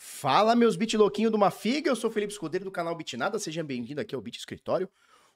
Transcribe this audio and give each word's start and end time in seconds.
Fala, 0.00 0.54
meus 0.54 0.76
bit 0.76 0.96
louquinho 0.96 1.28
de 1.28 1.34
uma 1.34 1.50
figa, 1.50 1.90
eu 1.90 1.96
sou 1.96 2.08
Felipe 2.08 2.32
Escudeiro 2.32 2.64
do 2.64 2.70
canal 2.70 2.94
Bitnada, 2.94 3.36
seja 3.36 3.64
bem-vindo 3.64 4.00
aqui 4.00 4.14
ao 4.14 4.20
Bit 4.20 4.38
Escritório. 4.38 4.88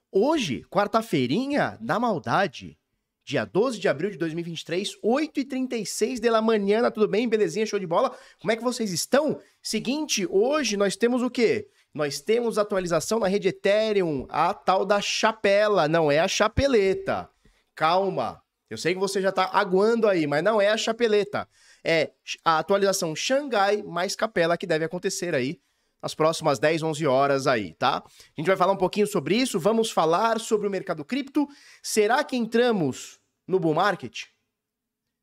Hoje, 0.09 0.64
quarta-feirinha 0.71 1.77
da 1.80 1.98
maldade, 1.98 2.79
dia 3.25 3.45
12 3.45 3.80
de 3.80 3.88
abril 3.88 4.11
de 4.11 4.19
2023, 4.19 5.01
8h36 5.02 6.20
da 6.20 6.41
manhã, 6.41 6.88
tudo 6.93 7.09
bem? 7.09 7.29
Belezinha, 7.29 7.66
show 7.66 7.80
de 7.80 7.88
bola? 7.88 8.16
Como 8.41 8.52
é 8.52 8.56
que 8.56 8.62
vocês 8.62 8.93
estão? 8.93 9.41
Seguinte, 9.61 10.29
hoje 10.30 10.77
nós 10.77 10.95
temos 10.95 11.23
o 11.23 11.30
quê? 11.30 11.66
Nós 11.92 12.20
temos 12.20 12.56
atualização 12.56 13.19
na 13.19 13.27
rede 13.27 13.48
Ethereum, 13.48 14.29
a 14.29 14.55
tal 14.55 14.87
da 14.87 15.01
chapela, 15.01 15.88
não 15.88 16.09
é 16.09 16.20
a 16.20 16.29
chapeleta. 16.29 17.29
Calma, 17.74 18.41
eu 18.70 18.79
sei 18.79 18.95
que 18.95 19.01
você 19.01 19.20
já 19.20 19.33
tá 19.33 19.51
aguando 19.52 20.06
aí, 20.06 20.24
mas 20.24 20.45
não 20.45 20.60
é 20.60 20.69
a 20.69 20.77
chapeleta 20.77 21.48
é 21.84 22.12
a 22.45 22.59
atualização 22.59 23.14
Xangai 23.14 23.82
mais 23.82 24.14
Capela 24.14 24.56
que 24.56 24.66
deve 24.66 24.84
acontecer 24.84 25.34
aí 25.34 25.60
nas 26.02 26.14
próximas 26.14 26.58
10, 26.58 26.82
11 26.82 27.06
horas 27.06 27.46
aí, 27.46 27.74
tá? 27.74 28.02
A 28.06 28.41
gente 28.41 28.46
vai 28.46 28.56
falar 28.56 28.72
um 28.72 28.77
pouquinho 28.77 29.06
sobre 29.06 29.36
isso, 29.36 29.60
vamos 29.60 29.91
falar 29.91 30.41
sobre 30.41 30.66
o 30.66 30.70
mercado 30.70 31.05
cripto. 31.05 31.48
Será 31.80 32.24
que 32.24 32.36
entramos 32.36 33.20
no 33.46 33.60
bull 33.60 33.74
market? 33.74 34.24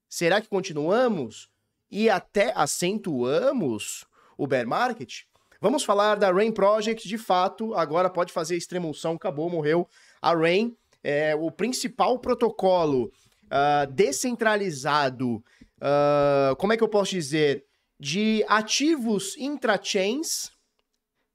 Será 0.08 0.40
que 0.40 0.48
continuamos 0.48 1.50
e 1.92 2.10
até 2.10 2.54
acentuamos 2.56 4.06
o 4.38 4.48
bear 4.48 4.66
market? 4.66 5.24
Vamos 5.62 5.84
falar 5.84 6.16
da 6.16 6.32
Rain 6.32 6.54
Project, 6.54 7.06
de 7.06 7.18
fato, 7.18 7.74
agora 7.76 8.10
pode 8.10 8.32
fazer 8.32 8.56
extremoção, 8.56 9.16
acabou, 9.16 9.50
morreu. 9.50 9.86
A 10.22 10.34
Rain 10.34 10.74
é 11.04 11.36
o 11.36 11.52
principal 11.52 12.18
protocolo 12.20 13.12
uh, 13.48 13.92
descentralizado 13.92 15.44
uh, 15.82 16.56
como 16.58 16.74
é 16.74 16.78
que 16.78 16.84
eu 16.84 16.88
posso 16.88 17.12
dizer, 17.12 17.66
de 18.00 18.44
ativos 18.48 19.38
intrachains, 19.38 20.52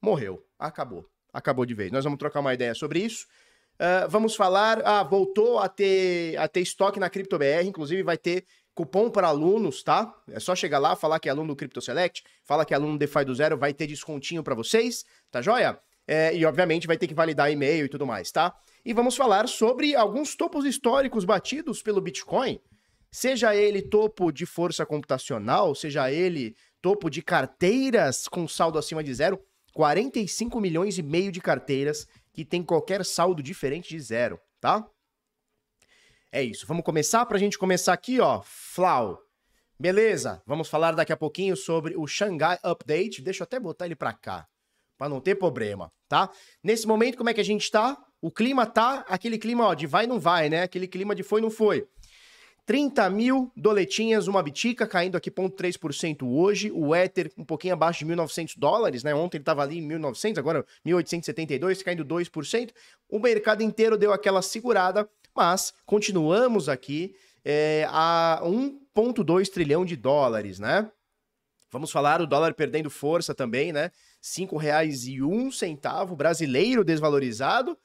morreu, 0.01 0.45
acabou, 0.59 1.07
acabou 1.33 1.67
de 1.67 1.75
vez. 1.75 1.91
Nós 1.91 2.05
vamos 2.05 2.19
trocar 2.19 2.41
uma 2.41 2.55
ideia 2.55 2.75
sobre 2.75 3.01
isso. 3.01 3.27
Uh, 3.75 4.09
vamos 4.09 4.37
falar, 4.37 4.81
ah, 4.85 5.03
voltou 5.03 5.59
a 5.59 5.69
ter, 5.69 6.37
a 6.37 6.47
ter 6.47 6.61
estoque 6.61 7.01
na 7.01 7.11
CryptoBR, 7.11 7.67
inclusive 7.67 8.03
vai 8.03 8.17
ter 8.17 8.45
cupom 8.75 9.11
para 9.11 9.29
alunos, 9.29 9.83
tá? 9.83 10.13
É 10.29 10.41
só 10.41 10.55
chegar 10.55 10.79
lá, 10.79 10.97
falar 10.97 11.19
que 11.21 11.29
é 11.29 11.33
aluno 11.33 11.49
do 11.49 11.57
Crypto 11.57 11.81
Select, 11.81 12.23
fala 12.45 12.65
que 12.65 12.75
é 12.75 12.77
aluno 12.77 12.93
do 12.93 12.99
DeFi 12.99 13.25
do 13.25 13.35
Zero, 13.35 13.57
vai 13.57 13.73
ter 13.73 13.87
descontinho 13.87 14.43
para 14.43 14.55
vocês, 14.55 15.05
tá 15.31 15.41
joia? 15.41 15.79
É, 16.07 16.35
e 16.37 16.45
obviamente 16.45 16.87
vai 16.87 16.99
ter 16.99 17.07
que 17.07 17.15
validar 17.15 17.51
e-mail 17.51 17.87
e 17.87 17.89
tudo 17.89 18.07
mais, 18.07 18.31
tá? 18.31 18.55
E 18.85 18.93
vamos 18.93 19.17
falar 19.17 19.49
sobre 19.49 19.95
alguns 19.95 20.37
topos 20.37 20.65
históricos 20.65 21.25
batidos 21.25 21.83
pelo 21.83 22.01
Bitcoin. 22.01 22.61
Seja 23.15 23.55
ele 23.55 23.81
topo 23.81 24.33
de 24.33 24.45
força 24.45 24.85
computacional, 24.85 25.73
seja 25.73 26.11
ele 26.11 26.57
topo 26.83 27.09
de 27.09 27.23
carteiras 27.23 28.27
com 28.27 28.49
saldo 28.49 28.77
acima 28.77 29.05
de 29.05 29.15
zero, 29.15 29.41
45 29.73 30.61
milhões 30.61 30.99
e 30.99 31.03
meio 31.03 31.31
de 31.31 31.41
carteiras 31.41 32.09
que 32.33 32.45
tem 32.45 32.61
qualquer 32.61 33.05
saldo 33.05 33.41
diferente 33.41 33.91
de 33.91 34.01
zero, 34.01 34.41
tá? 34.61 34.85
É 36.33 36.43
isso. 36.43 36.67
Vamos 36.67 36.83
começar 36.83 37.25
para 37.27 37.37
a 37.37 37.41
gente 37.41 37.57
começar 37.57 37.93
aqui, 37.93 38.19
ó. 38.19 38.43
Flau. 38.45 39.21
Beleza. 39.79 40.43
Vamos 40.45 40.69
falar 40.69 40.97
daqui 40.97 41.13
a 41.13 41.17
pouquinho 41.17 41.57
sobre 41.57 41.97
o 41.97 42.09
Shanghai 42.09 42.59
Update. 42.65 43.23
Deixa 43.23 43.45
eu 43.45 43.45
até 43.45 43.61
botar 43.61 43.87
ele 43.87 43.95
para 43.95 44.13
cá, 44.13 44.45
para 44.99 45.09
não 45.09 45.21
ter 45.21 45.37
problema, 45.37 45.89
tá? 46.09 46.33
Nesse 46.65 46.85
momento, 46.85 47.17
como 47.17 47.31
é 47.31 47.35
que 47.35 47.41
a 47.41 47.45
gente 47.45 47.71
tá? 47.71 47.97
O 48.21 48.33
clima 48.33 48.67
tá 48.67 49.05
aquele 49.07 49.39
clima, 49.39 49.67
ó, 49.67 49.75
de 49.75 49.87
vai 49.87 50.05
não 50.05 50.19
vai, 50.19 50.49
né? 50.49 50.63
Aquele 50.63 50.89
clima 50.89 51.15
de 51.15 51.23
foi 51.23 51.41
não 51.41 51.51
foi. 51.51 51.87
30 52.67 53.11
mil 53.11 53.53
doletinhas, 53.55 54.27
uma 54.27 54.43
bitica, 54.43 54.87
caindo 54.87 55.17
aqui 55.17 55.31
0,3% 55.31 56.23
hoje. 56.27 56.71
O 56.73 56.95
Ether 56.95 57.31
um 57.37 57.45
pouquinho 57.45 57.75
abaixo 57.75 58.05
de 58.05 58.11
1.900 58.11 58.55
dólares, 58.57 59.05
né? 59.05 59.15
Ontem 59.15 59.37
ele 59.37 59.43
estava 59.43 59.63
ali 59.63 59.79
em 59.79 59.89
1.900, 59.89 60.39
agora 60.39 60.65
1.872, 60.87 61.83
caindo 61.83 62.05
2%. 62.05 62.71
O 63.09 63.19
mercado 63.19 63.63
inteiro 63.63 63.99
deu 63.99 64.13
aquela 64.13 64.41
segurada, 64.41 65.09
mas 65.37 65.75
continuamos 65.85 66.69
aqui 66.69 67.15
é, 67.45 67.87
a 67.91 68.41
1,2 68.43 69.49
trilhão 69.49 69.85
de 69.85 69.97
dólares, 69.97 70.59
né? 70.59 70.91
Vamos 71.71 71.91
falar 71.91 72.23
o 72.23 72.27
dólar 72.27 72.55
perdendo 72.55 72.89
força 72.89 73.35
também, 73.35 73.73
né? 73.73 73.85
R$ 73.85 73.91
5,01 74.47 76.17
brasileiro 76.17 76.85
desvalorizado. 76.85 77.77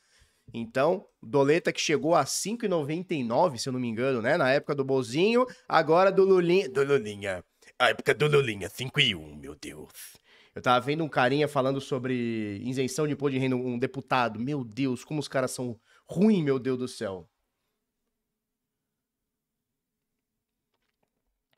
Então, 0.54 1.06
doleta 1.22 1.72
que 1.72 1.80
chegou 1.80 2.16
a 2.16 2.24
5,99, 2.24 3.58
se 3.58 3.70
eu 3.70 3.74
não 3.74 3.80
me 3.80 3.88
engano, 3.88 4.22
né? 4.22 4.38
Na 4.38 4.50
época 4.52 4.76
do 4.76 4.84
Bozinho, 4.84 5.46
agora 5.68 6.12
do 6.12 6.24
Lulinha. 6.24 6.70
Do 6.70 6.84
Lulinha. 6.84 7.44
A 7.78 7.90
época 7.90 8.14
do 8.14 8.28
Lulinha, 8.28 8.70
5,1, 8.70 9.40
meu 9.40 9.56
Deus. 9.56 10.18
Eu 10.54 10.62
tava 10.62 10.84
vendo 10.86 11.04
um 11.04 11.09
carinha 11.09 11.48
falando 11.48 11.80
sobre 11.80 12.59
isenção 12.64 13.08
de 13.08 13.14
imposto 13.14 13.34
de 13.34 13.40
renda, 13.40 13.56
um 13.56 13.78
deputado. 13.78 14.40
Meu 14.40 14.64
Deus, 14.64 15.04
como 15.04 15.20
os 15.20 15.28
caras 15.28 15.52
são 15.52 15.80
ruins, 16.06 16.44
meu 16.44 16.59
Deus 16.59 16.78
do 16.78 16.88
céu. 16.88 17.30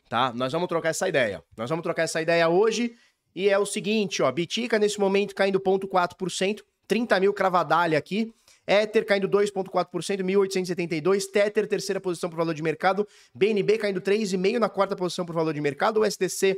Tá? 0.09 0.33
Nós 0.33 0.51
vamos 0.51 0.67
trocar 0.67 0.89
essa 0.89 1.07
ideia. 1.07 1.41
Nós 1.55 1.69
vamos 1.69 1.83
trocar 1.83 2.03
essa 2.03 2.21
ideia 2.21 2.49
hoje. 2.49 2.95
E 3.33 3.47
é 3.47 3.57
o 3.57 3.65
seguinte, 3.65 4.21
ó. 4.21 4.29
Bitica 4.29 4.77
nesse 4.77 4.99
momento 4.99 5.33
caindo 5.33 5.59
0,4%. 5.59 6.61
30 6.85 7.19
mil 7.21 7.33
cravadalha 7.33 7.97
aqui. 7.97 8.33
Ether 8.67 9.05
caindo 9.05 9.27
2,4%, 9.27 10.23
1.872. 10.23 11.25
Tether, 11.31 11.67
terceira 11.67 11.99
posição 11.99 12.29
por 12.29 12.37
valor 12.37 12.53
de 12.53 12.61
mercado. 12.61 13.07
BNB 13.33 13.77
caindo 13.77 14.01
3,5% 14.01 14.59
na 14.59 14.69
quarta 14.69 14.95
posição 14.95 15.25
por 15.25 15.33
valor 15.33 15.53
de 15.53 15.61
mercado. 15.61 15.99
O 15.99 16.05
SDC 16.05 16.57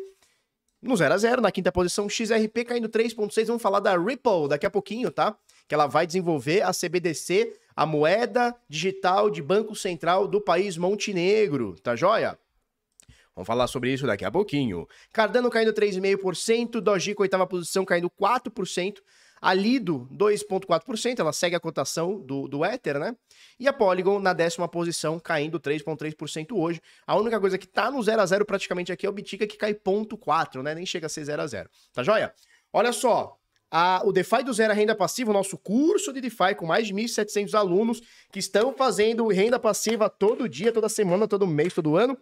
no 0.81 0.97
0 0.97 1.13
a 1.13 1.17
0 1.17 1.41
na 1.41 1.51
quinta 1.51 1.71
posição. 1.71 2.09
XRP 2.09 2.65
caindo 2.65 2.89
3,6%. 2.89 3.45
Vamos 3.45 3.61
falar 3.61 3.79
da 3.79 3.97
Ripple 3.97 4.49
daqui 4.49 4.65
a 4.65 4.69
pouquinho, 4.69 5.09
tá? 5.09 5.35
Que 5.67 5.73
ela 5.73 5.87
vai 5.87 6.05
desenvolver 6.05 6.61
a 6.61 6.71
CBDC, 6.73 7.57
a 7.75 7.85
moeda 7.85 8.53
digital 8.67 9.29
de 9.29 9.41
Banco 9.41 9.75
Central 9.75 10.27
do 10.27 10.41
país 10.41 10.77
Montenegro. 10.77 11.75
Tá 11.81 11.95
joia? 11.95 12.37
Vamos 13.35 13.47
falar 13.47 13.65
sobre 13.67 13.91
isso 13.91 14.05
daqui 14.05 14.23
a 14.23 14.29
pouquinho. 14.29 14.87
Cardano 15.11 15.49
caindo 15.49 15.73
3,5%, 15.73 16.79
Dogecoin 16.79 17.23
oitava 17.23 17.47
posição 17.47 17.83
caindo 17.83 18.09
4%. 18.09 18.97
A 19.43 19.53
Lido, 19.53 20.07
2,4%, 20.09 21.19
ela 21.19 21.33
segue 21.33 21.53
a 21.53 21.59
cotação 21.59 22.17
do, 22.17 22.47
do 22.47 22.63
Ether, 22.63 22.97
né? 22.97 23.13
E 23.59 23.67
a 23.67 23.73
Polygon 23.73 24.17
na 24.17 24.31
décima 24.31 24.69
posição, 24.69 25.19
caindo 25.19 25.59
3,3% 25.59 26.53
hoje. 26.53 26.81
A 27.05 27.17
única 27.17 27.37
coisa 27.41 27.57
que 27.57 27.67
tá 27.67 27.91
no 27.91 28.01
0 28.01 28.21
a 28.21 28.25
0 28.25 28.45
praticamente 28.45 28.93
aqui 28.93 29.05
é 29.05 29.09
o 29.09 29.11
Bitica, 29.11 29.45
que 29.45 29.57
cai 29.57 29.73
0,4, 29.73 30.63
né? 30.63 30.73
Nem 30.73 30.85
chega 30.85 31.07
a 31.07 31.09
ser 31.09 31.25
0 31.25 31.41
a 31.41 31.47
0 31.47 31.69
Tá 31.91 32.01
joia? 32.01 32.33
Olha 32.71 32.93
só, 32.93 33.37
a, 33.69 34.01
o 34.05 34.13
DeFi 34.13 34.43
do 34.45 34.53
Zero 34.53 34.71
a 34.71 34.73
Renda 34.73 34.95
Passiva, 34.95 35.31
o 35.31 35.33
nosso 35.33 35.57
curso 35.57 36.13
de 36.13 36.21
DeFi 36.21 36.55
com 36.55 36.65
mais 36.65 36.87
de 36.87 36.93
1.700 36.93 37.53
alunos 37.53 38.01
que 38.31 38.39
estão 38.39 38.73
fazendo 38.73 39.27
renda 39.27 39.59
passiva 39.59 40.09
todo 40.09 40.47
dia, 40.47 40.71
toda 40.71 40.87
semana, 40.87 41.27
todo 41.27 41.45
mês, 41.45 41.73
todo 41.73 41.97
ano, 41.97 42.17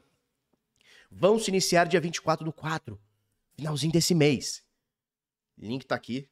vão 1.11 1.37
se 1.37 1.51
iniciar 1.51 1.85
dia 1.85 2.01
24 2.01 2.43
do 2.43 2.51
4, 2.51 2.99
finalzinho 3.55 3.93
desse 3.93 4.15
mês. 4.15 4.63
Link 5.55 5.85
tá 5.85 5.93
aqui 5.93 6.27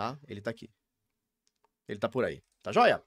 tá? 0.00 0.18
Ele 0.26 0.40
tá 0.40 0.50
aqui. 0.50 0.70
Ele 1.86 1.98
tá 1.98 2.08
por 2.08 2.24
aí. 2.24 2.42
Tá 2.62 2.72
joia? 2.72 3.02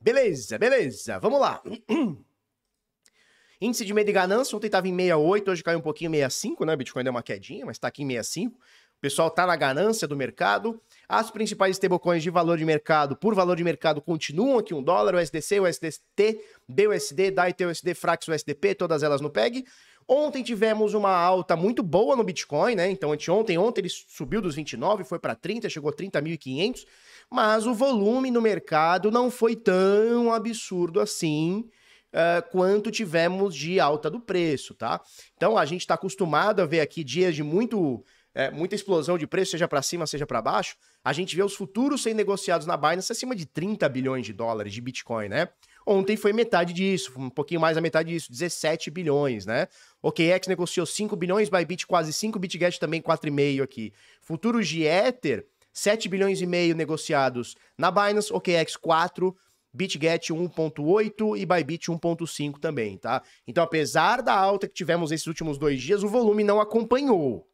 Beleza, 0.00 0.58
beleza. 0.58 1.18
Vamos 1.18 1.38
lá. 1.38 1.62
Índice 3.60 3.84
de 3.84 3.92
medo 3.92 4.08
e 4.08 4.12
ganância, 4.12 4.56
ontem 4.56 4.68
estava 4.68 4.88
em 4.88 4.96
68, 4.96 5.50
hoje 5.50 5.64
caiu 5.64 5.78
um 5.80 5.82
pouquinho, 5.82 6.10
65, 6.12 6.64
né? 6.64 6.76
Bitcoin 6.76 7.02
deu 7.02 7.10
uma 7.10 7.22
quedinha, 7.22 7.66
mas 7.66 7.76
está 7.76 7.88
aqui 7.88 8.02
em 8.02 8.08
65. 8.08 8.56
O 8.56 9.00
pessoal 9.00 9.30
tá 9.30 9.46
na 9.46 9.56
ganância 9.56 10.08
do 10.08 10.16
mercado. 10.16 10.80
As 11.08 11.30
principais 11.30 11.76
stablecoins 11.76 12.22
de 12.22 12.30
valor 12.30 12.56
de 12.56 12.64
mercado, 12.64 13.16
por 13.16 13.34
valor 13.34 13.56
de 13.56 13.64
mercado, 13.64 14.00
continuam 14.00 14.58
aqui 14.58 14.72
um 14.72 14.82
dólar, 14.82 15.16
o 15.16 15.18
SDC, 15.18 15.60
o 15.60 15.66
SDT, 15.66 16.40
BUSD, 16.68 17.30
DAI, 17.30 17.52
TUSD, 17.52 17.94
Frax, 17.94 18.26
o 18.28 18.32
SDP, 18.32 18.74
todas 18.74 19.02
elas 19.02 19.20
no 19.20 19.28
PEG. 19.28 19.64
Ontem 20.08 20.42
tivemos 20.42 20.94
uma 20.94 21.10
alta 21.10 21.54
muito 21.54 21.82
boa 21.82 22.16
no 22.16 22.24
Bitcoin, 22.24 22.74
né? 22.74 22.90
Então, 22.90 23.12
anteontem, 23.12 23.58
ontem 23.58 23.82
ele 23.82 23.90
subiu 23.90 24.40
dos 24.40 24.54
29, 24.54 25.04
foi 25.04 25.18
para 25.18 25.34
30, 25.34 25.68
chegou 25.68 25.90
a 25.90 25.92
30.500, 25.92 26.86
mas 27.30 27.66
o 27.66 27.74
volume 27.74 28.30
no 28.30 28.40
mercado 28.40 29.10
não 29.10 29.30
foi 29.30 29.54
tão 29.54 30.32
absurdo 30.32 30.98
assim 30.98 31.68
uh, 32.08 32.50
quanto 32.50 32.90
tivemos 32.90 33.54
de 33.54 33.78
alta 33.78 34.08
do 34.08 34.18
preço, 34.18 34.72
tá? 34.72 34.98
Então, 35.36 35.58
a 35.58 35.66
gente 35.66 35.82
está 35.82 35.92
acostumado 35.92 36.62
a 36.62 36.66
ver 36.66 36.80
aqui 36.80 37.04
dias 37.04 37.34
de 37.34 37.42
muito 37.42 38.02
é, 38.34 38.52
muita 38.52 38.76
explosão 38.76 39.18
de 39.18 39.26
preço, 39.26 39.50
seja 39.50 39.66
para 39.66 39.82
cima, 39.82 40.06
seja 40.06 40.24
para 40.24 40.40
baixo, 40.40 40.76
a 41.04 41.12
gente 41.12 41.34
vê 41.34 41.42
os 41.42 41.56
futuros 41.56 42.04
sendo 42.04 42.18
negociados 42.18 42.68
na 42.68 42.76
Binance 42.76 43.10
acima 43.10 43.34
de 43.34 43.44
30 43.44 43.88
bilhões 43.88 44.24
de 44.24 44.32
dólares 44.32 44.72
de 44.72 44.80
Bitcoin, 44.80 45.28
né? 45.28 45.48
Ontem 45.84 46.16
foi 46.16 46.32
metade 46.32 46.72
disso, 46.72 47.12
um 47.16 47.30
pouquinho 47.30 47.60
mais 47.60 47.74
da 47.74 47.80
metade 47.80 48.10
disso, 48.10 48.30
17 48.30 48.90
bilhões, 48.90 49.46
né? 49.46 49.66
OKEx 50.02 50.46
negociou 50.46 50.86
5 50.86 51.16
bilhões, 51.16 51.48
Bybit 51.48 51.86
quase 51.86 52.12
5, 52.12 52.38
BitGet 52.38 52.78
também 52.78 53.02
4,5 53.02 53.62
aqui. 53.62 53.92
Futuros 54.20 54.68
de 54.68 54.84
Ether, 54.84 55.46
7 55.72 56.08
bilhões 56.08 56.40
e 56.40 56.46
meio 56.46 56.74
negociados 56.74 57.56
na 57.76 57.90
Binance, 57.90 58.32
OKEx 58.32 58.76
4, 58.76 59.36
BitGet 59.72 60.32
1.8 60.32 61.38
e 61.38 61.46
Bybit 61.46 61.90
1.5 61.90 62.58
também, 62.58 62.96
tá? 62.96 63.22
Então, 63.46 63.62
apesar 63.62 64.22
da 64.22 64.34
alta 64.34 64.66
que 64.68 64.74
tivemos 64.74 65.12
esses 65.12 65.26
últimos 65.26 65.58
dois 65.58 65.82
dias, 65.82 66.02
o 66.02 66.08
volume 66.08 66.42
não 66.44 66.60
acompanhou, 66.60 67.46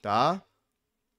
tá? 0.00 0.42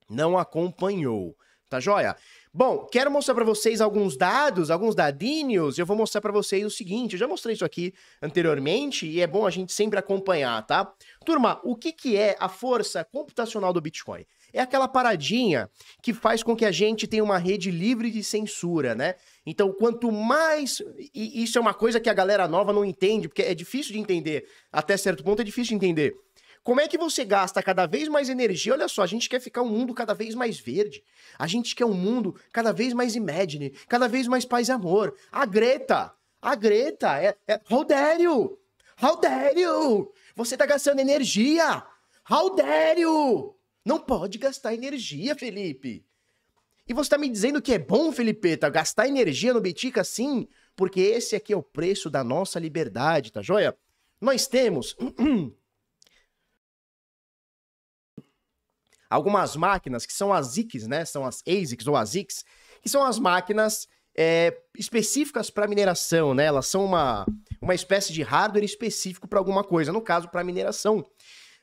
não 0.09 0.37
acompanhou. 0.37 1.37
Tá 1.69 1.79
joia? 1.79 2.15
Bom, 2.51 2.87
quero 2.91 3.11
mostrar 3.11 3.35
para 3.35 3.45
vocês 3.45 3.79
alguns 3.79 4.17
dados, 4.17 4.71
alguns 4.71 4.95
dadinhos. 4.95 5.77
Eu 5.77 5.85
vou 5.85 5.95
mostrar 5.95 6.19
para 6.19 6.31
vocês 6.31 6.65
o 6.65 6.69
seguinte, 6.69 7.13
eu 7.13 7.19
já 7.19 7.27
mostrei 7.27 7.53
isso 7.53 7.63
aqui 7.63 7.93
anteriormente 8.19 9.05
e 9.05 9.21
é 9.21 9.27
bom 9.27 9.45
a 9.45 9.51
gente 9.51 9.71
sempre 9.71 9.99
acompanhar, 9.99 10.65
tá? 10.65 10.91
Turma, 11.23 11.61
o 11.63 11.75
que, 11.75 11.91
que 11.91 12.17
é 12.17 12.35
a 12.39 12.49
força 12.49 13.03
computacional 13.03 13.71
do 13.71 13.79
Bitcoin? 13.79 14.25
É 14.51 14.59
aquela 14.59 14.87
paradinha 14.87 15.69
que 16.01 16.11
faz 16.11 16.41
com 16.41 16.55
que 16.55 16.65
a 16.65 16.71
gente 16.71 17.05
tenha 17.05 17.23
uma 17.23 17.37
rede 17.37 17.69
livre 17.69 18.09
de 18.09 18.23
censura, 18.23 18.95
né? 18.95 19.13
Então, 19.45 19.71
quanto 19.71 20.11
mais. 20.11 20.81
E 21.13 21.43
isso 21.43 21.59
é 21.59 21.61
uma 21.61 21.73
coisa 21.73 21.99
que 21.99 22.09
a 22.09 22.13
galera 22.13 22.47
nova 22.47 22.73
não 22.73 22.83
entende, 22.83 23.27
porque 23.27 23.43
é 23.43 23.53
difícil 23.53 23.93
de 23.93 23.99
entender. 23.99 24.47
Até 24.71 24.97
certo 24.97 25.23
ponto 25.23 25.41
é 25.43 25.45
difícil 25.45 25.77
de 25.77 25.85
entender. 25.85 26.15
Como 26.63 26.81
é 26.81 26.87
que 26.87 26.97
você 26.97 27.23
gasta 27.23 27.63
cada 27.63 27.85
vez 27.85 28.07
mais 28.07 28.29
energia? 28.29 28.73
Olha 28.73 28.87
só, 28.87 29.01
a 29.01 29.07
gente 29.07 29.29
quer 29.29 29.39
ficar 29.39 29.61
um 29.61 29.69
mundo 29.69 29.93
cada 29.93 30.13
vez 30.13 30.35
mais 30.35 30.59
verde. 30.59 31.03
A 31.37 31.47
gente 31.47 31.75
quer 31.75 31.85
um 31.85 31.93
mundo 31.93 32.35
cada 32.51 32.71
vez 32.71 32.93
mais 32.93 33.15
imagine, 33.15 33.71
cada 33.87 34.07
vez 34.07 34.27
mais 34.27 34.45
paz 34.45 34.67
e 34.67 34.71
amor. 34.71 35.15
A 35.31 35.45
Greta, 35.45 36.13
a 36.41 36.55
Greta, 36.55 37.17
é, 37.21 37.35
é 37.47 37.59
How 37.69 37.83
dare 37.83 38.23
you? 38.23 38.59
How 39.01 39.19
dare 39.19 39.59
you? 39.59 40.11
Você 40.35 40.57
tá 40.57 40.65
gastando 40.65 40.99
energia. 40.99 41.83
How 42.29 42.55
dare 42.55 43.01
you? 43.01 43.55
Não 43.85 43.99
pode 43.99 44.37
gastar 44.37 44.73
energia, 44.73 45.35
Felipe. 45.35 46.05
E 46.87 46.93
você 46.93 47.11
tá 47.11 47.17
me 47.17 47.29
dizendo 47.29 47.61
que 47.61 47.73
é 47.73 47.79
bom, 47.79 48.11
Felipeta, 48.11 48.69
gastar 48.69 49.07
energia 49.07 49.53
no 49.53 49.61
Bitica 49.61 50.03
sim? 50.03 50.47
Porque 50.75 50.99
esse 50.99 51.35
aqui 51.35 51.53
é 51.53 51.57
o 51.57 51.63
preço 51.63 52.09
da 52.09 52.23
nossa 52.23 52.59
liberdade, 52.59 53.31
tá 53.31 53.41
joia? 53.41 53.77
Nós 54.19 54.47
temos 54.47 54.95
algumas 59.09 59.55
máquinas 59.55 60.05
que 60.05 60.13
são 60.13 60.31
as 60.31 60.47
ASICs, 60.47 60.87
né? 60.87 61.05
São 61.05 61.25
as 61.25 61.41
ASICs 61.47 61.87
ou 61.87 61.95
ASICs, 61.95 62.43
que 62.81 62.89
são 62.89 63.03
as 63.03 63.17
máquinas 63.17 63.87
é, 64.15 64.55
específicas 64.77 65.49
para 65.49 65.67
mineração, 65.67 66.33
né? 66.33 66.45
Elas 66.45 66.67
são 66.67 66.85
uma, 66.85 67.25
uma 67.61 67.73
espécie 67.73 68.13
de 68.13 68.21
hardware 68.21 68.63
específico 68.63 69.27
para 69.27 69.39
alguma 69.39 69.63
coisa, 69.63 69.91
no 69.91 70.01
caso, 70.01 70.27
para 70.29 70.43
mineração. 70.43 70.99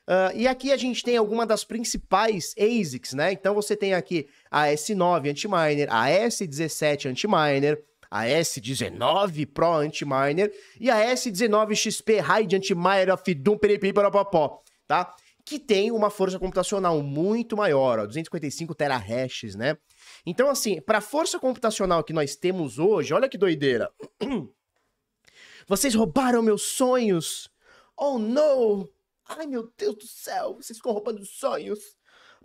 Uh, 0.07 0.31
e 0.35 0.47
aqui 0.47 0.71
a 0.71 0.77
gente 0.77 1.03
tem 1.03 1.17
alguma 1.17 1.45
das 1.45 1.65
principais 1.65 2.55
ASICs, 2.57 3.13
né? 3.13 3.33
Então 3.33 3.53
você 3.53 3.75
tem 3.75 3.93
aqui 3.93 4.27
a 4.49 4.67
S9 4.67 5.29
Antiminer, 5.29 5.87
a 5.91 6.07
S17 6.07 7.09
Antiminer, 7.09 7.83
a 8.09 8.23
S19 8.23 9.45
Pro 9.53 9.73
Antiminer 9.73 10.49
e 10.79 10.89
a 10.89 10.95
S19 11.13 11.75
XP 11.75 12.19
High 12.19 12.47
Antiminer 12.53 13.13
of 13.13 13.33
Doom 13.33 13.57
Peripipopó, 13.57 14.63
tá? 14.87 15.13
Que 15.47 15.57
tem 15.57 15.93
uma 15.93 16.09
força 16.09 16.37
computacional 16.37 17.01
muito 17.01 17.55
maior, 17.55 17.99
ó, 17.99 18.05
255 18.05 18.75
terahashes, 18.75 19.55
né? 19.55 19.77
Então, 20.25 20.49
assim, 20.49 20.81
para 20.81 20.97
a 20.97 21.01
força 21.01 21.39
computacional 21.39 22.03
que 22.03 22.11
nós 22.11 22.35
temos 22.35 22.77
hoje, 22.77 23.13
olha 23.13 23.29
que 23.29 23.37
doideira. 23.37 23.89
Vocês 25.65 25.95
roubaram 25.95 26.41
meus 26.41 26.63
sonhos. 26.63 27.49
Oh, 27.95 28.19
não! 28.19 28.89
Ai, 29.25 29.47
meu 29.47 29.71
Deus 29.77 29.95
do 29.95 30.05
céu, 30.05 30.55
vocês 30.55 30.79
ficam 30.79 30.91
roubando 30.91 31.25
sonhos. 31.25 31.95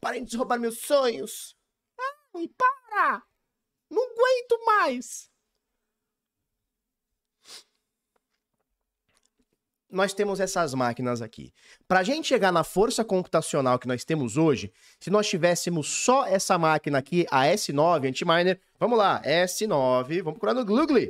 Parem 0.01 0.25
de 0.25 0.37
roubar 0.37 0.61
meus 0.61 0.79
sonhos. 0.79 1.57
Ai, 2.35 2.49
para! 2.57 3.21
Não 3.91 4.03
aguento 4.03 4.65
mais. 4.65 5.29
Nós 9.93 10.15
temos 10.15 10.41
essas 10.41 10.75
máquinas 10.75 11.21
aqui. 11.21 11.53
Para 11.87 12.01
a 12.01 12.03
gente 12.03 12.27
chegar 12.27 12.51
na 12.51 12.65
força 12.65 13.05
computacional 13.05 13.79
que 13.79 13.87
nós 13.87 14.05
temos 14.05 14.37
hoje, 14.37 14.73
se 14.99 15.11
nós 15.11 15.29
tivéssemos 15.29 15.89
só 15.89 16.27
essa 16.27 16.59
máquina 16.59 16.99
aqui, 16.99 17.27
a 17.31 17.45
S9 17.45 18.09
Antiminer, 18.09 18.59
vamos 18.81 18.99
lá, 18.99 19.23
S9, 19.23 20.23
vamos 20.23 20.39
procurar 20.39 20.55
no 20.55 20.65
Google. 20.65 21.09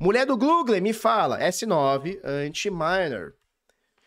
Mulher 0.00 0.26
do 0.26 0.36
Google, 0.36 0.80
me 0.80 0.92
fala, 0.92 1.38
S9 1.38 2.18
Antiminer. 2.24 3.34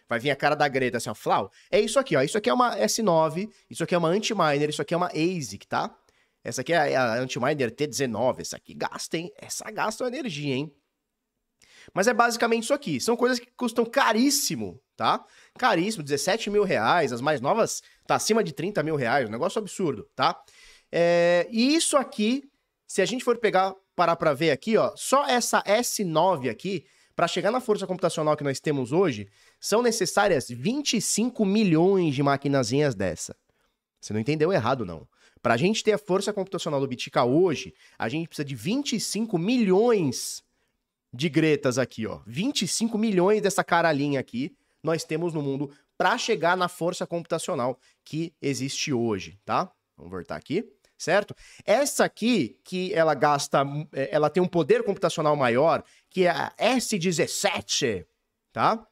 Vai 0.10 0.20
vir 0.20 0.32
a 0.32 0.36
cara 0.36 0.56
da 0.56 0.68
Greta 0.68 0.98
assim, 0.98 1.10
ó, 1.10 1.14
Flau. 1.14 1.52
É 1.70 1.80
isso 1.80 2.00
aqui, 2.00 2.16
ó. 2.16 2.22
Isso 2.22 2.38
aqui 2.38 2.50
é 2.50 2.54
uma 2.54 2.78
S9, 2.78 3.50
isso 3.70 3.84
aqui 3.84 3.94
é 3.94 3.98
uma 3.98 4.10
Antiminer, 4.10 4.70
isso 4.70 4.82
aqui 4.82 4.94
é 4.94 4.98
uma 4.98 5.08
ASIC, 5.08 5.68
tá? 5.68 5.94
Essa 6.44 6.62
aqui 6.62 6.72
é 6.72 6.96
a 6.96 7.16
Antiminer 7.16 7.72
T19. 7.72 8.40
Essa 8.40 8.56
aqui 8.56 8.74
gasta, 8.74 9.18
hein? 9.18 9.32
Essa 9.38 9.70
gasta 9.70 10.08
energia, 10.08 10.56
hein? 10.56 10.74
Mas 11.94 12.08
é 12.08 12.14
basicamente 12.14 12.64
isso 12.64 12.74
aqui. 12.74 13.00
São 13.00 13.16
coisas 13.16 13.40
que 13.40 13.48
custam 13.56 13.86
caríssimo, 13.86 14.80
tá? 14.96 15.24
Caríssimo, 15.58 16.04
17 16.04 16.50
mil 16.50 16.64
reais. 16.64 17.12
As 17.14 17.22
mais 17.22 17.42
novas 17.42 17.82
tá 18.06 18.16
acima 18.16 18.44
de 18.44 18.54
30 18.54 18.84
mil 18.84 18.96
reais. 18.96 19.28
Um 19.28 19.32
negócio 19.32 19.60
absurdo, 19.60 20.08
tá? 20.16 20.40
É, 20.92 21.48
e 21.52 21.76
isso 21.76 21.98
aqui, 21.98 22.44
se 22.88 23.02
a 23.02 23.06
gente 23.06 23.24
for 23.24 23.38
pegar, 23.38 23.74
parar 23.96 24.16
para 24.16 24.34
ver 24.34 24.52
aqui, 24.52 24.78
ó, 24.78 24.94
só 24.96 25.26
essa 25.28 25.62
S9 25.64 26.50
aqui, 26.50 26.86
para 27.16 27.28
chegar 27.28 27.52
na 27.52 27.60
força 27.60 27.88
computacional 27.88 28.38
que 28.38 28.44
nós 28.44 28.60
temos 28.60 28.92
hoje, 28.92 29.28
são 29.60 29.82
necessárias 29.82 30.48
25 30.50 31.44
milhões 31.44 32.14
de 32.14 32.22
maquinazinhas 32.22 32.94
dessa. 32.94 33.36
Você 34.00 34.14
não 34.14 34.20
entendeu 34.20 34.54
errado, 34.54 34.86
não. 34.86 35.08
Para 35.42 35.56
a 35.56 35.58
gente 35.58 35.84
ter 35.84 35.94
a 35.94 35.98
força 35.98 36.32
computacional 36.32 36.80
do 36.80 36.88
Bitica 36.88 37.24
hoje, 37.24 37.74
a 37.98 38.08
gente 38.08 38.28
precisa 38.28 38.46
de 38.46 38.56
25 38.56 39.38
milhões 39.38 40.44
de 41.14 41.30
gretas 41.30 41.78
aqui, 41.78 42.06
ó. 42.06 42.22
25 42.28 42.98
milhões 42.98 43.42
dessa 43.42 43.64
caralhinha 43.64 44.20
aqui 44.20 44.56
nós 44.84 45.04
temos 45.04 45.34
no 45.34 45.42
mundo 45.42 45.72
para 45.98 46.18
chegar 46.18 46.56
na 46.56 46.68
força 46.68 47.06
computacional 47.06 47.80
que 48.06 48.34
existe 48.42 48.94
hoje, 48.94 49.40
tá? 49.44 49.72
Vamos 49.98 50.12
voltar 50.12 50.36
aqui, 50.36 50.64
certo? 50.98 51.36
Essa 51.66 52.06
aqui 52.06 52.60
que 52.64 52.94
ela 52.94 53.14
gasta, 53.16 53.64
é, 53.94 54.10
ela 54.12 54.30
tem 54.30 54.42
um 54.42 54.48
poder 54.48 54.84
computacional 54.84 55.36
maior, 55.36 55.84
que 56.10 56.26
é 56.26 56.30
a 56.30 56.54
S17, 56.60 58.06
tá? 58.54 58.86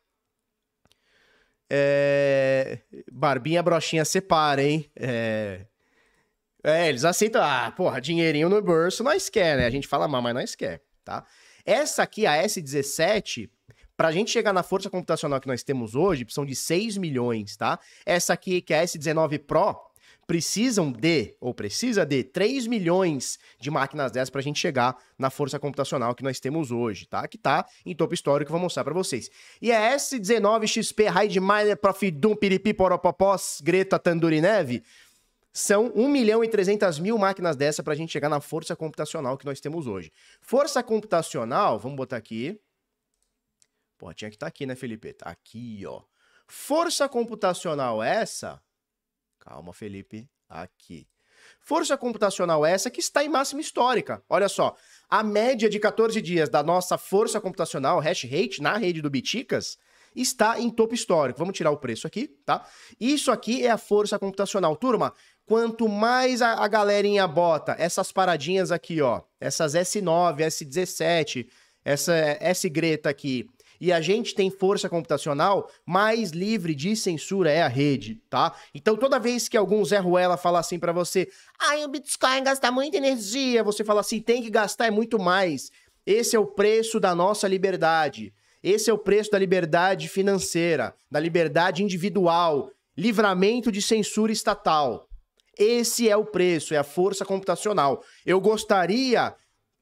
É... 1.69 2.79
Barbinha 3.11 3.63
brochinha 3.63 4.03
separa, 4.05 4.63
hein? 4.63 4.89
É... 4.95 5.65
é, 6.63 6.89
eles 6.89 7.05
aceitam, 7.05 7.41
ah, 7.43 7.71
porra, 7.71 8.01
dinheirinho 8.01 8.49
no 8.49 8.61
bolso 8.61 9.03
nós 9.03 9.29
quer, 9.29 9.57
né? 9.57 9.65
A 9.65 9.69
gente 9.69 9.87
fala 9.87 10.07
mas 10.07 10.33
nós 10.33 10.55
quer, 10.55 10.83
tá? 11.03 11.25
Essa 11.65 12.03
aqui, 12.03 12.27
a 12.27 12.43
S17, 12.43 13.49
para 13.97 14.09
a 14.09 14.11
gente 14.11 14.29
chegar 14.29 14.53
na 14.53 14.61
força 14.61 14.89
computacional 14.89 15.39
que 15.39 15.47
nós 15.47 15.63
temos 15.63 15.95
hoje, 15.95 16.25
precisam 16.25 16.45
de 16.45 16.55
6 16.55 16.97
milhões, 16.97 17.57
tá? 17.57 17.79
Essa 18.05 18.33
aqui, 18.33 18.61
que 18.61 18.73
é 18.73 18.81
a 18.81 18.83
S19 18.83 19.39
Pro, 19.39 19.75
precisam 20.27 20.91
de, 20.91 21.35
ou 21.39 21.53
precisa 21.53 22.05
de, 22.05 22.23
3 22.23 22.67
milhões 22.67 23.37
de 23.59 23.69
máquinas 23.69 24.11
dessas 24.11 24.29
para 24.29 24.41
a 24.41 24.43
gente 24.43 24.59
chegar 24.59 24.97
na 25.17 25.29
força 25.29 25.59
computacional 25.59 26.15
que 26.15 26.23
nós 26.23 26.39
temos 26.39 26.71
hoje, 26.71 27.07
tá? 27.07 27.27
Que 27.27 27.37
tá 27.37 27.65
em 27.85 27.95
topo 27.95 28.13
histórico, 28.13 28.51
vou 28.51 28.59
mostrar 28.59 28.83
para 28.83 28.93
vocês. 28.93 29.29
E 29.61 29.71
a 29.71 29.95
S19 29.95 30.67
XP 30.67 31.07
Raid 31.07 31.39
Miner 31.39 31.77
Prof. 31.77 32.11
Dum 32.11 32.35
Piripi 32.35 32.73
Poropopós 32.73 33.59
Greta 33.63 33.97
Tanduri 33.97 34.41
Neve 34.41 34.83
são 35.57 35.89
1 35.95 36.09
milhão 36.09 36.43
e 36.43 36.49
300 36.49 36.99
mil 36.99 37.17
máquinas 37.17 37.55
dessa 37.55 37.81
para 37.81 37.93
a 37.93 37.95
gente 37.95 38.11
chegar 38.11 38.27
na 38.27 38.41
força 38.41 38.75
computacional 38.75 39.37
que 39.37 39.45
nós 39.45 39.61
temos 39.61 39.87
hoje. 39.87 40.11
Força 40.41 40.83
computacional, 40.83 41.79
vamos 41.79 41.95
botar 41.95 42.17
aqui. 42.17 42.59
Pô, 43.97 44.13
tinha 44.13 44.29
que 44.29 44.35
estar 44.35 44.47
tá 44.47 44.49
aqui, 44.49 44.65
né, 44.65 44.75
Felipe? 44.75 45.13
Tá 45.13 45.29
aqui, 45.29 45.81
ó. 45.87 46.01
Força 46.45 47.07
computacional 47.07 48.03
essa. 48.03 48.61
Calma, 49.39 49.71
Felipe. 49.71 50.29
Aqui. 50.49 51.07
Força 51.61 51.97
computacional 51.97 52.65
essa 52.65 52.91
que 52.91 52.99
está 52.99 53.23
em 53.23 53.29
máxima 53.29 53.61
histórica. 53.61 54.21
Olha 54.27 54.49
só, 54.49 54.75
a 55.09 55.23
média 55.23 55.69
de 55.69 55.79
14 55.79 56.21
dias 56.21 56.49
da 56.49 56.61
nossa 56.61 56.97
força 56.97 57.39
computacional, 57.39 58.01
hash 58.01 58.25
rate, 58.25 58.61
na 58.61 58.75
rede 58.75 59.01
do 59.01 59.09
Biticas, 59.09 59.77
está 60.15 60.59
em 60.59 60.69
topo 60.69 60.93
histórico. 60.93 61.39
Vamos 61.39 61.55
tirar 61.55 61.71
o 61.71 61.77
preço 61.77 62.07
aqui, 62.07 62.27
tá? 62.45 62.65
Isso 62.99 63.31
aqui 63.31 63.65
é 63.65 63.69
a 63.69 63.77
força 63.77 64.17
computacional. 64.17 64.75
Turma, 64.75 65.13
quanto 65.45 65.87
mais 65.87 66.41
a, 66.41 66.53
a 66.63 66.67
galerinha 66.67 67.27
bota 67.27 67.75
essas 67.77 68.11
paradinhas 68.11 68.71
aqui, 68.71 69.01
ó, 69.01 69.21
essas 69.39 69.73
S9, 69.73 70.37
S17, 70.37 71.47
essa 71.83 72.13
S 72.39 72.67
Greta 72.69 73.09
aqui, 73.09 73.47
e 73.79 73.91
a 73.91 74.01
gente 74.01 74.33
tem 74.33 74.49
força 74.49 74.89
computacional, 74.89 75.69
mais 75.85 76.31
livre 76.31 76.73
de 76.73 76.95
censura 76.95 77.51
é 77.51 77.61
a 77.61 77.67
rede, 77.67 78.21
tá? 78.29 78.53
Então 78.73 78.95
toda 78.95 79.19
vez 79.19 79.47
que 79.47 79.57
algum 79.57 79.83
Zé 79.83 79.99
Ruela 79.99 80.37
falar 80.37 80.59
assim 80.59 80.79
para 80.79 80.91
você, 80.91 81.27
ai, 81.59 81.83
o 81.83 81.89
Bitcoin 81.89 82.43
gasta 82.43 82.71
muita 82.71 82.97
energia, 82.97 83.63
você 83.63 83.83
fala 83.83 84.01
assim, 84.01 84.21
tem 84.21 84.41
que 84.41 84.49
gastar 84.49 84.87
é 84.87 84.91
muito 84.91 85.19
mais. 85.19 85.71
Esse 86.05 86.35
é 86.35 86.39
o 86.39 86.45
preço 86.45 86.99
da 86.99 87.13
nossa 87.15 87.47
liberdade. 87.47 88.33
Esse 88.63 88.89
é 88.89 88.93
o 88.93 88.97
preço 88.97 89.31
da 89.31 89.39
liberdade 89.39 90.07
financeira, 90.07 90.95
da 91.09 91.19
liberdade 91.19 91.83
individual, 91.83 92.71
livramento 92.97 93.71
de 93.71 93.81
censura 93.81 94.31
estatal. 94.31 95.07
Esse 95.57 96.09
é 96.09 96.15
o 96.15 96.25
preço, 96.25 96.73
é 96.73 96.77
a 96.77 96.83
força 96.83 97.25
computacional. 97.25 98.03
Eu 98.25 98.39
gostaria 98.39 99.35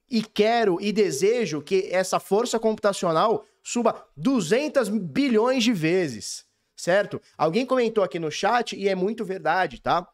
e 0.10 0.22
quero 0.22 0.78
e 0.80 0.92
desejo 0.92 1.62
que 1.62 1.88
essa 1.92 2.20
força 2.20 2.60
computacional 2.60 3.46
suba 3.64 4.06
200 4.18 4.90
bilhões 4.90 5.64
de 5.64 5.74
vezes, 5.74 6.46
certo? 6.76 7.22
Alguém 7.38 7.66
comentou 7.66 8.04
aqui 8.04 8.20
no 8.20 8.30
chat 8.30 8.76
e 8.76 8.88
é 8.90 8.96
muito 8.96 9.24
verdade, 9.24 9.82
tá? 9.82 10.08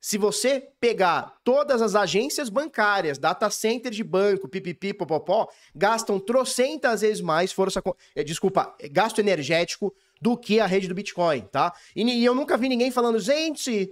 Se 0.00 0.16
você 0.16 0.66
pegar 0.80 1.34
todas 1.44 1.82
as 1.82 1.94
agências 1.94 2.48
bancárias, 2.48 3.18
data 3.18 3.50
center 3.50 3.92
de 3.92 4.02
banco, 4.02 4.48
pipipi, 4.48 4.94
popopó, 4.94 5.46
gastam 5.74 6.18
trocentas 6.18 7.02
vezes 7.02 7.20
mais 7.20 7.52
força, 7.52 7.82
eh, 8.16 8.24
desculpa, 8.24 8.74
gasto 8.90 9.18
energético 9.18 9.94
do 10.18 10.38
que 10.38 10.58
a 10.58 10.64
rede 10.64 10.88
do 10.88 10.94
Bitcoin, 10.94 11.42
tá? 11.42 11.74
E, 11.94 12.02
e 12.02 12.24
eu 12.24 12.34
nunca 12.34 12.56
vi 12.56 12.68
ninguém 12.70 12.90
falando, 12.90 13.20
gente, 13.20 13.90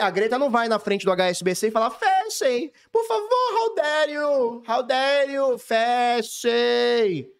a 0.00 0.10
Greta 0.10 0.38
não 0.38 0.50
vai 0.50 0.68
na 0.68 0.78
frente 0.78 1.04
do 1.04 1.12
HSBC 1.12 1.68
e 1.68 1.70
falar, 1.70 1.90
fechem, 1.90 2.72
por 2.90 3.06
favor, 3.06 3.54
how 3.54 3.74
dare 3.74 4.12
you, 4.12 4.62
how 4.66 4.82
dare 4.82 5.32
you, 5.32 5.58
fechem. 5.58 7.30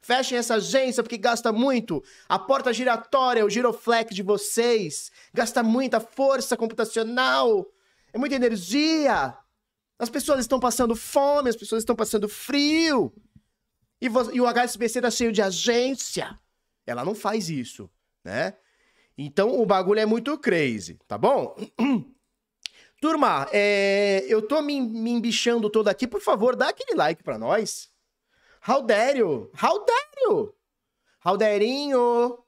Fechem 0.00 0.38
essa 0.38 0.54
agência 0.54 1.02
porque 1.02 1.18
gasta 1.18 1.52
muito. 1.52 2.02
A 2.26 2.38
porta 2.38 2.72
giratória, 2.72 3.44
o 3.44 3.50
giroflex 3.50 4.14
de 4.14 4.22
vocês, 4.22 5.10
gasta 5.34 5.62
muita 5.62 6.00
força 6.00 6.56
computacional. 6.56 7.66
É 8.12 8.18
muita 8.18 8.36
energia. 8.36 9.36
As 9.98 10.08
pessoas 10.08 10.40
estão 10.40 10.58
passando 10.58 10.96
fome, 10.96 11.50
as 11.50 11.56
pessoas 11.56 11.82
estão 11.82 11.94
passando 11.94 12.28
frio. 12.28 13.12
E, 14.00 14.08
o 14.08 14.46
HSBC 14.46 15.02
tá 15.02 15.10
cheio 15.10 15.32
de 15.32 15.42
agência. 15.42 16.38
Ela 16.86 17.04
não 17.04 17.14
faz 17.14 17.50
isso, 17.50 17.90
né? 18.24 18.54
Então 19.18 19.60
o 19.60 19.66
bagulho 19.66 19.98
é 19.98 20.06
muito 20.06 20.38
crazy, 20.38 20.96
tá 21.08 21.18
bom? 21.18 21.56
Turma, 23.00 23.48
é, 23.52 24.24
eu 24.28 24.40
tô 24.40 24.62
me, 24.62 24.80
me 24.80 25.10
embichando 25.10 25.68
todo 25.68 25.88
aqui. 25.88 26.06
Por 26.06 26.20
favor, 26.20 26.54
dá 26.54 26.68
aquele 26.68 26.96
like 26.96 27.22
pra 27.24 27.36
nós. 27.36 27.88
Dare 28.86 29.18
you? 29.18 29.50
Rauderinho, 31.20 32.38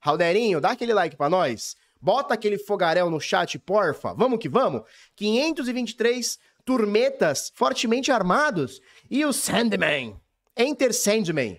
Rauderinho, 0.00 0.60
dá 0.60 0.70
aquele 0.70 0.92
like 0.92 1.16
pra 1.16 1.28
nós. 1.28 1.76
Bota 2.00 2.34
aquele 2.34 2.58
fogaréu 2.58 3.10
no 3.10 3.20
chat, 3.20 3.58
porfa. 3.58 4.14
Vamos 4.14 4.38
que 4.38 4.48
vamos. 4.48 4.82
523 5.16 6.38
turmetas 6.64 7.50
fortemente 7.54 8.12
armados. 8.12 8.80
E 9.10 9.24
o 9.24 9.32
Sandman. 9.32 10.20
Enter 10.56 10.92
Sandman. 10.92 11.58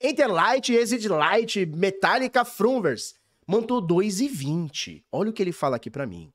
Enter 0.00 0.28
Light, 0.28 0.72
Exit 0.72 1.08
Light, 1.08 1.66
Metallica 1.66 2.44
Frunvers. 2.44 3.14
Mantou 3.46 3.80
2,20. 3.80 5.04
Olha 5.10 5.30
o 5.30 5.32
que 5.32 5.42
ele 5.42 5.52
fala 5.52 5.76
aqui 5.76 5.90
para 5.90 6.06
mim. 6.06 6.32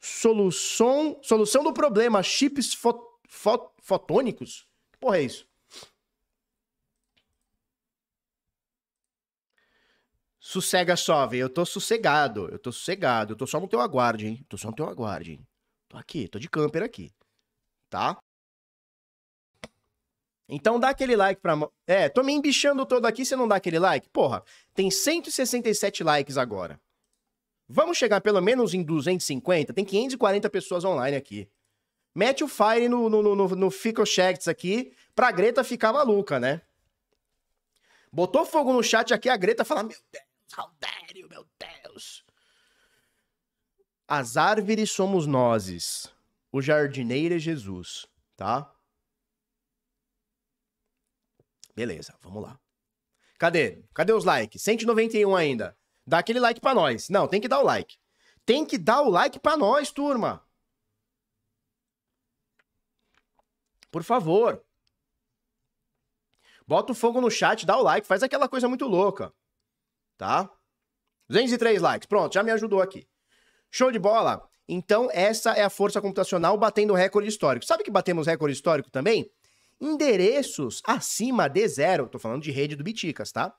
Solução, 0.00 1.18
solução 1.22 1.64
do 1.64 1.72
problema, 1.72 2.22
chips 2.22 2.72
fot, 2.74 2.98
fot, 3.28 3.70
fotônicos? 3.82 4.66
Que 4.92 4.98
porra 4.98 5.18
é 5.18 5.22
isso? 5.22 5.48
Sossega 10.40 10.96
só, 10.96 11.26
velho. 11.26 11.42
Eu 11.42 11.50
tô 11.50 11.66
sossegado. 11.66 12.48
Eu 12.48 12.58
tô 12.58 12.72
sossegado. 12.72 13.32
Eu 13.34 13.36
tô 13.36 13.46
só 13.46 13.60
no 13.60 13.68
teu 13.68 13.80
aguarde, 13.80 14.26
hein? 14.26 14.46
Tô 14.48 14.56
só 14.56 14.68
no 14.68 14.74
teu 14.74 14.88
aguarde, 14.88 15.32
hein? 15.32 15.46
Tô 15.88 15.98
aqui, 15.98 16.26
tô 16.26 16.38
de 16.38 16.48
camper 16.48 16.82
aqui. 16.82 17.12
Tá? 17.90 18.18
Então 20.48 20.80
dá 20.80 20.88
aquele 20.88 21.14
like 21.14 21.42
pra. 21.42 21.54
É, 21.86 22.08
tô 22.08 22.22
me 22.22 22.32
embichando 22.32 22.86
todo 22.86 23.04
aqui, 23.06 23.24
você 23.24 23.36
não 23.36 23.46
dá 23.46 23.56
aquele 23.56 23.78
like? 23.78 24.08
Porra, 24.08 24.42
tem 24.74 24.90
167 24.90 26.02
likes 26.02 26.38
agora. 26.38 26.80
Vamos 27.68 27.98
chegar 27.98 28.22
pelo 28.22 28.40
menos 28.40 28.72
em 28.72 28.82
250? 28.82 29.74
Tem 29.74 29.84
540 29.84 30.48
pessoas 30.48 30.84
online 30.84 31.16
aqui. 31.16 31.50
Mete 32.14 32.42
o 32.42 32.48
fire 32.48 32.88
no, 32.88 33.10
no, 33.10 33.22
no, 33.22 33.48
no 33.48 33.70
Fico 33.70 34.06
Chats 34.06 34.48
aqui 34.48 34.92
pra 35.14 35.30
Greta 35.30 35.62
ficar 35.62 35.92
maluca, 35.92 36.40
né? 36.40 36.62
Botou 38.10 38.46
fogo 38.46 38.72
no 38.72 38.82
chat 38.82 39.12
aqui, 39.12 39.28
a 39.28 39.36
Greta 39.36 39.64
fala: 39.64 39.82
Meu 39.82 39.98
Deus, 40.10 40.24
Aldério, 40.56 41.28
meu 41.28 41.46
Deus. 41.58 42.24
As 44.06 44.36
árvores 44.36 44.90
somos 44.90 45.26
nós. 45.26 46.10
O 46.50 46.62
jardineiro 46.62 47.34
é 47.34 47.38
Jesus, 47.38 48.06
tá? 48.34 48.74
Beleza, 51.78 52.18
vamos 52.20 52.42
lá. 52.42 52.58
Cadê? 53.38 53.84
Cadê 53.94 54.12
os 54.12 54.24
likes? 54.24 54.60
191 54.62 55.36
ainda. 55.36 55.78
Dá 56.04 56.18
aquele 56.18 56.40
like 56.40 56.60
pra 56.60 56.74
nós. 56.74 57.08
Não, 57.08 57.28
tem 57.28 57.40
que 57.40 57.46
dar 57.46 57.60
o 57.60 57.64
like. 57.64 57.96
Tem 58.44 58.66
que 58.66 58.76
dar 58.76 59.02
o 59.02 59.08
like 59.08 59.38
pra 59.38 59.56
nós, 59.56 59.92
turma. 59.92 60.44
Por 63.90 64.02
favor. 64.02 64.64
Bota 66.66 66.92
o 66.92 66.94
fogo 66.94 67.20
no 67.20 67.30
chat, 67.30 67.64
dá 67.64 67.76
o 67.76 67.82
like, 67.82 68.06
faz 68.06 68.22
aquela 68.22 68.48
coisa 68.48 68.68
muito 68.68 68.86
louca 68.86 69.32
tá? 70.18 70.50
203 71.30 71.80
likes, 71.80 72.06
pronto, 72.06 72.34
já 72.34 72.42
me 72.42 72.50
ajudou 72.50 72.82
aqui. 72.82 73.08
Show 73.70 73.92
de 73.92 73.98
bola? 73.98 74.46
Então, 74.68 75.08
essa 75.12 75.52
é 75.52 75.62
a 75.62 75.70
força 75.70 76.00
computacional 76.00 76.58
batendo 76.58 76.92
recorde 76.92 77.28
histórico. 77.28 77.64
Sabe 77.64 77.84
que 77.84 77.90
batemos 77.90 78.26
recorde 78.26 78.54
histórico 78.54 78.90
também? 78.90 79.30
Endereços 79.80 80.82
acima 80.84 81.48
de 81.48 81.66
zero, 81.68 82.08
tô 82.08 82.18
falando 82.18 82.42
de 82.42 82.50
rede 82.50 82.74
do 82.74 82.84
Biticas, 82.84 83.30
tá? 83.30 83.54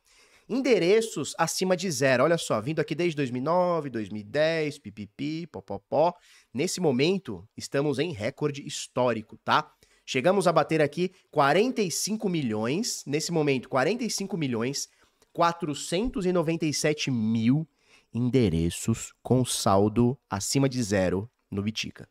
Endereços 0.48 1.36
acima 1.38 1.78
de 1.78 1.90
zero, 1.92 2.24
olha 2.24 2.38
só, 2.38 2.60
vindo 2.60 2.80
aqui 2.80 2.96
desde 2.96 3.16
2009, 3.18 3.90
2010, 3.90 4.80
pipipi, 4.80 5.46
popopó. 5.48 6.14
Nesse 6.54 6.82
momento, 6.82 7.48
estamos 7.56 8.00
em 8.00 8.12
recorde 8.12 8.66
histórico, 8.66 9.38
tá? 9.46 9.72
Chegamos 10.06 10.48
a 10.48 10.52
bater 10.52 10.82
aqui 10.82 11.12
45 11.30 12.28
milhões, 12.28 13.04
nesse 13.06 13.32
momento, 13.32 13.70
45 13.70 14.36
milhões 14.36 14.90
497 15.34 17.12
mil 17.12 17.68
endereços 18.14 19.14
com 19.22 19.46
saldo 19.46 20.18
acima 20.30 20.68
de 20.68 20.82
zero 20.82 21.30
no 21.50 21.62
Bitica. 21.62 22.10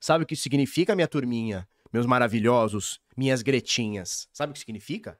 Sabe 0.00 0.24
o 0.24 0.26
que 0.26 0.34
significa, 0.34 0.96
minha 0.96 1.06
turminha? 1.06 1.68
Meus 1.92 2.06
maravilhosos, 2.06 3.00
minhas 3.16 3.42
gretinhas. 3.42 4.28
Sabe 4.32 4.50
o 4.50 4.54
que 4.54 4.60
significa? 4.60 5.18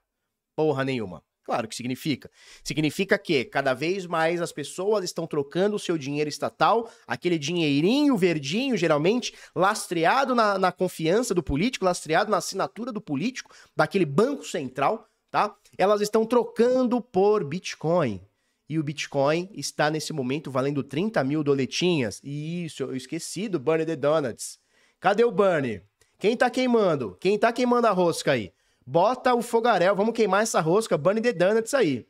Porra 0.55 0.85
nenhuma. 0.85 1.23
Claro 1.43 1.67
que 1.67 1.75
significa. 1.75 2.31
Significa 2.63 3.19
que 3.19 3.45
cada 3.45 3.75
vez 3.75 4.07
mais 4.07 4.41
as 4.41 4.53
pessoas 4.53 5.05
estão 5.05 5.27
trocando 5.27 5.75
o 5.75 5.81
seu 5.81 5.99
dinheiro 5.99 6.29
estatal, 6.29 6.89
aquele 7.07 7.39
dinheirinho 7.39 8.17
verdinho, 8.17 8.77
geralmente, 8.77 9.35
lastreado 9.53 10.33
na, 10.33 10.59
na 10.59 10.71
confiança 10.71 11.35
do 11.35 11.43
político, 11.43 11.85
lastreado 11.85 12.31
na 12.31 12.37
assinatura 12.37 12.93
do 12.93 13.01
político, 13.01 13.53
daquele 13.75 14.05
banco 14.05 14.45
central, 14.45 15.09
tá? 15.29 15.57
Elas 15.77 16.01
estão 16.01 16.25
trocando 16.25 17.01
por 17.01 17.43
Bitcoin. 17.43 18.21
E 18.69 18.79
o 18.79 18.85
Bitcoin 18.85 19.51
está 19.53 19.91
nesse 19.91 20.13
momento 20.13 20.53
valendo 20.53 20.85
30 20.85 21.25
mil 21.25 21.43
doletinhas. 21.43 22.21
Isso, 22.23 22.85
eu 22.85 22.95
esqueci 22.95 23.49
do 23.49 23.59
Bernie 23.59 23.85
the 23.85 23.97
Donuts. 23.97 24.61
Cadê 25.01 25.25
o 25.25 25.33
Bernie? 25.33 25.83
Quem 26.21 26.37
tá 26.37 26.51
queimando? 26.51 27.17
Quem 27.19 27.39
tá 27.39 27.51
queimando 27.51 27.87
a 27.87 27.93
rosca 27.93 28.33
aí? 28.33 28.53
Bota 28.87 29.35
o 29.35 29.41
fogaréu, 29.41 29.97
vamos 29.97 30.15
queimar 30.15 30.43
essa 30.43 30.61
rosca, 30.61 30.99
Bernie 30.99 31.23
the 31.23 31.33
Donuts 31.33 31.73
aí. 31.73 32.07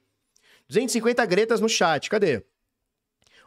250 0.69 1.25
gretas 1.27 1.61
no 1.61 1.69
chat, 1.69 2.11
cadê? 2.11 2.45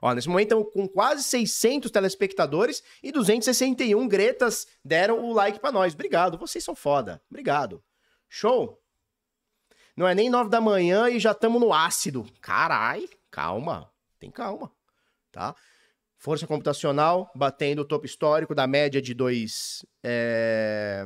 Ó, 0.02 0.14
nesse 0.14 0.30
momento 0.30 0.46
estamos 0.46 0.74
com 0.74 0.88
quase 0.88 1.24
600 1.24 1.92
telespectadores 1.92 2.82
e 3.02 3.12
261 3.12 4.08
gretas 4.08 4.66
deram 4.84 5.26
o 5.26 5.34
like 5.34 5.60
para 5.60 5.72
nós. 5.72 5.94
Obrigado, 5.94 6.38
vocês 6.38 6.64
são 6.64 6.76
foda. 6.76 7.22
Obrigado. 7.30 7.84
Show? 8.30 8.82
Não 9.98 10.08
é 10.08 10.16
nem 10.16 10.30
nove 10.30 10.50
da 10.50 10.62
manhã 10.62 11.10
e 11.10 11.20
já 11.20 11.32
estamos 11.32 11.60
no 11.60 11.74
ácido. 11.74 12.26
Carai, 12.40 13.10
calma. 13.30 13.92
Tem 14.18 14.32
calma, 14.32 14.72
tá? 15.30 15.56
Força 16.24 16.48
computacional 16.48 17.30
batendo 17.36 17.82
o 17.82 17.86
topo 17.86 18.06
histórico 18.06 18.56
da 18.56 18.66
média 18.66 19.02
de 19.02 19.14
dois. 19.14 19.86
É... 20.02 21.06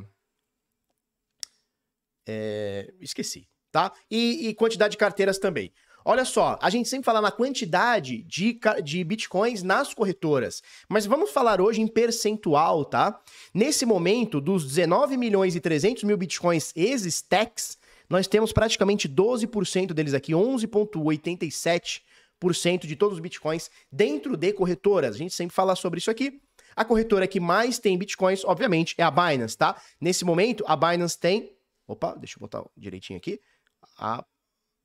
É... 2.30 2.94
Esqueci, 3.02 3.50
tá? 3.72 3.92
E, 4.12 4.48
e, 4.48 4.54
quantidade 4.54 4.92
de 4.92 4.98
carteiras 4.98 5.40
também. 5.40 5.74
Olha 6.06 6.24
só, 6.24 6.60
a 6.62 6.70
gente 6.70 6.88
sempre 6.88 7.06
fala 7.06 7.20
na 7.20 7.32
quantidade 7.32 8.22
de, 8.26 8.60
de 8.84 9.04
bitcoins 9.04 9.64
nas 9.64 9.92
corretoras, 9.92 10.62
mas 10.88 11.08
vamos 11.08 11.32
falar 11.32 11.60
hoje 11.60 11.82
em 11.82 11.88
percentual, 11.88 12.86
tá? 12.86 13.20
Nesse 13.52 13.88
momento, 13.88 14.40
dos 14.40 14.68
19 14.68 15.18
milhões 15.18 15.56
e 15.56 15.60
300 15.60 16.04
mil 16.04 16.16
bitcoins 16.16 16.72
ex-stacks, 16.76 17.80
nós 18.08 18.28
temos 18.28 18.54
praticamente 18.54 19.10
12% 19.10 19.94
deles 19.94 20.14
aqui, 20.14 20.34
11,87% 20.34 22.02
de 22.88 22.96
todos 22.96 23.16
os 23.18 23.20
bitcoins 23.20 23.70
dentro 23.92 24.38
de 24.38 24.54
corretoras. 24.54 25.16
A 25.16 25.18
gente 25.18 25.34
sempre 25.34 25.56
fala 25.56 25.76
sobre 25.76 26.00
isso 26.00 26.12
aqui. 26.12 26.42
A 26.76 26.86
corretora 26.86 27.28
que 27.28 27.40
mais 27.40 27.80
tem 27.80 27.98
bitcoins, 27.98 28.46
obviamente, 28.46 28.94
é 28.98 29.04
a 29.04 29.10
Binance, 29.10 29.58
tá? 29.58 29.82
Nesse 30.00 30.24
momento, 30.24 30.64
a 30.68 30.76
Binance 30.76 31.18
tem. 31.18 31.56
Opa, 31.88 32.16
deixa 32.16 32.38
eu 32.38 32.42
botar 32.42 32.64
direitinho 32.76 33.18
aqui. 33.18 33.42
A, 33.98 34.24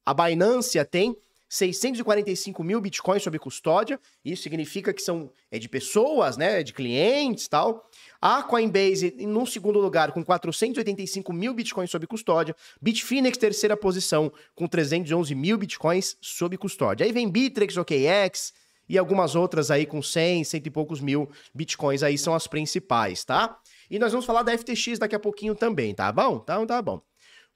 a 0.07 0.15
Binance 0.15 0.83
tem 0.85 1.17
645 1.53 2.65
mil 2.65 2.81
bitcoins 2.81 3.23
sob 3.23 3.39
custódia. 3.39 4.01
Isso 4.25 4.43
significa 4.43 4.91
que 4.91 5.03
são 5.03 5.31
é 5.51 5.59
de 5.59 5.69
pessoas, 5.69 6.39
né? 6.39 6.63
De 6.63 6.73
clientes 6.73 7.47
tal. 7.47 7.91
A 8.23 8.43
Coinbase, 8.43 9.15
no 9.19 9.47
segundo 9.47 9.79
lugar, 9.79 10.13
com 10.13 10.25
485 10.25 11.31
mil 11.31 11.53
bitcoins 11.53 11.91
sob 11.91 12.07
custódia. 12.07 12.57
Bitfinex, 12.81 13.37
terceira 13.37 13.77
posição, 13.77 14.33
com 14.55 14.67
311 14.67 15.35
mil 15.35 15.59
bitcoins 15.59 16.17
sob 16.23 16.57
custódia. 16.57 17.05
Aí 17.05 17.13
vem 17.13 17.29
Bittrex, 17.29 17.77
OKX 17.77 18.55
e 18.89 18.97
algumas 18.97 19.35
outras 19.35 19.71
aí 19.71 19.85
com 19.85 20.01
100, 20.01 20.45
cento 20.45 20.67
e 20.67 20.71
poucos 20.71 21.03
mil 21.03 21.31
bitcoins 21.55 22.03
aí 22.03 22.17
são 22.17 22.35
as 22.35 22.47
principais, 22.47 23.27
tá? 23.27 23.59
E 23.91 23.99
nós 23.99 24.11
vamos 24.11 24.25
falar 24.25 24.43
da 24.43 24.57
FTX 24.57 24.99
daqui 24.99 25.15
a 25.15 25.21
pouquinho 25.21 25.55
também, 25.55 25.95
tá 25.95 26.11
bom? 26.11 26.41
Então 26.43 26.67
tá 26.67 26.81
bom. 26.81 27.03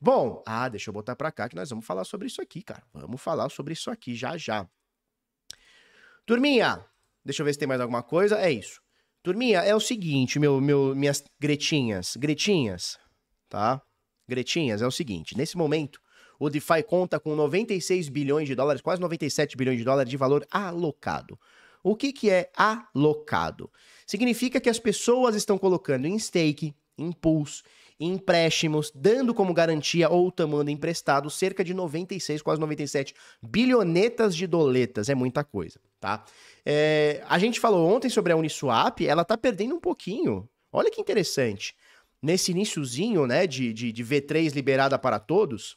Bom, 0.01 0.43
ah, 0.47 0.69
deixa 0.69 0.91
eu 0.91 0.95
botar 0.95 1.17
para 1.17 1.33
cá 1.33 1.49
que 1.49 1.57
nós 1.57 1.71
vamos 1.71 1.87
falar 1.87 2.05
sobre 2.05 2.27
isso 2.27 2.43
aqui, 2.43 2.63
cara. 2.63 2.83
Vamos 2.93 3.21
falar 3.21 3.49
sobre 3.49 3.73
isso 3.73 3.91
aqui 3.91 4.15
já 4.15 4.37
já. 4.37 4.69
Turminha, 6.27 6.85
deixa 7.25 7.43
eu 7.43 7.47
ver 7.47 7.53
se 7.53 7.59
tem 7.59 7.69
mais 7.69 7.81
alguma 7.81 8.03
coisa. 8.03 8.37
É 8.39 8.51
isso. 8.51 8.81
Turminha, 9.23 9.61
é 9.61 9.75
o 9.75 9.81
seguinte, 9.81 10.39
meu, 10.39 10.61
meu, 10.61 10.95
minhas 10.95 11.25
gretinhas, 11.41 12.15
gretinhas, 12.17 12.99
tá? 13.49 13.83
Gretinhas, 14.29 14.83
é 14.83 14.87
o 14.87 14.91
seguinte, 14.91 15.37
nesse 15.37 15.57
momento, 15.57 16.01
o 16.39 16.51
DeFi 16.51 16.83
conta 16.83 17.19
com 17.19 17.35
96 17.35 18.09
bilhões 18.09 18.47
de 18.47 18.55
dólares, 18.55 18.83
quase 18.83 19.01
97 19.01 19.57
bilhões 19.57 19.79
de 19.79 19.85
dólares 19.85 20.11
de 20.11 20.17
valor 20.17 20.47
alocado. 20.51 21.39
O 21.83 21.97
que, 21.97 22.13
que 22.13 22.31
é 22.31 22.51
alocado? 22.57 23.71
Significa 24.07 24.61
que 24.61 24.69
as 24.69 24.79
pessoas 24.79 25.35
estão 25.35 25.57
colocando 25.57 26.07
em 26.07 26.19
stake, 26.19 26.75
em 26.99 27.13
pools, 27.13 27.63
em 27.99 28.13
empréstimos, 28.13 28.93
dando 28.95 29.33
como 29.33 29.55
garantia 29.55 30.09
ou 30.09 30.31
tomando 30.31 30.71
emprestado 30.71 31.31
cerca 31.31 31.65
de 31.65 31.73
96, 31.73 32.43
quase 32.43 32.61
97 32.61 33.15
bilhonetas 33.43 34.37
de 34.37 34.47
doletas. 34.47 35.09
É 35.09 35.15
muita 35.15 35.43
coisa, 35.43 35.81
tá? 36.01 36.25
É, 36.65 37.23
a 37.29 37.39
gente 37.39 37.61
falou 37.61 37.89
ontem 37.89 38.09
sobre 38.09 38.33
a 38.33 38.37
Uniswap, 38.37 39.01
ela 39.01 39.25
tá 39.25 39.37
perdendo 39.37 39.75
um 39.75 39.81
pouquinho. 39.81 40.49
Olha 40.73 40.91
que 40.91 41.01
interessante. 41.01 41.75
Nesse 42.23 42.51
iníciozinho, 42.51 43.27
né, 43.27 43.47
de, 43.47 43.73
de, 43.73 43.93
de 43.93 44.05
V3 44.05 44.55
liberada 44.55 44.99
para 44.99 45.19
todos, 45.19 45.77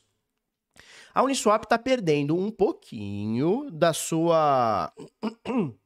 a 1.13 1.23
Uniswap 1.23 1.63
está 1.63 1.77
perdendo 1.77 2.35
um 2.35 2.51
pouquinho 2.51 3.69
da 3.71 3.93
sua 3.93 4.93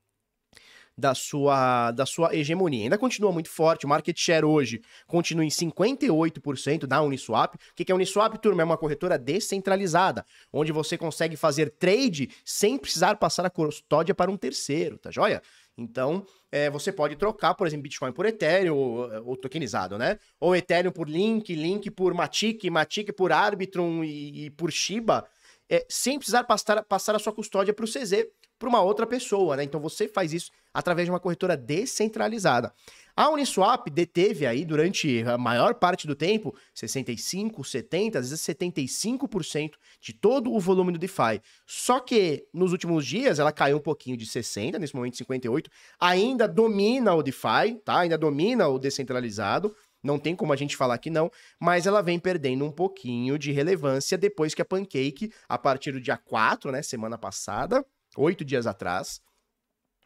da 0.98 1.16
sua, 1.16 1.92
da 1.92 2.06
sua 2.06 2.36
hegemonia. 2.36 2.84
Ainda 2.84 2.98
continua 2.98 3.32
muito 3.32 3.50
forte, 3.50 3.86
o 3.86 3.90
market 3.90 4.18
share 4.18 4.46
hoje 4.46 4.82
continua 5.08 5.44
em 5.44 5.50
58% 5.50 6.86
da 6.86 7.02
Uniswap. 7.02 7.56
O 7.56 7.60
que 7.76 7.92
é 7.92 7.94
a 7.94 7.96
Uniswap, 7.96 8.38
turma? 8.38 8.62
É 8.62 8.66
uma 8.66 8.78
corretora 8.78 9.18
descentralizada, 9.18 10.26
onde 10.52 10.72
você 10.72 10.98
consegue 10.98 11.36
fazer 11.36 11.72
trade 11.72 12.30
sem 12.46 12.78
precisar 12.78 13.16
passar 13.16 13.46
a 13.46 13.50
custódia 13.50 14.14
para 14.14 14.32
um 14.32 14.38
terceiro, 14.38 14.98
tá 14.98 15.10
joia? 15.10 15.42
Então, 15.76 16.26
é, 16.52 16.70
você 16.70 16.92
pode 16.92 17.16
trocar, 17.16 17.56
por 17.56 17.66
exemplo, 17.66 17.84
Bitcoin 17.84 18.12
por 18.12 18.28
Ethereum, 18.28 18.76
ou, 18.76 19.30
ou, 19.30 19.36
tokenizado, 19.36 19.98
né? 19.98 20.20
Ou 20.40 20.56
Ethereum 20.56 20.92
por 20.92 21.10
Link, 21.10 21.56
Link 21.56 21.90
por 21.90 22.14
Matic, 22.14 22.70
Matic 22.70 23.12
por 23.14 23.32
Arbitrum 23.32 24.04
e, 24.04 24.46
e 24.46 24.50
por 24.52 24.72
Shiba, 24.72 25.28
é, 25.70 25.86
sem 25.90 26.18
precisar 26.18 26.44
passar, 26.44 26.84
passar 26.84 27.16
a 27.16 27.20
sua 27.20 27.34
custódia 27.34 27.74
para 27.74 27.86
o 27.86 27.88
CZ, 27.88 28.26
para 28.60 28.70
uma 28.70 28.82
outra 28.82 29.06
pessoa, 29.06 29.58
né? 29.58 29.64
Então 29.64 29.80
você 29.82 30.08
faz 30.08 30.32
isso 30.32 30.50
através 30.74 31.06
de 31.06 31.12
uma 31.12 31.20
corretora 31.20 31.58
descentralizada. 31.58 32.74
A 33.16 33.30
Uniswap 33.30 33.88
deteve 33.90 34.46
aí 34.46 34.66
durante 34.66 35.22
a 35.24 35.38
maior 35.38 35.76
parte 35.76 36.08
do 36.08 36.16
tempo, 36.16 36.56
65, 36.74 37.64
70, 37.64 38.20
às 38.20 38.30
vezes 38.30 38.44
75% 38.44 39.74
de 40.02 40.14
todo 40.14 40.52
o 40.52 40.60
volume 40.60 40.94
do 40.94 40.98
DeFi. 40.98 41.42
Só 41.68 42.00
que 42.00 42.48
nos 42.52 42.72
últimos 42.72 43.06
dias 43.06 43.38
ela 43.38 43.52
caiu 43.52 43.78
um 43.78 43.82
pouquinho 43.82 44.18
de 44.18 44.26
60, 44.26 44.80
nesse 44.80 44.96
momento 44.96 45.18
58, 45.18 45.70
ainda 46.00 46.48
domina 46.48 47.14
o 47.14 47.22
DeFi, 47.22 47.76
tá? 47.84 48.00
Ainda 48.00 48.18
domina 48.18 48.68
o 48.68 48.80
descentralizado. 48.80 49.76
Não 50.04 50.20
tem 50.20 50.36
como 50.36 50.52
a 50.52 50.56
gente 50.56 50.76
falar 50.76 50.98
que 50.98 51.10
não, 51.10 51.32
mas 51.60 51.88
ela 51.88 52.02
vem 52.02 52.20
perdendo 52.20 52.66
um 52.66 52.72
pouquinho 52.72 53.40
de 53.40 53.52
relevância 53.52 54.18
depois 54.18 54.54
que 54.54 54.62
a 54.62 54.66
Pancake, 54.66 55.32
a 55.48 55.58
partir 55.58 55.94
do 55.94 56.02
dia 56.02 56.18
4, 56.18 56.72
né, 56.72 56.82
semana 56.82 57.18
passada, 57.18 57.86
oito 58.18 58.44
dias 58.44 58.68
atrás, 58.68 59.22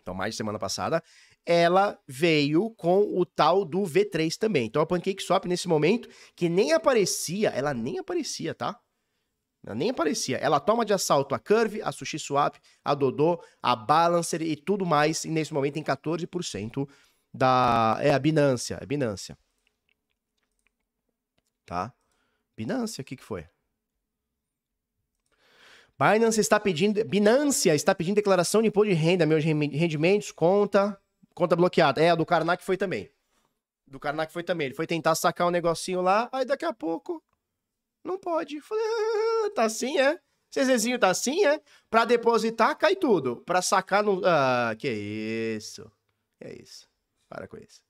então 0.01 0.13
mais 0.13 0.33
de 0.33 0.37
semana 0.37 0.59
passada, 0.59 1.03
ela 1.45 1.97
veio 2.07 2.69
com 2.71 2.99
o 3.17 3.25
tal 3.25 3.65
do 3.65 3.81
V3 3.81 4.37
também. 4.37 4.67
Então 4.67 4.81
a 4.81 4.85
PancakeSwap 4.85 5.47
nesse 5.47 5.67
momento, 5.67 6.07
que 6.35 6.47
nem 6.47 6.73
aparecia, 6.73 7.49
ela 7.49 7.73
nem 7.73 7.97
aparecia, 7.97 8.53
tá? 8.53 8.79
Ela 9.65 9.75
nem 9.75 9.89
aparecia. 9.89 10.37
Ela 10.37 10.59
toma 10.59 10.85
de 10.85 10.93
assalto 10.93 11.33
a 11.33 11.39
Curve, 11.39 11.81
a 11.81 11.91
SushiSwap, 11.91 12.57
a 12.85 12.93
Dodô, 12.93 13.41
a 13.61 13.75
Balancer 13.75 14.41
e 14.41 14.55
tudo 14.55 14.85
mais, 14.85 15.25
e 15.25 15.29
nesse 15.29 15.53
momento 15.53 15.73
tem 15.73 15.83
14% 15.83 16.87
da... 17.33 17.97
É 17.99 18.13
a 18.13 18.19
Binance, 18.19 18.73
é 18.73 18.77
a 18.81 18.85
Binance. 18.85 19.33
Tá? 21.67 21.93
Binance, 22.55 23.01
o 23.01 23.03
que 23.03 23.17
que 23.17 23.23
foi? 23.23 23.45
Binance 25.99 26.39
está 26.39 26.57
pedindo, 26.59 27.03
Binance 27.03 27.67
está 27.67 27.93
pedindo 27.93 28.15
declaração 28.15 28.61
de 28.61 28.69
imposto 28.69 28.89
de 28.89 28.95
renda, 28.95 29.25
meus 29.25 29.43
rendimentos, 29.43 30.31
conta, 30.31 30.97
conta 31.35 31.57
bloqueada. 31.57 32.01
É, 32.01 32.11
a 32.11 32.15
do 32.15 32.25
Karnak 32.25 32.63
foi 32.63 32.77
também. 32.77 33.11
Do 33.85 33.99
Karnak 33.99 34.31
foi 34.31 34.43
também. 34.43 34.67
Ele 34.67 34.75
foi 34.75 34.87
tentar 34.87 35.13
sacar 35.15 35.45
um 35.47 35.51
negocinho 35.51 36.01
lá, 36.01 36.29
aí 36.31 36.45
daqui 36.45 36.63
a 36.63 36.71
pouco 36.71 37.21
não 38.01 38.17
pode. 38.17 38.61
Falei, 38.61 38.83
ah, 38.85 39.49
tá 39.53 39.63
assim, 39.65 39.99
é? 39.99 40.17
CZzinho 40.49 40.97
tá 40.97 41.09
assim, 41.09 41.45
é? 41.45 41.59
Pra 41.89 42.05
depositar, 42.05 42.77
cai 42.77 42.95
tudo. 42.95 43.37
Pra 43.37 43.61
sacar, 43.61 44.03
no... 44.03 44.21
Ah, 44.23 44.73
que 44.79 44.89
isso. 44.89 45.91
É 46.39 46.53
isso. 46.53 46.87
Para 47.27 47.45
com 47.45 47.57
isso. 47.57 47.86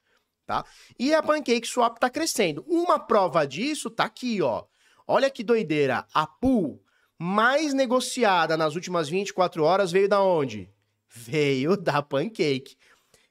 Tá? 0.48 0.66
E 0.98 1.14
a 1.14 1.22
Pancake 1.22 1.68
Swap 1.68 1.98
tá 2.00 2.10
crescendo. 2.10 2.64
Uma 2.70 2.98
prova 2.98 3.46
disso 3.46 3.90
tá 3.90 4.06
aqui, 4.06 4.42
ó. 4.42 4.64
Olha 5.06 5.30
que 5.30 5.44
doideira. 5.44 6.08
A 6.14 6.26
pool 6.26 6.82
mais 7.20 7.74
negociada 7.74 8.56
nas 8.56 8.74
últimas 8.74 9.10
24 9.10 9.62
horas 9.66 9.92
veio 9.92 10.08
da 10.08 10.22
onde? 10.22 10.74
Veio 11.10 11.76
da 11.76 12.02
Pancake. 12.02 12.78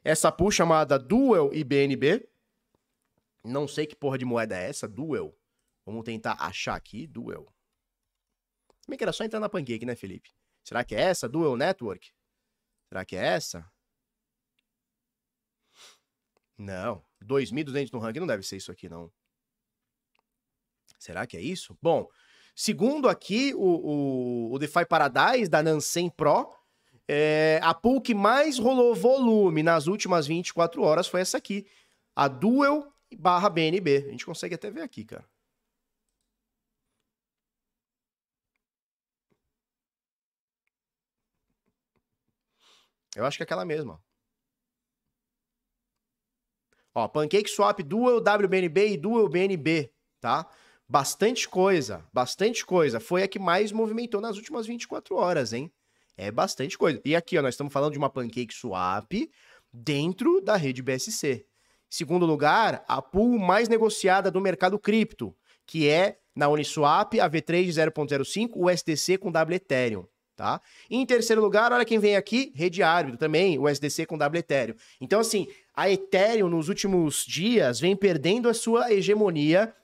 Essa 0.05 0.31
pool 0.31 0.51
chamada 0.51 0.99
Duel 0.99 1.51
IBNB. 1.55 2.29
Não 3.43 3.67
sei 3.67 3.87
que 3.87 3.97
porra 3.97 4.19
de 4.19 4.27
moeda 4.27 4.55
é 4.55 4.69
essa, 4.69 4.87
Duel. 4.87 5.35
Vamos 5.87 6.05
tentar 6.05 6.37
achar 6.39 6.75
aqui, 6.75 7.07
Duel. 7.07 7.51
Como 8.85 8.99
que 8.99 9.03
era 9.03 9.13
só 9.13 9.25
entrar 9.25 9.41
na 9.41 9.49
Pancake, 9.49 9.87
né, 9.87 9.97
Felipe? 9.97 10.31
Será 10.63 10.85
que 10.85 10.95
é 10.95 11.01
essa, 11.01 11.27
Duel 11.27 11.57
Network? 11.57 12.13
Será 12.91 13.07
que 13.07 13.17
é 13.17 13.25
essa? 13.25 13.67
Não, 16.59 17.05
2.200 17.25 17.93
no 17.93 17.99
ranking 17.99 18.21
não 18.21 18.27
deve 18.27 18.43
ser 18.43 18.57
isso 18.57 18.71
aqui, 18.71 18.89
não. 18.89 19.11
Será 20.99 21.27
que 21.27 21.37
é 21.37 21.41
isso? 21.41 21.77
Bom, 21.81 22.09
Segundo 22.59 23.07
aqui 23.07 23.53
o, 23.55 23.61
o, 23.61 24.55
o 24.55 24.59
DeFi 24.59 24.87
Paradise 24.87 25.51
da 25.51 25.63
Nansen 25.63 26.09
Pro, 26.09 26.51
é, 27.07 27.61
a 27.63 27.75
pool 27.75 28.01
que 28.01 28.15
mais 28.15 28.59
rolou 28.59 28.95
volume 28.95 29.63
nas 29.63 29.87
últimas 29.87 30.27
24 30.27 30.83
horas 30.83 31.07
foi 31.07 31.21
essa 31.21 31.37
aqui, 31.37 31.67
a 32.15 32.29
Duel 32.29 32.91
barra 33.19 33.51
BNB. 33.51 34.07
A 34.09 34.11
gente 34.11 34.25
consegue 34.25 34.55
até 34.55 34.71
ver 34.71 34.81
aqui, 34.81 35.05
cara. 35.05 35.29
Eu 43.15 43.27
acho 43.27 43.37
que 43.37 43.43
é 43.43 43.45
aquela 43.45 43.67
mesma. 43.67 44.03
Ó, 46.97 47.07
Pancake 47.07 47.51
Swap 47.51 47.81
Duel 47.83 48.23
WBNB 48.23 48.89
e 48.89 48.97
Duel 48.97 49.29
BNB, 49.29 49.93
tá? 50.19 50.47
Bastante 50.89 51.47
coisa, 51.47 52.03
bastante 52.11 52.65
coisa. 52.65 52.99
Foi 52.99 53.23
a 53.23 53.29
que 53.29 53.39
mais 53.39 53.71
movimentou 53.71 54.19
nas 54.19 54.39
últimas 54.39 54.67
24 54.67 55.15
horas, 55.15 55.53
hein? 55.53 55.71
É 56.17 56.31
bastante 56.31 56.79
coisa. 56.79 56.99
E 57.05 57.15
aqui, 57.15 57.37
ó, 57.37 57.43
nós 57.43 57.53
estamos 57.53 57.71
falando 57.71 57.93
de 57.93 57.99
uma 57.99 58.09
pancake 58.09 58.55
swap 58.55 59.13
dentro 59.71 60.41
da 60.41 60.57
rede 60.57 60.81
BSC. 60.81 61.45
Segundo 61.91 62.25
lugar, 62.25 62.83
a 62.89 63.03
pool 63.03 63.39
mais 63.39 63.69
negociada 63.69 64.31
do 64.31 64.41
mercado 64.41 64.79
cripto, 64.79 65.37
que 65.67 65.91
é 65.91 66.17
na 66.35 66.49
Uniswap, 66.49 67.21
a 67.21 67.29
V3 67.29 67.65
de 67.65 67.73
0.05, 67.73 68.53
o 68.55 68.71
SDC 68.71 69.19
com 69.19 69.31
W 69.31 69.57
Ethereum, 69.57 70.07
tá? 70.35 70.63
E 70.89 70.97
em 70.97 71.05
terceiro 71.05 71.43
lugar, 71.43 71.73
olha 71.73 71.85
quem 71.85 71.99
vem 71.99 72.17
aqui, 72.17 72.53
rede 72.55 72.83
árbitro 72.83 73.19
também, 73.19 73.59
o 73.59 73.69
SDC 73.69 74.07
com 74.07 74.17
W 74.17 74.39
Ethereum. 74.41 74.77
Então, 74.99 75.21
assim, 75.21 75.47
a 75.77 75.91
Ethereum 75.91 76.49
nos 76.49 76.71
últimos 76.71 77.25
dias 77.27 77.79
vem 77.79 77.95
perdendo 77.95 78.49
a 78.49 78.55
sua 78.55 78.91
hegemonia 78.91 79.75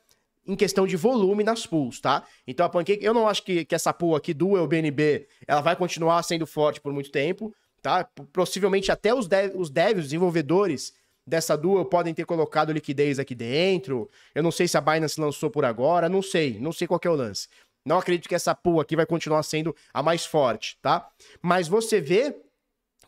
em 0.46 0.57
questão 0.57 0.87
de 0.87 0.96
volume 0.96 1.44
nas 1.44 1.66
pools, 1.66 2.00
tá? 2.00 2.26
Então 2.46 2.64
a 2.64 2.68
Pancake, 2.68 3.05
eu 3.05 3.14
não 3.14 3.28
acho 3.28 3.44
que, 3.44 3.64
que 3.64 3.74
essa 3.74 3.92
pool 3.92 4.16
aqui, 4.16 4.33
Duel 4.33 4.66
BNB, 4.66 5.28
ela 5.46 5.61
vai 5.61 5.76
continuar 5.76 6.22
sendo 6.22 6.46
forte 6.46 6.81
por 6.81 6.92
muito 6.92 7.12
tempo, 7.12 7.55
tá? 7.81 8.09
Possivelmente 8.33 8.90
até 8.90 9.14
os, 9.14 9.28
dev, 9.28 9.52
os 9.55 9.70
devs, 9.70 9.98
os 9.98 10.05
desenvolvedores 10.05 10.94
dessa 11.26 11.57
Duel 11.57 11.85
podem 11.85 12.14
ter 12.14 12.24
colocado 12.24 12.72
liquidez 12.72 13.18
aqui 13.18 13.35
dentro. 13.35 14.11
Eu 14.35 14.42
não 14.42 14.50
sei 14.50 14.66
se 14.66 14.76
a 14.76 14.81
Binance 14.81 15.20
lançou 15.20 15.50
por 15.50 15.64
agora, 15.64 16.09
não 16.09 16.22
sei, 16.22 16.59
não 16.59 16.72
sei 16.72 16.88
qual 16.88 17.00
é 17.05 17.09
o 17.09 17.14
lance. 17.14 17.48
Não 17.85 17.98
acredito 17.98 18.28
que 18.28 18.35
essa 18.35 18.55
pool 18.55 18.81
aqui 18.81 18.96
vai 18.96 19.07
continuar 19.07 19.42
sendo 19.42 19.74
a 19.92 20.02
mais 20.02 20.24
forte, 20.24 20.78
tá? 20.81 21.09
Mas 21.40 21.68
você 21.68 22.00
vê 22.00 22.35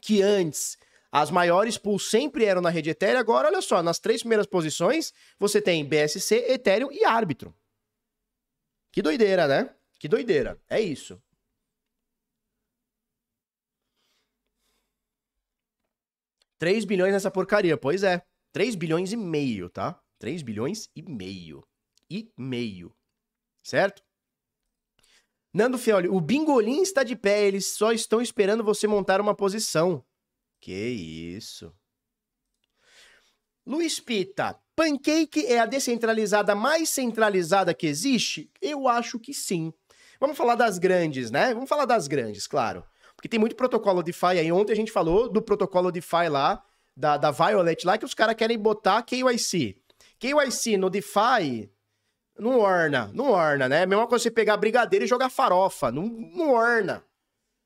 que 0.01 0.21
antes 0.23 0.77
as 1.17 1.31
maiores 1.31 1.79
pools 1.79 2.11
sempre 2.11 2.45
eram 2.45 2.61
na 2.61 2.71
rede 2.71 2.91
Ethereum. 2.91 3.21
Agora, 3.21 3.47
olha 3.47 3.63
só, 3.63 3.81
nas 3.85 4.01
três 4.01 4.21
primeiras 4.23 4.49
posições, 4.49 5.13
você 5.39 5.63
tem 5.63 5.85
BSC, 5.85 6.35
Ethereum 6.49 6.91
e 6.91 7.05
árbitro. 7.05 7.55
Que 8.91 9.01
doideira, 9.01 9.47
né? 9.47 9.73
Que 9.97 10.09
doideira. 10.09 10.61
É 10.69 10.81
isso. 10.81 11.23
3 16.59 16.85
bilhões 16.85 17.13
nessa 17.13 17.31
porcaria. 17.31 17.77
Pois 17.77 18.03
é. 18.03 18.21
3 18.53 18.75
bilhões 18.75 19.13
e 19.13 19.17
meio, 19.17 19.71
tá? 19.71 20.03
3 20.19 20.43
bilhões 20.43 20.89
e 20.97 21.03
meio. 21.03 21.65
E 22.11 22.33
meio. 22.37 22.93
Certo? 23.63 24.03
Nando 25.53 25.79
Fioli, 25.79 26.09
o 26.09 26.21
Bingolim 26.21 26.83
está 26.83 27.05
de 27.05 27.15
pé, 27.15 27.47
eles 27.47 27.77
só 27.77 27.93
estão 27.93 28.21
esperando 28.21 28.65
você 28.65 28.89
montar 28.89 29.21
uma 29.21 29.37
posição. 29.37 30.05
Que 30.65 30.73
isso. 30.73 31.75
Luiz 33.67 34.01
Pita, 34.01 34.59
Pancake 34.75 35.45
é 35.45 35.59
a 35.59 35.67
descentralizada 35.67 36.55
mais 36.55 36.89
centralizada 36.89 37.75
que 37.75 37.87
existe? 37.87 38.51
Eu 38.63 38.89
acho 38.89 39.19
que 39.19 39.35
sim. 39.35 39.75
Vamos 40.19 40.39
falar 40.39 40.55
das 40.55 40.79
grandes, 40.79 41.31
né? 41.31 41.53
Vamos 41.53 41.69
falar 41.69 41.85
das 41.85 42.09
grandes, 42.09 42.47
claro. 42.47 42.83
Porque 43.15 43.29
tem 43.29 43.39
muito 43.39 43.55
protocolo 43.55 44.03
DeFi 44.03 44.39
aí. 44.41 44.51
Ontem 44.51 44.73
a 44.73 44.77
gente 44.77 44.91
falou 44.91 45.29
do 45.29 45.43
protocolo 45.43 45.93
DeFi 45.93 46.31
lá, 46.31 46.65
da, 46.97 47.19
da 47.19 47.31
Violet 47.31 47.85
lá, 47.85 47.99
que 47.99 48.07
os 48.07 48.15
caras 48.15 48.35
querem 48.35 48.59
botar 48.59 49.03
KYC. 49.03 49.77
KYC 50.19 50.79
no 50.79 50.89
DeFi 50.89 51.71
não 52.39 52.59
orna, 52.59 53.11
não 53.13 53.33
orna, 53.33 53.69
né? 53.69 53.81
É 53.81 53.83
a 53.83 53.87
mesma 53.87 54.07
coisa 54.07 54.23
você 54.23 54.31
pegar 54.31 54.57
brigadeiro 54.57 55.05
e 55.05 55.09
jogar 55.09 55.29
farofa. 55.29 55.93
Não, 55.93 56.05
não 56.05 56.53
orna. 56.55 57.05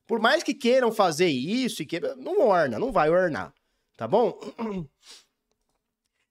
Por 0.08 0.18
mais 0.18 0.42
que 0.42 0.54
queiram 0.54 0.90
fazer 0.90 1.28
isso, 1.28 1.82
e 1.82 1.86
que... 1.86 2.00
não 2.16 2.40
orna, 2.40 2.78
não 2.78 2.90
vai 2.90 3.10
ornar. 3.10 3.52
Tá 3.94 4.08
bom? 4.08 4.40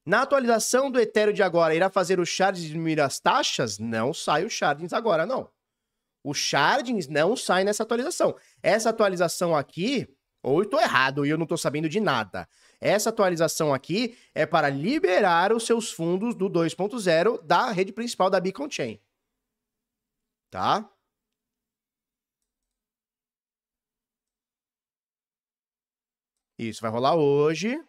Na 0.03 0.23
atualização 0.23 0.89
do 0.89 0.99
Ethereum 0.99 1.33
de 1.33 1.43
agora, 1.43 1.75
irá 1.75 1.89
fazer 1.89 2.19
o 2.19 2.25
sharding 2.25 2.61
diminuir 2.61 2.99
as 2.99 3.19
taxas? 3.19 3.77
Não 3.77 4.13
sai 4.13 4.45
o 4.45 4.49
shardings 4.49 4.93
agora, 4.93 5.25
não. 5.25 5.49
O 6.23 6.33
shardings 6.33 7.07
não 7.07 7.35
sai 7.35 7.63
nessa 7.63 7.83
atualização. 7.83 8.35
Essa 8.63 8.89
atualização 8.89 9.55
aqui, 9.55 10.07
ou 10.41 10.59
eu 10.59 10.63
estou 10.63 10.79
errado 10.79 11.23
e 11.23 11.29
eu 11.29 11.37
não 11.37 11.43
estou 11.43 11.57
sabendo 11.57 11.87
de 11.87 11.99
nada. 11.99 12.49
Essa 12.81 13.09
atualização 13.09 13.73
aqui 13.73 14.17
é 14.33 14.45
para 14.45 14.69
liberar 14.69 15.53
os 15.53 15.65
seus 15.65 15.91
fundos 15.91 16.33
do 16.33 16.49
2.0 16.49 17.43
da 17.43 17.69
rede 17.69 17.91
principal 17.91 18.29
da 18.29 18.39
Beacon 18.39 18.69
Chain. 18.71 18.99
Tá? 20.49 20.89
Isso 26.57 26.81
vai 26.81 26.89
rolar 26.89 27.15
hoje. 27.15 27.79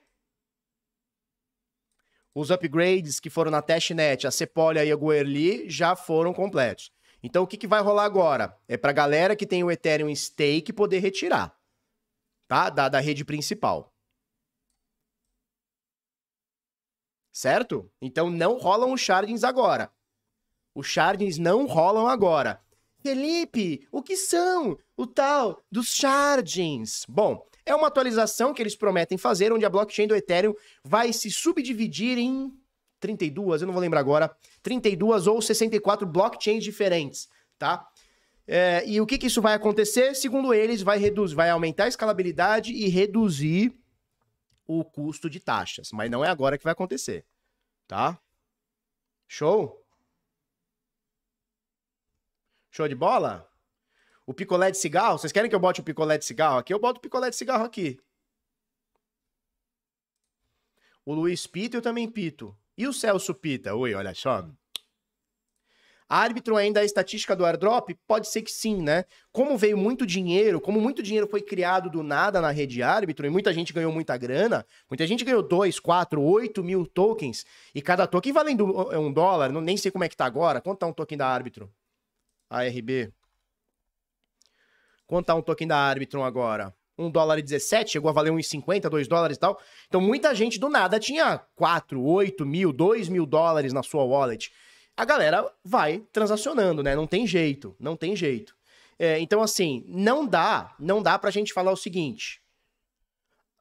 Os 2.35 2.51
upgrades 2.51 3.19
que 3.19 3.31
foram 3.31 3.51
na 3.51 3.63
testnet, 3.63 4.27
a 4.27 4.31
Sepolia 4.31 4.85
e 4.85 4.93
a 4.93 4.97
Guerli, 4.97 5.69
já 5.69 5.97
foram 5.97 6.33
completos. 6.33 6.93
Então, 7.23 7.43
o 7.43 7.47
que, 7.47 7.57
que 7.57 7.67
vai 7.67 7.81
rolar 7.81 8.05
agora? 8.05 8.57
É 8.69 8.77
para 8.77 8.91
a 8.91 8.95
galera 8.95 9.35
que 9.35 9.47
tem 9.47 9.65
o 9.65 9.71
Ethereum 9.71 10.15
Stake 10.15 10.73
poder 10.73 11.01
retirar, 11.01 11.59
tá? 12.47 12.71
Da, 12.71 12.89
da 12.89 13.01
rede 13.01 13.25
principal. 13.25 13.93
Certo? 17.33 17.91
Então, 18.01 18.31
não 18.31 18.59
rolam 18.59 18.93
os 18.93 19.01
shardings 19.01 19.43
agora. 19.43 19.93
Os 20.75 20.87
shardings 20.87 21.39
não 21.39 21.67
rolam 21.67 22.07
agora. 22.07 22.63
Felipe, 23.01 23.87
o 23.91 24.03
que 24.03 24.17
são 24.17 24.79
o 24.97 25.07
tal 25.07 25.61
dos 25.71 25.89
shardings? 25.89 27.05
Bom, 27.09 27.45
é 27.69 27.75
uma 27.75 27.89
atualização 27.89 28.55
que 28.55 28.63
eles 28.63 28.75
prometem 28.75 29.19
fazer, 29.19 29.53
onde 29.53 29.65
a 29.65 29.71
blockchain 29.71 30.07
do 30.07 30.17
Ethereum 30.17 30.55
vai 30.83 31.13
se 31.13 31.31
subdividir 31.31 32.19
em 32.19 32.53
32, 32.99 33.63
eu 33.63 33.67
não 33.67 33.73
vou 33.73 33.81
lembrar 33.81 34.01
agora, 34.01 34.35
32 34.63 35.27
ou 35.27 35.41
64 35.41 36.07
blockchains 36.07 36.65
diferentes, 36.65 37.29
tá? 37.59 37.87
É, 38.47 38.83
e 38.87 39.01
o 39.01 39.07
que, 39.07 39.19
que 39.19 39.27
isso 39.27 39.43
vai 39.43 39.55
acontecer? 39.55 40.15
Segundo 40.15 40.55
eles, 40.55 40.81
vai 40.81 40.99
reduzir, 40.99 41.35
vai 41.35 41.51
aumentar 41.51 41.85
a 41.85 41.89
escalabilidade 41.89 42.73
e 42.73 42.89
reduzir 42.89 43.79
o 44.67 44.85
custo 44.85 45.29
de 45.29 45.39
taxas. 45.39 45.91
Mas 45.93 46.11
não 46.11 46.25
é 46.25 46.29
agora 46.29 46.57
que 46.57 46.65
vai 46.65 46.73
acontecer, 46.73 47.27
tá? 47.87 48.19
Show? 49.27 49.85
Show 52.71 52.89
de 52.89 52.95
bola? 52.95 53.48
O 54.29 54.35
picolé 54.35 54.71
de 54.71 54.77
cigarro, 54.77 55.19
vocês 55.19 55.33
querem 55.33 55.49
que 55.49 55.57
eu 55.57 55.59
bote 55.59 55.81
o 55.81 55.83
picolé 55.83 56.19
de 56.19 56.25
cigarro 56.27 56.59
aqui? 56.59 56.75
Eu 56.75 56.79
boto 56.79 56.99
o 56.99 57.01
picolé 57.01 57.31
de 57.31 57.37
cigarro 57.37 57.65
aqui. 57.65 57.99
O 61.03 61.15
Luiz 61.15 61.47
pita, 61.47 61.79
eu 61.79 61.81
também 61.81 62.07
pito. 62.07 62.55
E 62.77 62.87
o 62.87 62.93
Celso 62.93 63.35
pita? 63.35 63.75
Oi, 63.75 63.95
olha 63.95 64.15
só. 64.15 64.47
Árbitro 66.07 66.59
ainda 66.59 66.81
a 66.81 66.85
estatística 66.85 67.35
do 67.35 67.47
airdrop? 67.47 67.89
Pode 68.07 68.29
ser 68.29 68.43
que 68.43 68.51
sim, 68.51 68.83
né? 68.83 69.07
Como 69.33 69.57
veio 69.57 69.79
muito 69.79 70.05
dinheiro, 70.05 70.61
como 70.61 70.79
muito 70.79 71.03
dinheiro 71.03 71.27
foi 71.27 71.41
criado 71.41 71.89
do 71.89 72.03
nada 72.03 72.39
na 72.39 72.51
rede 72.51 72.83
árbitro 72.83 73.27
e 73.27 73.31
muita 73.31 73.51
gente 73.55 73.73
ganhou 73.73 73.91
muita 73.91 74.15
grana, 74.19 74.67
muita 74.91 75.07
gente 75.07 75.25
ganhou 75.25 75.43
2, 75.43 75.81
4, 75.81 76.23
8 76.23 76.63
mil 76.63 76.85
tokens 76.85 77.47
e 77.75 77.81
cada 77.81 78.07
token 78.07 78.35
valendo 78.35 78.67
um 78.95 79.11
dólar, 79.11 79.51
não, 79.51 79.63
nem 79.63 79.79
sei 79.79 79.91
como 79.91 80.05
é 80.05 80.09
que 80.09 80.17
tá 80.19 80.27
agora. 80.27 80.61
Quanto 80.61 80.81
tá 80.81 80.87
um 80.87 80.93
token 80.93 81.17
da 81.17 81.27
árbitro? 81.27 81.73
ARB. 82.51 83.11
Quanto 85.09 85.27
tá 85.27 85.35
um 85.35 85.43
token 85.43 85.67
da 85.67 85.77
Arbitrum 85.77 86.23
agora? 86.23 86.73
1 86.99 87.11
dólar 87.11 87.39
e 87.39 87.43
17, 87.43 87.93
chegou 87.93 88.11
a 88.11 88.13
valer 88.13 88.31
1,50, 88.31 88.91
2 88.91 89.09
dólares 89.09 89.37
e 89.37 89.41
tal. 89.41 89.59
Então 89.89 90.01
muita 90.01 90.35
gente 90.35 90.61
do 90.61 90.69
nada 90.69 91.01
tinha 91.01 91.41
4, 91.57 92.01
8 92.01 92.45
mil, 92.45 92.73
2 92.73 93.09
mil 93.09 93.25
dólares 93.25 93.73
na 93.73 93.83
sua 93.83 94.05
wallet. 94.05 94.53
A 94.95 95.05
galera 95.05 95.51
vai 95.65 96.03
transacionando, 96.13 96.83
né? 96.83 96.95
Não 96.95 97.07
tem 97.07 97.27
jeito, 97.27 97.75
não 97.81 97.97
tem 97.97 98.15
jeito. 98.15 98.55
É, 98.99 99.19
então, 99.21 99.41
assim, 99.41 99.85
não 99.87 100.27
dá, 100.27 100.75
não 100.79 101.03
dá 101.03 101.19
pra 101.19 101.31
gente 101.31 101.53
falar 101.53 101.73
o 101.73 101.77
seguinte. 101.77 102.43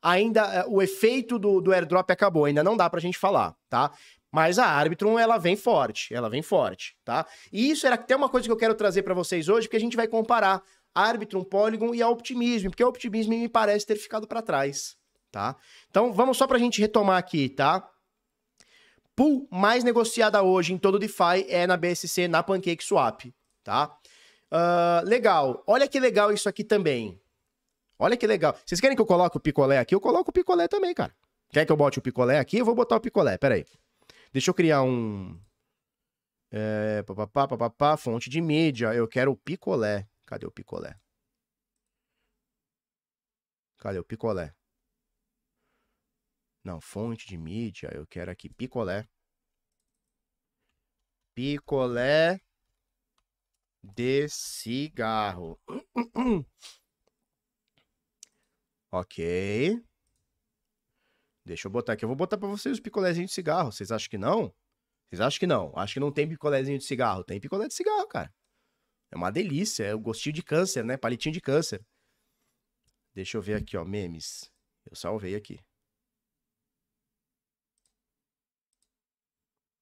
Ainda 0.01 0.41
é, 0.53 0.65
o 0.67 0.81
efeito 0.81 1.37
do, 1.39 1.61
do 1.61 1.71
airdrop 1.71 2.09
acabou, 2.09 2.45
ainda 2.45 2.63
não 2.63 2.75
dá 2.75 2.89
pra 2.89 2.99
gente 2.99 3.17
falar, 3.17 3.55
tá? 3.69 3.91
Mas 4.31 4.59
a 4.59 4.65
Arbitrum, 4.65 5.17
ela 5.17 5.37
vem 5.37 5.55
forte, 5.55 6.13
ela 6.13 6.29
vem 6.29 6.41
forte, 6.41 6.97
tá? 7.05 7.25
E 7.51 7.69
isso 7.69 7.85
era 7.85 7.95
até 7.95 8.15
uma 8.15 8.29
coisa 8.29 8.47
que 8.47 8.51
eu 8.51 8.57
quero 8.57 8.75
trazer 8.75 9.03
para 9.03 9.13
vocês 9.13 9.47
hoje, 9.47 9.67
porque 9.67 9.77
a 9.77 9.79
gente 9.79 9.95
vai 9.95 10.07
comparar 10.07 10.61
Arbitrum, 10.97 11.43
Polygon 11.43 11.93
e 11.93 12.01
a 12.01 12.09
Optimism, 12.09 12.69
porque 12.69 12.83
a 12.83 12.87
Optimism 12.87 13.29
me 13.29 13.47
parece 13.47 13.85
ter 13.85 13.95
ficado 13.95 14.27
para 14.27 14.41
trás, 14.41 14.97
tá? 15.31 15.55
Então, 15.89 16.11
vamos 16.11 16.37
só 16.37 16.47
para 16.47 16.57
a 16.57 16.59
gente 16.59 16.81
retomar 16.81 17.17
aqui, 17.17 17.49
tá? 17.49 17.87
Pool 19.15 19.47
mais 19.51 19.83
negociada 19.83 20.41
hoje 20.41 20.73
em 20.73 20.77
todo 20.77 20.95
o 20.95 20.99
DeFi 20.99 21.45
é 21.47 21.67
na 21.67 21.77
BSC, 21.77 22.27
na 22.27 22.41
PancakeSwap, 22.41 23.33
tá? 23.63 23.97
Uh, 24.51 25.05
legal. 25.05 25.63
Olha 25.67 25.87
que 25.87 25.99
legal 25.99 26.31
isso 26.31 26.47
aqui 26.47 26.63
também. 26.63 27.19
Olha 27.99 28.15
que 28.15 28.27
legal. 28.27 28.55
Vocês 28.65 28.79
querem 28.79 28.95
que 28.95 29.01
eu 29.01 29.05
coloque 29.05 29.37
o 29.37 29.39
picolé 29.39 29.79
aqui? 29.79 29.93
Eu 29.93 29.99
coloco 29.99 30.29
o 30.29 30.33
picolé 30.33 30.67
também, 30.67 30.93
cara. 30.93 31.13
Quer 31.49 31.65
que 31.65 31.71
eu 31.71 31.77
bote 31.77 31.99
o 31.99 32.01
picolé 32.01 32.39
aqui? 32.39 32.57
Eu 32.57 32.65
vou 32.65 32.75
botar 32.75 32.95
o 32.95 32.99
picolé. 32.99 33.37
Pera 33.37 33.55
aí. 33.55 33.65
Deixa 34.31 34.49
eu 34.49 34.53
criar 34.53 34.83
um... 34.83 35.37
É, 36.51 37.03
papapá, 37.03 37.47
papapá, 37.47 37.97
fonte 37.97 38.29
de 38.29 38.39
mídia. 38.39 38.93
Eu 38.93 39.07
quero 39.07 39.31
o 39.31 39.35
picolé. 39.35 40.07
Cadê 40.27 40.45
o 40.45 40.51
picolé? 40.51 40.99
Cadê 43.77 43.97
o 43.97 44.03
picolé? 44.03 44.53
Não, 46.63 46.81
fonte 46.81 47.25
de 47.25 47.37
mídia, 47.37 47.89
eu 47.93 48.05
quero 48.05 48.29
aqui 48.29 48.49
picolé. 48.49 49.07
Picolé 51.33 52.41
de 53.81 54.27
cigarro. 54.27 55.57
ok. 58.91 59.81
Deixa 61.45 61.67
eu 61.67 61.71
botar 61.71 61.93
aqui. 61.93 62.03
Eu 62.03 62.09
vou 62.09 62.17
botar 62.17 62.37
para 62.37 62.49
vocês 62.49 62.73
os 62.73 62.81
picolézinhos 62.81 63.29
de 63.29 63.35
cigarro. 63.35 63.71
Vocês 63.71 63.91
acham 63.91 64.09
que 64.09 64.17
não? 64.17 64.53
Vocês 65.09 65.21
acham 65.21 65.39
que 65.39 65.47
não? 65.47 65.71
Acho 65.77 65.93
que 65.93 65.99
não 66.01 66.11
tem 66.11 66.27
picolézinho 66.27 66.77
de 66.77 66.83
cigarro. 66.83 67.23
Tem 67.23 67.39
picolé 67.39 67.67
de 67.67 67.73
cigarro, 67.73 68.07
cara. 68.09 68.33
É 69.11 69.15
uma 69.15 69.31
delícia, 69.31 69.83
é 69.83 69.93
o 69.95 69.99
gostinho 69.99 70.33
de 70.35 70.43
câncer, 70.43 70.83
né? 70.83 70.97
Palitinho 70.97 71.33
de 71.33 71.41
câncer. 71.41 71.85
Deixa 73.13 73.37
eu 73.37 73.41
ver 73.41 73.55
aqui, 73.55 73.77
ó, 73.77 73.83
memes. 73.83 74.51
Eu 74.85 74.95
salvei 74.95 75.35
aqui. 75.35 75.59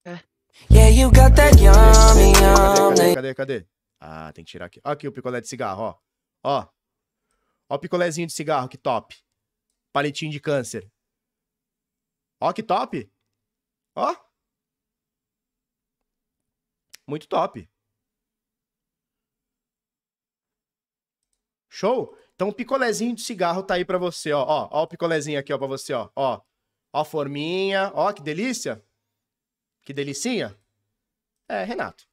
É. 0.05 0.23
Yeah, 0.71 0.89
you 0.89 1.09
got 1.09 1.35
that 1.35 1.57
yummy, 1.57 2.31
cadê, 2.33 2.95
cadê, 2.95 3.15
cadê, 3.15 3.35
cadê? 3.35 3.67
Ah, 3.99 4.31
tem 4.33 4.45
que 4.45 4.51
tirar 4.51 4.67
aqui. 4.67 4.79
Ó 4.83 4.91
aqui 4.91 5.07
o 5.07 5.11
picolé 5.11 5.41
de 5.41 5.47
cigarro, 5.47 5.81
ó. 5.81 5.99
Ó. 6.43 6.67
Ó 7.69 7.75
o 7.75 7.79
picolézinho 7.79 8.27
de 8.27 8.33
cigarro, 8.33 8.69
que 8.69 8.77
top. 8.77 9.15
Palitinho 9.91 10.31
de 10.31 10.39
câncer. 10.39 10.89
Ó 12.39 12.53
que 12.53 12.61
top. 12.63 13.11
Ó. 13.95 14.15
Muito 17.07 17.27
top. 17.27 17.67
Show? 21.75 22.17
Então, 22.33 22.47
o 22.47 22.53
picolézinho 22.53 23.13
de 23.13 23.21
cigarro 23.21 23.61
tá 23.61 23.73
aí 23.73 23.83
para 23.83 23.97
você, 23.97 24.31
ó. 24.31 24.41
Ó, 24.47 24.69
ó 24.71 24.83
o 24.83 24.87
picolézinho 24.87 25.37
aqui, 25.37 25.51
ó, 25.51 25.57
pra 25.57 25.67
você, 25.67 25.91
ó. 25.91 26.09
Ó, 26.15 26.41
ó 26.93 27.01
a 27.01 27.03
forminha. 27.03 27.91
Ó, 27.93 28.13
que 28.13 28.21
delícia. 28.21 28.81
Que 29.83 29.91
delicinha. 29.93 30.57
É, 31.49 31.65
Renato. 31.65 32.05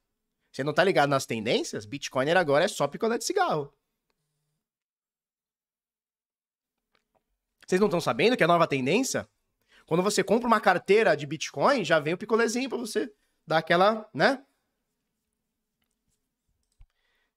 Você 0.51 0.65
não 0.65 0.73
tá 0.73 0.83
ligado 0.83 1.09
nas 1.09 1.25
tendências? 1.25 1.85
Bitcoiner 1.85 2.35
agora 2.35 2.65
é 2.65 2.67
só 2.67 2.89
picolé 2.89 3.17
de 3.17 3.23
cigarro. 3.23 3.73
Vocês 7.65 7.79
não 7.79 7.87
estão 7.87 8.01
sabendo 8.01 8.35
que 8.35 8.43
é 8.43 8.45
a 8.45 8.49
nova 8.49 8.67
tendência? 8.67 9.27
Quando 9.85 10.03
você 10.03 10.21
compra 10.25 10.45
uma 10.45 10.59
carteira 10.59 11.15
de 11.15 11.25
Bitcoin, 11.25 11.85
já 11.85 12.01
vem 12.01 12.15
o 12.15 12.17
picolézinho 12.17 12.67
para 12.67 12.77
você 12.77 13.09
dar 13.47 13.59
aquela, 13.59 14.09
né? 14.13 14.43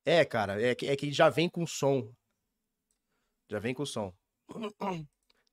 É, 0.07 0.25
cara, 0.25 0.63
é 0.63 0.73
que, 0.75 0.87
é 0.87 0.97
que 0.97 1.13
já 1.13 1.29
vem 1.29 1.51
com 1.51 1.67
som. 1.67 2.15
Já 3.51 3.59
vem 3.59 3.75
com 3.75 3.85
som. 3.85 4.15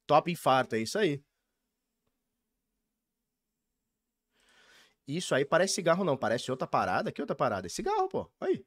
Top 0.08 0.32
infarto, 0.32 0.76
é 0.76 0.80
isso 0.80 1.00
aí. 1.00 1.24
Isso 5.08 5.34
aí 5.34 5.44
parece 5.44 5.74
cigarro, 5.74 6.04
não. 6.04 6.16
Parece 6.16 6.52
outra 6.52 6.68
parada. 6.68 7.12
Que 7.12 7.22
outra 7.22 7.36
parada? 7.36 7.68
É 7.68 7.70
cigarro, 7.70 8.08
pô. 8.08 8.32
Aí. 8.40 8.64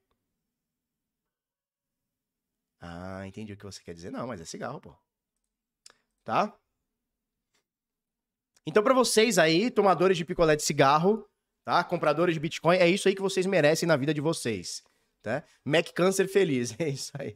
Ah, 2.81 3.27
entendi 3.27 3.53
o 3.53 3.57
que 3.57 3.65
você 3.65 3.83
quer 3.83 3.95
dizer. 3.95 4.11
Não, 4.11 4.27
mas 4.27 4.41
é 4.41 4.45
cigarro, 4.45 4.81
pô. 4.81 4.97
Tá? 6.25 6.59
Então, 8.67 8.83
para 8.83 8.93
vocês 8.93 9.39
aí, 9.39 9.71
tomadores 9.71 10.17
de 10.17 10.25
picolé 10.25 10.57
de 10.57 10.63
cigarro, 10.65 11.25
tá? 11.65 11.85
Compradores 11.85 12.35
de 12.35 12.41
Bitcoin, 12.41 12.77
é 12.77 12.89
isso 12.89 13.07
aí 13.07 13.15
que 13.15 13.23
vocês 13.23 13.47
merecem 13.47 13.87
na 13.87 13.97
vida 13.97 14.13
de 14.13 14.21
vocês, 14.21 14.83
tá? 15.23 15.43
Mac 15.65 15.91
Câncer 15.93 16.29
feliz, 16.29 16.75
é 16.81 16.89
isso 16.89 17.13
aí. 17.19 17.35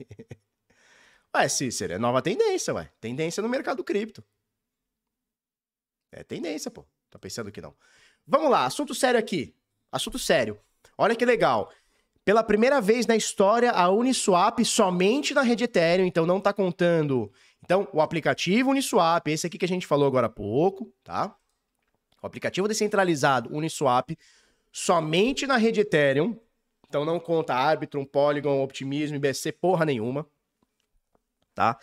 Ué, 1.37 1.49
Cícero, 1.49 1.93
é 1.93 1.99
nova 1.99 2.21
tendência, 2.21 2.75
ué. 2.75 2.91
Tendência 3.01 3.43
no 3.43 3.49
mercado 3.49 3.85
cripto. 3.85 4.25
É 6.11 6.25
tendência, 6.25 6.71
pô. 6.71 6.85
Tá 7.09 7.19
pensando 7.19 7.53
que 7.53 7.61
não. 7.61 7.75
Vamos 8.27 8.51
lá, 8.51 8.65
assunto 8.65 8.95
sério 8.95 9.19
aqui. 9.19 9.55
Assunto 9.91 10.19
sério. 10.19 10.59
Olha 10.97 11.17
que 11.17 11.25
legal. 11.25 11.73
Pela 12.25 12.45
primeira 12.45 12.81
vez 12.81 13.07
na 13.07 13.17
história, 13.17 13.71
a 13.73 13.89
Uniswap 13.89 14.65
somente 14.65 15.33
na 15.33 15.43
rede 15.43 15.65
Ethereum, 15.65 16.07
então 16.07 16.27
não 16.27 16.41
tá 16.41 16.53
contando. 16.53 17.33
Então, 17.65 17.89
o 17.93 18.01
aplicativo 18.01 18.71
Uniswap, 18.71 19.27
esse 19.29 19.47
aqui 19.47 19.57
que 19.59 19.65
a 19.65 19.69
gente 19.69 19.87
falou 19.87 20.07
agora 20.07 20.27
há 20.27 20.31
pouco, 20.31 20.93
tá? 21.03 21.35
O 22.23 22.27
aplicativo 22.27 22.69
descentralizado 22.69 23.55
Uniswap 23.55 24.11
somente 24.71 25.47
na 25.47 25.57
rede 25.57 25.81
Ethereum. 25.81 26.39
Então 26.91 27.05
não 27.05 27.21
conta 27.21 27.55
Arbitrum, 27.55 28.05
Polygon, 28.05 28.61
Optimism, 28.65 29.17
BSC, 29.17 29.53
porra 29.53 29.85
nenhuma. 29.85 30.27
Tá? 31.55 31.79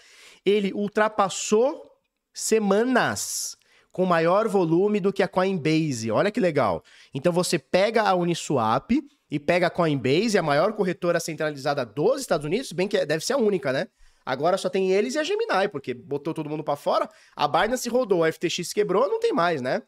Ele 0.45 0.73
ultrapassou 0.73 1.89
semanas 2.33 3.57
com 3.89 4.05
maior 4.05 4.49
volume 4.49 4.99
do 4.99 5.13
que 5.13 5.23
a 5.23 5.27
Coinbase. 5.27 6.11
Olha 6.11 6.29
que 6.29 6.41
legal. 6.41 6.83
Então 7.13 7.31
você 7.31 7.57
pega 7.57 8.03
a 8.03 8.13
Uniswap 8.15 8.91
e 9.31 9.39
pega 9.39 9.67
a 9.67 9.69
Coinbase, 9.69 10.37
a 10.37 10.43
maior 10.43 10.73
corretora 10.73 11.21
centralizada 11.21 11.85
dos 11.85 12.19
Estados 12.19 12.45
Unidos, 12.45 12.73
bem 12.73 12.89
que 12.89 13.05
deve 13.05 13.25
ser 13.25 13.33
a 13.33 13.37
única, 13.37 13.71
né? 13.71 13.87
Agora 14.25 14.57
só 14.57 14.67
tem 14.67 14.91
eles 14.91 15.15
e 15.15 15.19
a 15.19 15.23
Gemini, 15.23 15.69
porque 15.71 15.93
botou 15.93 16.33
todo 16.33 16.49
mundo 16.49 16.65
para 16.65 16.75
fora. 16.75 17.09
A 17.33 17.47
Binance 17.47 17.87
rodou, 17.87 18.25
a 18.25 18.31
FTX 18.31 18.73
quebrou, 18.73 19.07
não 19.07 19.21
tem 19.21 19.31
mais, 19.31 19.61
né? 19.61 19.81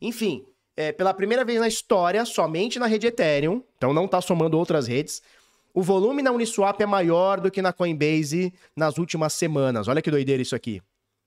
Enfim, 0.00 0.46
é, 0.76 0.92
pela 0.92 1.12
primeira 1.12 1.44
vez 1.44 1.60
na 1.60 1.68
história, 1.68 2.24
somente 2.24 2.78
na 2.78 2.86
rede 2.86 3.06
Ethereum, 3.06 3.62
então 3.76 3.92
não 3.92 4.08
tá 4.08 4.20
somando 4.20 4.58
outras 4.58 4.86
redes, 4.86 5.22
o 5.72 5.82
volume 5.82 6.22
na 6.22 6.32
Uniswap 6.32 6.80
é 6.80 6.86
maior 6.86 7.40
do 7.40 7.50
que 7.50 7.62
na 7.62 7.72
Coinbase 7.72 8.52
nas 8.74 8.98
últimas 8.98 9.32
semanas. 9.32 9.86
Olha 9.86 10.02
que 10.02 10.10
doideira 10.10 10.42
isso 10.42 10.56
aqui 10.56 10.82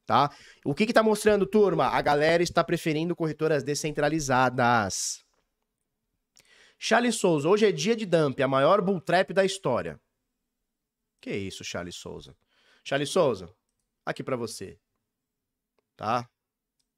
tá? 0.05 0.29
O 0.63 0.73
que 0.73 0.85
que 0.85 0.93
tá 0.93 1.03
mostrando, 1.03 1.45
turma? 1.45 1.87
A 1.87 2.01
galera 2.01 2.43
está 2.43 2.63
preferindo 2.63 3.15
corretoras 3.15 3.63
descentralizadas. 3.63 5.23
Charles 6.77 7.15
Souza, 7.15 7.47
hoje 7.47 7.65
é 7.65 7.71
dia 7.71 7.95
de 7.95 8.05
dump, 8.05 8.41
a 8.41 8.47
maior 8.47 8.81
bull 8.81 8.99
trap 8.99 9.33
da 9.33 9.45
história. 9.45 9.99
Que 11.21 11.31
isso, 11.31 11.63
Charles 11.63 11.95
Souza? 11.95 12.35
Charles 12.83 13.09
Souza, 13.09 13.49
aqui 14.05 14.23
para 14.23 14.35
você. 14.35 14.77
Tá? 15.95 16.29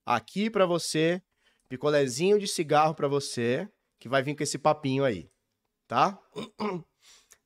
Aqui 0.04 0.50
para 0.50 0.66
você, 0.66 1.22
picolézinho 1.68 2.40
de 2.40 2.48
cigarro 2.48 2.94
para 2.94 3.08
você, 3.08 3.70
que 4.00 4.10
vai 4.10 4.22
vir 4.22 4.36
com 4.36 4.44
esse 4.44 4.58
papinho 4.58 5.04
aí, 5.04 5.30
tá? 5.88 6.20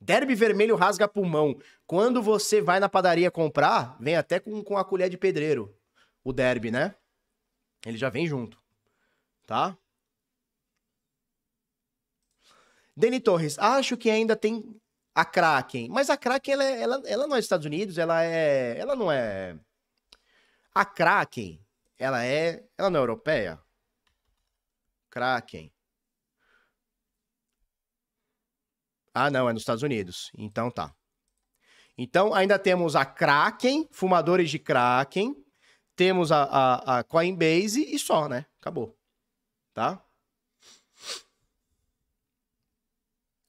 Derby 0.01 0.34
vermelho 0.34 0.75
rasga 0.75 1.08
pulmão. 1.08 1.60
Quando 1.86 2.21
você 2.21 2.62
vai 2.62 2.79
na 2.79 2.88
padaria 2.88 3.29
comprar, 3.29 3.97
vem 3.99 4.15
até 4.15 4.39
com, 4.39 4.63
com 4.63 4.77
a 4.77 4.86
colher 4.86 5.10
de 5.10 5.17
pedreiro. 5.17 5.75
O 6.23 6.32
derby, 6.32 6.71
né? 6.71 6.95
Ele 7.86 7.97
já 7.97 8.10
vem 8.10 8.25
junto. 8.25 8.58
Tá? 9.45 9.77
Deni 12.95 13.19
Torres, 13.19 13.58
acho 13.60 13.97
que 13.97 14.10
ainda 14.10 14.36
tem 14.36 14.79
a 15.15 15.25
Kraken. 15.25 15.89
Mas 15.89 16.10
a 16.10 16.17
Kraken, 16.17 16.53
ela, 16.53 16.63
é, 16.63 16.82
ela, 16.82 17.01
ela 17.05 17.27
não 17.27 17.36
é 17.36 17.39
dos 17.39 17.45
Estados 17.45 17.65
Unidos, 17.65 17.97
ela 17.97 18.23
é. 18.23 18.77
Ela 18.77 18.95
não 18.95 19.12
é. 19.12 19.58
A 20.73 20.86
Kraken, 20.86 21.60
ela 21.97 22.23
é. 22.23 22.63
Ela 22.77 22.89
não 22.89 22.99
é 22.99 23.03
europeia? 23.03 23.60
Kraken. 25.09 25.71
Ah, 29.13 29.29
não, 29.29 29.49
é 29.49 29.53
nos 29.53 29.63
Estados 29.63 29.83
Unidos. 29.83 30.31
Então 30.37 30.69
tá. 30.71 30.93
Então 31.97 32.33
ainda 32.33 32.57
temos 32.57 32.95
a 32.95 33.05
Kraken, 33.05 33.87
fumadores 33.91 34.49
de 34.49 34.57
Kraken, 34.57 35.35
temos 35.95 36.31
a, 36.31 36.43
a, 36.43 36.99
a 36.99 37.03
Coinbase 37.03 37.93
e 37.93 37.99
só, 37.99 38.29
né? 38.29 38.45
Acabou. 38.61 38.97
Tá? 39.73 40.01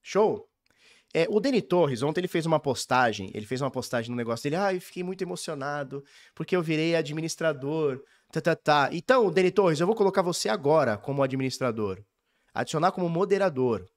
Show? 0.03 0.51
É, 1.15 1.27
o 1.29 1.39
Deni 1.39 1.63
Torres, 1.63 2.03
ontem 2.03 2.21
ele 2.21 2.29
fez 2.29 2.47
uma 2.47 2.59
postagem, 2.59 3.31
ele 3.35 3.47
fez 3.47 3.61
uma 3.61 3.71
postagem 3.71 4.11
no 4.11 4.17
negócio 4.17 4.45
dele, 4.45 4.57
ah, 4.57 4.75
eu 4.75 4.81
fiquei 4.81 5.03
muito 5.03 5.23
emocionado, 5.23 6.05
porque 6.35 6.55
eu 6.55 6.63
virei 6.63 6.95
administrador, 6.95 8.03
tá, 8.33 8.41
tá, 8.41 8.57
tá. 8.57 8.89
Então, 8.93 9.31
Deni 9.31 9.51
Torres, 9.51 9.81
eu 9.81 9.87
vou 9.87 9.97
colocar 9.97 10.23
você 10.23 10.49
agora 10.49 10.97
como 10.97 11.23
administrador, 11.23 12.03
adicionar 12.55 12.93
como 12.93 13.09
moderador, 13.09 13.89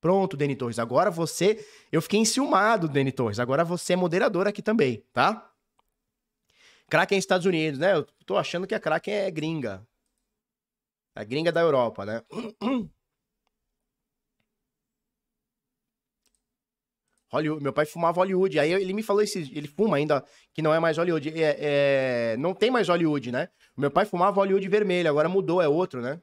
Pronto, 0.00 0.36
Deni 0.36 0.54
Torres. 0.54 0.78
Agora 0.78 1.10
você. 1.10 1.66
Eu 1.90 2.00
fiquei 2.00 2.20
enciumado, 2.20 2.88
Deni 2.88 3.10
Torres. 3.10 3.40
Agora 3.40 3.64
você 3.64 3.94
é 3.94 3.96
moderador 3.96 4.46
aqui 4.46 4.62
também, 4.62 5.02
tá? 5.12 5.50
Kraken 6.88 7.16
é 7.16 7.18
Estados 7.18 7.46
Unidos, 7.46 7.78
né? 7.80 7.94
Eu 7.94 8.06
tô 8.24 8.36
achando 8.36 8.66
que 8.66 8.74
a 8.74 8.80
Kraken 8.80 9.14
é 9.14 9.30
gringa. 9.30 9.86
A 11.14 11.24
gringa 11.24 11.50
da 11.50 11.60
Europa, 11.60 12.04
né? 12.06 12.22
Hollywood. 17.28 17.62
Meu 17.62 17.72
pai 17.72 17.86
fumava 17.86 18.20
Hollywood. 18.20 18.58
Aí 18.58 18.72
ele 18.72 18.92
me 18.92 19.02
falou 19.02 19.22
esse. 19.22 19.40
Ele 19.54 19.68
fuma 19.68 19.96
ainda, 19.96 20.24
que 20.52 20.62
não 20.62 20.72
é 20.72 20.78
mais 20.78 20.96
Hollywood. 20.96 21.28
É, 21.30 21.56
é, 21.58 22.36
não 22.38 22.54
tem 22.54 22.70
mais 22.70 22.88
Hollywood, 22.88 23.32
né? 23.32 23.48
Meu 23.76 23.90
pai 23.90 24.04
fumava 24.04 24.40
Hollywood 24.40 24.68
vermelho, 24.68 25.10
agora 25.10 25.28
mudou, 25.28 25.60
é 25.60 25.68
outro, 25.68 26.00
né? 26.00 26.20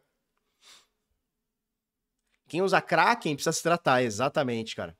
Quem 2.47 2.61
usa 2.61 2.81
Kraken 2.81 3.35
precisa 3.35 3.51
se 3.51 3.63
tratar, 3.63 4.03
exatamente, 4.03 4.75
cara. 4.75 4.95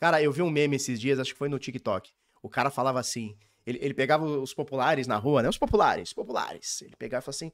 Cara, 0.00 0.22
eu 0.22 0.30
vi 0.30 0.42
um 0.42 0.50
meme 0.50 0.76
esses 0.76 1.00
dias, 1.00 1.18
acho 1.18 1.32
que 1.32 1.38
foi 1.38 1.48
no 1.48 1.58
TikTok. 1.58 2.10
O 2.42 2.48
cara 2.48 2.70
falava 2.70 3.00
assim: 3.00 3.36
ele, 3.66 3.78
ele 3.82 3.94
pegava 3.94 4.24
os 4.24 4.54
populares 4.54 5.06
na 5.06 5.16
rua, 5.16 5.42
né? 5.42 5.48
Os 5.48 5.58
populares, 5.58 6.12
populares. 6.12 6.82
Ele 6.82 6.94
pegava 6.96 7.22
e 7.22 7.24
falava 7.24 7.36
assim: 7.36 7.52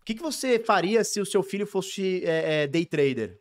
o 0.00 0.04
que, 0.04 0.14
que 0.14 0.22
você 0.22 0.58
faria 0.58 1.02
se 1.04 1.20
o 1.20 1.26
seu 1.26 1.42
filho 1.42 1.66
fosse 1.66 2.24
é, 2.24 2.62
é, 2.62 2.66
day 2.66 2.86
trader? 2.86 3.40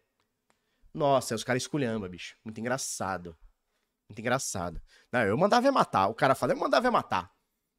Nossa, 0.94 1.36
os 1.36 1.44
caras 1.44 1.64
esculhamba, 1.64 2.10
bicho. 2.10 2.36
Muito 2.44 2.60
engraçado. 2.60 3.38
Muito 4.10 4.20
engraçado. 4.20 4.82
Não, 5.12 5.22
eu 5.22 5.38
mandava 5.38 5.68
é 5.68 5.72
matar. 5.72 6.08
O 6.08 6.16
cara 6.16 6.34
fala, 6.34 6.54
eu 6.54 6.58
mandava 6.58 6.88
é 6.88 6.92
matar. 6.92 7.32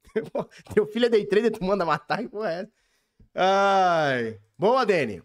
Teu 0.73 0.87
filho 0.87 1.05
é 1.05 1.09
day 1.09 1.25
trader, 1.25 1.51
tu 1.51 1.63
manda 1.63 1.85
matar 1.85 2.23
e 2.23 2.29
porra 2.29 2.51
é. 2.51 2.67
Ai. 3.35 4.41
Boa, 4.57 4.85
Dani. 4.85 5.21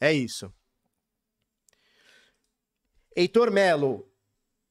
É 0.00 0.12
isso. 0.12 0.52
Heitor 3.14 3.50
Melo. 3.50 4.10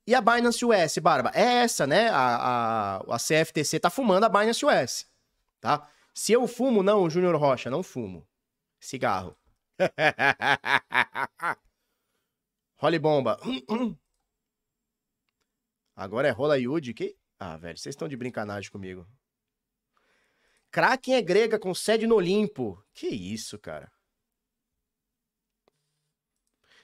E 0.08 0.14
a 0.14 0.22
Binance 0.22 0.64
US, 0.64 0.98
Barba? 1.00 1.32
É 1.34 1.64
essa, 1.64 1.88
né? 1.88 2.10
A, 2.10 2.98
a, 3.00 3.16
a 3.16 3.18
CFTC 3.18 3.80
tá 3.80 3.90
fumando 3.90 4.24
a 4.26 4.30
Binance 4.30 4.64
US, 4.66 5.08
tá? 5.60 5.90
Se 6.14 6.32
eu 6.32 6.48
fumo, 6.48 6.84
não, 6.84 7.10
Júnior 7.10 7.36
Rocha, 7.36 7.70
não 7.72 7.82
fumo. 7.82 8.28
Cigarro. 8.80 9.36
Role 12.78 13.00
bomba. 13.00 13.40
Agora 15.96 16.28
é 16.28 16.32
rola 16.32 16.56
que... 16.96 17.18
Ah, 17.40 17.58
velho, 17.58 17.78
vocês 17.78 17.94
estão 17.94 18.08
de 18.08 18.18
brincanagem 18.18 18.70
comigo. 18.70 19.08
Kraken 20.72 21.16
é 21.16 21.22
grega 21.22 21.58
com 21.58 21.74
sede 21.74 22.06
no 22.06 22.16
Olimpo. 22.16 22.84
Que 22.94 23.08
isso, 23.08 23.58
cara. 23.58 23.90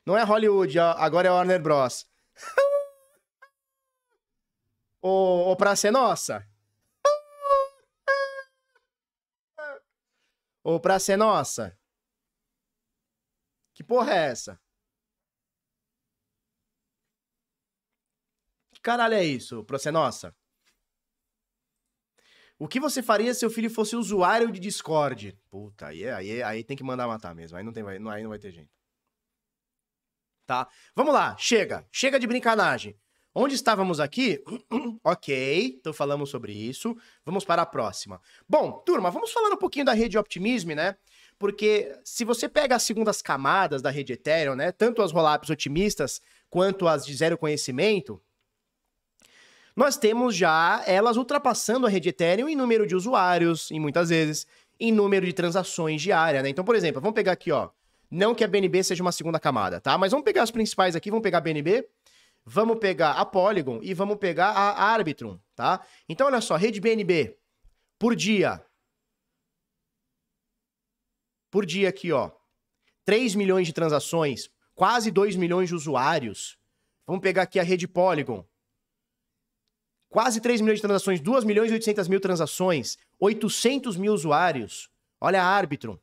Não 0.06 0.18
é 0.18 0.24
Hollywood, 0.24 0.80
agora 0.80 1.28
é 1.28 1.32
Warner 1.32 1.62
Bros. 1.62 2.10
Ô, 5.02 5.52
ô 5.52 5.56
Praça 5.58 5.90
é 5.90 5.92
Nossa. 5.92 6.48
Ô 10.64 10.80
Praça 10.80 11.14
é 11.14 11.18
Nossa. 11.18 11.78
Que 13.74 13.84
porra 13.84 14.14
é 14.14 14.30
essa? 14.30 14.62
Caralho 18.82 19.14
é 19.14 19.24
isso, 19.24 19.64
pra 19.64 19.78
você 19.78 19.92
nossa? 19.92 20.36
O 22.62 22.68
que 22.68 22.80
você 22.80 23.02
faria 23.02 23.34
se 23.34 23.40
seu 23.40 23.50
filho 23.50 23.72
fosse 23.72 23.96
usuário 23.96 24.52
de 24.52 24.60
Discord? 24.60 25.36
Puta, 25.50 25.88
aí, 25.88 26.04
é, 26.04 26.14
aí, 26.14 26.32
é, 26.40 26.44
aí 26.44 26.64
tem 26.64 26.78
que 26.78 26.84
mandar 26.84 27.08
matar 27.08 27.34
mesmo. 27.34 27.58
Aí 27.58 27.64
não, 27.64 27.74
tem, 27.74 27.84
aí 27.88 27.98
não 27.98 28.30
vai 28.30 28.38
ter 28.38 28.52
jeito. 28.52 28.70
Tá? 30.46 30.68
Vamos 30.96 31.12
lá, 31.12 31.36
chega. 31.40 31.88
Chega 31.92 32.20
de 32.20 32.28
brincanagem. 32.28 32.96
Onde 33.34 33.56
estávamos 33.56 34.00
aqui? 34.00 34.44
ok, 35.04 35.78
então 35.80 35.92
falamos 35.92 36.30
sobre 36.30 36.52
isso. 36.52 36.96
Vamos 37.26 37.46
para 37.46 37.62
a 37.62 37.66
próxima. 37.66 38.22
Bom, 38.48 38.74
turma, 38.86 39.10
vamos 39.10 39.32
falar 39.32 39.50
um 39.50 39.58
pouquinho 39.58 39.86
da 39.86 39.94
rede 39.94 40.18
Optimism, 40.18 40.74
né? 40.74 40.98
Porque 41.40 41.98
se 42.04 42.24
você 42.24 42.48
pega 42.48 42.76
as 42.76 42.84
segundas 42.84 43.22
camadas 43.22 43.82
da 43.82 43.90
rede 43.90 44.14
Ethereum, 44.14 44.54
né? 44.54 44.72
Tanto 44.72 45.02
as 45.02 45.12
rollups 45.12 45.50
otimistas 45.50 46.22
quanto 46.48 46.88
as 46.88 47.06
de 47.06 47.16
zero 47.16 47.38
conhecimento, 47.38 48.22
nós 49.76 49.98
temos 49.98 50.36
já 50.36 50.84
elas 50.86 51.18
ultrapassando 51.18 51.88
a 51.88 51.90
rede 51.90 52.10
Ethereum 52.10 52.50
em 52.50 52.56
número 52.56 52.86
de 52.86 52.96
usuários, 52.96 53.72
e 53.72 53.80
muitas 53.80 54.10
vezes, 54.10 54.46
em 54.80 54.92
número 54.92 55.26
de 55.26 55.34
transações 55.34 56.02
diárias, 56.02 56.44
né? 56.44 56.50
Então, 56.50 56.66
por 56.66 56.76
exemplo, 56.76 57.02
vamos 57.02 57.16
pegar 57.16 57.34
aqui, 57.34 57.52
ó. 57.52 57.70
Não 58.10 58.36
que 58.36 58.44
a 58.44 58.48
BNB 58.48 58.84
seja 58.84 59.02
uma 59.02 59.12
segunda 59.12 59.40
camada, 59.40 59.80
tá? 59.80 59.98
Mas 59.98 60.12
vamos 60.12 60.26
pegar 60.26 60.44
as 60.44 60.52
principais 60.52 60.96
aqui, 60.96 61.10
vamos 61.10 61.24
pegar 61.24 61.38
a 61.38 61.42
BNB, 61.42 61.88
vamos 62.46 62.78
pegar 62.80 63.12
a 63.12 63.26
Polygon 63.26 63.80
e 63.82 63.94
vamos 63.94 64.18
pegar 64.18 64.50
a 64.50 64.84
Arbitrum, 64.84 65.40
tá? 65.56 65.80
Então, 66.10 66.28
olha 66.28 66.42
só, 66.42 66.56
rede 66.58 66.82
BNB, 66.82 67.38
por 67.98 68.16
dia. 68.16 68.62
Por 71.50 71.66
dia 71.66 71.90
aqui, 71.90 72.12
ó. 72.12 72.32
3 73.06 73.36
milhões 73.36 73.68
de 73.68 73.74
transações, 73.74 74.50
quase 74.76 75.12
2 75.12 75.36
milhões 75.36 75.70
de 75.70 75.76
usuários. 75.76 76.58
Vamos 77.06 77.22
pegar 77.22 77.44
aqui 77.44 77.60
a 77.60 77.64
rede 77.64 77.88
Polygon, 77.88 78.46
Quase 80.12 80.42
3 80.42 80.60
milhões 80.60 80.80
de 80.80 80.82
transações, 80.82 81.22
2 81.22 81.46
milhões 81.46 81.72
e 81.72 81.74
800 81.74 82.10
mil 82.10 82.20
transações, 82.20 82.98
800 83.18 83.96
mil 83.96 84.14
usuários. 84.14 84.90
Olha 85.22 85.42
a 85.42 85.46
Arbitrum. 85.46 85.98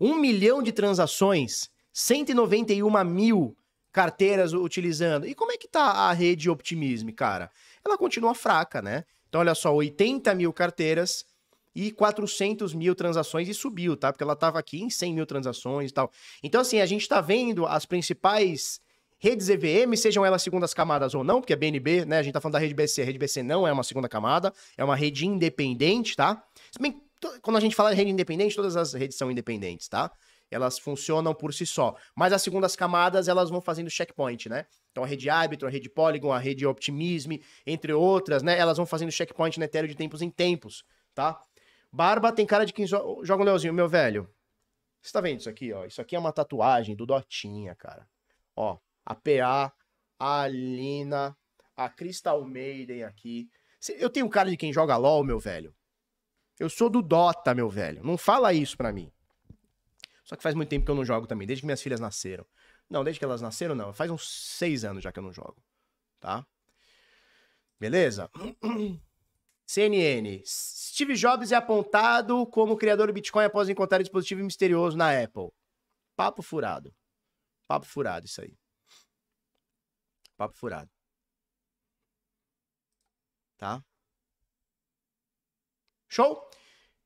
1 0.00 0.14
milhão 0.14 0.62
de 0.62 0.70
transações, 0.70 1.68
191 1.92 3.04
mil 3.04 3.56
carteiras 3.90 4.52
utilizando. 4.52 5.26
E 5.26 5.34
como 5.34 5.50
é 5.50 5.56
que 5.56 5.66
tá 5.66 5.82
a 5.82 6.12
rede 6.12 6.48
Optimism, 6.48 7.08
cara? 7.08 7.50
Ela 7.84 7.98
continua 7.98 8.36
fraca, 8.36 8.80
né? 8.80 9.04
Então, 9.28 9.40
olha 9.40 9.54
só, 9.56 9.74
80 9.74 10.32
mil 10.36 10.52
carteiras 10.52 11.26
e 11.74 11.90
400 11.90 12.72
mil 12.72 12.94
transações 12.94 13.48
e 13.48 13.54
subiu, 13.54 13.96
tá? 13.96 14.12
Porque 14.12 14.22
ela 14.22 14.36
tava 14.36 14.60
aqui 14.60 14.80
em 14.80 14.88
100 14.88 15.12
mil 15.12 15.26
transações 15.26 15.90
e 15.90 15.94
tal. 15.94 16.08
Então, 16.40 16.60
assim, 16.60 16.80
a 16.80 16.86
gente 16.86 17.08
tá 17.08 17.20
vendo 17.20 17.66
as 17.66 17.84
principais 17.84 18.80
redes 19.24 19.48
EVM, 19.48 19.96
sejam 19.96 20.22
elas 20.22 20.42
segundas 20.42 20.74
camadas 20.74 21.14
ou 21.14 21.24
não, 21.24 21.40
porque 21.40 21.54
a 21.54 21.56
BNB, 21.56 22.04
né, 22.04 22.18
a 22.18 22.22
gente 22.22 22.34
tá 22.34 22.42
falando 22.42 22.52
da 22.52 22.58
rede 22.58 22.74
BC, 22.74 23.00
a 23.00 23.04
rede 23.06 23.18
BC 23.18 23.42
não 23.42 23.66
é 23.66 23.72
uma 23.72 23.82
segunda 23.82 24.06
camada, 24.06 24.52
é 24.76 24.84
uma 24.84 24.94
rede 24.94 25.26
independente, 25.26 26.14
tá? 26.14 26.44
Bem 26.78 27.00
quando 27.40 27.56
a 27.56 27.60
gente 27.60 27.74
fala 27.74 27.88
de 27.88 27.96
rede 27.96 28.10
independente, 28.10 28.54
todas 28.54 28.76
as 28.76 28.92
redes 28.92 29.16
são 29.16 29.30
independentes, 29.30 29.88
tá? 29.88 30.12
Elas 30.50 30.78
funcionam 30.78 31.34
por 31.34 31.54
si 31.54 31.64
só. 31.64 31.96
Mas 32.14 32.34
as 32.34 32.42
segundas 32.42 32.76
camadas, 32.76 33.26
elas 33.26 33.48
vão 33.48 33.62
fazendo 33.62 33.88
checkpoint, 33.88 34.46
né? 34.46 34.66
Então 34.92 35.02
a 35.02 35.06
rede 35.06 35.30
Arbitrum, 35.30 35.68
a 35.68 35.70
rede 35.70 35.88
Polygon, 35.88 36.30
a 36.30 36.38
rede 36.38 36.66
Optimism, 36.66 37.32
entre 37.66 37.94
outras, 37.94 38.42
né? 38.42 38.58
Elas 38.58 38.76
vão 38.76 38.84
fazendo 38.84 39.10
checkpoint 39.10 39.58
no 39.58 39.64
Ethereum 39.64 39.88
de 39.88 39.94
tempos 39.94 40.20
em 40.20 40.28
tempos, 40.28 40.84
tá? 41.14 41.40
Barba 41.90 42.30
tem 42.30 42.44
cara 42.44 42.66
de 42.66 42.74
quem 42.74 42.86
joga 42.86 43.38
um 43.38 43.44
leozinho, 43.44 43.72
meu 43.72 43.88
velho. 43.88 44.28
Você 45.00 45.10
tá 45.10 45.22
vendo 45.22 45.40
isso 45.40 45.48
aqui, 45.48 45.72
ó? 45.72 45.86
Isso 45.86 46.02
aqui 46.02 46.14
é 46.14 46.18
uma 46.18 46.32
tatuagem 46.32 46.94
do 46.94 47.06
Dotinha, 47.06 47.74
cara. 47.74 48.06
Ó, 48.54 48.76
a 49.04 49.14
PA, 49.14 49.72
a 50.18 50.42
Alina, 50.42 51.36
a 51.76 51.88
Crystal 51.88 52.44
Maiden 52.44 53.04
aqui. 53.04 53.48
Eu 53.98 54.08
tenho 54.08 54.28
cara 54.28 54.50
de 54.50 54.56
quem 54.56 54.72
joga 54.72 54.96
LOL, 54.96 55.24
meu 55.24 55.38
velho. 55.38 55.74
Eu 56.58 56.70
sou 56.70 56.88
do 56.88 57.02
Dota, 57.02 57.54
meu 57.54 57.68
velho. 57.68 58.02
Não 58.04 58.16
fala 58.16 58.52
isso 58.52 58.76
pra 58.76 58.92
mim. 58.92 59.12
Só 60.24 60.36
que 60.36 60.42
faz 60.42 60.54
muito 60.54 60.70
tempo 60.70 60.84
que 60.84 60.90
eu 60.90 60.94
não 60.94 61.04
jogo 61.04 61.26
também, 61.26 61.46
desde 61.46 61.62
que 61.62 61.66
minhas 61.66 61.82
filhas 61.82 62.00
nasceram. 62.00 62.46
Não, 62.88 63.04
desde 63.04 63.18
que 63.18 63.24
elas 63.24 63.42
nasceram, 63.42 63.74
não. 63.74 63.92
Faz 63.92 64.10
uns 64.10 64.28
seis 64.28 64.84
anos 64.84 65.02
já 65.02 65.12
que 65.12 65.18
eu 65.18 65.22
não 65.22 65.32
jogo. 65.32 65.62
Tá? 66.20 66.46
Beleza? 67.78 68.30
CNN. 69.66 70.42
Steve 70.46 71.14
Jobs 71.14 71.52
é 71.52 71.56
apontado 71.56 72.46
como 72.46 72.76
criador 72.76 73.08
do 73.08 73.12
Bitcoin 73.12 73.44
após 73.44 73.68
encontrar 73.68 73.98
dispositivo 73.98 74.42
misterioso 74.42 74.96
na 74.96 75.10
Apple. 75.22 75.50
Papo 76.16 76.42
furado. 76.42 76.94
Papo 77.66 77.86
furado, 77.86 78.26
isso 78.26 78.40
aí. 78.40 78.56
Papo 80.36 80.56
furado. 80.56 80.90
Tá? 83.56 83.84
Show? 86.08 86.48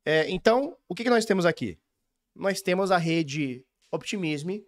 É, 0.05 0.31
então, 0.31 0.77
o 0.88 0.95
que, 0.95 1.05
que 1.05 1.11
nós 1.11 1.25
temos 1.25 1.45
aqui? 1.45 1.79
Nós 2.35 2.62
temos 2.62 2.91
a 2.91 2.97
rede 2.97 3.64
Optimism 3.91 4.59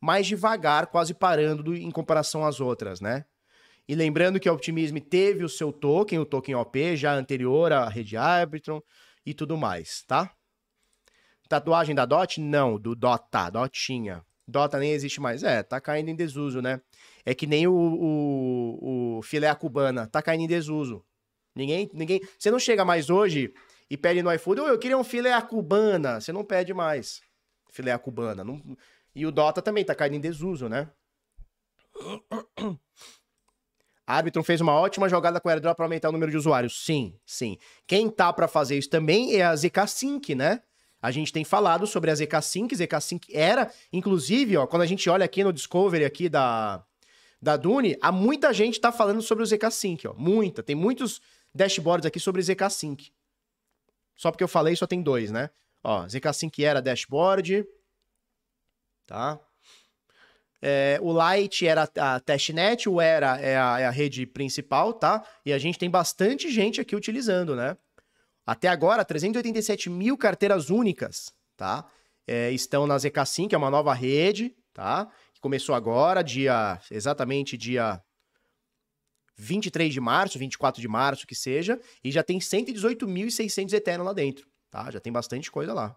mais 0.00 0.26
devagar, 0.26 0.86
quase 0.86 1.14
parando 1.14 1.62
do, 1.62 1.74
em 1.74 1.90
comparação 1.90 2.44
às 2.44 2.60
outras, 2.60 3.00
né? 3.00 3.24
E 3.88 3.94
lembrando 3.94 4.38
que 4.38 4.48
a 4.48 4.52
Optimism 4.52 4.98
teve 4.98 5.44
o 5.44 5.48
seu 5.48 5.72
token, 5.72 6.18
o 6.18 6.26
token 6.26 6.54
OP, 6.54 6.96
já 6.96 7.14
anterior 7.14 7.72
à 7.72 7.88
rede 7.88 8.16
Arbitrum 8.16 8.80
e 9.24 9.32
tudo 9.32 9.56
mais, 9.56 10.02
tá? 10.02 10.34
Tatuagem 11.48 11.94
da 11.94 12.04
DOT? 12.04 12.40
Não, 12.40 12.78
do 12.78 12.94
Dota, 12.94 13.48
Dotinha. 13.48 14.24
Dota 14.48 14.78
nem 14.78 14.92
existe 14.92 15.20
mais. 15.20 15.42
É, 15.42 15.62
tá 15.62 15.78
caindo 15.78 16.08
em 16.08 16.16
desuso, 16.16 16.62
né? 16.62 16.80
É 17.24 17.34
que 17.34 17.46
nem 17.46 17.66
o, 17.66 17.74
o, 17.74 19.18
o 19.18 19.22
filé 19.22 19.54
cubana, 19.54 20.06
tá 20.06 20.22
caindo 20.22 20.44
em 20.44 20.46
desuso. 20.46 21.04
Ninguém, 21.54 21.90
ninguém. 21.92 22.20
Você 22.38 22.50
não 22.50 22.58
chega 22.58 22.82
mais 22.82 23.10
hoje 23.10 23.52
e 23.90 23.96
pede 23.96 24.22
no 24.22 24.32
iFood, 24.32 24.62
oh, 24.62 24.68
eu 24.68 24.78
queria 24.78 24.96
um 24.96 25.04
filé 25.04 25.38
cubana. 25.42 26.18
Você 26.18 26.32
não 26.32 26.42
pede 26.42 26.72
mais 26.72 27.20
filé 27.70 27.96
cubana. 27.98 28.42
Não... 28.42 28.62
E 29.14 29.26
o 29.26 29.30
Dota 29.30 29.60
também 29.60 29.84
tá 29.84 29.94
caindo 29.94 30.14
em 30.14 30.20
desuso, 30.20 30.66
né? 30.66 30.90
A 34.06 34.16
Arbitrum 34.16 34.42
fez 34.42 34.62
uma 34.62 34.72
ótima 34.72 35.06
jogada 35.06 35.38
com 35.38 35.50
o 35.50 35.52
airdrop 35.52 35.76
para 35.76 35.84
aumentar 35.84 36.08
o 36.08 36.12
número 36.12 36.30
de 36.30 36.38
usuários. 36.38 36.82
Sim, 36.82 37.20
sim. 37.26 37.58
Quem 37.86 38.08
tá 38.08 38.32
para 38.32 38.48
fazer 38.48 38.78
isso 38.78 38.88
também 38.88 39.34
é 39.34 39.42
a 39.42 39.54
ZK 39.54 39.86
Sync, 39.86 40.34
né? 40.34 40.62
A 41.00 41.10
gente 41.10 41.32
tem 41.32 41.44
falado 41.44 41.86
sobre 41.86 42.10
a 42.10 42.14
ZK 42.14 42.42
Sync. 42.42 42.74
ZK 42.74 43.00
Sync 43.00 43.26
era, 43.32 43.72
inclusive, 43.92 44.56
ó, 44.56 44.66
quando 44.66 44.82
a 44.82 44.86
gente 44.86 45.08
olha 45.08 45.24
aqui 45.24 45.44
no 45.44 45.52
Discovery 45.52 46.04
aqui 46.04 46.28
da, 46.28 46.84
da 47.40 47.56
Dune, 47.56 47.96
há 48.00 48.10
muita 48.10 48.52
gente 48.52 48.80
tá 48.80 48.90
falando 48.90 49.22
sobre 49.22 49.44
o 49.44 49.46
ZK 49.46 49.70
Sync, 49.70 50.08
ó. 50.08 50.14
Muita. 50.14 50.62
Tem 50.62 50.74
muitos 50.74 51.20
dashboards 51.54 52.06
aqui 52.06 52.18
sobre 52.18 52.42
ZK 52.42 52.68
Sync. 52.70 53.12
Só 54.16 54.32
porque 54.32 54.42
eu 54.42 54.48
falei, 54.48 54.74
só 54.74 54.86
tem 54.86 55.00
dois, 55.00 55.30
né? 55.30 55.50
Ó, 55.84 56.06
ZK 56.08 56.32
Sync 56.34 56.64
era 56.64 56.82
dashboard. 56.82 57.64
Tá? 59.06 59.40
É, 60.60 60.98
o 61.00 61.12
Lite 61.12 61.66
era 61.66 61.88
a 61.96 62.18
testnet, 62.18 62.88
o 62.88 63.00
Era 63.00 63.40
é 63.40 63.56
a, 63.56 63.80
é 63.80 63.86
a 63.86 63.90
rede 63.90 64.26
principal, 64.26 64.92
tá? 64.92 65.24
E 65.46 65.52
a 65.52 65.58
gente 65.58 65.78
tem 65.78 65.88
bastante 65.88 66.50
gente 66.50 66.80
aqui 66.80 66.96
utilizando, 66.96 67.54
né? 67.54 67.76
Até 68.48 68.66
agora, 68.66 69.04
387 69.04 69.90
mil 69.90 70.16
carteiras 70.16 70.70
únicas, 70.70 71.34
tá? 71.54 71.86
É, 72.26 72.50
estão 72.50 72.86
na 72.86 72.96
ZK5, 72.96 73.50
que 73.50 73.54
é 73.54 73.58
uma 73.58 73.70
nova 73.70 73.92
rede, 73.92 74.56
tá? 74.72 75.04
Que 75.34 75.40
começou 75.42 75.74
agora, 75.74 76.22
dia 76.22 76.80
exatamente 76.90 77.58
dia 77.58 78.02
23 79.36 79.92
de 79.92 80.00
março, 80.00 80.38
24 80.38 80.80
de 80.80 80.88
março, 80.88 81.26
que 81.26 81.34
seja, 81.34 81.78
e 82.02 82.10
já 82.10 82.22
tem 82.22 82.38
118.600 82.38 83.70
Ethereum 83.74 84.02
lá 84.04 84.14
dentro, 84.14 84.50
tá? 84.70 84.90
Já 84.90 84.98
tem 84.98 85.12
bastante 85.12 85.50
coisa 85.50 85.74
lá. 85.74 85.94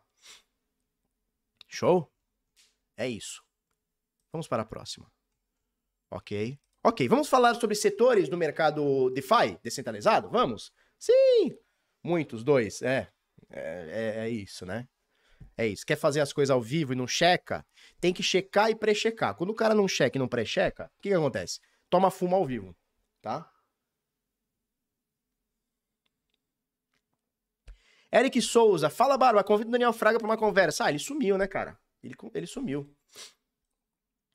Show? 1.70 2.12
É 2.98 3.08
isso. 3.08 3.42
Vamos 4.34 4.50
para 4.50 4.64
a 4.64 4.66
próxima. 4.66 5.10
Ok. 6.12 6.60
Ok, 6.84 7.08
vamos 7.08 7.30
falar 7.30 7.54
sobre 7.56 7.78
setores 7.78 8.28
do 8.28 8.36
mercado 8.36 9.10
DeFi 9.12 9.58
descentralizado? 9.64 10.30
Vamos? 10.30 10.74
Sim! 11.00 11.58
Muitos, 12.04 12.44
dois, 12.44 12.82
é. 12.82 13.12
É, 13.50 14.16
é, 14.20 14.26
é 14.26 14.30
isso, 14.30 14.66
né? 14.66 14.88
É 15.58 15.68
isso. 15.68 15.86
Quer 15.86 15.98
fazer 15.98 16.22
as 16.22 16.32
coisas 16.34 16.50
ao 16.50 16.62
vivo 16.62 16.94
e 16.94 16.96
não 16.96 17.08
checa? 17.08 17.66
Tem 18.00 18.14
que 18.14 18.24
checar 18.24 18.70
e 18.70 18.76
pré-checar. 18.76 19.36
Quando 19.36 19.50
o 19.52 19.56
cara 19.56 19.76
não 19.76 19.88
checa 19.88 20.18
e 20.18 20.20
não 20.20 20.28
pré-checa, 20.28 20.86
o 20.86 21.02
que, 21.02 21.10
que 21.10 21.16
acontece? 21.16 21.60
Toma 21.90 22.10
fumo 22.10 22.36
ao 22.36 22.46
vivo, 22.46 22.76
tá? 23.22 23.52
Eric 28.14 28.42
Souza, 28.42 28.90
fala 28.90 29.18
Barba, 29.18 29.44
convida 29.44 29.70
o 29.70 29.72
Daniel 29.72 29.94
Fraga 29.94 30.18
para 30.18 30.28
uma 30.28 30.38
conversa. 30.38 30.86
Ah, 30.86 30.90
ele 30.90 31.00
sumiu, 31.00 31.38
né, 31.38 31.48
cara? 31.48 31.80
Ele, 32.04 32.16
ele 32.34 32.48
sumiu. 32.48 32.94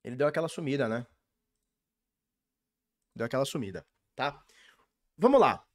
Ele 0.03 0.17
deu 0.17 0.27
aquela 0.27 0.49
sumida, 0.49 0.89
né? 0.89 1.07
Deu 3.15 3.27
aquela 3.27 3.45
sumida, 3.45 3.87
tá? 4.15 4.43
Vamos 5.17 5.41
lá. 5.41 5.67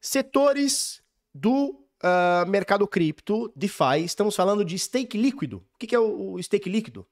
Setores 0.00 0.99
do 1.34 1.70
uh, 2.02 2.48
mercado 2.48 2.86
cripto, 2.86 3.52
DeFi, 3.54 4.04
estamos 4.04 4.34
falando 4.34 4.64
de 4.64 4.78
stake 4.78 5.16
líquido. 5.16 5.58
O 5.74 5.78
que, 5.78 5.86
que 5.86 5.94
é 5.94 5.98
o, 5.98 6.32
o 6.32 6.42
stake 6.42 6.68
líquido? 6.68 7.06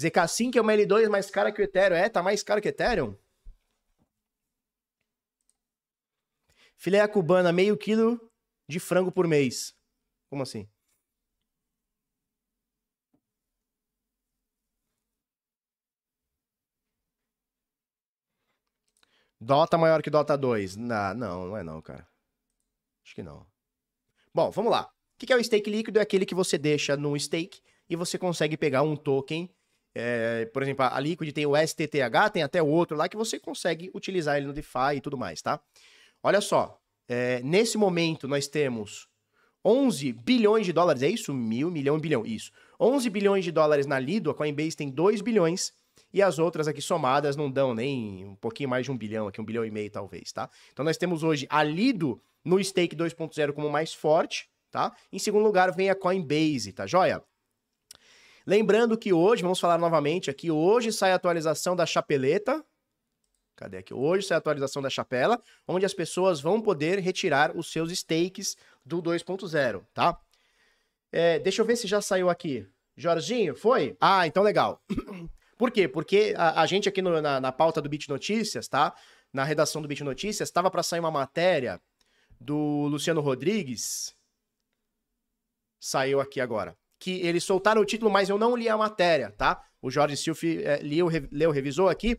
ZK5 0.00 0.56
é 0.56 0.60
uma 0.60 0.72
L2 0.72 1.08
mais 1.08 1.30
cara 1.30 1.52
que 1.52 1.60
o 1.60 1.64
Ethereum. 1.64 1.96
É, 1.96 2.08
tá 2.08 2.22
mais 2.22 2.42
caro 2.42 2.60
que 2.60 2.68
o 2.68 2.70
Ethereum? 2.70 3.14
Filé 6.76 7.06
cubana, 7.06 7.52
meio 7.52 7.76
quilo 7.76 8.18
de 8.66 8.80
frango 8.80 9.12
por 9.12 9.28
mês. 9.28 9.76
Como 10.30 10.42
assim? 10.42 10.66
Dota 19.40 19.78
maior 19.78 20.02
que 20.02 20.10
Dota 20.10 20.36
2? 20.36 20.76
Não, 20.76 21.14
não, 21.14 21.56
é 21.56 21.62
não, 21.62 21.80
cara. 21.80 22.06
Acho 23.04 23.14
que 23.14 23.22
não. 23.22 23.46
Bom, 24.34 24.50
vamos 24.50 24.70
lá. 24.70 24.82
O 24.82 25.26
que 25.26 25.32
é 25.32 25.36
o 25.36 25.42
stake 25.42 25.70
líquido? 25.70 25.98
É 25.98 26.02
aquele 26.02 26.26
que 26.26 26.34
você 26.34 26.58
deixa 26.58 26.96
no 26.96 27.18
stake 27.18 27.60
e 27.88 27.96
você 27.96 28.18
consegue 28.18 28.56
pegar 28.56 28.82
um 28.82 28.94
token. 28.94 29.50
É, 29.94 30.46
por 30.46 30.62
exemplo, 30.62 30.84
a 30.84 31.00
Liquid 31.00 31.32
tem 31.32 31.46
o 31.46 31.56
STTH, 31.56 32.30
tem 32.32 32.42
até 32.42 32.62
outro 32.62 32.96
lá 32.96 33.08
que 33.08 33.16
você 33.16 33.40
consegue 33.40 33.90
utilizar 33.94 34.36
ele 34.36 34.46
no 34.46 34.52
DeFi 34.52 34.96
e 34.96 35.00
tudo 35.00 35.18
mais, 35.18 35.42
tá? 35.42 35.60
Olha 36.22 36.40
só, 36.40 36.80
é, 37.08 37.42
nesse 37.42 37.76
momento 37.76 38.28
nós 38.28 38.46
temos 38.46 39.08
11 39.64 40.12
bilhões 40.12 40.64
de 40.64 40.72
dólares, 40.72 41.02
é 41.02 41.08
isso? 41.08 41.34
Mil, 41.34 41.70
milhão, 41.70 41.98
bilhão, 41.98 42.24
isso. 42.24 42.52
11 42.78 43.10
bilhões 43.10 43.44
de 43.44 43.50
dólares 43.50 43.86
na 43.86 43.98
Lido, 43.98 44.30
a 44.30 44.34
Coinbase 44.34 44.76
tem 44.76 44.90
2 44.90 45.20
bilhões 45.20 45.72
e 46.12 46.22
as 46.22 46.38
outras 46.38 46.66
aqui 46.66 46.80
somadas 46.80 47.36
não 47.36 47.50
dão 47.50 47.74
nem 47.74 48.24
um 48.24 48.34
pouquinho 48.34 48.68
mais 48.68 48.84
de 48.84 48.90
um 48.90 48.96
bilhão, 48.96 49.28
aqui 49.28 49.40
um 49.40 49.44
bilhão 49.44 49.64
e 49.64 49.70
meio 49.70 49.90
talvez, 49.90 50.32
tá? 50.32 50.48
Então 50.72 50.84
nós 50.84 50.96
temos 50.96 51.22
hoje 51.22 51.46
a 51.48 51.62
Lido 51.62 52.20
no 52.44 52.62
stake 52.62 52.96
2.0 52.96 53.52
como 53.52 53.70
mais 53.70 53.94
forte, 53.94 54.48
tá? 54.70 54.94
Em 55.12 55.18
segundo 55.18 55.44
lugar 55.44 55.72
vem 55.72 55.90
a 55.90 55.94
Coinbase, 55.94 56.72
tá 56.72 56.86
joia? 56.86 57.22
Lembrando 58.46 58.96
que 58.96 59.12
hoje, 59.12 59.42
vamos 59.42 59.60
falar 59.60 59.78
novamente 59.78 60.30
aqui, 60.30 60.50
hoje 60.50 60.92
sai 60.92 61.12
a 61.12 61.16
atualização 61.16 61.76
da 61.76 61.86
chapeleta. 61.86 62.64
Cadê 63.54 63.76
aqui? 63.76 63.92
Hoje 63.92 64.26
sai 64.26 64.36
a 64.36 64.38
atualização 64.38 64.80
da 64.80 64.88
chapela, 64.88 65.40
onde 65.68 65.84
as 65.84 65.92
pessoas 65.92 66.40
vão 66.40 66.60
poder 66.60 66.98
retirar 66.98 67.54
os 67.56 67.70
seus 67.70 67.92
stakes 67.92 68.56
do 68.84 69.02
2.0, 69.02 69.84
tá? 69.92 70.18
É, 71.12 71.38
deixa 71.38 71.60
eu 71.60 71.66
ver 71.66 71.76
se 71.76 71.86
já 71.86 72.00
saiu 72.00 72.30
aqui. 72.30 72.66
Jorginho, 72.96 73.54
foi? 73.54 73.96
Ah, 74.00 74.26
então 74.26 74.42
legal. 74.42 74.82
Por 75.60 75.70
quê? 75.70 75.86
Porque 75.86 76.32
a, 76.38 76.62
a 76.62 76.64
gente 76.64 76.88
aqui 76.88 77.02
no, 77.02 77.20
na, 77.20 77.38
na, 77.38 77.52
pauta 77.52 77.82
do 77.82 77.88
Bit 77.90 78.08
Notícias, 78.08 78.66
tá? 78.66 78.94
Na 79.30 79.44
redação 79.44 79.82
do 79.82 79.86
Bit 79.86 80.02
Notícias, 80.02 80.48
estava 80.48 80.70
para 80.70 80.82
sair 80.82 81.00
uma 81.00 81.10
matéria 81.10 81.78
do 82.40 82.86
Luciano 82.86 83.20
Rodrigues. 83.20 84.16
Saiu 85.78 86.18
aqui 86.18 86.40
agora. 86.40 86.74
Que 86.98 87.20
eles 87.20 87.44
soltaram 87.44 87.82
o 87.82 87.84
título, 87.84 88.10
mas 88.10 88.30
eu 88.30 88.38
não 88.38 88.56
li 88.56 88.70
a 88.70 88.76
matéria, 88.78 89.32
tá? 89.32 89.62
O 89.82 89.90
Jorge 89.90 90.16
Silf 90.16 90.42
é, 90.44 90.80
leu, 90.82 91.08
leu, 91.30 91.50
revisou 91.50 91.90
aqui. 91.90 92.18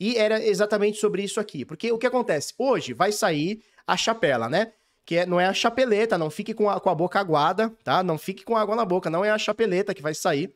E 0.00 0.16
era 0.16 0.44
exatamente 0.44 0.98
sobre 0.98 1.22
isso 1.22 1.38
aqui. 1.38 1.64
Porque 1.64 1.92
o 1.92 1.98
que 1.98 2.08
acontece? 2.08 2.54
Hoje 2.58 2.92
vai 2.92 3.12
sair 3.12 3.62
a 3.86 3.96
chapela, 3.96 4.48
né? 4.48 4.72
Que 5.04 5.18
é, 5.18 5.26
não 5.26 5.38
é 5.38 5.46
a 5.46 5.54
chapeleta, 5.54 6.18
não 6.18 6.28
fique 6.28 6.52
com 6.52 6.68
a, 6.68 6.80
com 6.80 6.90
a 6.90 6.94
boca 6.96 7.20
aguada, 7.20 7.70
tá? 7.84 8.02
Não 8.02 8.18
fique 8.18 8.44
com 8.44 8.56
água 8.56 8.74
na 8.74 8.84
boca, 8.84 9.08
não 9.08 9.24
é 9.24 9.30
a 9.30 9.38
chapeleta 9.38 9.94
que 9.94 10.02
vai 10.02 10.12
sair 10.12 10.52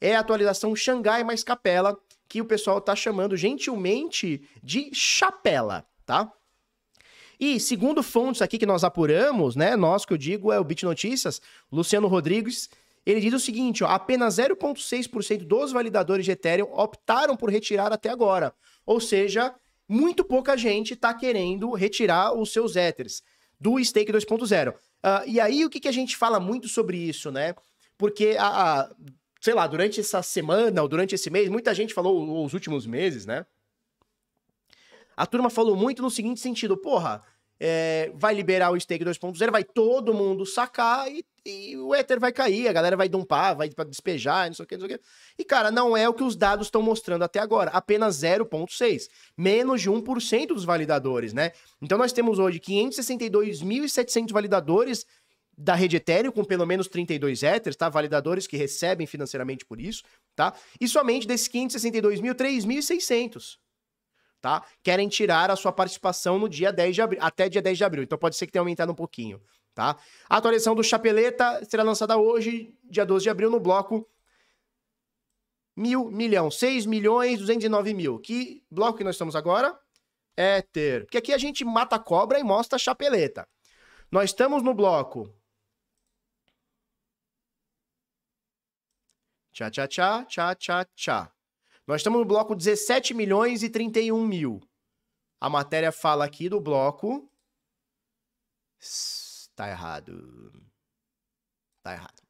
é 0.00 0.14
a 0.14 0.20
atualização 0.20 0.74
Xangai 0.74 1.24
mais 1.24 1.42
Capela, 1.42 1.98
que 2.28 2.40
o 2.40 2.44
pessoal 2.44 2.80
tá 2.80 2.94
chamando 2.94 3.36
gentilmente 3.36 4.42
de 4.62 4.90
Chapela, 4.92 5.86
tá? 6.04 6.32
E 7.38 7.60
segundo 7.60 8.02
fontes 8.02 8.40
aqui 8.40 8.58
que 8.58 8.66
nós 8.66 8.82
apuramos, 8.82 9.54
né, 9.56 9.76
nós 9.76 10.04
que 10.04 10.12
eu 10.12 10.16
digo 10.16 10.50
é 10.50 10.58
o 10.58 10.64
Bit 10.64 10.84
Notícias, 10.84 11.40
Luciano 11.70 12.08
Rodrigues, 12.08 12.70
ele 13.04 13.20
diz 13.20 13.32
o 13.34 13.38
seguinte, 13.38 13.84
ó, 13.84 13.88
apenas 13.88 14.36
0.6% 14.36 15.44
dos 15.44 15.70
validadores 15.70 16.24
de 16.24 16.32
Ethereum 16.32 16.72
optaram 16.72 17.36
por 17.36 17.50
retirar 17.50 17.92
até 17.92 18.08
agora. 18.08 18.52
Ou 18.84 19.00
seja, 19.00 19.54
muito 19.88 20.24
pouca 20.24 20.56
gente 20.56 20.94
está 20.94 21.14
querendo 21.14 21.70
retirar 21.72 22.32
os 22.32 22.52
seus 22.52 22.74
Ethers 22.74 23.22
do 23.60 23.82
stake 23.82 24.12
2.0. 24.12 24.72
Uh, 24.72 24.76
e 25.26 25.38
aí 25.38 25.64
o 25.64 25.70
que, 25.70 25.78
que 25.78 25.88
a 25.88 25.92
gente 25.92 26.16
fala 26.16 26.40
muito 26.40 26.68
sobre 26.68 26.98
isso, 26.98 27.30
né? 27.30 27.54
Porque 27.96 28.36
a, 28.38 28.80
a 28.80 28.90
sei 29.40 29.54
lá, 29.54 29.66
durante 29.66 30.00
essa 30.00 30.22
semana 30.22 30.82
ou 30.82 30.88
durante 30.88 31.14
esse 31.14 31.30
mês, 31.30 31.48
muita 31.48 31.74
gente 31.74 31.94
falou, 31.94 32.44
os 32.44 32.54
últimos 32.54 32.86
meses, 32.86 33.26
né? 33.26 33.46
A 35.16 35.24
turma 35.26 35.48
falou 35.48 35.76
muito 35.76 36.02
no 36.02 36.10
seguinte 36.10 36.40
sentido, 36.40 36.76
porra, 36.76 37.22
é, 37.58 38.12
vai 38.14 38.34
liberar 38.34 38.70
o 38.70 38.78
stake 38.78 39.04
2.0, 39.04 39.50
vai 39.50 39.64
todo 39.64 40.12
mundo 40.12 40.44
sacar 40.44 41.10
e, 41.10 41.24
e, 41.44 41.76
o 41.78 41.94
Ether 41.94 42.20
vai 42.20 42.30
cair, 42.30 42.68
a 42.68 42.72
galera 42.72 42.96
vai 42.96 43.08
dumpar, 43.08 43.56
vai 43.56 43.70
despejar, 43.88 44.48
não 44.48 44.54
sei 44.54 44.64
o 44.64 44.68
que, 44.68 44.76
não 44.76 44.86
sei 44.86 44.96
o 44.96 44.98
que. 44.98 45.04
E, 45.38 45.44
cara, 45.44 45.70
não 45.70 45.96
é 45.96 46.06
o 46.06 46.12
que 46.12 46.22
os 46.22 46.36
dados 46.36 46.66
estão 46.66 46.82
mostrando 46.82 47.22
até 47.22 47.38
agora, 47.38 47.70
apenas 47.70 48.16
0.6, 48.16 49.08
menos 49.36 49.80
de 49.80 49.90
1% 49.90 50.48
dos 50.48 50.64
validadores, 50.64 51.32
né? 51.32 51.52
Então 51.80 51.96
nós 51.96 52.12
temos 52.12 52.38
hoje 52.38 52.60
562.700 52.60 54.32
validadores 54.32 55.06
da 55.56 55.74
rede 55.74 55.96
Ethereum 55.96 56.30
com 56.30 56.44
pelo 56.44 56.66
menos 56.66 56.86
32 56.86 57.42
Ethers, 57.42 57.76
tá? 57.76 57.88
Validadores 57.88 58.46
que 58.46 58.56
recebem 58.56 59.06
financeiramente 59.06 59.64
por 59.64 59.80
isso, 59.80 60.02
tá? 60.34 60.52
E 60.80 60.86
somente 60.86 61.26
desses 61.26 61.48
562 61.48 62.20
mil, 62.20 62.34
3.600, 62.34 63.56
tá? 64.40 64.62
Querem 64.82 65.08
tirar 65.08 65.50
a 65.50 65.56
sua 65.56 65.72
participação 65.72 66.38
no 66.38 66.48
dia 66.48 66.72
10 66.72 66.94
de 66.94 67.02
abril, 67.02 67.20
até 67.22 67.48
dia 67.48 67.62
10 67.62 67.78
de 67.78 67.84
abril. 67.84 68.04
Então 68.04 68.18
pode 68.18 68.36
ser 68.36 68.46
que 68.46 68.52
tenha 68.52 68.60
aumentado 68.60 68.92
um 68.92 68.94
pouquinho, 68.94 69.40
tá? 69.74 69.96
A 70.28 70.36
atualização 70.36 70.74
do 70.74 70.84
Chapeleta 70.84 71.64
será 71.64 71.82
lançada 71.82 72.18
hoje, 72.18 72.74
dia 72.84 73.06
12 73.06 73.22
de 73.22 73.30
abril, 73.30 73.50
no 73.50 73.60
bloco 73.60 74.06
mil, 75.76 76.10
milhão, 76.10 76.50
6 76.50 76.86
milhões 76.86 77.38
209 77.38 77.94
mil. 77.94 78.18
Que 78.18 78.62
bloco 78.70 78.98
que 78.98 79.04
nós 79.04 79.14
estamos 79.14 79.36
agora? 79.36 79.78
Ether. 80.36 81.04
Porque 81.04 81.18
aqui 81.18 81.32
a 81.32 81.38
gente 81.38 81.64
mata 81.64 81.96
a 81.96 81.98
cobra 81.98 82.38
e 82.38 82.42
mostra 82.42 82.76
a 82.76 82.78
chapeleta. 82.78 83.46
Nós 84.10 84.30
estamos 84.30 84.62
no 84.62 84.72
bloco 84.72 85.34
Tchá, 89.56 89.70
tchá, 89.70 89.88
tchá, 89.88 90.24
tchá, 90.26 90.54
tchá, 90.54 90.84
tchá. 90.84 91.34
Nós 91.86 92.02
estamos 92.02 92.18
no 92.18 92.26
bloco 92.26 92.54
17 92.54 93.14
milhões 93.14 93.62
e 93.62 93.70
31 93.70 94.22
mil. 94.26 94.60
A 95.40 95.48
matéria 95.48 95.90
fala 95.90 96.26
aqui 96.26 96.46
do 96.46 96.60
bloco. 96.60 97.26
Tá 99.54 99.70
errado. 99.70 100.52
Tá 101.82 101.94
errado. 101.94 102.22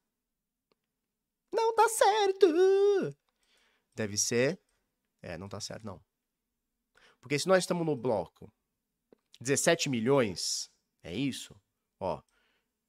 Não 1.52 1.74
tá 1.74 1.88
certo. 1.88 2.46
Deve 3.96 4.16
ser. 4.16 4.62
É, 5.20 5.36
não 5.36 5.48
tá 5.48 5.58
certo, 5.58 5.84
não. 5.84 6.00
Porque 7.20 7.40
se 7.40 7.48
nós 7.48 7.64
estamos 7.64 7.84
no 7.84 7.96
bloco 7.96 8.48
17 9.40 9.88
milhões, 9.88 10.70
é 11.02 11.12
isso? 11.12 11.60
Ó, 11.98 12.22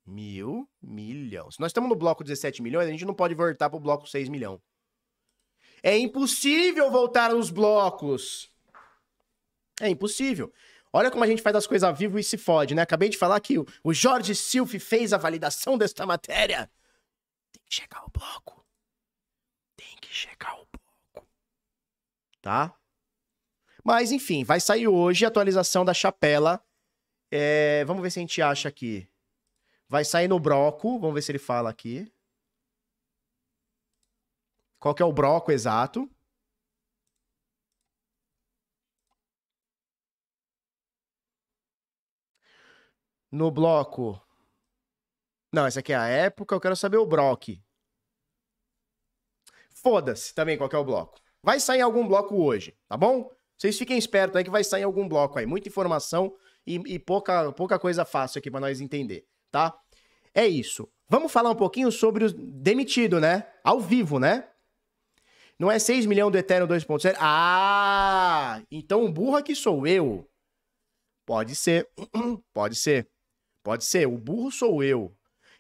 Mil 0.07 0.67
milhão. 0.81 1.51
Se 1.51 1.59
nós 1.59 1.69
estamos 1.69 1.89
no 1.89 1.95
bloco 1.95 2.23
17 2.23 2.61
milhões, 2.61 2.87
a 2.87 2.91
gente 2.91 3.05
não 3.05 3.13
pode 3.13 3.35
voltar 3.35 3.69
para 3.69 3.77
o 3.77 3.81
bloco 3.81 4.07
6 4.07 4.29
milhão. 4.29 4.61
É 5.83 5.97
impossível 5.97 6.89
voltar 6.89 7.33
nos 7.33 7.51
blocos. 7.51 8.49
É 9.81 9.89
impossível. 9.89 10.51
Olha 10.91 11.11
como 11.11 11.23
a 11.23 11.27
gente 11.27 11.41
faz 11.41 11.55
as 11.55 11.67
coisas 11.67 11.87
ao 11.87 11.93
vivo 11.93 12.17
e 12.17 12.23
se 12.23 12.37
fode, 12.37 12.73
né? 12.73 12.81
Acabei 12.81 13.09
de 13.09 13.17
falar 13.17 13.39
que 13.39 13.59
o, 13.59 13.93
Jorge 13.93 14.33
Silf 14.33 14.73
fez 14.79 15.13
a 15.13 15.17
validação 15.17 15.77
desta 15.77 16.05
matéria. 16.05 16.71
Tem 17.51 17.61
que 17.65 17.75
checar 17.75 18.03
o 18.05 18.09
bloco. 18.09 18.65
Tem 19.75 19.95
que 20.01 20.13
checar 20.13 20.55
o 20.55 20.65
bloco. 20.65 21.29
Tá? 22.41 22.73
Mas, 23.83 24.11
enfim, 24.11 24.43
vai 24.43 24.59
sair 24.59 24.87
hoje 24.87 25.25
a 25.25 25.27
atualização 25.27 25.85
da 25.85 25.93
chapela. 25.93 26.63
É, 27.29 27.83
vamos 27.85 28.01
ver 28.01 28.09
se 28.09 28.19
a 28.19 28.21
gente 28.21 28.41
acha 28.41 28.69
aqui. 28.69 29.07
Vai 29.89 30.03
sair 30.03 30.27
no 30.27 30.39
broco, 30.39 30.99
vamos 30.99 31.15
ver 31.15 31.21
se 31.21 31.31
ele 31.31 31.39
fala 31.39 31.69
aqui. 31.69 32.11
Qual 34.79 34.93
que 34.93 35.01
é 35.01 35.05
o 35.05 35.13
broco 35.13 35.51
exato? 35.51 36.09
No 43.31 43.49
bloco. 43.51 44.21
Não, 45.53 45.65
essa 45.65 45.79
aqui 45.79 45.93
é 45.93 45.95
a 45.95 46.07
época, 46.07 46.53
eu 46.55 46.59
quero 46.59 46.75
saber 46.75 46.97
o 46.97 47.05
broc. 47.05 47.49
Foda-se 49.71 50.33
também 50.33 50.57
qual 50.57 50.69
que 50.69 50.75
é 50.75 50.79
o 50.79 50.85
bloco. 50.85 51.19
Vai 51.41 51.59
sair 51.59 51.79
em 51.79 51.81
algum 51.81 52.07
bloco 52.07 52.35
hoje, 52.35 52.77
tá 52.87 52.97
bom? 52.97 53.31
Vocês 53.57 53.77
fiquem 53.77 53.97
espertos 53.97 54.35
aí 54.35 54.43
que 54.43 54.49
vai 54.49 54.63
sair 54.63 54.81
em 54.81 54.85
algum 54.85 55.07
bloco 55.07 55.39
aí. 55.39 55.45
Muita 55.45 55.69
informação 55.69 56.37
e, 56.65 56.75
e 56.93 56.99
pouca, 56.99 57.51
pouca 57.53 57.79
coisa 57.79 58.03
fácil 58.05 58.39
aqui 58.39 58.51
para 58.51 58.59
nós 58.59 58.81
entender 58.81 59.27
tá? 59.51 59.77
É 60.33 60.47
isso. 60.47 60.87
Vamos 61.09 61.31
falar 61.31 61.49
um 61.49 61.55
pouquinho 61.55 61.91
sobre 61.91 62.25
o 62.25 62.33
demitido, 62.33 63.19
né? 63.19 63.47
Ao 63.63 63.79
vivo, 63.79 64.19
né? 64.19 64.47
Não 65.57 65.71
é 65.71 65.79
6 65.79 66.05
milhões 66.05 66.31
do 66.31 66.37
Eterno 66.37 66.67
2.0? 66.67 67.15
Ah! 67.19 68.61
Então 68.69 69.03
o 69.03 69.11
burro 69.11 69.37
aqui 69.37 69.55
sou 69.55 69.87
eu. 69.87 70.29
Pode 71.25 71.55
ser. 71.55 71.89
Pode 72.53 72.75
ser. 72.75 73.09
Pode 73.63 73.83
ser. 73.83 74.07
O 74.07 74.17
burro 74.17 74.51
sou 74.51 74.83
eu. 74.83 75.13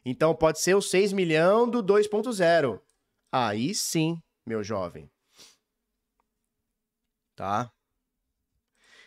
Então 0.05 0.33
pode 0.33 0.61
ser 0.61 0.73
o 0.73 0.81
6 0.81 1.11
milhões 1.11 1.69
do 1.69 1.83
2.0. 1.83 2.79
Aí 3.29 3.75
sim, 3.75 4.17
meu 4.45 4.63
jovem. 4.63 5.11
Tá? 7.35 7.69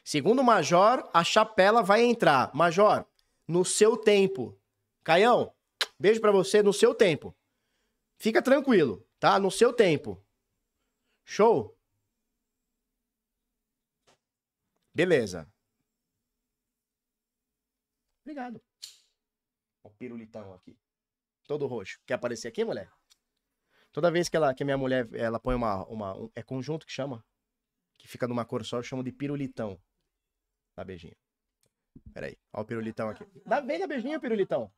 Segundo 0.04 0.40
o 0.40 0.44
Major, 0.44 1.08
a 1.14 1.24
chapela 1.24 1.82
vai 1.82 2.02
entrar. 2.02 2.50
Major, 2.54 3.06
no 3.48 3.64
seu 3.64 3.96
tempo. 3.96 4.59
Caião, 5.03 5.55
beijo 5.98 6.20
para 6.20 6.32
você 6.32 6.62
no 6.62 6.72
seu 6.72 6.94
tempo. 6.94 7.34
Fica 8.18 8.42
tranquilo, 8.42 9.07
tá? 9.18 9.38
No 9.38 9.51
seu 9.51 9.72
tempo. 9.72 10.22
Show? 11.24 11.76
Beleza. 14.94 15.51
Obrigado. 18.22 18.61
O 19.82 19.90
pirulitão 19.90 20.53
aqui. 20.53 20.78
Todo 21.46 21.66
roxo. 21.66 21.98
Quer 22.07 22.14
aparecer 22.14 22.48
aqui, 22.48 22.64
mulher? 22.64 22.92
Toda 23.92 24.11
vez 24.11 24.28
que, 24.28 24.36
ela, 24.36 24.55
que 24.55 24.64
minha 24.64 24.78
mulher 24.78 25.09
ela 25.14 25.40
põe 25.40 25.55
uma, 25.55 25.84
uma. 25.86 26.16
Um, 26.16 26.30
é 26.34 26.42
conjunto 26.42 26.86
que 26.86 26.92
chama? 26.92 27.24
Que 27.98 28.07
fica 28.07 28.28
numa 28.28 28.44
cor 28.44 28.64
só, 28.64 28.78
eu 28.78 28.82
chamo 28.82 29.03
de 29.03 29.11
pirulitão. 29.11 29.80
Dá 30.76 30.84
beijinho. 30.84 31.16
Peraí. 32.12 32.38
Ó 32.53 32.61
o 32.61 32.64
pirulitão 32.64 33.09
aqui. 33.09 33.26
Dá, 33.44 33.61
vem, 33.61 33.78
dá 33.78 33.86
beijinho, 33.86 34.20
pirulitão. 34.20 34.72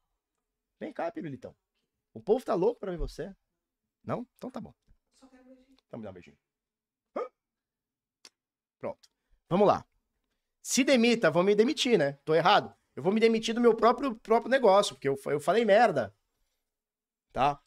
Vem 0.83 0.93
cá, 0.93 1.13
pirulitão. 1.13 1.55
O 2.13 2.21
povo 2.21 2.45
tá 2.45 2.55
louco 2.55 2.81
pra 2.81 2.91
ver 2.91 2.97
você. 2.97 3.33
Não? 4.03 4.27
Então 4.37 4.51
tá 4.51 4.61
bom. 4.61 4.75
Então 5.87 5.97
me 5.97 6.05
dá 6.05 6.11
um 6.11 6.13
beijinho. 6.13 6.37
Pronto. 8.81 9.09
Vamos 9.49 9.69
lá. 9.69 9.87
Se 10.61 10.83
demita, 10.83 11.31
vou 11.31 11.45
me 11.45 11.55
demitir, 11.55 11.97
né? 11.97 12.15
Tô 12.25 12.35
errado. 12.35 12.75
Eu 12.97 13.03
vou 13.05 13.13
me 13.13 13.21
demitir 13.21 13.55
do 13.55 13.61
meu 13.61 13.77
próprio, 13.77 14.17
próprio 14.17 14.51
negócio, 14.51 14.97
porque 14.97 15.09
eu, 15.09 15.17
eu 15.27 15.39
falei 15.39 15.65
merda. 15.65 16.13
Tá? 17.33 17.63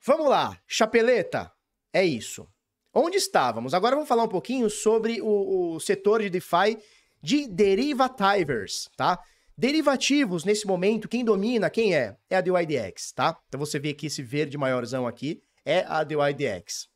Vamos 0.00 0.26
lá. 0.26 0.58
Chapeleta. 0.66 1.54
É 1.92 2.02
isso. 2.02 2.50
Onde 2.90 3.18
estávamos? 3.18 3.74
Agora 3.74 3.96
vamos 3.96 4.08
falar 4.08 4.22
um 4.22 4.28
pouquinho 4.28 4.70
sobre 4.70 5.20
o, 5.20 5.74
o 5.74 5.78
setor 5.78 6.22
de 6.22 6.30
DeFi 6.30 6.82
de 7.20 7.46
derivativers, 7.46 8.88
tá? 8.96 9.22
Derivativos, 9.56 10.44
nesse 10.44 10.66
momento, 10.66 11.08
quem 11.08 11.24
domina, 11.24 11.70
quem 11.70 11.94
é? 11.94 12.16
É 12.28 12.36
a 12.36 12.40
DYDX, 12.40 13.12
tá? 13.12 13.38
Então 13.48 13.58
você 13.58 13.78
vê 13.78 13.90
aqui 13.90 14.06
esse 14.06 14.22
verde 14.22 14.58
maiorzão 14.58 15.06
aqui, 15.06 15.42
é 15.64 15.84
a 15.86 16.02
DYDX. 16.02 16.88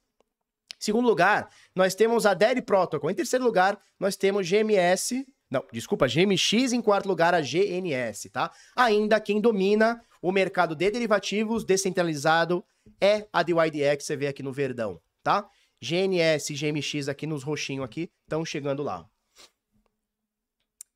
Segundo 0.78 1.06
lugar, 1.06 1.48
nós 1.74 1.94
temos 1.94 2.26
a 2.26 2.34
Deri 2.34 2.62
Protocol. 2.62 3.10
Em 3.10 3.14
terceiro 3.14 3.44
lugar, 3.44 3.80
nós 3.98 4.16
temos 4.16 4.48
GMS, 4.48 5.26
não, 5.50 5.64
desculpa, 5.72 6.06
GMX. 6.06 6.72
Em 6.72 6.82
quarto 6.82 7.08
lugar, 7.08 7.34
a 7.34 7.40
GNS, 7.40 8.28
tá? 8.30 8.52
Ainda 8.76 9.20
quem 9.20 9.40
domina 9.40 10.02
o 10.20 10.30
mercado 10.30 10.74
de 10.74 10.90
derivativos 10.90 11.64
descentralizado 11.64 12.64
é 13.00 13.26
a 13.32 13.42
DYDX, 13.42 14.04
você 14.04 14.16
vê 14.16 14.26
aqui 14.26 14.42
no 14.42 14.52
verdão, 14.52 15.00
tá? 15.22 15.48
GNS 15.80 16.54
GMX 16.54 17.08
aqui 17.08 17.26
nos 17.26 17.42
roxinhos 17.42 17.84
aqui 17.84 18.10
estão 18.24 18.44
chegando 18.44 18.82
lá. 18.82 19.08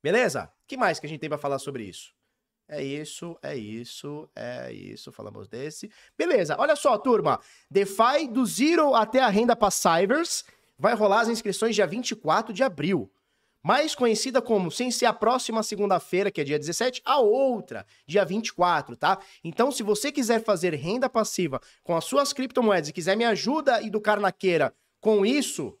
Beleza? 0.03 0.51
Que 0.67 0.77
mais 0.77 0.99
que 0.99 1.05
a 1.05 1.09
gente 1.09 1.19
tem 1.19 1.29
para 1.29 1.37
falar 1.37 1.59
sobre 1.59 1.83
isso? 1.83 2.13
É 2.67 2.81
isso, 2.81 3.37
é 3.41 3.55
isso, 3.55 4.29
é 4.35 4.71
isso, 4.71 5.11
falamos 5.11 5.47
desse. 5.47 5.91
Beleza, 6.17 6.55
olha 6.57 6.75
só, 6.75 6.97
turma. 6.97 7.39
DeFi 7.69 8.27
do 8.31 8.45
Zero 8.45 8.95
até 8.95 9.19
a 9.19 9.27
renda 9.27 9.55
Passivers 9.55 10.45
vai 10.77 10.95
rolar 10.95 11.21
as 11.21 11.29
inscrições 11.29 11.75
dia 11.75 11.85
24 11.85 12.53
de 12.53 12.63
abril. 12.63 13.11
Mais 13.61 13.95
conhecida 13.95 14.41
como, 14.41 14.69
sem 14.69 14.91
ser 14.91 15.05
a 15.05 15.13
próxima 15.13 15.63
segunda-feira, 15.63 16.29
que 16.29 16.41
é 16.41 16.43
dia 16.43 16.59
17, 16.59 17.01
a 17.05 17.19
outra, 17.19 17.85
dia 18.05 18.25
24, 18.25 18.97
tá? 18.97 19.19
Então, 19.41 19.71
se 19.71 19.81
você 19.83 20.11
quiser 20.11 20.43
fazer 20.43 20.73
renda 20.73 21.09
passiva 21.09 21.61
com 21.81 21.95
as 21.95 22.03
suas 22.03 22.33
criptomoedas 22.33 22.89
e 22.89 22.93
quiser 22.93 23.15
me 23.15 23.23
ajuda 23.23 23.81
e 23.81 23.89
do 23.89 24.01
Carnaqueira 24.01 24.73
com 24.99 25.25
isso, 25.25 25.77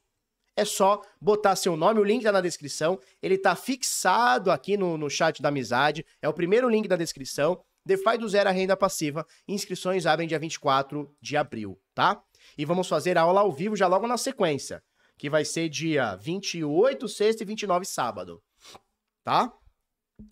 é 0.55 0.63
só 0.63 1.01
botar 1.19 1.55
seu 1.55 1.75
nome, 1.75 1.99
o 1.99 2.03
link 2.03 2.23
tá 2.23 2.31
na 2.31 2.41
descrição. 2.41 2.99
Ele 3.21 3.37
tá 3.37 3.55
fixado 3.55 4.51
aqui 4.51 4.77
no, 4.77 4.97
no 4.97 5.09
chat 5.09 5.41
da 5.41 5.49
amizade. 5.49 6.05
É 6.21 6.29
o 6.29 6.33
primeiro 6.33 6.69
link 6.69 6.87
da 6.87 6.95
descrição. 6.95 7.63
DeFi 7.85 8.17
do 8.17 8.29
zero 8.29 8.49
a 8.49 8.51
renda 8.51 8.77
passiva. 8.77 9.25
Inscrições 9.47 10.05
abrem 10.05 10.27
dia 10.27 10.39
24 10.39 11.11
de 11.21 11.35
abril, 11.35 11.79
tá? 11.93 12.21
E 12.57 12.65
vamos 12.65 12.87
fazer 12.87 13.17
a 13.17 13.21
aula 13.21 13.41
ao 13.41 13.51
vivo 13.51 13.75
já 13.75 13.87
logo 13.87 14.07
na 14.07 14.17
sequência. 14.17 14.81
Que 15.17 15.29
vai 15.29 15.43
ser 15.43 15.69
dia 15.69 16.15
28, 16.15 17.07
sexta 17.09 17.43
e 17.43 17.45
29, 17.45 17.85
sábado. 17.85 18.41
Tá? 19.23 19.51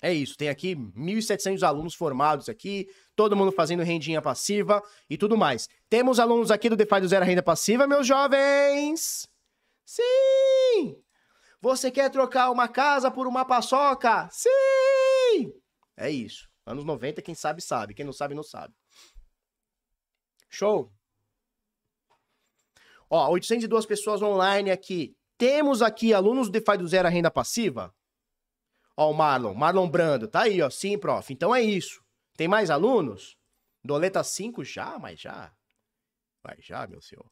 É 0.01 0.13
isso, 0.13 0.37
tem 0.37 0.47
aqui 0.47 0.75
1.700 0.75 1.63
alunos 1.63 1.95
formados 1.95 2.47
aqui, 2.47 2.87
todo 3.15 3.35
mundo 3.35 3.51
fazendo 3.51 3.83
rendinha 3.83 4.21
passiva 4.21 4.81
e 5.09 5.17
tudo 5.17 5.35
mais. 5.35 5.67
Temos 5.89 6.19
alunos 6.19 6.51
aqui 6.51 6.69
do 6.69 6.75
DeFi 6.75 7.01
do 7.01 7.07
Zero 7.07 7.25
Renda 7.25 7.41
Passiva, 7.41 7.87
meus 7.87 8.05
jovens? 8.05 9.30
Sim! 9.85 11.01
Você 11.61 11.91
quer 11.91 12.09
trocar 12.09 12.49
uma 12.49 12.67
casa 12.67 13.11
por 13.11 13.27
uma 13.27 13.45
paçoca? 13.45 14.27
Sim! 14.31 15.53
É 15.95 16.09
isso. 16.09 16.49
Anos 16.65 16.83
90, 16.83 17.21
quem 17.21 17.35
sabe, 17.35 17.61
sabe. 17.61 17.93
Quem 17.93 18.05
não 18.05 18.13
sabe, 18.13 18.33
não 18.33 18.43
sabe. 18.43 18.73
Show! 20.49 20.91
Ó, 23.09 23.29
802 23.31 23.85
pessoas 23.85 24.21
online 24.21 24.71
aqui. 24.71 25.15
Temos 25.37 25.81
aqui 25.81 26.13
alunos 26.13 26.47
do 26.47 26.53
DeFi 26.53 26.77
do 26.77 26.87
Zero 26.87 27.07
a 27.07 27.11
Renda 27.11 27.29
Passiva? 27.29 27.93
Ó, 28.95 29.11
o 29.11 29.13
Marlon. 29.13 29.53
Marlon 29.53 29.89
Brando. 29.89 30.27
Tá 30.27 30.43
aí, 30.43 30.61
ó. 30.61 30.69
Sim, 30.69 30.97
prof. 30.97 31.31
Então 31.33 31.53
é 31.53 31.61
isso. 31.61 32.03
Tem 32.37 32.47
mais 32.47 32.69
alunos? 32.69 33.37
Doleta 33.83 34.23
5 34.23 34.63
já? 34.63 34.97
Mas 34.99 35.19
já. 35.19 35.51
Vai 36.43 36.57
já, 36.61 36.87
meu 36.87 37.01
senhor. 37.01 37.29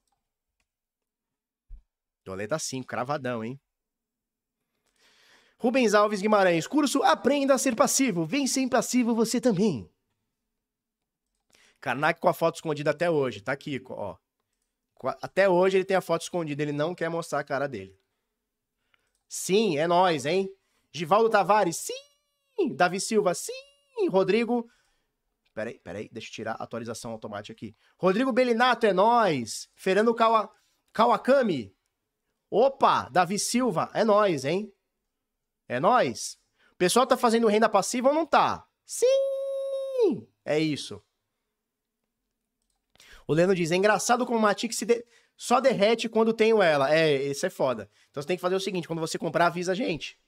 Doleta 2.24 2.60
5, 2.60 2.88
cravadão, 2.88 3.44
hein? 3.44 3.60
Rubens 5.58 5.94
Alves 5.94 6.22
Guimarães, 6.22 6.66
curso 6.68 7.04
Aprenda 7.04 7.54
a 7.54 7.58
ser 7.58 7.76
passivo. 7.76 8.26
Vem 8.26 8.48
sem 8.48 8.68
passivo 8.68 9.14
você 9.14 9.42
também. 9.42 9.90
Karnak 11.82 12.20
com 12.20 12.30
a 12.30 12.34
foto 12.34 12.56
escondida 12.56 12.92
até 12.92 13.10
hoje, 13.10 13.42
tá 13.42 13.52
aqui, 13.52 13.82
ó. 13.90 14.18
Até 15.22 15.48
hoje 15.48 15.78
ele 15.78 15.86
tem 15.86 15.96
a 15.96 16.02
foto 16.02 16.24
escondida, 16.24 16.62
ele 16.62 16.72
não 16.72 16.94
quer 16.94 17.10
mostrar 17.10 17.40
a 17.40 17.44
cara 17.44 17.68
dele. 17.68 17.98
Sim, 19.28 19.78
é 19.78 19.88
nós, 19.88 20.26
hein? 20.26 20.50
Givaldo 20.92 21.30
Tavares, 21.30 21.78
sim! 21.78 22.76
Davi 22.76 23.00
Silva, 23.00 23.34
sim! 23.34 23.54
Rodrigo. 24.10 24.70
Peraí, 25.54 25.80
peraí, 25.80 26.10
deixa 26.12 26.30
eu 26.30 26.34
tirar 26.34 26.54
a 26.54 26.64
atualização 26.64 27.12
automática 27.12 27.54
aqui. 27.54 27.76
Rodrigo 27.98 28.32
Belinato, 28.32 28.86
é 28.86 28.94
nós! 28.94 29.70
Fernando 29.76 30.14
Kawa... 30.14 30.50
Kawakami, 30.92 31.74
Opa, 32.50 33.10
Davi 33.10 33.38
Silva, 33.38 33.90
é 33.94 34.04
nós, 34.04 34.44
hein? 34.44 34.74
É 35.68 35.80
nós. 35.80 36.40
O 36.72 36.76
pessoal 36.76 37.06
tá 37.06 37.16
fazendo 37.16 37.48
renda 37.48 37.70
passiva 37.70 38.10
ou 38.10 38.16
não 38.16 38.26
tá? 38.26 38.66
Sim! 38.86 40.28
É 40.44 40.58
isso. 40.58 41.02
O 43.28 43.34
Leno 43.34 43.54
diz: 43.54 43.72
é 43.72 43.76
engraçado 43.76 44.26
como 44.26 44.40
Matic 44.40 44.74
se 44.74 44.86
de... 44.86 45.06
só 45.38 45.60
derrete 45.60 46.10
quando 46.10 46.34
tenho 46.34 46.64
ela. 46.64 46.92
É, 46.92 47.14
isso 47.14 47.46
é 47.46 47.50
foda. 47.50 47.88
Então 48.10 48.24
você 48.24 48.28
tem 48.28 48.38
que 48.38 48.42
fazer 48.42 48.56
o 48.56 48.60
seguinte: 48.60 48.88
quando 48.88 49.00
você 49.00 49.20
comprar, 49.20 49.46
avisa 49.46 49.74
a 49.74 49.76
gente. 49.76 50.20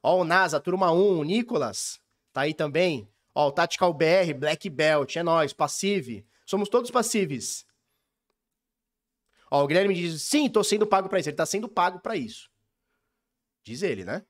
Ó, 0.00 0.20
o 0.20 0.24
NASA, 0.24 0.60
turma 0.60 0.92
1, 0.92 1.18
o 1.18 1.24
Nicolas, 1.24 2.00
tá 2.32 2.42
aí 2.42 2.54
também. 2.54 3.08
Ó, 3.34 3.48
o 3.48 3.52
Tactical 3.52 3.92
BR, 3.92 4.32
Black 4.38 4.70
Belt, 4.70 5.16
é 5.16 5.22
nós, 5.24 5.52
Passive. 5.52 6.24
Somos 6.46 6.68
todos 6.68 6.90
passíveis. 6.90 7.66
Ó, 9.54 9.64
o 9.64 9.66
Guilherme 9.66 9.92
diz: 9.92 10.22
sim, 10.22 10.48
tô 10.48 10.64
sendo 10.64 10.86
pago 10.86 11.10
para 11.10 11.20
isso. 11.20 11.28
Ele 11.28 11.36
tá 11.36 11.44
sendo 11.44 11.68
pago 11.68 12.00
para 12.00 12.16
isso. 12.16 12.48
Diz 13.62 13.82
ele, 13.82 14.02
né? 14.02 14.24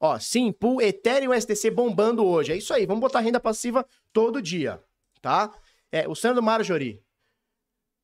Ó, 0.00 0.18
sim, 0.18 0.50
pool 0.50 0.80
Ethereum 0.80 1.38
STC 1.38 1.70
bombando 1.70 2.24
hoje. 2.24 2.50
É 2.50 2.56
isso 2.56 2.72
aí, 2.72 2.86
vamos 2.86 3.02
botar 3.02 3.20
renda 3.20 3.38
passiva 3.38 3.86
todo 4.10 4.40
dia, 4.40 4.82
tá? 5.20 5.54
É, 5.92 6.08
o 6.08 6.14
Sandro 6.14 6.42
Marjorie 6.42 7.04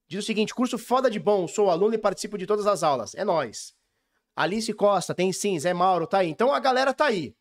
diz 0.07 0.23
o 0.23 0.27
seguinte: 0.27 0.55
curso 0.55 0.77
foda 0.77 1.11
de 1.11 1.19
bom, 1.19 1.49
sou 1.49 1.71
aluno 1.71 1.95
e 1.95 1.99
participo 1.99 2.37
de 2.37 2.45
todas 2.45 2.67
as 2.67 2.83
aulas. 2.83 3.15
É 3.15 3.25
nós. 3.25 3.75
Alice 4.37 4.71
Costa, 4.75 5.15
tem 5.15 5.33
sim, 5.33 5.59
Zé 5.59 5.73
Mauro, 5.73 6.07
tá 6.07 6.19
aí. 6.19 6.29
Então 6.29 6.53
a 6.53 6.61
galera 6.61 6.93
tá 6.93 7.07
aí. 7.07 7.35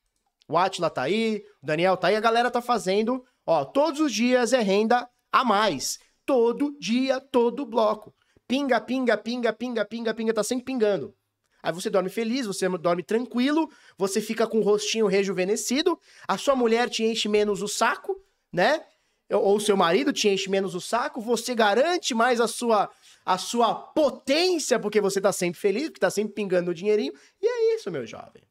O 0.48 0.58
Atila 0.58 0.90
tá 0.90 1.02
aí, 1.02 1.44
o 1.62 1.66
Daniel 1.66 1.98
tá 1.98 2.08
aí, 2.08 2.16
a 2.16 2.22
galera 2.22 2.50
tá 2.50 2.62
fazendo, 2.62 3.26
ó, 3.46 3.66
todos 3.66 4.00
os 4.00 4.14
dias 4.14 4.54
é 4.54 4.62
renda 4.62 5.10
a 5.30 5.44
mais. 5.44 6.00
Todo 6.26 6.74
dia, 6.80 7.20
todo 7.20 7.66
bloco. 7.66 8.16
Pinga, 8.48 8.80
pinga, 8.80 9.18
pinga, 9.18 9.54
pinga, 9.54 9.86
pinga, 9.86 10.14
pinga, 10.14 10.34
tá 10.34 10.44
sempre 10.44 10.66
pingando. 10.66 11.16
Aí 11.64 11.74
você 11.74 11.90
dorme 11.90 12.10
feliz, 12.10 12.46
você 12.46 12.70
dorme 12.70 13.02
tranquilo, 13.02 13.70
você 13.98 14.22
fica 14.22 14.46
com 14.46 14.60
o 14.60 14.62
rostinho 14.62 15.08
rejuvenescido, 15.08 16.00
a 16.28 16.38
sua 16.38 16.56
mulher 16.56 16.90
te 16.90 17.04
enche 17.04 17.28
menos 17.28 17.64
o 17.64 17.68
saco, 17.68 18.24
né? 18.54 18.86
Ou 19.32 19.56
o 19.56 19.60
seu 19.60 19.76
marido 19.76 20.14
te 20.14 20.30
enche 20.30 20.48
menos 20.48 20.76
o 20.76 20.82
saco, 20.82 21.20
você 21.20 21.56
garante 21.56 22.14
mais 22.14 22.40
a 22.40 22.48
sua 22.48 22.92
a 23.26 23.40
sua 23.40 23.74
potência, 23.74 24.80
porque 24.80 25.02
você 25.02 25.20
tá 25.20 25.32
sempre 25.32 25.60
feliz, 25.60 25.86
porque 25.86 26.00
tá 26.00 26.12
sempre 26.12 26.36
pingando 26.36 26.70
o 26.70 26.74
dinheirinho. 26.76 27.12
E 27.42 27.48
é 27.48 27.76
isso, 27.76 27.90
meu 27.90 28.06
jovem. 28.06 28.44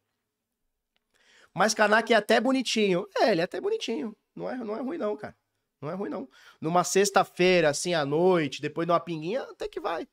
Mas 1.54 1.72
Kanak 1.72 2.12
é 2.12 2.16
até 2.16 2.40
bonitinho. 2.40 3.06
É, 3.16 3.30
ele 3.30 3.40
é 3.40 3.44
até 3.44 3.60
bonitinho. 3.60 4.16
Não 4.34 4.50
é, 4.50 4.56
não 4.56 4.76
é 4.76 4.80
ruim, 4.80 4.98
não, 4.98 5.16
cara. 5.16 5.36
Não 5.84 5.92
é 5.92 5.94
ruim, 5.94 6.10
não. 6.10 6.28
Numa 6.60 6.82
sexta-feira, 6.82 7.68
assim, 7.68 7.94
à 7.94 8.04
noite, 8.04 8.62
depois 8.62 8.86
de 8.86 8.92
uma 8.92 9.00
pinguinha, 9.00 9.42
até 9.42 9.68
que 9.68 9.80
vai. 9.80 10.08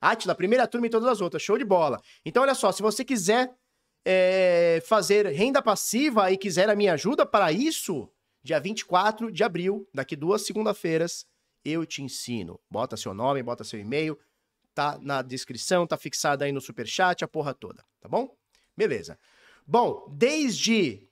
Atila, 0.00 0.34
primeira 0.34 0.66
turma 0.66 0.86
e 0.86 0.90
todas 0.90 1.08
as 1.08 1.20
outras. 1.20 1.42
Show 1.42 1.56
de 1.56 1.64
bola. 1.64 2.00
Então, 2.24 2.42
olha 2.42 2.54
só, 2.54 2.72
se 2.72 2.82
você 2.82 3.04
quiser 3.04 3.54
é, 4.04 4.82
fazer 4.86 5.26
renda 5.26 5.62
passiva 5.62 6.30
e 6.30 6.36
quiser 6.36 6.68
a 6.68 6.76
minha 6.76 6.94
ajuda 6.94 7.24
para 7.24 7.52
isso, 7.52 8.10
dia 8.42 8.58
24 8.58 9.30
de 9.30 9.44
abril, 9.44 9.88
daqui 9.94 10.16
duas 10.16 10.42
segunda-feiras, 10.42 11.24
eu 11.64 11.86
te 11.86 12.02
ensino. 12.02 12.60
Bota 12.68 12.96
seu 12.96 13.14
nome, 13.14 13.42
bota 13.42 13.62
seu 13.62 13.78
e-mail, 13.78 14.18
tá 14.74 14.98
na 15.00 15.22
descrição, 15.22 15.86
tá 15.86 15.96
fixado 15.96 16.42
aí 16.42 16.52
no 16.52 16.60
superchat, 16.60 17.24
a 17.24 17.28
porra 17.28 17.54
toda, 17.54 17.84
tá 18.00 18.08
bom? 18.08 18.36
Beleza. 18.76 19.18
Bom, 19.64 20.06
desde 20.10 21.08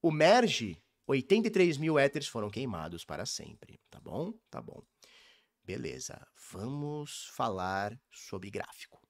o 0.00 0.10
merge, 0.10 0.81
83 1.12 1.76
mil 1.78 1.98
éteres 1.98 2.28
foram 2.28 2.50
queimados 2.50 3.04
para 3.04 3.26
sempre, 3.26 3.78
tá 3.90 4.00
bom? 4.00 4.32
Tá 4.50 4.60
bom. 4.60 4.82
Beleza. 5.62 6.26
Vamos 6.52 7.30
falar 7.34 7.98
sobre 8.10 8.50
gráfico. 8.50 9.00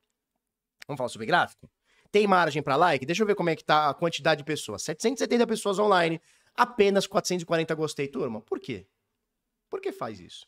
Vamos 0.86 0.98
falar 0.98 1.08
sobre 1.08 1.26
gráfico? 1.26 1.70
Tem 2.10 2.26
margem 2.26 2.62
para 2.62 2.76
like? 2.76 3.06
Deixa 3.06 3.22
eu 3.22 3.26
ver 3.26 3.34
como 3.34 3.50
é 3.50 3.56
que 3.56 3.64
tá 3.64 3.88
a 3.88 3.94
quantidade 3.94 4.38
de 4.38 4.44
pessoas. 4.44 4.82
770 4.82 5.46
pessoas 5.46 5.78
online, 5.78 6.20
apenas 6.54 7.06
440 7.06 7.74
gostei, 7.74 8.08
turma. 8.08 8.40
Por 8.42 8.60
quê? 8.60 8.86
Por 9.70 9.80
que 9.80 9.92
faz 9.92 10.20
isso? 10.20 10.46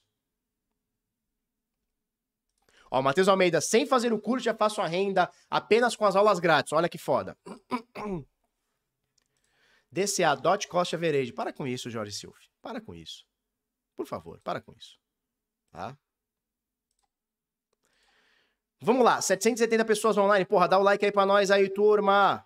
Ó, 2.90 3.00
Matheus 3.00 3.28
Almeida, 3.28 3.60
sem 3.60 3.86
fazer 3.86 4.12
o 4.12 4.20
curso 4.20 4.44
já 4.44 4.54
faço 4.54 4.80
a 4.80 4.86
renda 4.86 5.30
apenas 5.48 5.96
com 5.96 6.04
as 6.04 6.14
aulas 6.16 6.38
grátis. 6.38 6.72
Olha 6.72 6.88
que 6.88 6.98
foda. 6.98 7.36
DCA, 9.94 10.34
Dot 10.34 10.66
Cost 10.66 10.92
Average. 10.94 11.32
Para 11.32 11.52
com 11.52 11.66
isso, 11.66 11.88
Jorge 11.88 12.12
Silva. 12.12 12.36
Para 12.60 12.80
com 12.80 12.94
isso. 12.94 13.24
Por 13.94 14.06
favor, 14.06 14.40
para 14.40 14.60
com 14.60 14.72
isso. 14.72 14.98
Tá? 15.70 15.96
Vamos 18.80 19.04
lá, 19.04 19.22
770 19.22 19.84
pessoas 19.84 20.18
online. 20.18 20.44
Porra, 20.44 20.68
dá 20.68 20.78
o 20.78 20.82
like 20.82 21.04
aí 21.04 21.12
pra 21.12 21.24
nós 21.24 21.50
aí, 21.50 21.70
turma. 21.72 22.44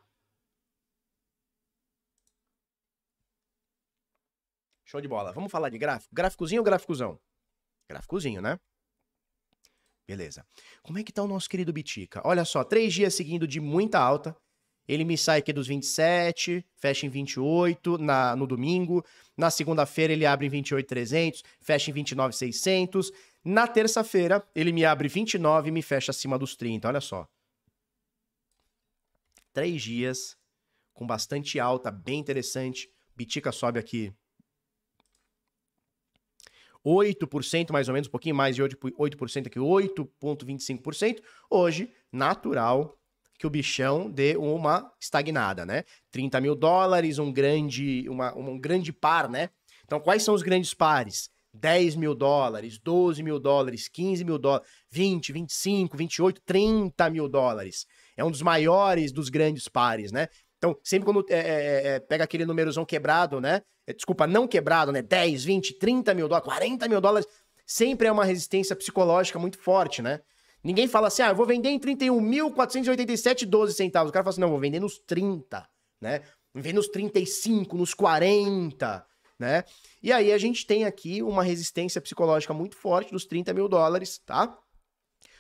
Show 4.85 5.01
de 5.01 5.09
bola. 5.09 5.33
Vamos 5.33 5.51
falar 5.51 5.71
de 5.71 5.79
gráfico? 5.79 6.15
Gráficozinho 6.15 6.61
ou 6.61 6.65
gráficozão? 6.65 7.19
Gráficozinho, 7.89 8.43
né? 8.43 8.59
Beleza. 10.07 10.47
Como 10.83 10.99
é 10.99 11.03
que 11.03 11.13
tá 11.13 11.23
o 11.23 11.27
nosso 11.27 11.49
querido 11.49 11.73
Bitica? 11.73 12.23
Olha 12.25 12.45
só, 12.45 12.63
três 12.65 12.93
dias 12.95 13.15
seguindo 13.15 13.47
de 13.47 13.61
muita 13.61 13.99
alta. 13.99 14.37
Ele 14.89 15.05
me 15.05 15.19
sai 15.19 15.41
aqui 15.41 15.53
dos 15.53 15.67
27, 15.67 16.65
fecha 16.77 17.07
em 17.07 17.11
28 17.11 17.99
na, 17.99 18.35
no 18.35 18.47
domingo. 18.47 19.05
Na 19.37 19.51
segunda-feira 19.51 20.13
ele 20.13 20.25
abre 20.25 20.47
em 20.47 20.49
28,300, 20.49 21.45
fecha 21.61 21.91
em 21.91 21.95
29,600. 21.95 23.13
Na 23.45 23.67
terça-feira, 23.67 24.43
ele 24.55 24.73
me 24.73 24.85
abre 24.85 25.09
29 25.09 25.69
e 25.69 25.73
me 25.73 25.83
fecha 25.83 26.11
acima 26.11 26.39
dos 26.39 26.57
30. 26.57 26.89
Olha 26.89 27.01
só. 27.01 27.29
Três 29.53 29.83
dias 29.83 30.37
com 30.95 31.07
bastante 31.07 31.61
alta, 31.61 31.91
bem 31.91 32.19
interessante. 32.19 32.91
Bitica 33.15 33.53
sobe 33.53 33.79
aqui 33.79 34.13
8% 36.85 37.71
mais 37.71 37.89
ou 37.89 37.95
menos, 37.95 38.09
um 38.09 38.11
pouquinho 38.11 38.35
mais 38.35 38.57
de 38.57 38.63
8% 38.63 39.47
aqui, 39.47 39.59
8,25%. 39.59 41.23
Hoje, 41.51 41.93
natural 42.11 42.98
que 43.39 43.47
o 43.47 43.51
bichão 43.51 44.11
dê 44.11 44.37
uma 44.37 44.91
estagnada, 45.01 45.65
né? 45.65 45.85
30 46.11 46.41
mil 46.41 46.55
dólares, 46.55 47.19
um 47.19 47.33
grande, 47.33 48.09
uma, 48.09 48.37
um 48.37 48.59
grande 48.59 48.93
par, 48.93 49.29
né? 49.29 49.51
Então, 49.85 50.01
quais 50.01 50.23
são 50.23 50.35
os 50.35 50.43
grandes 50.43 50.75
pares? 50.75 51.31
10 51.55 51.97
mil 51.97 52.15
dólares, 52.15 52.79
12 52.79 53.23
mil 53.23 53.39
dólares, 53.39 53.89
15 53.89 54.25
mil 54.25 54.39
dólares, 54.39 54.69
20, 54.91 55.33
25, 55.33 55.97
28, 55.97 56.43
30 56.45 57.11
mil 57.11 57.29
dólares. 57.29 57.87
É 58.17 58.25
um 58.25 58.31
dos 58.31 58.43
maiores 58.43 59.13
dos 59.13 59.29
grandes 59.29 59.69
pares, 59.69 60.13
né? 60.13 60.29
Então, 60.59 60.77
sempre 60.83 61.07
quando 61.07 61.25
é, 61.31 61.37
é, 61.37 61.87
é, 61.87 62.01
pega 62.01 62.25
aquele 62.25 62.45
númerozão 62.45 62.85
quebrado, 62.85 63.41
né? 63.41 63.63
É, 63.87 63.93
desculpa, 63.93 64.27
não 64.27 64.47
quebrado, 64.47 64.93
né? 64.93 65.01
10, 65.01 65.45
20, 65.45 65.79
30 65.79 66.15
mil 66.15 66.29
dólares, 66.29 66.45
40 66.45 66.89
mil 66.89 67.01
dólares, 67.01 67.27
sempre 67.65 68.09
é 68.09 68.13
uma 68.13 68.25
resistência 68.25 68.75
psicológica 68.75 69.39
muito 69.39 69.59
forte, 69.59 70.03
né? 70.03 70.21
Ninguém 70.63 70.89
fala 70.89 71.09
assim, 71.09 71.23
ah, 71.23 71.29
eu 71.29 71.35
vou 71.35 71.47
vender 71.47 71.69
em 71.69 71.79
31.487,12 71.79 73.73
centavos. 73.73 74.11
O 74.11 74.13
cara 74.13 74.25
fala 74.25 74.33
assim, 74.33 74.41
não, 74.41 74.51
vou 74.51 74.59
vender 74.59 74.81
nos 74.81 74.99
30, 74.99 75.69
né? 76.01 76.23
Vender 76.55 76.73
nos 76.73 76.89
35, 76.89 77.77
nos 77.77 77.95
40, 77.95 79.07
né? 79.39 79.65
E 80.03 80.13
aí 80.13 80.33
a 80.33 80.39
gente 80.39 80.67
tem 80.67 80.85
aqui 80.85 81.23
uma 81.23 81.43
resistência 81.43 82.01
psicológica 82.01 82.53
muito 82.53 82.77
forte 82.77 83.13
dos 83.13 83.25
30 83.25 83.55
mil 83.55 83.69
dólares, 83.69 84.19
tá? 84.27 84.59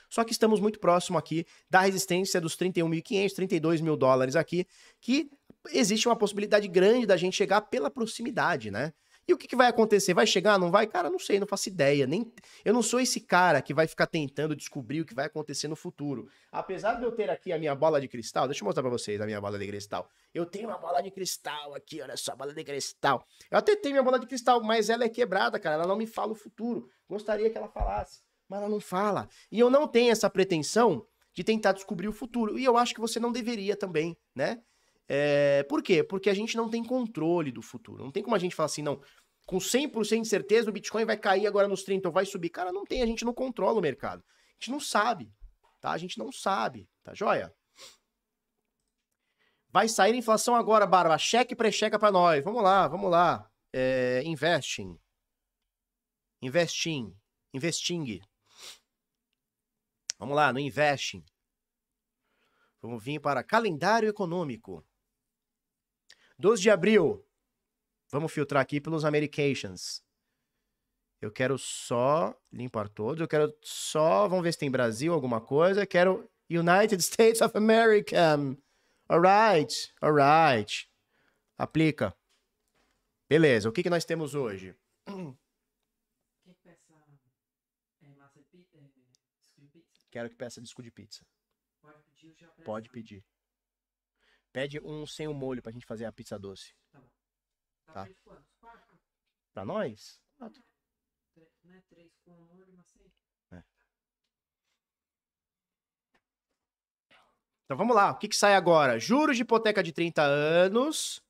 Só 0.09 0.25
que 0.25 0.33
estamos 0.33 0.61
muito 0.61 0.79
próximo 0.79 1.19
aqui 1.19 1.45
da 1.69 1.81
resistência 1.81 2.41
dos 2.41 2.57
31.500, 2.57 3.35
32 3.35 3.81
mil 3.81 3.97
dólares 3.97 4.37
aqui, 4.37 4.67
que 5.01 5.29
existe 5.71 6.09
uma 6.09 6.17
possibilidade 6.17 6.67
grande 6.69 7.07
da 7.07 7.17
gente 7.17 7.37
chegar 7.37 7.61
pela 7.63 7.91
proximidade, 7.91 8.71
né? 8.71 8.93
E 9.29 9.35
o 9.35 9.37
que, 9.37 9.47
que, 9.47 9.55
vai 9.55 9.67
acontecer? 9.67 10.15
Vai 10.15 10.27
chegar? 10.27 10.59
Não 10.59 10.71
vai? 10.71 10.87
Cara, 10.87 11.11
não 11.11 11.19
sei, 11.19 11.39
não 11.39 11.47
faço 11.47 11.69
ideia. 11.69 12.07
Nem 12.07 12.33
Eu 12.65 12.73
não 12.73 12.83
sou 12.83 12.99
esse 12.99 13.21
cara 13.21 13.61
que 13.61 13.75
vai 13.75 13.87
ficar 13.87 14.07
tentando 14.07 14.57
descobrir 14.57 15.03
o 15.03 15.05
que 15.05 15.15
vai 15.15 15.27
acontecer 15.27 15.69
no 15.69 15.77
futuro. 15.77 16.31
Apesar 16.51 16.95
de 16.95 17.05
eu 17.05 17.13
ter 17.13 17.29
aqui 17.29 17.53
a 17.53 17.59
minha 17.59 17.75
bola 17.75 18.01
de 18.01 18.09
cristal, 18.09 18.49
deixa 18.49 18.65
eu 18.65 18.65
mostrar 18.65 18.83
pra 18.83 18.91
vocês 18.91 19.21
a 19.21 19.27
minha 19.27 19.39
bola 19.39 19.59
de 19.59 19.67
cristal. 19.67 20.09
Eu 20.33 20.47
tenho 20.47 20.69
uma 20.69 20.79
bola 20.79 21.03
de 21.03 21.11
cristal 21.11 21.75
aqui, 21.75 22.01
olha 22.01 22.17
só, 22.17 22.35
bola 22.35 22.55
de 22.55 22.65
cristal. 22.65 23.23
Eu 23.51 23.59
até 23.59 23.77
tenho 23.77 23.97
minha 23.97 24.03
bola 24.03 24.19
de 24.19 24.27
cristal, 24.27 24.63
mas 24.63 24.89
ela 24.89 25.05
é 25.05 25.11
quebrada, 25.11 25.61
cara. 25.61 25.75
Ela 25.75 25.87
não 25.87 25.97
me 25.97 26.07
fala 26.07 26.33
o 26.33 26.35
futuro. 26.35 26.89
Gostaria 27.07 27.51
que 27.51 27.59
ela 27.59 27.69
falasse, 27.69 28.23
mas 28.49 28.61
ela 28.61 28.69
não 28.71 28.81
fala. 28.81 29.29
E 29.53 29.61
eu 29.61 29.69
não 29.69 29.87
tenho 29.87 30.11
essa 30.11 30.31
pretensão 30.31 31.07
de 31.35 31.45
tentar 31.45 31.73
descobrir 31.73 32.09
o 32.09 32.13
futuro. 32.15 32.59
E 32.59 32.65
eu 32.65 32.79
acho 32.79 32.95
que 32.95 33.01
você 33.01 33.21
não 33.21 33.31
deveria 33.31 33.77
também, 33.77 34.17
né? 34.35 34.63
É, 35.09 35.63
por 35.65 35.83
quê? 35.83 36.05
Porque 36.05 36.29
a 36.29 36.35
gente 36.35 36.57
não 36.57 36.69
tem 36.69 36.85
controle 36.85 37.51
do 37.51 37.63
futuro. 37.63 38.05
Não 38.05 38.11
tem 38.11 38.23
como 38.23 38.37
a 38.37 38.39
gente 38.39 38.55
falar 38.55 38.67
assim, 38.67 38.83
não, 38.83 39.01
com 39.47 39.57
100% 39.57 40.23
de 40.23 40.29
certeza 40.29 40.69
o 40.69 40.73
Bitcoin 40.73 41.07
vai 41.07 41.17
cair 41.17 41.47
agora 41.47 41.67
nos 41.67 41.83
30 41.83 42.09
ou 42.09 42.13
vai 42.13 42.27
subir. 42.27 42.51
Cara, 42.51 42.71
não 42.71 42.85
tem, 42.85 43.03
a 43.03 43.07
gente 43.07 43.25
não 43.25 43.33
controla 43.33 43.79
o 43.79 43.83
mercado. 43.83 44.23
A 44.23 44.55
gente 44.61 44.71
não 44.71 44.81
sabe, 44.81 45.33
tá? 45.81 45.91
A 45.91 45.99
gente 45.99 46.19
não 46.19 46.31
sabe, 46.31 46.87
tá 47.03 47.15
joia? 47.15 47.51
Vai 49.71 49.89
sair 49.89 50.15
inflação 50.15 50.55
agora, 50.55 50.87
Barba. 50.87 51.17
Cheque 51.17 51.57
pré-checa 51.57 51.99
para 51.99 52.13
nós. 52.13 52.45
Vamos 52.45 52.63
lá, 52.63 52.89
vamos 52.89 53.11
lá. 53.11 53.51
É, 53.73 54.23
investing. 54.25 54.99
Investing. 56.43 57.15
Investing. 57.55 58.21
Vamos 60.19 60.37
lá, 60.37 60.53
no 60.53 60.59
investing. 60.59 61.25
Vamos 62.83 63.03
vir 63.03 63.21
para 63.21 63.45
calendário 63.45 64.09
econômico. 64.09 64.85
12 66.39 66.63
de 66.63 66.71
abril. 66.71 67.25
Vamos 68.11 68.33
filtrar 68.33 68.63
aqui 68.63 68.81
pelos 68.81 69.05
Americations. 69.05 70.03
Eu 71.21 71.33
quero 71.33 71.59
só 71.59 72.35
limpar 72.53 72.89
todos. 72.89 73.21
Eu 73.21 73.29
quero 73.29 73.53
só. 73.63 74.29
Vamos 74.29 74.45
ver 74.45 74.53
se 74.53 74.59
tem 74.59 74.71
Brasil 74.71 75.13
alguma 75.13 75.41
coisa. 75.41 75.83
Eu 75.83 75.87
quero 75.87 76.31
United 76.49 77.03
States 77.03 77.41
of 77.41 77.57
America. 77.57 78.37
Alright, 79.09 79.93
alright. 80.01 80.89
Aplica. 81.57 82.17
Beleza, 83.29 83.69
o 83.69 83.73
que, 83.73 83.83
que 83.83 83.91
nós 83.91 84.05
temos 84.05 84.35
hoje? 84.35 84.75
Quero 90.11 90.31
que 90.31 90.37
peça 90.37 90.61
disco 90.61 90.83
de 90.83 90.91
pizza. 90.91 91.27
Pode 91.83 92.03
pedir, 92.03 92.65
Pode 92.65 92.89
pedir. 92.91 93.25
Pede 94.59 94.81
um 94.81 95.07
sem 95.07 95.29
o 95.29 95.33
molho 95.33 95.63
pra 95.63 95.71
gente 95.71 95.87
fazer 95.87 96.05
a 96.05 96.11
pizza 96.11 96.37
doce. 96.37 96.75
Tá 96.91 96.99
bom. 96.99 97.09
Tá, 97.87 97.93
tá. 97.93 98.09
quantos? 98.25 98.45
Quatro? 98.61 98.99
Pra 99.55 99.65
nós? 99.65 100.21
Quatro. 100.37 100.61
Não 101.63 101.75
é 101.77 101.81
três 101.83 102.19
com 102.25 102.33
molho, 102.33 102.67
mas 102.77 102.85
sei. 102.89 103.13
É. 103.53 103.63
Então 107.65 107.77
vamos 107.77 107.95
lá. 107.95 108.11
O 108.11 108.19
que, 108.19 108.27
que 108.27 108.35
sai 108.35 108.57
agora? 108.57 108.99
Juros 108.99 109.37
de 109.37 109.43
hipoteca 109.43 109.81
de 109.81 109.93
30 109.93 110.23
anos. 110.23 111.23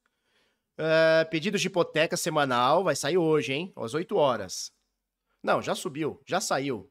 Uh, 0.79 1.29
pedidos 1.29 1.61
de 1.61 1.66
hipoteca 1.66 2.16
semanal. 2.16 2.83
Vai 2.83 2.97
sair 2.97 3.18
hoje, 3.18 3.53
hein? 3.53 3.74
Às 3.76 3.93
8 3.93 4.16
horas. 4.16 4.72
Não, 5.43 5.61
já 5.61 5.74
subiu. 5.74 6.22
Já 6.24 6.41
saiu. 6.41 6.91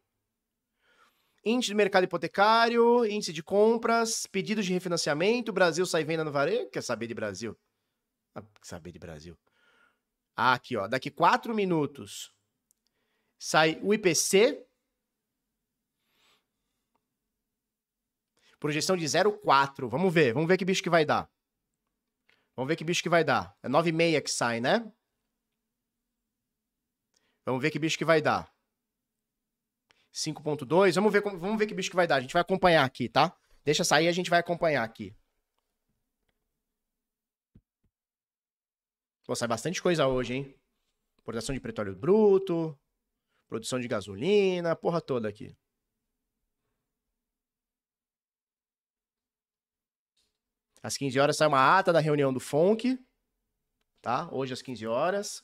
Índice 1.44 1.70
de 1.70 1.76
mercado 1.76 2.04
hipotecário, 2.04 3.06
índice 3.06 3.32
de 3.32 3.42
compras, 3.42 4.26
pedidos 4.28 4.66
de 4.66 4.74
refinanciamento, 4.74 5.54
Brasil 5.54 5.86
sai 5.86 6.04
venda 6.04 6.24
no 6.24 6.32
varejo. 6.32 6.70
Quer 6.70 6.84
saber 6.84 7.08
de 7.08 7.14
Brasil? 7.14 7.58
Ah, 8.36 8.42
quer 8.42 8.66
saber 8.66 8.92
de 8.92 9.00
Brasil. 9.00 9.38
Ah, 10.36 10.54
aqui, 10.54 10.76
ó. 10.76 10.88
Daqui 10.88 11.10
quatro 11.10 11.54
minutos 11.56 12.34
sai 13.40 13.80
o 13.82 13.94
IPC. 13.94 14.66
Projeção 18.60 18.98
de 18.98 19.06
0,4. 19.06 19.88
Vamos 19.88 20.14
ver. 20.14 20.34
Vamos 20.34 20.48
ver 20.48 20.58
que 20.58 20.66
bicho 20.66 20.84
que 20.84 20.90
vai 20.90 21.06
dar. 21.06 21.30
Vamos 22.56 22.68
ver 22.68 22.76
que 22.76 22.84
bicho 22.84 23.04
que 23.04 23.10
vai 23.10 23.24
dar. 23.24 23.56
É 23.62 23.70
9,6 23.70 24.22
que 24.22 24.32
sai, 24.32 24.60
né? 24.60 24.92
Vamos 27.46 27.62
ver 27.62 27.72
que 27.72 27.80
bicho 27.80 27.98
que 27.98 28.04
vai 28.04 28.22
dar. 28.22 28.52
5.2. 30.14 30.96
Vamos 30.96 31.14
ver, 31.14 31.22
vamos 31.22 31.58
ver 31.58 31.68
que 31.68 31.74
bicho 31.74 31.90
que 31.90 31.96
vai 31.96 32.08
dar. 32.08 32.16
A 32.16 32.22
gente 32.22 32.34
vai 32.34 32.42
acompanhar 32.42 32.84
aqui, 32.84 33.10
tá? 33.10 33.36
Deixa 33.64 33.84
sair, 33.84 34.08
a 34.08 34.12
gente 34.12 34.30
vai 34.30 34.40
acompanhar 34.40 34.84
aqui. 34.84 35.16
Pô, 39.26 39.36
sai 39.36 39.48
bastante 39.48 39.82
coisa 39.82 40.08
hoje, 40.08 40.34
hein? 40.36 40.56
Importação 41.20 41.54
de 41.54 41.60
petróleo 41.60 41.94
bruto, 41.96 42.80
produção 43.48 43.80
de 43.80 43.88
gasolina, 43.88 44.76
porra 44.76 45.02
toda 45.02 45.28
aqui. 45.28 45.54
Às 50.82 50.96
15 50.96 51.20
horas 51.20 51.36
sai 51.36 51.50
uma 51.50 51.78
ata 51.78 51.92
da 51.92 52.00
reunião 52.00 52.32
do 52.32 52.40
FONC, 52.40 52.98
tá? 54.02 54.30
Hoje 54.32 54.54
às 54.54 54.62
15 54.62 54.88
horas. 54.88 55.44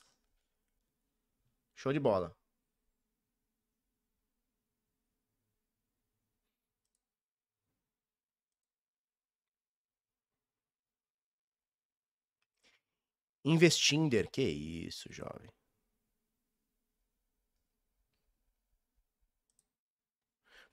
Show 1.75 1.91
de 1.91 1.99
bola. 1.99 2.33
Investinder, 13.45 14.29
que 14.31 14.41
isso, 14.41 15.11
jovem. 15.11 15.49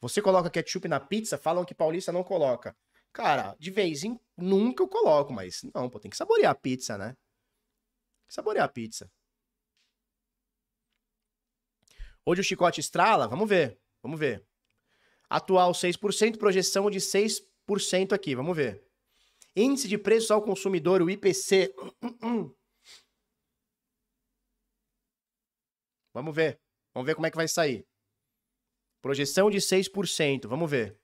Você 0.00 0.22
coloca 0.22 0.50
ketchup 0.50 0.88
na 0.88 0.98
pizza? 0.98 1.36
Falam 1.36 1.64
que 1.64 1.74
paulista 1.74 2.10
não 2.10 2.24
coloca. 2.24 2.74
Cara, 3.12 3.56
de 3.58 3.70
vez 3.70 4.04
em 4.04 4.18
nunca 4.36 4.82
eu 4.82 4.88
coloco, 4.88 5.32
mas 5.32 5.62
não, 5.74 5.90
pô, 5.90 5.98
tem 5.98 6.10
que 6.10 6.16
saborear 6.16 6.52
a 6.52 6.54
pizza, 6.54 6.96
né? 6.96 7.16
Saborear 8.28 8.64
a 8.64 8.68
pizza. 8.68 9.10
Hoje 12.24 12.40
o 12.40 12.44
chicote 12.44 12.80
estrala? 12.80 13.26
Vamos 13.26 13.48
ver, 13.48 13.78
vamos 14.02 14.18
ver. 14.18 14.46
Atual 15.28 15.72
6%, 15.72 16.38
projeção 16.38 16.90
de 16.90 17.00
6% 17.00 18.12
aqui, 18.12 18.34
vamos 18.34 18.56
ver. 18.56 18.84
Índice 19.54 19.88
de 19.88 19.98
preços 19.98 20.30
ao 20.30 20.42
consumidor, 20.42 21.02
o 21.02 21.10
IPC. 21.10 21.74
Vamos 26.12 26.34
ver. 26.34 26.60
Vamos 26.94 27.06
ver 27.06 27.14
como 27.14 27.26
é 27.26 27.30
que 27.30 27.36
vai 27.36 27.48
sair. 27.48 27.86
Projeção 29.00 29.50
de 29.50 29.58
6%. 29.58 30.46
Vamos 30.46 30.70
ver. 30.70 30.98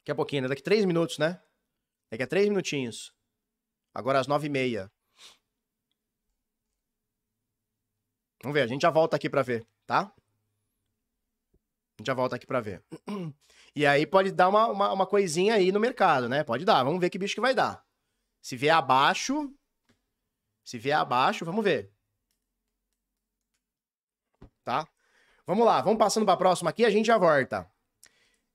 Daqui 0.00 0.12
a 0.12 0.14
pouquinho, 0.14 0.42
né? 0.42 0.48
Daqui 0.48 0.62
a 0.62 0.64
3 0.64 0.84
minutos, 0.84 1.18
né? 1.18 1.42
Daqui 2.10 2.22
a 2.22 2.26
3 2.26 2.48
minutinhos. 2.48 3.14
Agora 3.94 4.20
às 4.20 4.26
9h30. 4.26 4.90
Vamos 8.42 8.54
ver, 8.54 8.62
a 8.62 8.66
gente 8.66 8.82
já 8.82 8.90
volta 8.90 9.16
aqui 9.16 9.28
pra 9.28 9.42
ver, 9.42 9.66
tá? 9.86 10.00
A 10.00 10.06
gente 11.98 12.06
já 12.06 12.14
volta 12.14 12.36
aqui 12.36 12.46
pra 12.46 12.60
ver. 12.60 12.82
E 13.72 13.86
aí 13.86 14.04
pode 14.04 14.32
dar 14.32 14.48
uma, 14.48 14.66
uma, 14.66 14.92
uma 14.92 15.06
coisinha 15.06 15.54
aí 15.54 15.70
no 15.70 15.78
mercado, 15.78 16.28
né? 16.28 16.42
Pode 16.42 16.64
dar. 16.64 16.82
Vamos 16.82 17.00
ver 17.00 17.08
que 17.08 17.16
bicho 17.16 17.36
que 17.36 17.40
vai 17.40 17.54
dar. 17.54 17.86
Se 18.42 18.56
vier 18.56 18.74
abaixo. 18.74 19.54
Se 20.64 20.76
vier 20.76 20.98
abaixo, 20.98 21.44
vamos 21.44 21.62
ver. 21.62 21.92
Tá? 24.64 24.86
Vamos 25.46 25.64
lá, 25.66 25.80
vamos 25.80 25.98
passando 25.98 26.24
pra 26.24 26.36
próxima 26.36 26.70
aqui, 26.70 26.84
a 26.84 26.90
gente 26.90 27.06
já 27.06 27.18
volta. 27.18 27.68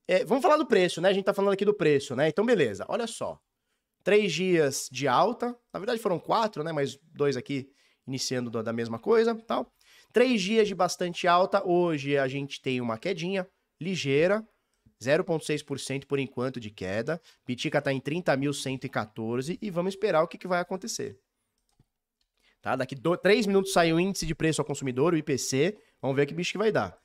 É, 0.08 0.24
vamos 0.24 0.42
falar 0.42 0.56
do 0.56 0.66
preço, 0.66 1.00
né? 1.00 1.08
A 1.08 1.12
gente 1.12 1.24
tá 1.24 1.34
falando 1.34 1.52
aqui 1.52 1.64
do 1.64 1.74
preço, 1.74 2.14
né? 2.14 2.28
Então, 2.28 2.46
beleza. 2.46 2.84
Olha 2.88 3.06
só. 3.06 3.40
Três 4.04 4.32
dias 4.32 4.88
de 4.90 5.08
alta. 5.08 5.56
Na 5.72 5.80
verdade, 5.80 6.00
foram 6.00 6.18
quatro, 6.18 6.62
né? 6.62 6.70
Mas 6.70 6.96
dois 7.02 7.36
aqui 7.36 7.68
iniciando 8.06 8.50
da- 8.62 8.72
mesma 8.72 9.00
coisa, 9.00 9.34
tal. 9.34 9.72
Três 10.12 10.40
dias 10.40 10.68
de 10.68 10.76
bastante 10.76 11.26
alta. 11.26 11.66
Hoje 11.66 12.16
a 12.16 12.28
gente 12.28 12.62
tem 12.62 12.80
uma 12.80 12.98
quedinha 12.98 13.48
ligeira. 13.80 14.46
0,6% 15.02 16.06
por 16.06 16.18
enquanto 16.20 16.60
de 16.60 16.70
queda. 16.70 17.20
Pitica 17.44 17.82
tá 17.82 17.92
em 17.92 18.00
30.114 18.00 19.58
e 19.60 19.70
vamos 19.70 19.92
esperar 19.92 20.22
o 20.22 20.28
que, 20.28 20.38
que 20.38 20.46
vai 20.48 20.60
acontecer. 20.60 21.18
Tá? 22.62 22.76
Daqui 22.76 22.94
do, 22.94 23.16
3 23.16 23.46
minutos 23.46 23.72
sai 23.72 23.92
o 23.92 24.00
índice 24.00 24.24
de 24.24 24.34
preço 24.34 24.60
ao 24.60 24.64
consumidor, 24.64 25.12
o 25.12 25.16
IPC. 25.16 25.76
Vamos 26.00 26.16
ver 26.16 26.26
que 26.26 26.34
bicho 26.34 26.52
que 26.52 26.58
vai 26.58 26.72
dar. 26.72 26.98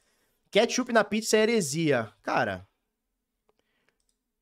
Ketchup 0.51 0.91
na 0.91 1.03
pizza 1.03 1.37
é 1.37 1.41
heresia. 1.41 2.13
Cara, 2.21 2.67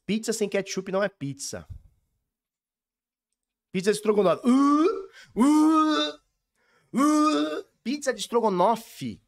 pizza 0.05 0.33
sem 0.33 0.49
ketchup 0.49 0.91
não 0.91 1.03
é 1.03 1.09
pizza. 1.09 1.67
Pizza 3.71 3.91
de 3.91 3.97
estrogonofe. 3.97 4.47
Uh, 4.47 5.09
uh, 5.35 6.09
uh, 6.95 7.63
pizza 7.83 8.11
de 8.11 8.19
estrogonofe. 8.19 9.21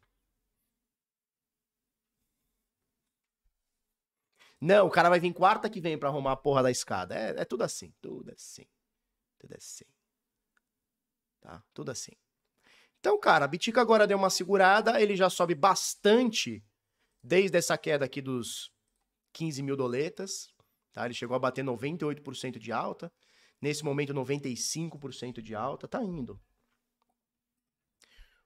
Não, 4.60 4.86
o 4.86 4.90
cara 4.90 5.08
vai 5.08 5.18
vir 5.18 5.32
quarta 5.32 5.68
que 5.68 5.80
vem 5.80 5.98
pra 5.98 6.08
arrumar 6.08 6.32
a 6.32 6.36
porra 6.36 6.62
da 6.62 6.70
escada. 6.70 7.16
É, 7.16 7.40
é 7.40 7.44
tudo 7.44 7.62
assim, 7.62 7.92
tudo 8.00 8.30
assim. 8.32 8.64
Tudo 9.38 9.56
assim. 9.56 9.84
Tá? 11.40 11.64
Tudo 11.74 11.90
assim. 11.90 12.12
Então, 13.02 13.18
cara, 13.18 13.46
a 13.46 13.48
Bitica 13.48 13.80
agora 13.80 14.06
deu 14.06 14.16
uma 14.16 14.30
segurada, 14.30 15.02
ele 15.02 15.16
já 15.16 15.28
sobe 15.28 15.56
bastante 15.56 16.64
desde 17.20 17.58
essa 17.58 17.76
queda 17.76 18.04
aqui 18.04 18.22
dos 18.22 18.72
15 19.32 19.60
mil 19.60 19.76
doletas. 19.76 20.54
Tá? 20.92 21.04
Ele 21.04 21.12
chegou 21.12 21.34
a 21.34 21.40
bater 21.40 21.64
98% 21.64 22.60
de 22.60 22.70
alta. 22.70 23.12
Nesse 23.60 23.84
momento, 23.84 24.14
95% 24.14 25.42
de 25.42 25.52
alta. 25.52 25.88
Tá 25.88 26.00
indo. 26.00 26.40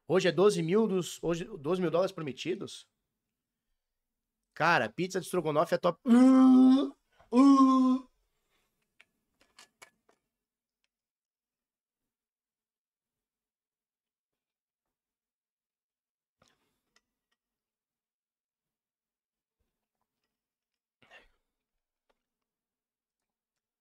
Hoje 0.09 0.29
é 0.29 0.33
12 0.33 0.63
mil 0.63 0.87
dos. 0.87 1.23
Hoje, 1.23 1.45
12 1.45 1.83
mil 1.83 1.91
dólares 1.91 2.13
prometidos? 2.13 2.89
Cara, 4.55 4.89
pizza 4.89 5.21
de 5.21 5.27
estrogonofe 5.27 5.75
é 5.75 5.79
top. 5.79 6.01
Uh, 6.09 6.97
uh. 7.31 8.09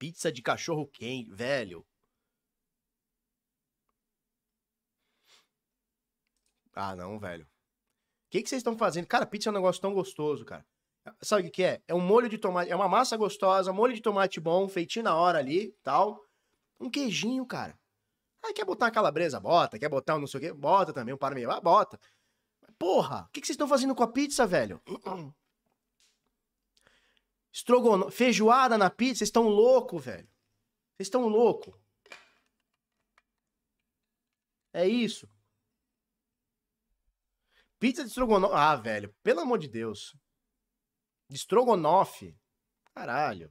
Pizza 0.06 0.32
de 0.32 0.43
cachorro 0.43 0.86
quente, 0.86 1.34
velho. 1.34 1.84
Ah, 6.76 6.95
não, 6.95 7.18
velho. 7.18 7.43
O 7.43 7.47
que, 8.30 8.43
que 8.43 8.47
vocês 8.47 8.60
estão 8.60 8.78
fazendo? 8.78 9.08
Cara, 9.08 9.26
pizza 9.26 9.49
é 9.49 9.51
um 9.51 9.56
negócio 9.56 9.82
tão 9.82 9.95
gostoso, 9.95 10.45
cara. 10.45 10.64
Sabe 11.24 11.41
o 11.41 11.45
que, 11.45 11.51
que 11.51 11.64
é? 11.64 11.82
É 11.88 11.95
um 11.95 11.99
molho 11.99 12.30
de 12.30 12.38
tomate, 12.38 12.72
é 12.72 12.76
uma 12.76 12.88
massa 12.88 13.18
gostosa, 13.18 13.74
molho 13.74 13.95
de 13.95 14.01
tomate 14.01 14.39
bom, 14.39 14.70
feitinho 14.70 15.06
na 15.06 15.16
hora 15.16 15.39
ali, 15.39 15.76
tal. 15.82 16.24
Um 16.80 16.88
queijinho, 16.88 17.43
cara. 17.43 17.76
Ah, 18.43 18.53
quer 18.53 18.64
botar 18.64 18.86
uma 18.86 18.91
calabresa? 18.91 19.39
Bota. 19.39 19.80
Quer 19.80 19.89
botar 19.89 20.18
um 20.18 20.20
não 20.20 20.28
sei 20.28 20.38
o 20.38 20.41
quê? 20.41 20.53
Bota 20.53 20.93
também, 20.93 21.16
um 21.16 21.18
parmesão. 21.18 21.49
Ah, 21.49 21.60
bota. 21.60 21.99
Porra, 22.78 23.24
o 23.24 23.32
que, 23.32 23.41
que 23.41 23.47
vocês 23.47 23.56
estão 23.56 23.68
fazendo 23.68 23.95
com 23.95 24.03
a 24.03 24.12
pizza, 24.12 24.45
velho? 24.45 24.80
Estrogonofe, 27.56 28.18
feijoada 28.18 28.78
na 28.78 28.89
pizza, 28.89 29.20
vocês 29.20 29.30
estão 29.30 29.47
louco, 29.47 29.97
velho. 29.97 30.28
Vocês 30.97 31.08
estão 31.08 31.26
louco. 31.30 31.80
É 34.74 34.86
isso. 34.86 35.26
Pizza 37.80 38.03
de 38.03 38.10
estrogonofe. 38.10 38.53
Ah, 38.53 38.76
velho, 38.76 39.16
pelo 39.24 39.39
amor 39.39 39.58
de 39.58 39.70
Deus. 39.70 40.14
De 41.30 41.38
estrogonofe. 41.38 42.38
Caralho. 42.93 43.49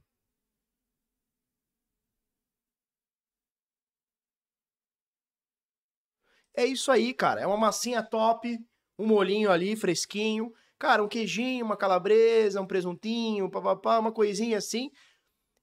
É 6.53 6.63
isso 6.63 6.91
aí, 6.91 7.11
cara. 7.11 7.41
É 7.41 7.47
uma 7.47 7.57
massinha 7.57 8.03
top, 8.03 8.55
um 8.99 9.07
molhinho 9.07 9.51
ali 9.51 9.75
fresquinho. 9.75 10.53
Cara, 10.77 11.03
um 11.03 11.07
queijinho, 11.07 11.65
uma 11.65 11.77
calabresa, 11.77 12.61
um 12.61 12.67
presuntinho, 12.67 13.49
papapá, 13.49 13.99
uma 13.99 14.11
coisinha 14.11 14.57
assim. 14.57 14.91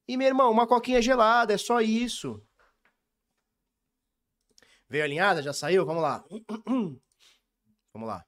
E, 0.08 0.16
meu 0.16 0.26
irmão, 0.26 0.50
uma 0.50 0.66
coquinha 0.66 1.00
gelada, 1.02 1.54
é 1.54 1.58
só 1.58 1.80
isso. 1.80 2.42
Veio 4.88 5.04
alinhada? 5.04 5.42
Já 5.42 5.52
saiu? 5.52 5.84
Vamos 5.86 6.02
lá. 6.02 6.24
Vamos 7.94 8.08
lá. 8.08 8.24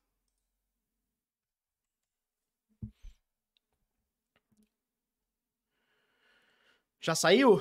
Já 7.00 7.14
saiu? 7.14 7.60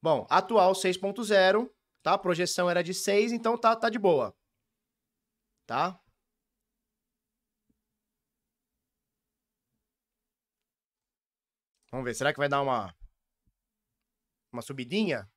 Bom, 0.00 0.26
atual 0.28 0.72
6.0, 0.72 1.68
tá? 2.02 2.14
A 2.14 2.18
projeção 2.18 2.68
era 2.68 2.82
de 2.82 2.94
6, 2.94 3.32
então 3.32 3.58
tá, 3.58 3.74
tá 3.76 3.88
de 3.88 3.98
boa. 3.98 4.34
Tá? 5.66 5.98
Vamos 11.90 12.04
ver, 12.04 12.14
será 12.14 12.32
que 12.32 12.38
vai 12.38 12.48
dar 12.48 12.62
uma 12.62 12.94
uma 14.52 14.62
subidinha? 14.62 15.28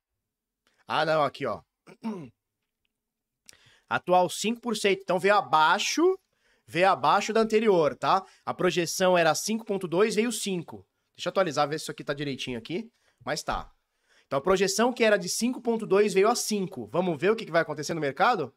Ah, 0.86 1.04
não, 1.04 1.22
aqui, 1.22 1.46
ó. 1.46 1.62
Atual 3.88 4.28
5%. 4.28 4.98
Então 5.00 5.18
veio 5.18 5.34
abaixo, 5.34 6.02
veio 6.66 6.88
abaixo 6.90 7.32
da 7.32 7.40
anterior, 7.40 7.96
tá? 7.96 8.24
A 8.44 8.54
projeção 8.54 9.16
era 9.16 9.32
5.2, 9.32 10.14
veio 10.14 10.32
5. 10.32 10.86
Deixa 11.16 11.28
eu 11.28 11.30
atualizar, 11.30 11.68
ver 11.68 11.78
se 11.78 11.84
isso 11.84 11.90
aqui 11.90 12.04
tá 12.04 12.12
direitinho 12.14 12.58
aqui. 12.58 12.90
Mas 13.24 13.42
tá. 13.42 13.72
Então 14.26 14.38
a 14.38 14.42
projeção 14.42 14.92
que 14.92 15.04
era 15.04 15.16
de 15.16 15.28
5.2 15.28 16.12
veio 16.12 16.28
a 16.28 16.34
5. 16.34 16.88
Vamos 16.88 17.20
ver 17.20 17.30
o 17.30 17.36
que, 17.36 17.50
vai 17.50 17.62
acontecer 17.62 17.94
no 17.94 18.00
mercado? 18.00 18.54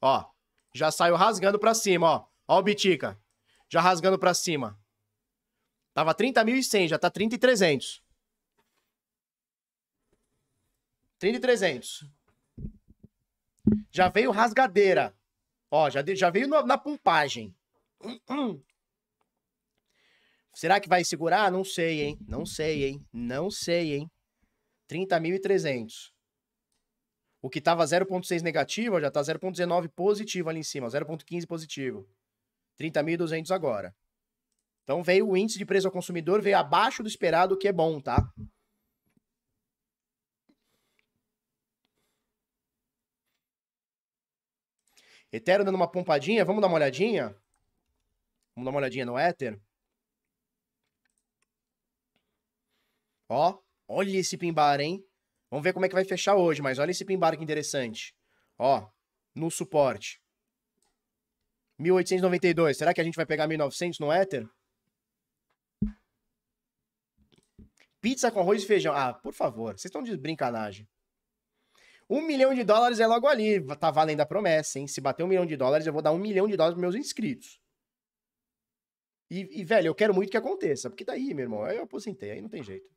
Ó, 0.00 0.24
já 0.74 0.90
saiu 0.90 1.14
rasgando 1.14 1.58
pra 1.58 1.74
cima, 1.74 2.06
ó. 2.06 2.26
Ó 2.48 2.58
o 2.58 2.62
Bitica. 2.62 3.18
Já 3.68 3.80
rasgando 3.80 4.18
pra 4.18 4.34
cima. 4.34 4.78
Tava 5.94 6.14
30.100, 6.14 6.88
já 6.88 6.98
tá 6.98 7.10
30.300. 7.10 8.02
30.300. 11.20 12.08
Já 13.90 14.08
veio 14.08 14.30
rasgadeira. 14.30 15.14
Ó, 15.70 15.90
já, 15.90 16.02
já 16.14 16.30
veio 16.30 16.48
no, 16.48 16.62
na 16.62 16.78
pumpagem. 16.78 17.54
Será 20.54 20.80
que 20.80 20.88
vai 20.88 21.04
segurar? 21.04 21.52
Não 21.52 21.64
sei, 21.64 22.02
hein? 22.02 22.18
Não 22.26 22.46
sei, 22.46 22.84
hein? 22.84 23.06
Não 23.12 23.50
sei, 23.50 23.94
hein? 23.94 24.10
30.300. 24.88 26.12
O 27.40 27.48
que 27.48 27.60
tava 27.60 27.84
0.6 27.84 28.42
negativo, 28.42 29.00
já 29.00 29.10
tá 29.10 29.20
0.19 29.20 29.88
positivo 29.88 30.48
ali 30.48 30.60
em 30.60 30.64
cima, 30.64 30.88
0.15 30.88 31.46
positivo. 31.46 32.08
30.200 32.78 33.50
agora. 33.54 33.94
Então 34.82 35.02
veio 35.02 35.28
o 35.28 35.36
índice 35.36 35.58
de 35.58 35.66
preço 35.66 35.86
ao 35.86 35.92
consumidor, 35.92 36.40
veio 36.40 36.58
abaixo 36.58 37.02
do 37.02 37.08
esperado, 37.08 37.54
o 37.54 37.58
que 37.58 37.68
é 37.68 37.72
bom, 37.72 38.00
tá? 38.00 38.32
Ethereum 45.30 45.64
dando 45.64 45.74
uma 45.74 45.90
pompadinha, 45.90 46.44
vamos 46.44 46.62
dar 46.62 46.68
uma 46.68 46.76
olhadinha? 46.76 47.36
Vamos 48.54 48.64
dar 48.64 48.70
uma 48.70 48.78
olhadinha 48.78 49.04
no 49.04 49.18
Ether? 49.18 49.60
Ó, 53.28 53.58
olha 53.88 54.18
esse 54.18 54.36
pimbar, 54.36 54.80
hein? 54.80 55.02
Vamos 55.50 55.64
ver 55.64 55.72
como 55.72 55.86
é 55.86 55.88
que 55.88 55.94
vai 55.94 56.04
fechar 56.04 56.36
hoje, 56.36 56.60
mas 56.60 56.78
olha 56.78 56.90
esse 56.90 57.04
pimbar 57.04 57.36
que 57.36 57.42
interessante. 57.42 58.14
Ó, 58.58 58.86
no 59.34 59.50
suporte. 59.50 60.20
1892. 61.78 62.76
Será 62.76 62.92
que 62.92 63.00
a 63.00 63.04
gente 63.04 63.16
vai 63.16 63.24
pegar 63.24 63.46
1900 63.46 63.98
no 63.98 64.12
Ether? 64.12 64.46
Pizza 68.00 68.30
com 68.30 68.40
arroz 68.40 68.62
e 68.62 68.66
feijão. 68.66 68.94
Ah, 68.94 69.14
por 69.14 69.32
favor, 69.32 69.72
vocês 69.72 69.86
estão 69.86 70.02
de 70.02 70.16
brincanagem. 70.16 70.88
Um 72.10 72.22
milhão 72.22 72.54
de 72.54 72.64
dólares 72.64 73.00
é 73.00 73.06
logo 73.06 73.26
ali. 73.26 73.64
Tá 73.76 73.90
valendo 73.90 74.20
a 74.20 74.26
promessa, 74.26 74.78
hein? 74.78 74.86
Se 74.86 75.00
bater 75.00 75.22
um 75.22 75.28
milhão 75.28 75.46
de 75.46 75.56
dólares, 75.56 75.86
eu 75.86 75.92
vou 75.92 76.02
dar 76.02 76.12
um 76.12 76.18
milhão 76.18 76.46
de 76.46 76.56
dólares 76.56 76.74
pros 76.74 76.94
meus 76.94 76.94
inscritos. 76.94 77.60
E, 79.30 79.60
e, 79.60 79.64
velho, 79.64 79.88
eu 79.88 79.94
quero 79.94 80.14
muito 80.14 80.30
que 80.30 80.36
aconteça. 80.36 80.88
Porque 80.88 81.04
daí, 81.04 81.34
meu 81.34 81.44
irmão, 81.44 81.66
eu 81.68 81.82
aposentei, 81.82 82.30
aí 82.30 82.40
não 82.40 82.48
tem 82.48 82.62
jeito. 82.62 82.88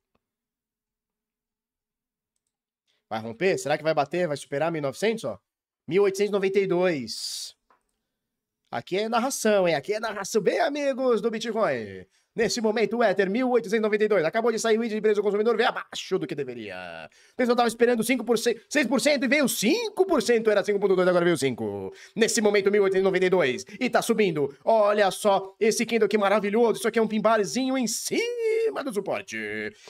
Vai 3.12 3.20
romper? 3.20 3.58
Será 3.58 3.78
que 3.78 3.84
vai 3.84 3.94
bater? 3.94 4.26
Vai 4.26 4.38
superar 4.38 4.72
1900, 4.72 5.26
ó? 5.26 5.38
1892. 5.86 7.58
Aqui 8.72 9.00
é 9.00 9.10
narração, 9.10 9.68
hein? 9.68 9.76
Aqui 9.76 9.96
é 9.96 10.00
narração. 10.00 10.42
Bem, 10.42 10.62
amigos 10.62 11.20
do 11.20 11.30
Bitcoin. 11.30 12.06
Nesse 12.34 12.62
momento, 12.62 12.98
o 12.98 13.04
Ether 13.04 13.30
1892 13.30 14.24
acabou 14.24 14.54
de 14.54 14.60
sair 14.60 14.78
o 14.78 14.84
índice 14.84 14.96
de 14.96 15.02
preço 15.02 15.20
do 15.20 15.24
consumidor, 15.24 15.58
veio 15.58 15.68
abaixo 15.68 16.18
do 16.18 16.26
que 16.26 16.34
deveria. 16.34 17.10
O 17.34 17.36
pessoal 17.36 17.54
estava 17.54 17.68
esperando 17.68 18.02
5%, 18.02 18.62
6% 18.70 19.24
e 19.24 19.28
veio 19.28 19.46
5%, 19.46 20.48
era 20.48 20.64
5.2, 20.64 21.08
agora 21.10 21.26
veio 21.26 21.38
5. 21.38 21.94
Nesse 22.16 22.40
momento, 22.40 22.72
1892 22.72 23.66
e 23.78 23.90
tá 23.90 24.02
subindo. 24.02 24.56
Olha 24.64 25.12
só 25.12 25.54
esse 25.60 25.86
Kindle 25.86 26.08
que 26.08 26.18
maravilhoso, 26.18 26.80
isso 26.80 26.88
aqui 26.88 27.00
é 27.00 27.02
um 27.02 27.08
pimbarzinho 27.08 27.78
em 27.78 27.86
cima 27.86 28.82
do 28.82 28.94
suporte. 28.94 29.38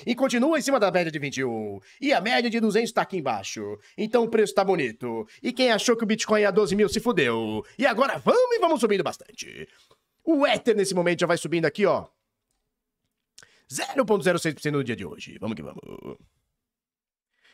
E 0.04 0.16
continua 0.16 0.58
em 0.58 0.62
cima 0.64 0.80
da 0.80 0.90
média 0.90 1.12
de 1.12 1.20
21. 1.20 1.80
E 2.02 2.12
a 2.12 2.20
média 2.20 2.50
de 2.50 2.60
200 2.60 2.92
tá 2.92 3.04
aqui 3.04 3.18
embaixo. 3.18 3.78
Então 3.96 4.24
o 4.24 4.30
preço 4.30 4.56
tá 4.56 4.64
bonito. 4.64 5.28
E 5.44 5.54
quem 5.54 5.72
achou 5.72 5.96
que 5.96 6.04
o 6.04 6.08
Bitcoin 6.08 6.42
ia 6.42 6.52
12 6.52 6.76
mil 6.76 6.90
se 6.90 7.00
fudeu. 7.00 7.64
E 7.78 7.86
agora 7.86 8.18
vamos 8.18 8.56
e 8.56 8.60
vamos 8.60 8.80
subindo 8.80 9.04
bastante. 9.04 9.68
O 10.24 10.48
Ether 10.48 10.76
nesse 10.76 10.96
momento 10.96 11.20
já 11.20 11.28
vai 11.28 11.38
subindo 11.38 11.66
aqui, 11.66 11.86
ó. 11.86 12.08
0,06% 13.72 14.72
no 14.72 14.84
dia 14.84 14.96
de 14.96 15.06
hoje. 15.06 15.38
Vamos 15.40 15.56
que 15.56 15.64
vamos. 15.64 15.82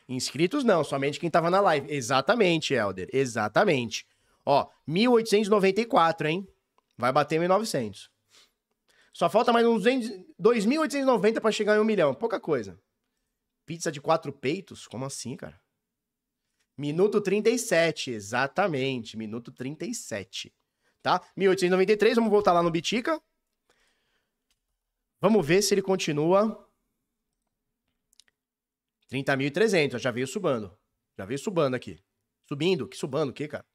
Inscritos 0.09 0.63
não, 0.63 0.83
somente 0.83 1.19
quem 1.19 1.29
tava 1.29 1.49
na 1.49 1.59
live. 1.59 1.93
Exatamente, 1.93 2.73
Helder. 2.73 3.09
Exatamente. 3.13 4.07
Ó, 4.45 4.67
1894, 4.87 6.27
hein? 6.27 6.47
Vai 6.97 7.11
bater 7.11 7.39
1900. 7.39 8.09
Só 9.13 9.29
falta 9.29 9.51
mais 9.51 9.65
uns 9.65 9.83
2.890 9.83 11.41
para 11.41 11.51
chegar 11.51 11.75
em 11.75 11.79
um 11.79 11.83
milhão. 11.83 12.13
Pouca 12.13 12.39
coisa. 12.39 12.79
Pizza 13.65 13.91
de 13.91 13.99
quatro 13.99 14.31
peitos? 14.31 14.87
Como 14.87 15.05
assim, 15.05 15.35
cara? 15.35 15.59
Minuto 16.77 17.19
37, 17.19 18.11
exatamente. 18.11 19.17
Minuto 19.17 19.51
37. 19.51 20.53
Tá? 21.01 21.21
1893, 21.35 22.15
vamos 22.15 22.31
voltar 22.31 22.53
lá 22.53 22.63
no 22.63 22.71
Bitica. 22.71 23.21
Vamos 25.19 25.45
ver 25.45 25.61
se 25.61 25.73
ele 25.73 25.81
continua 25.81 26.67
30.300, 29.09 29.99
já 29.99 30.11
veio 30.11 30.27
subando. 30.27 30.77
Já 31.17 31.25
veio 31.25 31.39
subando 31.39 31.75
aqui. 31.75 32.03
Subindo, 32.47 32.87
que 32.87 32.95
subando 32.95 33.31
o 33.31 33.33
quê, 33.33 33.47
cara? 33.47 33.65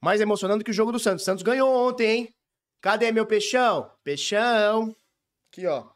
Mais 0.00 0.20
emocionando 0.20 0.64
que 0.64 0.70
o 0.70 0.74
jogo 0.74 0.92
do 0.92 0.98
Santos. 0.98 1.24
Santos 1.24 1.42
ganhou 1.42 1.70
ontem, 1.88 2.10
hein? 2.10 2.34
Cadê 2.80 3.10
meu 3.10 3.26
peixão? 3.26 3.90
Peixão. 4.02 4.94
Aqui, 5.50 5.66
ó. 5.66 5.90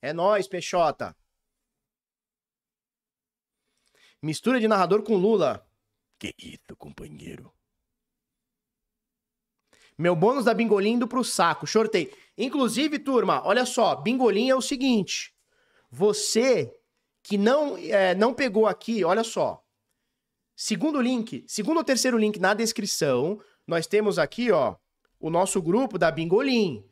É 0.00 0.12
nós, 0.12 0.46
Peixota. 0.46 1.16
Mistura 4.20 4.60
de 4.60 4.68
narrador 4.68 5.02
com 5.02 5.16
Lula. 5.16 5.66
Que 6.18 6.34
isso, 6.38 6.76
companheiro. 6.76 7.52
Meu 9.98 10.16
bônus 10.16 10.44
da 10.44 10.54
Bingolim 10.54 10.92
indo 10.92 11.08
pro 11.08 11.24
saco. 11.24 11.66
Shortei. 11.66 12.12
Inclusive, 12.36 12.98
turma, 12.98 13.42
olha 13.44 13.66
só. 13.66 13.96
Bingolim 13.96 14.48
é 14.48 14.54
o 14.54 14.62
seguinte. 14.62 15.34
Você 15.90 16.72
que 17.22 17.38
não, 17.38 17.76
é, 17.78 18.14
não 18.14 18.34
pegou 18.34 18.66
aqui, 18.66 19.04
olha 19.04 19.22
só. 19.22 19.62
Segundo 20.56 21.00
link, 21.00 21.44
segundo 21.46 21.78
ou 21.78 21.84
terceiro 21.84 22.18
link 22.18 22.38
na 22.38 22.54
descrição, 22.54 23.40
nós 23.66 23.86
temos 23.86 24.18
aqui, 24.18 24.50
ó, 24.50 24.76
o 25.18 25.30
nosso 25.30 25.62
grupo 25.62 25.98
da 25.98 26.10
Bingolim, 26.10 26.84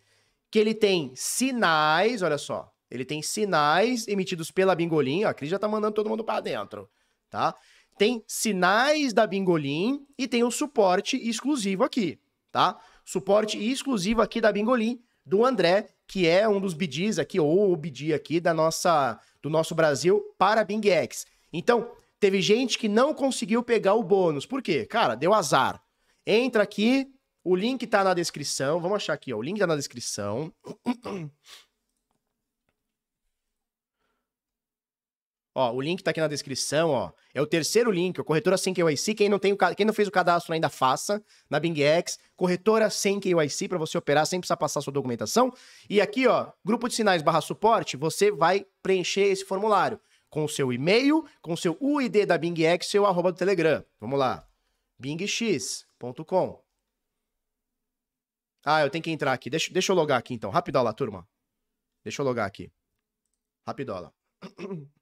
que 0.51 0.59
ele 0.59 0.75
tem 0.75 1.13
sinais, 1.15 2.23
olha 2.23 2.39
só, 2.39 2.73
ele 2.91 3.05
tem 3.05 3.23
sinais 3.23 4.09
emitidos 4.09 4.51
pela 4.51 4.75
Bingolim, 4.75 5.25
a 5.25 5.35
Cris 5.35 5.51
já 5.51 5.59
tá 5.59 5.69
mandando 5.69 5.95
todo 5.95 6.09
mundo 6.09 6.25
para 6.25 6.41
dentro, 6.41 6.89
tá? 7.29 7.55
Tem 7.99 8.25
sinais 8.27 9.13
da 9.13 9.27
Bingolim 9.27 10.07
e 10.17 10.27
tem 10.27 10.43
o 10.43 10.51
suporte 10.51 11.17
exclusivo 11.17 11.85
aqui, 11.85 12.19
tá? 12.51 12.79
suporte 13.11 13.59
exclusivo 13.59 14.23
aqui 14.23 14.41
da 14.41 14.53
Bingolim, 14.53 15.01
do 15.27 15.45
André, 15.45 15.89
que 16.07 16.29
é 16.29 16.49
um 16.49 16.61
dos 16.61 16.75
BDs 16.75 17.19
aqui, 17.19 17.41
ou 17.41 17.73
o 17.73 17.77
BD 17.77 18.15
aqui 18.15 18.41
da 18.41 18.55
nossa, 18.55 19.19
do 19.43 19.51
nosso 19.51 19.75
Brasil 19.75 20.23
para 20.39 20.61
a 20.61 20.65
BingX. 20.65 21.27
Então, 21.53 21.91
teve 22.21 22.41
gente 22.41 22.79
que 22.79 22.89
não 22.89 23.13
conseguiu 23.13 23.63
pegar 23.63 23.95
o 23.95 24.03
bônus. 24.03 24.47
Por 24.47 24.63
quê? 24.63 24.87
Cara, 24.87 25.15
deu 25.15 25.35
azar. 25.35 25.83
Entra 26.27 26.63
aqui, 26.63 27.13
o 27.43 27.57
link 27.57 27.87
tá 27.87 28.05
na 28.05 28.15
descrição. 28.15 28.81
Vamos 28.81 28.97
achar 28.97 29.15
aqui, 29.15 29.33
ó. 29.33 29.39
O 29.39 29.43
link 29.43 29.59
tá 29.59 29.67
na 29.67 29.77
descrição. 29.77 30.53
Ó, 35.55 35.73
o 35.73 35.81
link 35.81 36.03
tá 36.03 36.13
aqui 36.13 36.21
na 36.21 36.29
descrição, 36.29 36.91
ó. 36.91 37.11
É 37.35 37.43
o 37.43 37.47
terceiro 37.47 37.91
link, 37.91 38.21
o 38.21 38.25
corretora 38.25 38.57
sem 38.57 38.73
KYC. 38.73 39.15
Quem 39.15 39.29
não, 39.29 39.39
tem 39.39 39.53
o, 39.53 39.57
quem 39.57 39.85
não 39.85 39.93
fez 39.93 40.07
o 40.07 40.11
cadastro 40.11 40.53
ainda 40.53 40.69
faça 40.69 41.23
na 41.49 41.59
BingX. 41.59 42.19
Corretora 42.37 42.89
sem 42.89 43.19
KYC 43.19 43.69
para 43.69 43.79
você 43.79 43.99
operar 43.99 44.27
sem 44.27 44.39
precisar 44.39 44.57
passar 44.57 44.81
sua 44.81 44.93
documentação. 44.93 45.53
E 45.89 46.01
aqui, 46.01 46.27
ó, 46.29 46.53
grupo 46.65 46.89
de 46.89 46.95
sinais 46.95 47.21
barra 47.21 47.41
suporte, 47.41 47.97
você 47.97 48.31
vai 48.31 48.65
preencher 48.81 49.23
esse 49.23 49.45
formulário 49.45 50.01
com 50.29 50.45
o 50.45 50.49
seu 50.49 50.73
e-mail, 50.73 51.27
com 51.43 51.53
o 51.53 51.57
seu 51.57 51.77
UID 51.81 52.27
da 52.27 52.39
BingX, 52.39 52.87
seu 52.87 53.05
arroba 53.05 53.33
do 53.33 53.39
Telegram. 53.39 53.85
Vamos 53.99 54.19
lá. 54.19 54.47
bingx.com. 55.01 56.63
Ah, 58.65 58.83
eu 58.83 58.91
tenho 58.91 59.03
que 59.03 59.11
entrar 59.11 59.33
aqui. 59.33 59.51
Deixa, 59.51 59.73
deixa 59.73 59.91
eu 59.91 59.97
logar 59.97 60.19
aqui 60.19 60.35
então. 60.35 60.51
Rapidola, 60.51 60.93
turma. 60.93 61.29
Deixa 62.05 62.23
eu 62.23 62.27
logar 62.27 62.47
aqui. 62.47 62.71
Rapidola. 63.67 64.13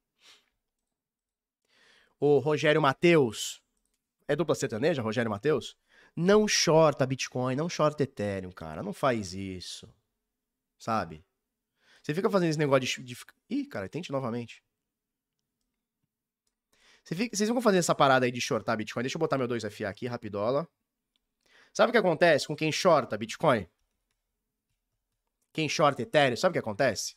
o 2.21 2.39
Rogério 2.39 2.83
Mateus, 2.83 3.63
é 4.27 4.37
dupla 4.37 4.55
sertaneja, 4.55 5.03
Rogério 5.03 5.31
Mateus? 5.31 5.77
Não 6.15 6.49
shorta 6.49 7.07
Bitcoin, 7.07 7.57
não 7.57 7.69
shorta 7.69 8.03
Ethereum, 8.03 8.51
cara. 8.51 8.83
Não 8.83 8.93
faz 8.93 9.35
isso. 9.35 9.89
Sabe? 10.79 11.25
Você 12.03 12.15
fica 12.15 12.29
fazendo 12.29 12.51
esse 12.51 12.59
negócio 12.59 12.81
de. 12.81 13.15
de... 13.15 13.17
Ih, 13.49 13.65
cara, 13.67 13.89
tente 13.89 14.11
novamente. 14.11 14.63
Vocês 17.05 17.49
vão 17.49 17.63
fazer 17.63 17.79
essa 17.79 17.95
parada 17.95 18.27
aí 18.27 18.33
de 18.33 18.41
shortar 18.41 18.77
Bitcoin? 18.77 19.03
Deixa 19.03 19.17
eu 19.17 19.21
botar 19.21 19.39
meu 19.39 19.49
2FA 19.49 19.89
aqui, 19.89 20.07
rapidola. 20.07 20.69
Sabe 21.73 21.89
o 21.89 21.93
que 21.93 21.99
acontece 21.99 22.47
com 22.47 22.55
quem 22.55 22.71
shorta 22.71 23.17
Bitcoin? 23.17 23.67
Quem 25.53 25.69
shorta 25.69 26.03
Ethereum, 26.03 26.37
sabe 26.37 26.51
o 26.51 26.55
que 26.55 26.59
acontece? 26.59 27.17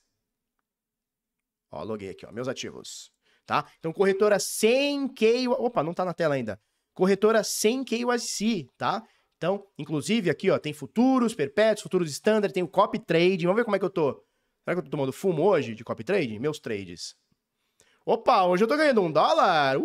Ó, 1.69 1.83
loguei 1.83 2.09
aqui, 2.09 2.25
ó, 2.25 2.31
meus 2.31 2.47
ativos. 2.47 3.10
Tá? 3.45 3.65
Então, 3.79 3.91
corretora 3.91 4.39
sem 4.39 5.07
KYC. 5.07 5.47
Opa, 5.47 5.83
não 5.83 5.93
tá 5.93 6.05
na 6.05 6.13
tela 6.13 6.35
ainda. 6.35 6.59
Corretora 6.93 7.43
sem 7.43 7.83
KYC, 7.83 8.67
tá? 8.77 9.03
Então, 9.37 9.65
inclusive 9.77 10.29
aqui, 10.29 10.51
ó, 10.51 10.59
tem 10.59 10.71
futuros, 10.71 11.33
perpétuos, 11.33 11.81
futuros 11.81 12.11
standard, 12.11 12.53
tem 12.53 12.61
o 12.61 12.67
copy 12.67 12.99
trade. 12.99 13.45
Vamos 13.45 13.57
ver 13.59 13.63
como 13.63 13.75
é 13.75 13.79
que 13.79 13.85
eu 13.85 13.89
tô. 13.89 14.23
Será 14.63 14.75
que 14.75 14.79
eu 14.79 14.83
tô 14.83 14.89
tomando 14.91 15.11
fumo 15.11 15.43
hoje 15.43 15.73
de 15.73 15.83
copy 15.83 16.03
trade? 16.03 16.37
Meus 16.37 16.59
trades. 16.59 17.15
Opa, 18.05 18.43
hoje 18.45 18.63
eu 18.63 18.67
tô 18.67 18.77
ganhando 18.77 19.01
um 19.01 19.11
dólar. 19.11 19.77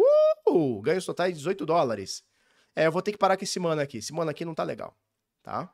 Uh! 0.47 0.81
Ganhos 0.83 1.07
totais 1.07 1.33
de 1.33 1.39
18 1.39 1.65
dólares. 1.65 2.23
É, 2.75 2.87
eu 2.87 2.93
vou 2.93 3.01
ter 3.01 3.13
que 3.13 3.19
parar 3.19 3.37
com 3.37 3.45
esse 3.45 3.59
mano 3.59 3.81
aqui. 3.81 3.99
Esse 3.99 4.13
mano 4.13 4.31
aqui 4.31 4.45
não 4.45 4.55
tá 4.55 4.63
legal, 4.63 4.95
tá? 5.43 5.73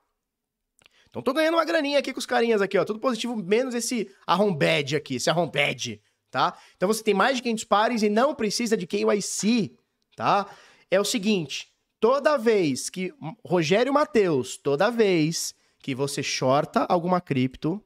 Então 1.10 1.20
tô 1.20 1.32
ganhando 1.32 1.54
uma 1.54 1.64
graninha 1.64 1.98
aqui 1.98 2.12
com 2.12 2.18
os 2.18 2.26
carinhas 2.26 2.62
aqui, 2.62 2.78
ó. 2.78 2.84
Tudo 2.84 3.00
positivo, 3.00 3.36
menos 3.36 3.74
esse 3.74 4.08
arrombed 4.26 4.96
aqui, 4.96 5.16
esse 5.16 5.28
arrombed, 5.28 6.00
tá? 6.32 6.58
Então 6.76 6.88
você 6.88 7.04
tem 7.04 7.14
mais 7.14 7.36
de 7.36 7.42
500 7.42 7.64
pares 7.64 8.02
e 8.02 8.08
não 8.08 8.34
precisa 8.34 8.76
de 8.76 8.88
KYC, 8.88 9.76
tá? 10.16 10.50
É 10.90 10.98
o 10.98 11.04
seguinte, 11.04 11.72
toda 12.00 12.36
vez 12.36 12.90
que... 12.90 13.14
Rogério 13.46 13.92
Matheus, 13.92 14.56
toda 14.56 14.90
vez 14.90 15.54
que 15.78 15.94
você 15.94 16.24
shorta 16.24 16.84
alguma 16.88 17.20
cripto, 17.20 17.80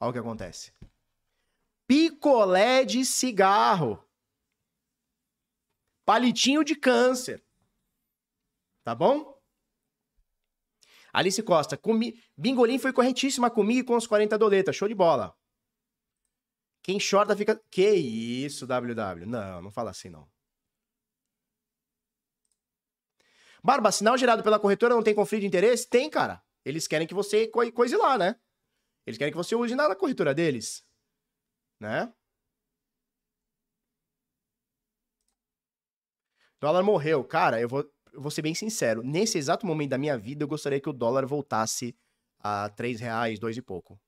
olha 0.00 0.10
o 0.10 0.12
que 0.12 0.18
acontece 0.18 0.72
picolé 1.92 2.86
de 2.86 3.04
cigarro, 3.04 4.02
palitinho 6.06 6.64
de 6.64 6.74
câncer. 6.74 7.44
Tá 8.82 8.94
bom? 8.94 9.38
Alice 11.12 11.42
Costa, 11.42 11.76
comi... 11.76 12.18
Bingolim 12.34 12.78
foi 12.78 12.94
corretíssima 12.94 13.50
comigo 13.50 13.88
com 13.88 13.96
os 13.96 14.06
40 14.06 14.38
doletas, 14.38 14.74
show 14.74 14.88
de 14.88 14.94
bola. 14.94 15.36
Quem 16.82 16.98
shorta 16.98 17.36
fica. 17.36 17.60
Que 17.70 17.90
isso, 17.90 18.66
WW? 18.66 19.26
Não, 19.26 19.62
não 19.62 19.70
fala 19.70 19.90
assim 19.90 20.10
não. 20.10 20.28
Barba, 23.64 23.92
sinal 23.92 24.18
gerado 24.18 24.42
pela 24.42 24.58
corretora 24.58 24.94
não 24.94 25.02
tem 25.02 25.14
conflito 25.14 25.42
de 25.42 25.46
interesse? 25.46 25.88
Tem, 25.88 26.10
cara. 26.10 26.42
Eles 26.64 26.88
querem 26.88 27.06
que 27.06 27.14
você 27.14 27.48
coise 27.48 27.96
lá, 27.96 28.18
né? 28.18 28.36
Eles 29.06 29.18
querem 29.18 29.32
que 29.32 29.36
você 29.36 29.54
use 29.54 29.74
na 29.74 29.94
corretora 29.94 30.34
deles 30.34 30.84
né? 31.82 32.12
Dólar 36.60 36.82
morreu. 36.84 37.24
Cara, 37.24 37.60
eu 37.60 37.68
vou, 37.68 37.84
eu 38.12 38.20
vou 38.22 38.30
ser 38.30 38.40
bem 38.42 38.54
sincero. 38.54 39.02
Nesse 39.02 39.36
exato 39.36 39.66
momento 39.66 39.90
da 39.90 39.98
minha 39.98 40.16
vida, 40.16 40.44
eu 40.44 40.48
gostaria 40.48 40.80
que 40.80 40.88
o 40.88 40.92
dólar 40.92 41.26
voltasse 41.26 41.96
a 42.38 42.68
3 42.70 43.00
reais, 43.00 43.40
dois 43.40 43.56
e 43.56 43.62
pouco. 43.62 44.00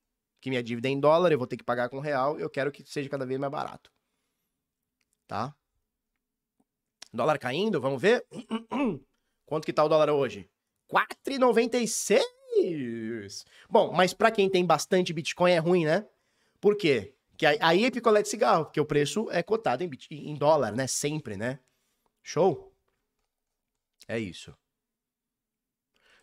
Que 0.45 0.51
minha 0.51 0.63
dívida 0.63 0.89
é 0.89 0.91
em 0.91 1.01
dólar, 1.01 1.33
eu 1.33 1.39
vou 1.39 1.47
ter 1.47 1.57
que 1.57 1.65
pagar 1.65 1.89
com 1.89 2.01
real, 2.01 2.39
eu 2.39 2.51
quero 2.51 2.71
que 2.71 2.85
seja 2.85 3.09
cada 3.09 3.25
vez 3.25 3.41
mais 3.41 3.51
barato. 3.51 3.91
Tá? 5.27 5.57
Dólar 7.11 7.39
caindo, 7.39 7.81
vamos 7.81 8.03
ver? 8.03 8.27
Quanto 9.47 9.65
que 9.65 9.73
tá 9.73 9.83
o 9.83 9.89
dólar 9.89 10.11
hoje? 10.11 10.51
4,96! 10.87 13.47
Bom, 13.71 13.91
mas 13.95 14.13
para 14.13 14.31
quem 14.31 14.51
tem 14.51 14.67
bastante 14.67 15.15
Bitcoin 15.15 15.53
é 15.53 15.59
ruim, 15.59 15.87
né? 15.87 16.07
Por 16.61 16.77
quê? 16.77 17.15
Que 17.39 17.47
aí 17.47 17.87
é 17.87 17.91
picolé 17.91 18.21
de 18.21 18.29
cigarro, 18.29 18.67
porque 18.67 18.79
o 18.79 18.85
preço 18.85 19.31
é 19.31 19.43
cotado 19.43 19.83
em, 19.83 19.91
em 20.11 20.37
dólar, 20.37 20.73
né? 20.73 20.87
Sempre, 20.87 21.39
né? 21.39 21.59
Show? 22.23 22.71
É 24.07 24.19
isso. 24.19 24.55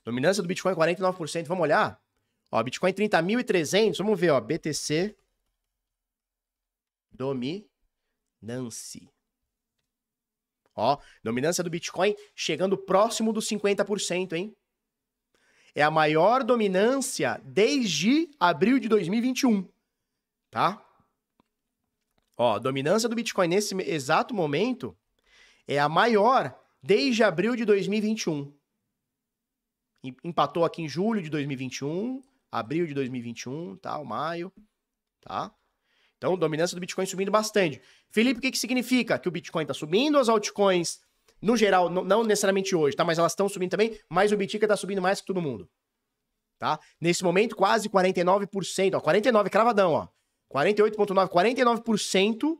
Dominância 0.06 0.44
do 0.44 0.48
Bitcoin 0.48 0.76
49%. 0.76 1.48
Vamos 1.48 1.64
olhar? 1.64 2.00
Ó, 2.52 2.62
Bitcoin 2.62 2.91
30.300. 2.91 3.97
Vamos 3.97 4.20
ver, 4.20 4.32
ó. 4.32 4.41
BTC. 4.41 5.16
Dominância. 7.12 7.72
Ó, 10.76 10.97
dominância 11.24 11.64
do 11.64 11.70
Bitcoin 11.70 12.16
chegando 12.36 12.78
próximo 12.78 13.32
dos 13.32 13.47
50%, 13.47 14.34
hein? 14.34 14.56
É 15.74 15.82
a 15.82 15.91
maior 15.91 16.43
dominância 16.43 17.39
desde 17.43 18.30
abril 18.39 18.80
de 18.80 18.89
2021, 18.89 19.70
tá? 20.49 20.86
Ó, 22.36 22.60
dominância 22.60 23.08
do 23.08 23.16
Bitcoin 23.16 23.47
nesse 23.47 23.76
exato 23.84 24.34
momento 24.34 24.97
é 25.68 25.80
a 25.80 25.88
maior 25.88 26.58
desde 26.82 27.24
abril 27.24 27.56
de 27.56 27.64
2021. 27.64 28.54
Empatou 30.24 30.66
aqui 30.66 30.82
em 30.82 30.89
julho 30.89 31.22
de 31.22 31.30
2021, 31.30 32.22
abril 32.52 32.86
de 32.86 32.93
2021, 32.93 33.78
tal, 33.78 34.04
maio, 34.04 34.52
tá? 35.22 35.54
Então, 36.18 36.38
dominância 36.38 36.76
do 36.76 36.80
Bitcoin 36.80 37.06
subindo 37.06 37.32
bastante. 37.32 37.82
Felipe, 38.10 38.39
o 38.39 38.41
que, 38.41 38.52
que 38.52 38.58
significa? 38.58 39.18
Que 39.18 39.28
o 39.28 39.32
Bitcoin 39.32 39.64
está 39.64 39.74
subindo, 39.74 40.20
as 40.20 40.30
altcoins, 40.30 40.99
no 41.41 41.58
geral, 41.58 41.89
não 41.89 42.24
necessariamente 42.24 42.76
hoje, 42.76 42.95
tá? 42.95 43.04
Mas 43.04 43.18
elas 43.18 43.32
estão 43.32 43.49
subindo 43.49 43.72
também, 43.72 43.97
mas 44.08 44.32
o 44.32 44.38
Bitcoin 44.38 44.66
está 44.66 44.78
subindo 44.78 45.02
mais 45.02 45.20
que 45.20 45.28
todo 45.28 45.41
mundo. 45.41 45.68
Tá? 46.60 46.80
Nesse 46.99 47.24
momento, 47.24 47.56
quase 47.56 47.89
49%, 47.89 48.95
ó, 48.95 49.02
49, 49.02 49.49
cravadão, 49.49 49.93
ó. 49.93 50.08
48,9%, 50.54 51.28
49% 51.28 52.56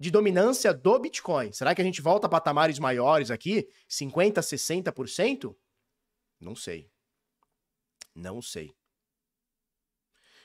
de 0.00 0.10
dominância 0.10 0.72
do 0.72 0.98
Bitcoin. 0.98 1.52
Será 1.52 1.74
que 1.74 1.82
a 1.82 1.84
gente 1.84 2.00
volta 2.00 2.26
a 2.26 2.30
patamares 2.30 2.78
maiores 2.78 3.30
aqui? 3.30 3.68
50%, 3.86 4.92
60%? 4.92 5.54
Não 6.40 6.54
sei. 6.54 6.90
Não 8.14 8.40
sei. 8.40 8.74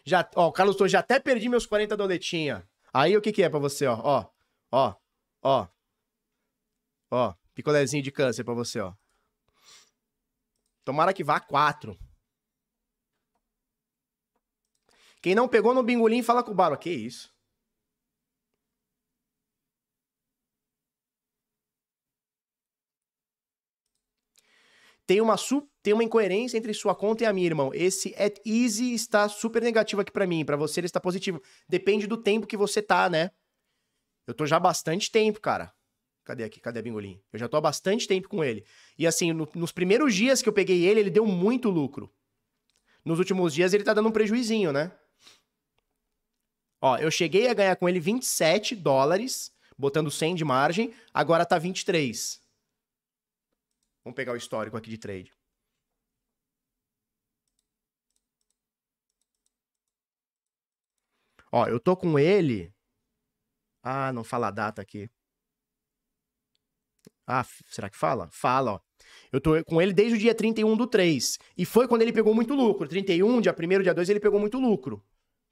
Já, 0.05 0.29
ó, 0.35 0.51
Carlos 0.51 0.75
Torres, 0.75 0.91
já 0.91 0.99
até 0.99 1.19
perdi 1.19 1.49
meus 1.49 1.65
40 1.65 1.95
doletinha. 1.95 2.67
Aí 2.93 3.15
o 3.15 3.21
que 3.21 3.31
que 3.31 3.43
é 3.43 3.49
para 3.49 3.59
você, 3.59 3.85
ó? 3.85 3.99
Ó, 4.01 4.25
ó, 4.71 4.95
ó. 5.41 5.67
Ó, 7.11 7.33
picolézinho 7.53 8.03
de 8.03 8.11
câncer 8.11 8.43
para 8.43 8.53
você, 8.53 8.79
ó. 8.79 8.93
Tomara 10.83 11.13
que 11.13 11.23
vá 11.23 11.39
4. 11.39 11.97
Quem 15.21 15.35
não 15.35 15.47
pegou 15.47 15.73
no 15.73 15.83
bingolim, 15.83 16.23
fala 16.23 16.43
com 16.43 16.51
o 16.51 16.55
Baro. 16.55 16.77
Que 16.77 16.89
isso? 16.89 17.31
Tem 25.09 25.21
uma, 25.21 25.37
su 25.37 25.67
tem 25.81 25.91
uma 25.91 26.03
incoerência 26.03 26.55
entre 26.55 26.71
sua 26.71 26.93
conta 26.93 27.23
e 27.23 27.25
a 27.25 27.33
minha, 27.33 27.47
irmão. 27.47 27.71
Esse 27.73 28.13
at 28.15 28.39
easy 28.45 28.93
está 28.93 29.27
super 29.27 29.59
negativo 29.59 29.99
aqui 29.99 30.11
para 30.11 30.27
mim. 30.27 30.45
Para 30.45 30.55
você 30.55 30.79
ele 30.79 30.85
está 30.85 30.99
positivo. 30.99 31.41
Depende 31.67 32.05
do 32.05 32.15
tempo 32.15 32.45
que 32.45 32.55
você 32.55 32.79
tá, 32.79 33.09
né? 33.09 33.31
Eu 34.27 34.35
tô 34.35 34.45
já 34.45 34.57
há 34.57 34.59
bastante 34.59 35.09
tempo, 35.09 35.41
cara. 35.41 35.73
Cadê 36.23 36.43
aqui? 36.43 36.59
Cadê 36.59 36.77
a 36.77 36.81
Bingolim? 36.83 37.19
Eu 37.33 37.39
já 37.39 37.49
tô 37.49 37.57
há 37.57 37.61
bastante 37.61 38.07
tempo 38.07 38.29
com 38.29 38.43
ele. 38.43 38.63
E 38.99 39.07
assim, 39.07 39.33
no, 39.33 39.49
nos 39.55 39.71
primeiros 39.71 40.13
dias 40.13 40.43
que 40.43 40.49
eu 40.49 40.53
peguei 40.53 40.85
ele, 40.85 40.99
ele 40.99 41.09
deu 41.09 41.25
muito 41.25 41.71
lucro. 41.71 42.13
Nos 43.03 43.17
últimos 43.17 43.51
dias 43.51 43.73
ele 43.73 43.83
tá 43.83 43.95
dando 43.95 44.09
um 44.09 44.11
prejuizinho, 44.11 44.71
né? 44.71 44.91
Ó, 46.79 46.97
eu 46.99 47.09
cheguei 47.09 47.47
a 47.47 47.55
ganhar 47.55 47.75
com 47.77 47.89
ele 47.89 47.99
27 47.99 48.75
dólares, 48.75 49.51
botando 49.75 50.11
100 50.11 50.35
de 50.35 50.45
margem, 50.45 50.93
agora 51.11 51.47
tá 51.47 51.57
23. 51.57 52.47
Vamos 54.09 54.15
pegar 54.15 54.33
o 54.33 54.35
histórico 54.35 54.75
aqui 54.75 54.89
de 54.89 54.97
trade. 54.97 55.31
Ó, 61.51 61.67
eu 61.67 61.79
tô 61.79 61.95
com 61.95 62.17
ele. 62.17 62.73
Ah, 63.83 64.11
não 64.11 64.23
fala 64.23 64.47
a 64.47 64.51
data 64.51 64.81
aqui. 64.81 65.07
Ah, 67.27 67.43
será 67.67 67.87
que 67.87 67.95
fala? 67.95 68.27
Fala, 68.31 68.73
ó. 68.73 68.79
Eu 69.31 69.39
tô 69.39 69.63
com 69.63 69.79
ele 69.79 69.93
desde 69.93 70.15
o 70.15 70.17
dia 70.17 70.33
31 70.33 70.75
do 70.75 70.87
3. 70.87 71.37
E 71.55 71.63
foi 71.63 71.87
quando 71.87 72.01
ele 72.01 72.11
pegou 72.11 72.33
muito 72.33 72.55
lucro. 72.55 72.87
31, 72.87 73.41
dia 73.41 73.55
1 73.55 73.83
dia 73.83 73.93
2, 73.93 74.09
ele 74.09 74.19
pegou 74.19 74.39
muito 74.39 74.59
lucro 74.59 75.03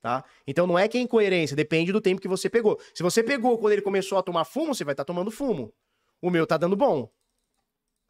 tá? 0.02 0.24
Então 0.46 0.66
não 0.66 0.80
é 0.80 0.88
que 0.88 0.98
é 0.98 1.02
incoerência, 1.02 1.56
depende 1.56 1.92
do 1.92 2.00
tempo 2.00 2.22
que 2.22 2.28
você 2.28 2.50
pegou. 2.50 2.80
Se 2.94 3.04
você 3.04 3.22
pegou 3.24 3.58
quando 3.58 3.74
ele 3.74 3.82
começou 3.82 4.18
a 4.18 4.24
tomar 4.24 4.46
fumo, 4.46 4.74
você 4.74 4.84
vai 4.86 4.94
estar 4.94 5.04
tá 5.04 5.08
tomando 5.08 5.32
fumo. 5.32 5.74
O 6.22 6.30
meu 6.30 6.48
tá 6.48 6.56
dando 6.56 6.78
bom. 6.78 7.12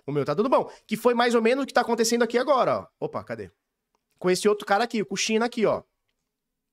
O 0.07 0.11
meu 0.11 0.23
tá 0.23 0.33
dando 0.33 0.49
bom. 0.49 0.71
Que 0.87 0.95
foi 0.95 1.13
mais 1.13 1.35
ou 1.35 1.41
menos 1.41 1.63
o 1.63 1.67
que 1.67 1.73
tá 1.73 1.81
acontecendo 1.81 2.23
aqui 2.23 2.37
agora, 2.37 2.79
ó. 2.79 2.87
Opa, 3.05 3.23
cadê? 3.23 3.51
Com 4.17 4.29
esse 4.29 4.47
outro 4.47 4.65
cara 4.65 4.85
aqui, 4.85 5.03
com 5.03 5.13
o 5.13 5.17
China 5.17 5.45
aqui, 5.45 5.65
ó. 5.65 5.83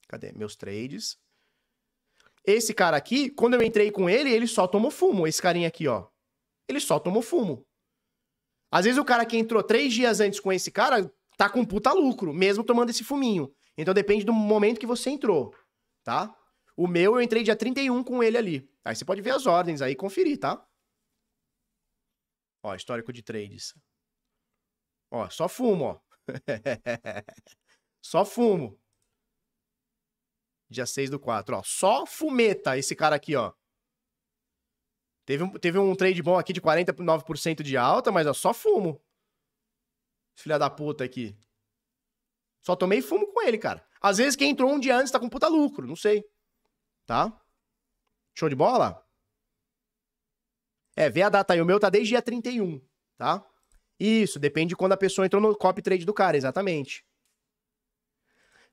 Cadê? 0.08 0.32
Meus 0.32 0.54
trades. 0.54 1.18
Esse 2.46 2.72
cara 2.72 2.96
aqui, 2.96 3.28
quando 3.30 3.54
eu 3.54 3.62
entrei 3.62 3.90
com 3.90 4.08
ele, 4.08 4.30
ele 4.30 4.46
só 4.46 4.68
tomou 4.68 4.90
fumo. 4.90 5.26
Esse 5.26 5.42
carinha 5.42 5.66
aqui, 5.66 5.88
ó. 5.88 6.06
Ele 6.68 6.78
só 6.78 6.98
tomou 6.98 7.22
fumo. 7.22 7.66
Às 8.70 8.84
vezes 8.84 8.98
o 8.98 9.04
cara 9.04 9.26
que 9.26 9.36
entrou 9.36 9.62
três 9.62 9.92
dias 9.92 10.20
antes 10.20 10.40
com 10.40 10.52
esse 10.52 10.70
cara 10.70 11.10
tá 11.36 11.48
com 11.48 11.64
puta 11.64 11.92
lucro, 11.92 12.32
mesmo 12.32 12.62
tomando 12.62 12.90
esse 12.90 13.04
fuminho. 13.04 13.52
Então 13.76 13.92
depende 13.92 14.24
do 14.24 14.32
momento 14.32 14.78
que 14.78 14.86
você 14.86 15.10
entrou, 15.10 15.54
tá? 16.02 16.34
O 16.76 16.86
meu 16.86 17.14
eu 17.14 17.22
entrei 17.22 17.42
dia 17.42 17.56
31 17.56 18.02
com 18.02 18.22
ele 18.22 18.36
ali. 18.36 18.68
Aí 18.84 18.94
você 18.94 19.04
pode 19.04 19.20
ver 19.20 19.30
as 19.30 19.46
ordens 19.46 19.80
aí 19.80 19.92
e 19.92 19.96
conferir, 19.96 20.38
tá? 20.38 20.64
Ó, 22.64 22.74
histórico 22.74 23.12
de 23.12 23.22
trades. 23.22 23.74
Ó, 25.10 25.28
só 25.28 25.46
fumo, 25.46 25.84
ó. 25.84 26.00
só 28.02 28.24
fumo. 28.24 28.80
Dia 30.70 30.86
6 30.86 31.10
do 31.10 31.20
4, 31.20 31.56
ó. 31.56 31.62
Só 31.62 32.06
fumeta 32.06 32.78
esse 32.78 32.96
cara 32.96 33.16
aqui, 33.16 33.36
ó. 33.36 33.52
Teve 35.26 35.44
um, 35.44 35.52
teve 35.52 35.78
um 35.78 35.94
trade 35.94 36.22
bom 36.22 36.38
aqui 36.38 36.54
de 36.54 36.60
49% 36.62 37.62
de 37.62 37.76
alta, 37.76 38.10
mas 38.10 38.26
ó, 38.26 38.32
só 38.32 38.54
fumo. 38.54 38.98
Filha 40.34 40.58
da 40.58 40.70
puta 40.70 41.04
aqui. 41.04 41.38
Só 42.62 42.74
tomei 42.74 43.02
fumo 43.02 43.30
com 43.30 43.42
ele, 43.42 43.58
cara. 43.58 43.86
Às 44.00 44.16
vezes 44.16 44.36
quem 44.36 44.50
entrou 44.50 44.70
um 44.72 44.80
dia 44.80 44.96
antes 44.96 45.12
tá 45.12 45.20
com 45.20 45.28
puta 45.28 45.48
lucro, 45.48 45.86
não 45.86 45.96
sei. 45.96 46.24
Tá? 47.04 47.30
Show 48.34 48.48
de 48.48 48.56
bola? 48.56 49.03
É, 50.96 51.10
vê 51.10 51.22
a 51.22 51.28
data 51.28 51.52
aí. 51.52 51.60
O 51.60 51.64
meu 51.64 51.80
tá 51.80 51.90
desde 51.90 52.10
dia 52.10 52.22
31, 52.22 52.80
tá? 53.16 53.44
Isso, 53.98 54.38
depende 54.38 54.70
de 54.70 54.76
quando 54.76 54.92
a 54.92 54.96
pessoa 54.96 55.24
entrou 55.24 55.40
no 55.40 55.56
copy 55.56 55.82
trade 55.82 56.04
do 56.04 56.12
cara, 56.12 56.36
exatamente. 56.36 57.04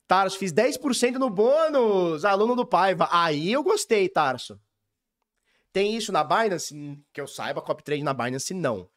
Tarso, 0.07 0.37
fiz 0.37 0.51
10% 0.51 1.13
no 1.13 1.29
bônus, 1.29 2.25
aluno 2.25 2.55
do 2.55 2.65
Paiva. 2.65 3.07
Aí 3.11 3.51
eu 3.51 3.63
gostei, 3.63 4.09
Tarso. 4.09 4.59
Tem 5.71 5.95
isso 5.95 6.11
na 6.11 6.23
Binance? 6.23 6.99
Que 7.13 7.21
eu 7.21 7.27
saiba, 7.27 7.61
copy 7.61 7.83
trade 7.83 8.03
na 8.03 8.13
Binance 8.13 8.53
não. 8.53 8.89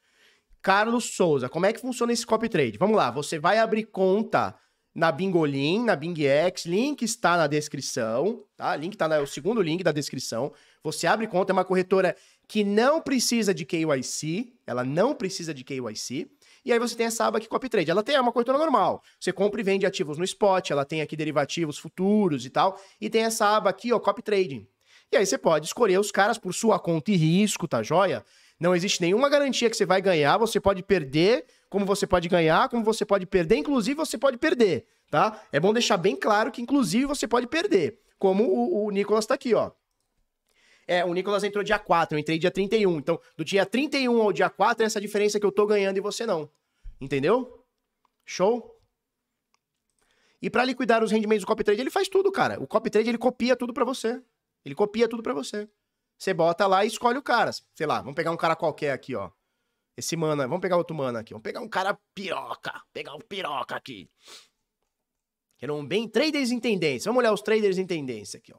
Carlos 0.60 1.14
Souza, 1.14 1.48
como 1.48 1.66
é 1.66 1.72
que 1.72 1.80
funciona 1.80 2.12
esse 2.12 2.26
copy 2.26 2.48
trade? 2.48 2.78
Vamos 2.78 2.96
lá, 2.96 3.10
você 3.10 3.38
vai 3.38 3.58
abrir 3.58 3.84
conta 3.84 4.58
na 4.94 5.12
Bingolim, 5.12 5.84
na 5.84 5.94
BingX, 5.94 6.66
link 6.66 7.02
está 7.02 7.36
na 7.36 7.46
descrição, 7.46 8.44
tá? 8.56 8.74
Link 8.76 8.94
está 8.94 9.08
no 9.08 9.20
o 9.22 9.26
segundo 9.26 9.60
link 9.60 9.82
da 9.82 9.92
descrição. 9.92 10.52
Você 10.82 11.06
abre 11.06 11.26
conta, 11.26 11.52
é 11.52 11.54
uma 11.54 11.64
corretora 11.64 12.16
que 12.46 12.62
não 12.64 13.00
precisa 13.00 13.54
de 13.54 13.64
KYC, 13.64 14.52
ela 14.66 14.84
não 14.84 15.14
precisa 15.14 15.54
de 15.54 15.64
KYC. 15.64 16.30
E 16.64 16.72
aí 16.72 16.78
você 16.78 16.96
tem 16.96 17.06
essa 17.06 17.26
aba 17.26 17.38
aqui 17.38 17.48
Copy 17.48 17.68
Trade. 17.68 17.90
Ela 17.90 18.02
tem 18.02 18.18
uma 18.18 18.32
corretora 18.32 18.58
normal. 18.58 19.02
Você 19.20 19.32
compra 19.32 19.60
e 19.60 19.64
vende 19.64 19.84
ativos 19.84 20.16
no 20.16 20.24
spot, 20.24 20.70
ela 20.70 20.84
tem 20.84 21.02
aqui 21.02 21.16
derivativos 21.16 21.78
futuros 21.78 22.46
e 22.46 22.50
tal, 22.50 22.80
e 23.00 23.10
tem 23.10 23.24
essa 23.24 23.56
aba 23.56 23.70
aqui, 23.70 23.92
ó, 23.92 23.98
Copy 23.98 24.22
Trading. 24.22 24.66
E 25.12 25.16
aí 25.16 25.26
você 25.26 25.36
pode 25.36 25.66
escolher 25.66 25.98
os 25.98 26.10
caras 26.10 26.38
por 26.38 26.52
sua 26.54 26.78
conta 26.78 27.10
e 27.10 27.16
risco, 27.16 27.68
tá 27.68 27.82
joia? 27.82 28.24
Não 28.58 28.74
existe 28.74 29.00
nenhuma 29.00 29.28
garantia 29.28 29.68
que 29.68 29.76
você 29.76 29.84
vai 29.84 30.00
ganhar, 30.00 30.38
você 30.38 30.60
pode 30.60 30.82
perder, 30.82 31.44
como 31.68 31.84
você 31.84 32.06
pode 32.06 32.28
ganhar, 32.28 32.68
como 32.68 32.82
você 32.82 33.04
pode 33.04 33.26
perder, 33.26 33.56
inclusive 33.56 33.94
você 33.94 34.16
pode 34.16 34.38
perder, 34.38 34.86
tá? 35.10 35.40
É 35.52 35.60
bom 35.60 35.72
deixar 35.72 35.96
bem 35.96 36.16
claro 36.16 36.50
que 36.50 36.62
inclusive 36.62 37.04
você 37.04 37.26
pode 37.28 37.46
perder, 37.46 37.98
como 38.18 38.44
o, 38.44 38.86
o 38.86 38.90
Nicolas 38.90 39.26
tá 39.26 39.34
aqui, 39.34 39.54
ó. 39.54 39.70
É, 40.86 41.04
o 41.04 41.12
Nicolas 41.14 41.44
entrou 41.44 41.64
dia 41.64 41.78
4, 41.78 42.16
eu 42.16 42.20
entrei 42.20 42.38
dia 42.38 42.50
31. 42.50 42.98
Então, 42.98 43.20
do 43.36 43.44
dia 43.44 43.64
31 43.64 44.20
ao 44.20 44.32
dia 44.32 44.50
4 44.50 44.82
é 44.82 44.86
essa 44.86 45.00
diferença 45.00 45.40
que 45.40 45.46
eu 45.46 45.52
tô 45.52 45.66
ganhando 45.66 45.96
e 45.96 46.00
você 46.00 46.26
não. 46.26 46.50
Entendeu? 47.00 47.64
Show? 48.24 48.74
E 50.40 50.50
para 50.50 50.64
liquidar 50.64 51.02
os 51.02 51.10
rendimentos 51.10 51.44
do 51.44 51.46
copy 51.46 51.64
trade, 51.64 51.80
ele 51.80 51.90
faz 51.90 52.08
tudo, 52.08 52.30
cara. 52.30 52.62
O 52.62 52.66
copy 52.66 52.90
trade 52.90 53.08
ele 53.08 53.18
copia 53.18 53.56
tudo 53.56 53.72
para 53.72 53.84
você. 53.84 54.22
Ele 54.64 54.74
copia 54.74 55.08
tudo 55.08 55.22
para 55.22 55.32
você. 55.32 55.68
Você 56.18 56.34
bota 56.34 56.66
lá 56.66 56.84
e 56.84 56.88
escolhe 56.88 57.18
o 57.18 57.22
cara. 57.22 57.50
Sei 57.74 57.86
lá, 57.86 58.00
vamos 58.00 58.14
pegar 58.14 58.30
um 58.30 58.36
cara 58.36 58.54
qualquer 58.54 58.92
aqui, 58.92 59.14
ó. 59.14 59.30
Esse 59.96 60.16
mana, 60.16 60.46
vamos 60.46 60.60
pegar 60.60 60.76
outro 60.76 60.94
mana 60.94 61.20
aqui. 61.20 61.32
Vamos 61.32 61.44
pegar 61.44 61.60
um 61.60 61.68
cara 61.68 61.98
piroca. 62.14 62.82
Pegar 62.92 63.14
um 63.14 63.20
piroca 63.20 63.76
aqui. 63.76 64.10
Que 65.56 65.64
eram 65.64 65.86
bem 65.86 66.08
traders 66.08 66.50
em 66.50 66.60
tendência. 66.60 67.08
Vamos 67.08 67.20
olhar 67.20 67.32
os 67.32 67.42
traders 67.42 67.78
em 67.78 67.86
tendência 67.86 68.38
aqui, 68.38 68.52
ó. 68.52 68.58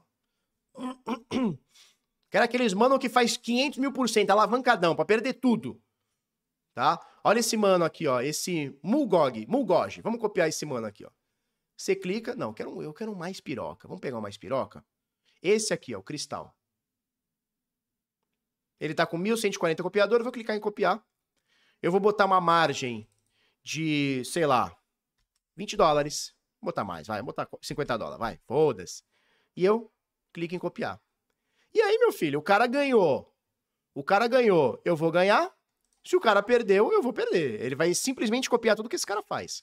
Quero 2.35 2.43
aqueles 2.43 2.73
mano 2.73 2.99
que 2.99 3.07
faz 3.07 3.37
500 3.37 3.79
mil 3.79 3.93
por 3.93 4.09
cento, 4.09 4.29
alavancadão, 4.29 4.93
pra 4.93 5.05
perder 5.05 5.35
tudo. 5.35 5.81
Tá? 6.73 6.99
Olha 7.23 7.39
esse 7.39 7.55
mano 7.55 7.85
aqui, 7.85 8.07
ó. 8.07 8.19
Esse 8.19 8.77
Mulgog, 8.83 9.47
Mulgog. 9.47 10.01
Vamos 10.01 10.19
copiar 10.19 10.49
esse 10.49 10.65
mano 10.65 10.85
aqui, 10.85 11.05
ó. 11.05 11.11
Você 11.77 11.95
clica. 11.95 12.35
Não, 12.35 12.49
eu 12.49 12.53
quero, 12.53 12.83
eu 12.83 12.93
quero 12.93 13.15
mais 13.15 13.39
piroca. 13.39 13.87
Vamos 13.87 14.01
pegar 14.01 14.17
um 14.17 14.21
mais 14.21 14.35
piroca? 14.35 14.85
Esse 15.41 15.73
aqui, 15.73 15.95
ó, 15.95 15.99
o 15.99 16.03
cristal. 16.03 16.53
Ele 18.81 18.93
tá 18.93 19.05
com 19.05 19.17
1140 19.17 19.81
copiador, 19.81 20.19
eu 20.19 20.25
vou 20.25 20.33
clicar 20.33 20.57
em 20.57 20.59
copiar. 20.59 21.01
Eu 21.81 21.89
vou 21.89 22.01
botar 22.01 22.25
uma 22.25 22.41
margem 22.41 23.07
de, 23.63 24.23
sei 24.25 24.45
lá, 24.45 24.75
20 25.55 25.77
dólares. 25.77 26.35
Vou 26.59 26.67
botar 26.67 26.83
mais, 26.83 27.07
vai, 27.07 27.19
vou 27.19 27.27
botar 27.27 27.47
50 27.61 27.97
dólares, 27.97 28.19
vai, 28.19 28.37
foda-se. 28.45 29.05
E 29.55 29.63
eu 29.63 29.89
clico 30.33 30.53
em 30.53 30.59
copiar. 30.59 31.01
E 31.75 31.81
aí, 31.81 31.97
meu 31.97 32.13
filho, 32.13 32.39
o 32.39 32.41
cara 32.41 32.65
ganhou. 32.67 33.29
O 33.93 34.01
cara 34.01 34.27
ganhou, 34.27 34.81
eu 34.85 34.95
vou 34.95 35.11
ganhar. 35.11 35.53
Se 36.05 36.15
o 36.15 36.21
cara 36.21 36.41
perdeu, 36.41 36.89
eu 36.93 37.01
vou 37.01 37.11
perder. 37.11 37.61
Ele 37.61 37.75
vai 37.75 37.93
simplesmente 37.93 38.49
copiar 38.49 38.77
tudo 38.77 38.87
que 38.87 38.95
esse 38.95 39.05
cara 39.05 39.21
faz. 39.21 39.61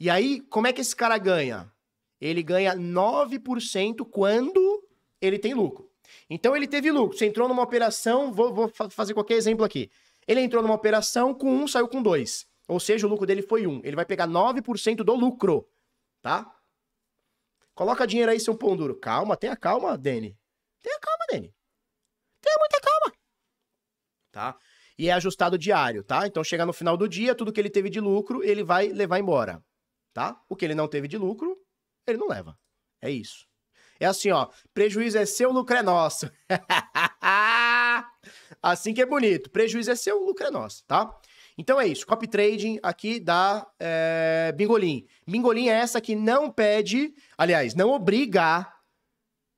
E 0.00 0.08
aí, 0.08 0.40
como 0.40 0.66
é 0.66 0.72
que 0.72 0.80
esse 0.80 0.96
cara 0.96 1.18
ganha? 1.18 1.70
Ele 2.18 2.42
ganha 2.42 2.74
9% 2.74 4.08
quando 4.08 4.88
ele 5.20 5.38
tem 5.38 5.52
lucro. 5.52 5.90
Então 6.30 6.56
ele 6.56 6.66
teve 6.66 6.90
lucro. 6.90 7.18
Você 7.18 7.26
entrou 7.26 7.46
numa 7.46 7.62
operação, 7.62 8.32
vou, 8.32 8.54
vou 8.54 8.68
fazer 8.68 9.12
qualquer 9.12 9.34
exemplo 9.34 9.66
aqui. 9.66 9.90
Ele 10.26 10.40
entrou 10.40 10.62
numa 10.62 10.74
operação 10.74 11.34
com 11.34 11.52
um, 11.52 11.68
saiu 11.68 11.88
com 11.88 12.02
dois. 12.02 12.46
Ou 12.66 12.80
seja, 12.80 13.06
o 13.06 13.10
lucro 13.10 13.26
dele 13.26 13.42
foi 13.42 13.66
um. 13.66 13.82
Ele 13.84 13.96
vai 13.96 14.06
pegar 14.06 14.26
9% 14.26 14.96
do 14.96 15.14
lucro, 15.14 15.68
tá? 16.22 16.50
Coloca 17.74 18.06
dinheiro 18.06 18.32
aí, 18.32 18.40
seu 18.40 18.56
pão 18.56 18.74
duro. 18.74 18.94
Calma, 18.94 19.36
tenha 19.36 19.54
calma, 19.54 19.98
Dani. 19.98 20.38
Tenha 20.82 20.98
calma, 21.00 21.24
Dani. 21.30 21.54
Tenha 22.40 22.56
muita 22.58 22.80
calma. 22.80 23.16
Tá? 24.32 24.58
E 24.98 25.08
é 25.08 25.12
ajustado 25.12 25.58
diário, 25.58 26.02
tá? 26.02 26.26
Então 26.26 26.44
chega 26.44 26.66
no 26.66 26.72
final 26.72 26.96
do 26.96 27.08
dia, 27.08 27.34
tudo 27.34 27.52
que 27.52 27.60
ele 27.60 27.70
teve 27.70 27.88
de 27.88 28.00
lucro, 28.00 28.42
ele 28.42 28.62
vai 28.62 28.88
levar 28.88 29.18
embora. 29.18 29.62
Tá? 30.12 30.40
O 30.48 30.56
que 30.56 30.64
ele 30.64 30.74
não 30.74 30.88
teve 30.88 31.08
de 31.08 31.16
lucro, 31.16 31.56
ele 32.06 32.18
não 32.18 32.28
leva. 32.28 32.58
É 33.00 33.10
isso. 33.10 33.46
É 33.98 34.06
assim, 34.06 34.30
ó. 34.30 34.48
Prejuízo 34.74 35.18
é 35.18 35.24
seu, 35.24 35.52
lucro 35.52 35.76
é 35.76 35.82
nosso. 35.82 36.30
assim 38.62 38.92
que 38.92 39.00
é 39.00 39.06
bonito. 39.06 39.50
Prejuízo 39.50 39.90
é 39.90 39.94
seu, 39.94 40.18
lucro 40.18 40.46
é 40.46 40.50
nosso, 40.50 40.84
tá? 40.86 41.18
Então 41.56 41.80
é 41.80 41.86
isso. 41.86 42.06
Copy 42.06 42.26
trading 42.26 42.78
aqui 42.82 43.20
da 43.20 43.66
é, 43.78 44.52
Bingolim. 44.56 45.06
Bingolim 45.26 45.68
é 45.68 45.74
essa 45.74 46.00
que 46.00 46.16
não 46.16 46.50
pede, 46.50 47.14
aliás, 47.38 47.74
não 47.74 47.90
obriga, 47.90 48.72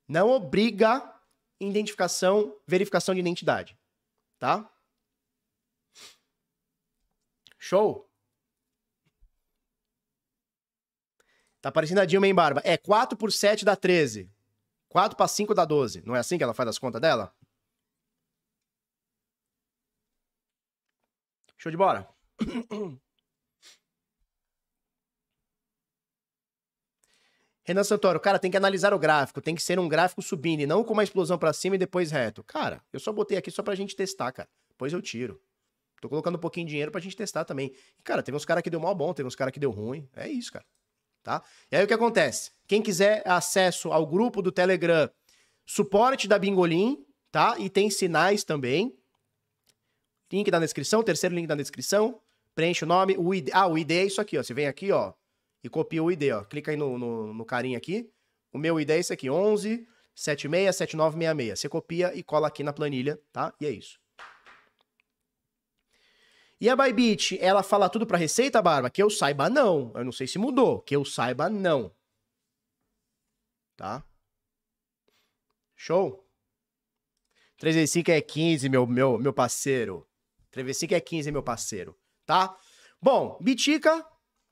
não 0.07 0.29
obriga 0.29 1.14
identificação, 1.59 2.55
verificação 2.67 3.13
de 3.13 3.21
identidade. 3.21 3.77
Tá? 4.39 4.69
Show? 7.57 8.09
Tá 11.61 11.69
aparecendo 11.69 11.99
a 11.99 12.05
Dilma 12.05 12.27
em 12.27 12.35
barba. 12.35 12.61
É 12.63 12.77
4 12.77 13.17
por 13.17 13.31
7 13.31 13.65
dá 13.65 13.75
13. 13.75 14.31
4 14.89 15.17
para 15.17 15.27
5 15.27 15.53
dá 15.53 15.65
12. 15.65 16.03
Não 16.05 16.15
é 16.15 16.19
assim 16.19 16.37
que 16.37 16.43
ela 16.43 16.53
faz 16.53 16.69
as 16.69 16.77
contas 16.77 17.01
dela? 17.01 17.35
Show 21.57 21.71
de 21.71 21.77
bola. 21.77 22.07
Renan 27.65 27.83
Santoro, 27.83 28.19
cara, 28.19 28.37
tem 28.37 28.51
que 28.51 28.57
analisar 28.57 28.93
o 28.93 28.99
gráfico, 28.99 29.41
tem 29.41 29.55
que 29.55 29.61
ser 29.61 29.79
um 29.79 29.89
gráfico 29.89 30.21
subindo 30.21 30.61
e 30.61 30.67
não 30.67 30.83
com 30.83 30.93
uma 30.93 31.03
explosão 31.03 31.35
para 31.35 31.51
cima 31.51 31.75
e 31.75 31.79
depois 31.79 32.11
reto. 32.11 32.43
Cara, 32.43 32.79
eu 32.93 32.99
só 32.99 33.11
botei 33.11 33.37
aqui 33.37 33.49
só 33.49 33.63
pra 33.63 33.73
gente 33.73 33.95
testar, 33.95 34.31
cara. 34.31 34.47
Depois 34.69 34.93
eu 34.93 35.01
tiro. 35.01 35.41
Tô 35.99 36.07
colocando 36.07 36.35
um 36.35 36.39
pouquinho 36.39 36.67
de 36.67 36.71
dinheiro 36.71 36.91
pra 36.91 37.01
gente 37.01 37.15
testar 37.15 37.43
também. 37.43 37.73
E, 37.99 38.03
cara, 38.03 38.21
teve 38.21 38.37
uns 38.37 38.45
caras 38.45 38.61
que 38.61 38.69
deu 38.69 38.79
mal 38.79 38.93
bom, 38.93 39.11
teve 39.13 39.25
uns 39.25 39.35
caras 39.35 39.51
que 39.51 39.59
deu 39.59 39.71
ruim. 39.71 40.07
É 40.15 40.29
isso, 40.29 40.51
cara. 40.51 40.63
Tá? 41.23 41.41
E 41.71 41.75
aí 41.75 41.83
o 41.83 41.87
que 41.87 41.93
acontece? 41.93 42.51
Quem 42.67 42.83
quiser 42.83 43.23
acesso 43.25 43.91
ao 43.91 44.05
grupo 44.05 44.43
do 44.43 44.51
Telegram, 44.51 45.09
suporte 45.65 46.27
da 46.27 46.37
Bingolim, 46.37 47.03
tá? 47.31 47.55
E 47.57 47.67
tem 47.67 47.89
sinais 47.89 48.43
também. 48.43 48.95
Link 50.31 50.51
na 50.51 50.59
descrição, 50.59 51.01
terceiro 51.01 51.33
link 51.33 51.47
na 51.47 51.55
descrição. 51.55 52.21
Preenche 52.53 52.85
o 52.85 52.87
nome, 52.87 53.17
o 53.17 53.33
ID. 53.33 53.49
Ah, 53.53 53.65
o 53.65 53.75
ID 53.75 53.91
é 53.91 54.05
isso 54.05 54.21
aqui, 54.21 54.37
ó. 54.37 54.43
Você 54.43 54.53
vem 54.53 54.67
aqui, 54.67 54.91
ó, 54.91 55.13
e 55.65 55.69
copia 55.69 56.03
o 56.03 56.11
ID, 56.11 56.31
ó. 56.31 56.43
Clica 56.43 56.69
aí 56.69 56.77
no, 56.77 56.95
no, 56.95 57.33
no 57.33 57.43
carinha 57.43 57.75
aqui. 57.75 58.07
O 58.53 58.57
meu 58.59 58.79
ID 58.79 58.91
é 58.91 58.99
esse 58.99 59.11
aqui, 59.11 59.31
11 59.31 59.87
76 60.13 60.75
7966. 60.75 61.59
Você 61.59 61.67
copia 61.67 62.15
e 62.15 62.21
cola 62.21 62.47
aqui 62.47 62.63
na 62.63 62.71
planilha, 62.71 63.19
tá? 63.33 63.51
E 63.59 63.65
é 63.65 63.71
isso. 63.71 63.99
E 66.61 66.69
a 66.69 66.75
Bybit, 66.75 67.39
ela 67.41 67.63
fala 67.63 67.89
tudo 67.89 68.05
pra 68.05 68.15
receita, 68.15 68.61
Barba? 68.61 68.91
Que 68.91 69.01
eu 69.01 69.09
saiba, 69.09 69.49
não. 69.49 69.91
Eu 69.95 70.05
não 70.05 70.11
sei 70.11 70.27
se 70.27 70.37
mudou. 70.37 70.81
Que 70.81 70.95
eu 70.95 71.03
saiba, 71.03 71.49
não. 71.49 71.91
Tá? 73.75 74.05
Show? 75.75 76.23
365 77.57 78.11
é 78.11 78.21
15, 78.21 78.69
meu, 78.69 78.85
meu, 78.85 79.17
meu 79.17 79.33
parceiro. 79.33 80.07
365 80.51 80.93
é 80.93 81.01
15, 81.01 81.31
meu 81.31 81.41
parceiro. 81.41 81.97
Tá? 82.23 82.55
Bom, 83.01 83.37
Bitica 83.41 84.05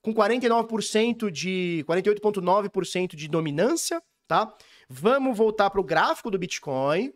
com 0.04 0.14
49% 0.14 1.32
de 1.32 1.84
48.9% 1.88 3.16
de 3.16 3.28
dominância, 3.30 4.04
tá? 4.28 4.54
Vamos 4.90 5.36
voltar 5.36 5.70
para 5.70 5.80
o 5.80 5.84
gráfico 5.84 6.30
do 6.30 6.38
Bitcoin. 6.38 7.14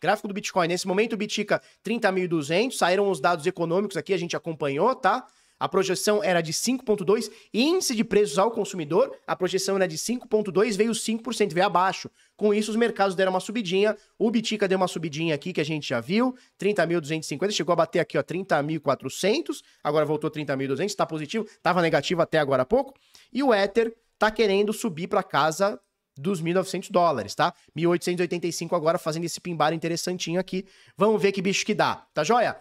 Gráfico 0.00 0.28
do 0.28 0.34
Bitcoin. 0.34 0.68
Nesse 0.68 0.86
momento 0.86 1.14
o 1.14 1.16
Bitica 1.16 1.60
30.200, 1.84 2.72
saíram 2.72 3.10
os 3.10 3.20
dados 3.20 3.44
econômicos 3.46 3.96
aqui, 3.96 4.14
a 4.14 4.18
gente 4.18 4.36
acompanhou, 4.36 4.94
tá? 4.94 5.26
A 5.58 5.68
projeção 5.68 6.22
era 6.22 6.40
de 6.40 6.52
5,2. 6.52 7.30
Índice 7.52 7.94
de 7.94 8.04
preços 8.04 8.38
ao 8.38 8.50
consumidor, 8.50 9.16
a 9.26 9.34
projeção 9.34 9.76
era 9.76 9.88
de 9.88 9.96
5,2, 9.96 10.76
veio 10.76 10.92
5%, 10.92 11.52
veio 11.52 11.66
abaixo. 11.66 12.10
Com 12.36 12.52
isso, 12.52 12.70
os 12.70 12.76
mercados 12.76 13.14
deram 13.14 13.32
uma 13.32 13.40
subidinha. 13.40 13.96
O 14.18 14.30
Bitica 14.30 14.68
deu 14.68 14.76
uma 14.76 14.88
subidinha 14.88 15.34
aqui, 15.34 15.52
que 15.52 15.60
a 15.60 15.64
gente 15.64 15.88
já 15.88 16.00
viu. 16.00 16.36
30.250, 16.60 17.50
chegou 17.50 17.72
a 17.72 17.76
bater 17.76 18.00
aqui, 18.00 18.18
ó, 18.18 18.22
30.400. 18.22 19.62
Agora 19.82 20.04
voltou 20.04 20.30
30.200, 20.30 20.94
tá 20.94 21.06
positivo. 21.06 21.46
Tava 21.62 21.80
negativo 21.80 22.20
até 22.20 22.38
agora 22.38 22.62
há 22.62 22.66
pouco. 22.66 22.94
E 23.32 23.42
o 23.42 23.54
Ether 23.54 23.94
tá 24.18 24.30
querendo 24.30 24.72
subir 24.72 25.08
para 25.08 25.22
casa 25.22 25.80
dos 26.16 26.42
1.900 26.42 26.90
dólares, 26.90 27.34
tá? 27.34 27.52
1.885 27.76 28.74
agora 28.74 28.98
fazendo 28.98 29.24
esse 29.24 29.40
pimbar 29.40 29.72
interessantinho 29.72 30.40
aqui. 30.40 30.66
Vamos 30.96 31.20
ver 31.20 31.32
que 31.32 31.42
bicho 31.42 31.64
que 31.64 31.74
dá, 31.74 32.06
tá 32.14 32.24
joia? 32.24 32.56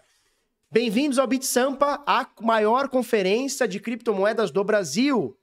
Bem-vindos 0.72 1.20
ao 1.20 1.28
BitSampa, 1.28 2.04
a 2.08 2.28
maior 2.42 2.90
conferência 2.90 3.68
de 3.68 3.80
criptomoedas 3.80 4.52
do 4.52 4.64
Brasil, 4.64 5.38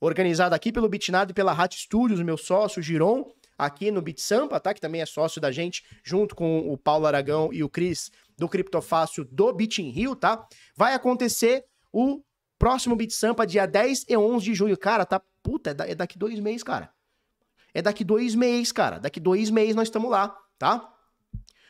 organizada 0.00 0.54
aqui 0.54 0.72
pelo 0.72 0.88
Bitnado 0.88 1.30
e 1.30 1.34
pela 1.34 1.52
Hat 1.52 1.78
Studios, 1.78 2.20
meu 2.20 2.36
sócio 2.36 2.82
Giron, 2.82 3.24
aqui 3.56 3.90
no 3.92 4.02
BitSampa, 4.02 4.58
tá? 4.58 4.74
Que 4.74 4.80
também 4.80 5.00
é 5.00 5.06
sócio 5.06 5.40
da 5.40 5.52
gente, 5.52 5.84
junto 6.02 6.34
com 6.34 6.70
o 6.70 6.76
Paulo 6.76 7.06
Aragão 7.06 7.50
e 7.52 7.62
o 7.62 7.68
Cris 7.68 8.10
do 8.36 8.48
Criptofácil 8.48 9.24
do 9.24 9.52
Bitin 9.52 9.90
Rio, 9.90 10.16
tá? 10.16 10.46
Vai 10.76 10.92
acontecer 10.92 11.64
o 11.92 12.20
próximo 12.58 12.96
BitSampa, 12.96 13.46
dia 13.46 13.66
10 13.66 14.06
e 14.08 14.16
11 14.16 14.44
de 14.44 14.54
junho. 14.54 14.76
Cara, 14.76 15.06
tá... 15.06 15.22
Puta, 15.42 15.70
é, 15.70 15.92
é 15.92 15.94
daqui 15.94 16.18
dois 16.18 16.38
meses, 16.40 16.64
cara. 16.64 16.92
É 17.72 17.80
daqui 17.80 18.02
dois 18.04 18.34
meses, 18.34 18.72
cara. 18.72 18.98
Daqui 18.98 19.20
dois 19.20 19.50
meses 19.50 19.76
nós 19.76 19.86
estamos 19.86 20.10
lá, 20.10 20.36
tá? 20.58 20.92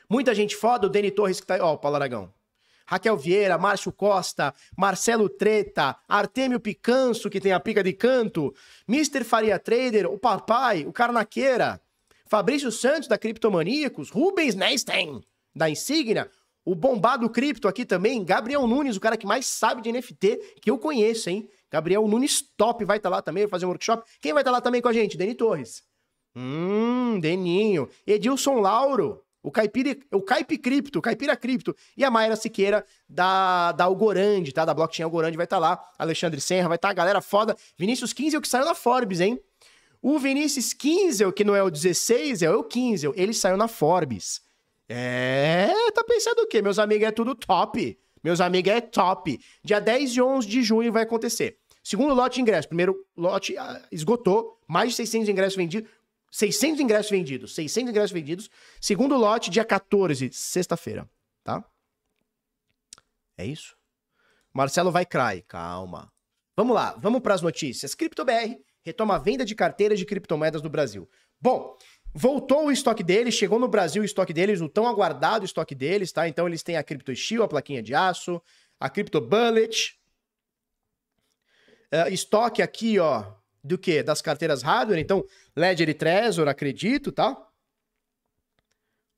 Muita 0.08 0.34
gente 0.34 0.56
foda, 0.56 0.86
o 0.86 0.90
Deni 0.90 1.10
Torres 1.10 1.38
que 1.38 1.46
tá... 1.46 1.58
Ó, 1.60 1.74
o 1.74 1.78
Paulo 1.78 1.96
Aragão. 1.96 2.32
Raquel 2.86 3.16
Vieira, 3.16 3.58
Márcio 3.58 3.92
Costa, 3.92 4.54
Marcelo 4.76 5.28
Treta, 5.28 5.96
Artêmio 6.08 6.60
Picanço, 6.60 7.30
que 7.30 7.40
tem 7.40 7.52
a 7.52 7.60
pica 7.60 7.82
de 7.82 7.92
canto, 7.92 8.54
Mr. 8.88 9.24
Faria 9.24 9.58
Trader, 9.58 10.10
o 10.10 10.18
Papai, 10.18 10.84
o 10.86 10.92
Carnaqueira, 10.92 11.80
Fabrício 12.26 12.70
Santos, 12.70 13.08
da 13.08 13.18
Criptomaníacos, 13.18 14.10
Rubens 14.10 14.54
Neisten, 14.54 15.22
da 15.54 15.70
Insignia, 15.70 16.30
o 16.64 16.74
Bombado 16.74 17.28
Cripto 17.28 17.68
aqui 17.68 17.84
também, 17.84 18.24
Gabriel 18.24 18.66
Nunes, 18.66 18.96
o 18.96 19.00
cara 19.00 19.16
que 19.16 19.26
mais 19.26 19.46
sabe 19.46 19.82
de 19.82 19.92
NFT 19.92 20.58
que 20.62 20.70
eu 20.70 20.78
conheço, 20.78 21.28
hein? 21.28 21.48
Gabriel 21.70 22.06
Nunes 22.06 22.40
Top 22.56 22.84
vai 22.84 22.98
estar 22.98 23.10
tá 23.10 23.16
lá 23.16 23.22
também, 23.22 23.42
vai 23.42 23.50
fazer 23.50 23.66
um 23.66 23.70
workshop. 23.70 24.08
Quem 24.20 24.32
vai 24.32 24.42
estar 24.42 24.50
tá 24.50 24.56
lá 24.56 24.60
também 24.60 24.80
com 24.80 24.88
a 24.88 24.92
gente? 24.92 25.16
Deni 25.16 25.34
Torres. 25.34 25.82
Hum, 26.36 27.18
Deninho. 27.20 27.88
Edilson 28.06 28.60
Lauro, 28.60 29.23
o 29.44 29.50
Caipira, 29.50 29.94
o 30.10 30.22
Caipe 30.22 30.56
Cripto, 30.56 30.98
o 30.98 31.02
Caipira 31.02 31.36
Cripto 31.36 31.76
e 31.94 32.02
a 32.02 32.10
Mayra 32.10 32.34
Siqueira 32.34 32.82
da, 33.06 33.72
da 33.72 33.84
Algorand, 33.84 34.44
tá? 34.54 34.64
Da 34.64 34.72
Blockchain 34.72 35.04
Algorand 35.04 35.34
vai 35.34 35.44
estar 35.44 35.56
tá 35.56 35.60
lá. 35.60 35.84
Alexandre 35.98 36.40
Senra 36.40 36.66
vai 36.66 36.76
estar, 36.76 36.88
tá, 36.88 36.94
galera 36.94 37.20
foda. 37.20 37.54
Vinícius 37.78 38.14
15 38.14 38.36
é 38.36 38.38
o 38.38 38.42
que 38.42 38.48
saiu 38.48 38.64
na 38.64 38.74
Forbes, 38.74 39.20
hein? 39.20 39.38
O 40.00 40.18
Vinícius 40.18 40.72
15, 40.72 41.30
que 41.32 41.44
não 41.44 41.54
é 41.54 41.62
o 41.62 41.70
16, 41.70 42.40
é 42.40 42.50
o 42.50 42.64
15, 42.64 43.12
ele 43.14 43.34
saiu 43.34 43.58
na 43.58 43.68
Forbes. 43.68 44.40
É, 44.88 45.68
tá 45.92 46.02
pensando 46.04 46.40
o 46.40 46.46
quê? 46.46 46.62
Meus 46.62 46.78
amigos, 46.78 47.06
é 47.06 47.10
tudo 47.10 47.34
top. 47.34 47.98
Meus 48.22 48.40
amigos, 48.40 48.72
é 48.72 48.80
top. 48.80 49.38
Dia 49.62 49.78
10 49.78 50.16
e 50.16 50.22
11 50.22 50.48
de 50.48 50.62
junho 50.62 50.90
vai 50.90 51.02
acontecer. 51.02 51.58
Segundo 51.82 52.14
lote 52.14 52.36
de 52.36 52.40
ingresso. 52.40 52.66
Primeiro 52.66 52.96
lote 53.14 53.58
ah, 53.58 53.82
esgotou, 53.92 54.58
mais 54.66 54.90
de 54.90 54.96
600 54.96 55.28
ingressos 55.28 55.56
vendidos. 55.56 55.90
600 56.34 56.80
ingressos 56.80 57.10
vendidos. 57.12 57.54
600 57.54 57.90
ingressos 57.90 58.10
vendidos. 58.10 58.50
Segundo 58.80 59.16
lote, 59.16 59.50
dia 59.50 59.64
14, 59.64 60.30
sexta-feira, 60.32 61.08
tá? 61.44 61.64
É 63.38 63.46
isso? 63.46 63.76
Marcelo 64.52 64.90
vai 64.90 65.06
cry. 65.06 65.42
Calma. 65.46 66.12
Vamos 66.56 66.74
lá, 66.74 66.96
vamos 66.98 67.20
para 67.20 67.34
as 67.34 67.42
notícias. 67.42 67.94
CryptoBR 67.94 68.60
retoma 68.82 69.14
a 69.14 69.18
venda 69.18 69.44
de 69.44 69.54
carteiras 69.54 69.96
de 69.96 70.04
criptomoedas 70.04 70.60
no 70.60 70.68
Brasil. 70.68 71.08
Bom, 71.40 71.76
voltou 72.12 72.66
o 72.66 72.72
estoque 72.72 73.04
deles, 73.04 73.34
chegou 73.34 73.60
no 73.60 73.68
Brasil 73.68 74.02
o 74.02 74.04
estoque 74.04 74.32
deles, 74.32 74.60
o 74.60 74.68
tão 74.68 74.88
aguardado 74.88 75.44
estoque 75.44 75.74
deles, 75.74 76.10
tá? 76.10 76.26
Então 76.26 76.48
eles 76.48 76.64
têm 76.64 76.76
a 76.76 76.82
Crypto 76.82 77.14
Steel, 77.14 77.44
a 77.44 77.48
plaquinha 77.48 77.82
de 77.82 77.94
aço, 77.94 78.42
a 78.80 78.90
Crypto 78.90 79.20
Bullet. 79.20 79.96
Uh, 81.92 82.12
estoque 82.12 82.60
aqui, 82.60 82.98
ó, 82.98 83.34
do 83.64 83.78
que? 83.78 84.02
Das 84.02 84.20
carteiras 84.20 84.62
hardware. 84.62 85.00
Então, 85.00 85.24
Ledger 85.56 85.88
e 85.88 85.94
Trezor, 85.94 86.46
acredito, 86.46 87.10
tá? 87.10 87.34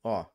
Ó, 0.03 0.25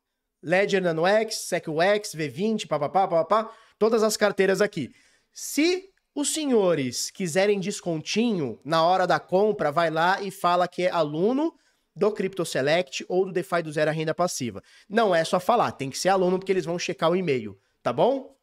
Ledger 0.42 0.82
Nano 0.82 1.06
X, 1.06 1.46
SecWX, 1.48 2.14
V20, 2.14 2.66
papapá, 2.66 3.08
papapá, 3.08 3.50
todas 3.78 4.02
as 4.02 4.16
carteiras 4.16 4.60
aqui. 4.60 4.94
Se 5.32 5.88
os 6.14 6.34
senhores 6.34 7.10
quiserem 7.10 7.58
descontinho 7.58 8.60
na 8.62 8.84
hora 8.84 9.06
da 9.06 9.18
compra, 9.18 9.72
vai 9.72 9.90
lá 9.90 10.20
e 10.20 10.30
fala 10.30 10.68
que 10.68 10.82
é 10.82 10.90
aluno 10.90 11.54
do 11.96 12.10
Crypto 12.12 12.44
Select 12.44 13.04
ou 13.08 13.24
do 13.24 13.32
DeFi 13.32 13.62
do 13.62 13.72
Zero 13.72 13.90
a 13.90 13.94
Renda 13.94 14.14
Passiva. 14.14 14.62
Não 14.88 15.14
é 15.14 15.24
só 15.24 15.40
falar, 15.40 15.72
tem 15.72 15.88
que 15.88 15.98
ser 15.98 16.10
aluno 16.10 16.38
porque 16.38 16.52
eles 16.52 16.64
vão 16.66 16.78
checar 16.78 17.10
o 17.10 17.16
e-mail, 17.16 17.58
tá 17.82 17.92
bom? 17.92 18.36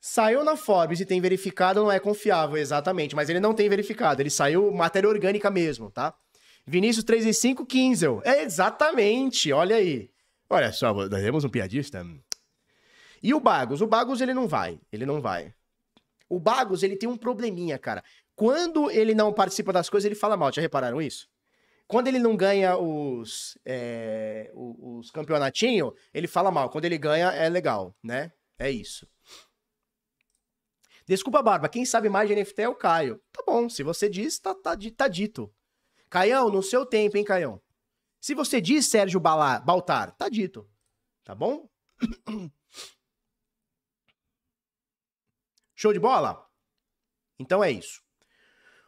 Saiu 0.00 0.42
na 0.42 0.56
Forbes 0.56 0.98
e 0.98 1.04
tem 1.04 1.20
verificado, 1.20 1.80
não 1.80 1.92
é 1.92 2.00
confiável, 2.00 2.56
exatamente. 2.56 3.14
Mas 3.14 3.28
ele 3.28 3.38
não 3.38 3.52
tem 3.52 3.68
verificado, 3.68 4.22
ele 4.22 4.30
saiu 4.30 4.72
matéria 4.72 5.08
orgânica 5.08 5.50
mesmo, 5.50 5.90
tá? 5.90 6.14
Vinícius 6.66 7.04
3 7.04 7.26
e 7.26 7.34
5, 7.34 7.66
Kinzel. 7.66 8.22
É 8.24 8.42
exatamente, 8.42 9.52
olha 9.52 9.76
aí. 9.76 10.10
Olha 10.48 10.72
só, 10.72 10.92
nós 10.92 11.22
temos 11.22 11.44
um 11.44 11.48
piadista. 11.50 12.04
E 13.22 13.34
o 13.34 13.40
Bagos? 13.40 13.82
O 13.82 13.86
Bagos 13.86 14.20
ele 14.20 14.32
não 14.32 14.48
vai, 14.48 14.80
ele 14.90 15.04
não 15.04 15.20
vai. 15.20 15.54
O 16.28 16.40
Bagos 16.40 16.82
ele 16.82 16.96
tem 16.96 17.08
um 17.08 17.16
probleminha, 17.16 17.78
cara. 17.78 18.02
Quando 18.34 18.90
ele 18.90 19.14
não 19.14 19.32
participa 19.32 19.72
das 19.72 19.90
coisas, 19.90 20.06
ele 20.06 20.14
fala 20.14 20.36
mal. 20.36 20.50
Já 20.50 20.62
repararam 20.62 21.02
isso? 21.02 21.28
Quando 21.86 22.06
ele 22.06 22.18
não 22.18 22.36
ganha 22.36 22.78
os, 22.78 23.58
é, 23.66 24.50
os 24.54 25.10
campeonatinhos, 25.10 25.92
ele 26.14 26.26
fala 26.26 26.50
mal. 26.50 26.70
Quando 26.70 26.86
ele 26.86 26.96
ganha, 26.96 27.32
é 27.32 27.48
legal, 27.48 27.94
né? 28.02 28.32
É 28.58 28.70
isso. 28.70 29.06
Desculpa, 31.10 31.42
Barba, 31.42 31.68
quem 31.68 31.84
sabe 31.84 32.08
mais 32.08 32.28
de 32.28 32.36
NFT 32.36 32.62
é 32.62 32.68
o 32.68 32.74
Caio. 32.76 33.20
Tá 33.32 33.42
bom, 33.44 33.68
se 33.68 33.82
você 33.82 34.08
diz, 34.08 34.38
tá, 34.38 34.54
tá, 34.54 34.76
tá 34.96 35.08
dito. 35.08 35.52
Caião, 36.08 36.48
no 36.48 36.62
seu 36.62 36.86
tempo, 36.86 37.16
hein, 37.16 37.24
Caião? 37.24 37.60
Se 38.20 38.32
você 38.32 38.60
diz 38.60 38.86
Sérgio 38.86 39.18
Bala, 39.18 39.58
Baltar, 39.58 40.12
tá 40.12 40.28
dito. 40.28 40.70
Tá 41.24 41.34
bom? 41.34 41.68
Show 45.74 45.92
de 45.92 45.98
bola? 45.98 46.46
Então 47.40 47.64
é 47.64 47.72
isso. 47.72 48.00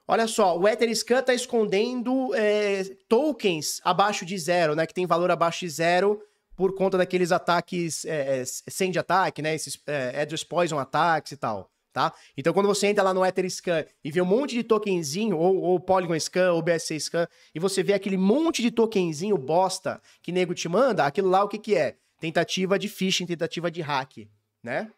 Olha 0.06 0.28
só, 0.28 0.56
o 0.56 0.68
Etherscan 0.68 1.24
tá 1.24 1.34
escondendo 1.34 2.32
é, 2.36 2.84
tokens 3.08 3.80
abaixo 3.82 4.24
de 4.24 4.38
zero, 4.38 4.76
né? 4.76 4.86
Que 4.86 4.94
tem 4.94 5.06
valor 5.06 5.32
abaixo 5.32 5.58
de 5.58 5.70
zero 5.70 6.22
por 6.54 6.72
conta 6.76 6.96
daqueles 6.96 7.32
ataques 7.32 8.04
é, 8.04 8.42
é 8.42 8.44
sem 8.44 8.92
de 8.92 9.00
ataque, 9.00 9.42
né? 9.42 9.56
Esses 9.56 9.76
é, 9.88 10.22
address 10.22 10.44
poison 10.44 10.78
ataques 10.78 11.32
e 11.32 11.36
tal 11.36 11.71
tá? 11.92 12.12
Então, 12.36 12.52
quando 12.52 12.66
você 12.66 12.86
entra 12.86 13.04
lá 13.04 13.12
no 13.12 13.24
Etherscan 13.24 13.84
e 14.02 14.10
vê 14.10 14.20
um 14.20 14.26
monte 14.26 14.54
de 14.54 14.62
tokenzinho, 14.62 15.36
ou, 15.36 15.56
ou 15.56 15.80
Polygon 15.80 16.18
Scan, 16.18 16.52
ou 16.52 16.62
BSC 16.62 16.98
Scan, 16.98 17.28
e 17.54 17.60
você 17.60 17.82
vê 17.82 17.92
aquele 17.92 18.16
monte 18.16 18.62
de 18.62 18.70
tokenzinho 18.70 19.36
bosta 19.36 20.00
que 20.22 20.32
nego 20.32 20.54
te 20.54 20.68
manda, 20.68 21.04
aquilo 21.04 21.28
lá 21.28 21.44
o 21.44 21.48
que 21.48 21.58
que 21.58 21.76
é? 21.76 21.98
Tentativa 22.18 22.78
de 22.78 22.88
phishing, 22.88 23.26
tentativa 23.26 23.70
de 23.70 23.80
hack, 23.82 24.28
né? 24.62 24.90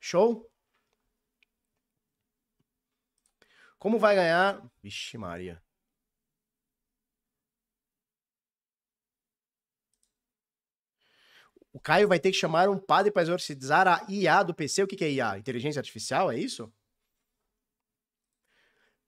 Show? 0.00 0.50
Como 3.78 3.98
vai 3.98 4.14
ganhar? 4.14 4.62
Vixe 4.82 5.18
Maria. 5.18 5.62
O 11.74 11.80
Caio 11.80 12.06
vai 12.06 12.20
ter 12.20 12.30
que 12.30 12.36
chamar 12.36 12.68
um 12.68 12.78
padre 12.78 13.10
para 13.10 13.22
exorcizar 13.22 13.88
a 13.88 14.06
IA 14.08 14.44
do 14.44 14.54
PC. 14.54 14.84
O 14.84 14.86
que, 14.86 15.04
é 15.04 15.10
IA? 15.10 15.38
Inteligência 15.38 15.80
artificial, 15.80 16.30
é 16.30 16.38
isso? 16.38 16.72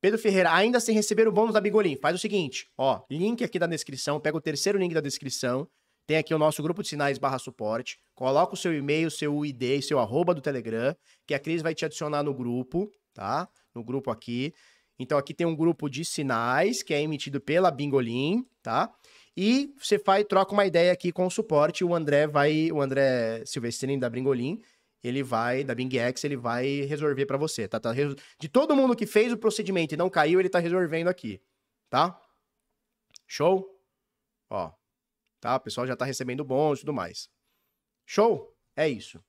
Pedro 0.01 0.19
Ferreira, 0.19 0.53
ainda 0.53 0.81
sem 0.81 0.93
receber 0.93 1.29
o 1.29 1.33
bônus 1.33 1.55
da 1.55 1.61
Bigolim, 1.61 1.97
faz 1.97 2.17
o 2.17 2.19
seguinte, 2.19 2.69
ó, 2.77 3.03
link 3.09 3.45
aqui 3.45 3.59
da 3.59 3.69
descrição, 3.69 4.21
pega 4.21 4.37
o 4.37 4.41
terceiro 4.41 4.79
link 4.79 4.93
da 4.93 5.01
descrição, 5.01 5.69
tem 6.09 6.17
aqui 6.17 6.35
o 6.35 6.39
nosso 6.39 6.61
grupo 6.61 6.83
de 6.83 6.89
sinais 6.89 7.19
barra 7.19 7.39
suporte, 7.39 8.01
coloca 8.17 8.55
o 8.55 8.57
seu 8.57 8.77
e-mail, 8.77 9.13
seu 9.13 9.47
ID, 9.47 9.81
seu 9.83 10.01
arroba 10.01 10.35
do 10.35 10.41
Telegram, 10.41 10.95
que 11.25 11.35
a 11.35 11.39
Cris 11.39 11.63
vai 11.63 11.73
te 11.73 11.85
adicionar 11.85 12.25
no 12.25 12.35
grupo, 12.35 12.91
tá? 13.15 13.49
No 13.73 13.85
grupo 13.85 14.11
aqui. 14.11 14.53
Então 14.99 15.17
aqui 15.17 15.33
tem 15.33 15.47
um 15.47 15.55
grupo 15.55 15.89
de 15.89 16.05
sinais 16.05 16.83
que 16.83 16.93
é 16.93 17.01
emitido 17.01 17.41
pela 17.41 17.71
Bingolim, 17.71 18.45
tá? 18.61 18.93
E 19.37 19.75
você 19.77 19.99
vai, 19.99 20.25
troca 20.25 20.53
uma 20.53 20.65
ideia 20.65 20.91
aqui 20.93 21.13
com 21.13 21.27
o 21.27 21.31
suporte. 21.31 21.85
O 21.85 21.95
André 21.95 22.27
vai, 22.27 22.73
o 22.73 22.81
André 22.81 23.45
Silvestrini 23.45 24.01
da 24.01 24.09
Bringolim, 24.09 24.63
ele 25.03 25.23
vai, 25.23 25.63
da 25.63 25.75
BingX, 25.75 26.25
ele 26.25 26.37
vai 26.37 26.81
resolver 26.83 27.27
para 27.27 27.37
você, 27.37 27.69
tá? 27.69 27.79
tá? 27.79 27.93
De 28.39 28.49
todo 28.49 28.75
mundo 28.75 28.97
que 28.97 29.07
fez 29.07 29.33
o 29.33 29.37
procedimento 29.37 29.95
e 29.95 29.97
não 29.97 30.09
caiu, 30.09 30.41
ele 30.41 30.49
tá 30.49 30.59
resolvendo 30.59 31.09
aqui, 31.09 31.41
tá? 31.91 32.19
Show? 33.27 33.79
Ó, 34.49 34.73
tá? 35.41 35.57
O 35.57 35.61
pessoal 35.61 35.87
já 35.87 35.95
tá 35.95 36.05
recebendo 36.05 36.45
bônus 36.45 36.79
e 36.79 36.83
tudo 36.83 36.95
mais. 36.95 37.29
Show? 38.07 38.57
É 38.75 38.89
isso. 38.89 39.23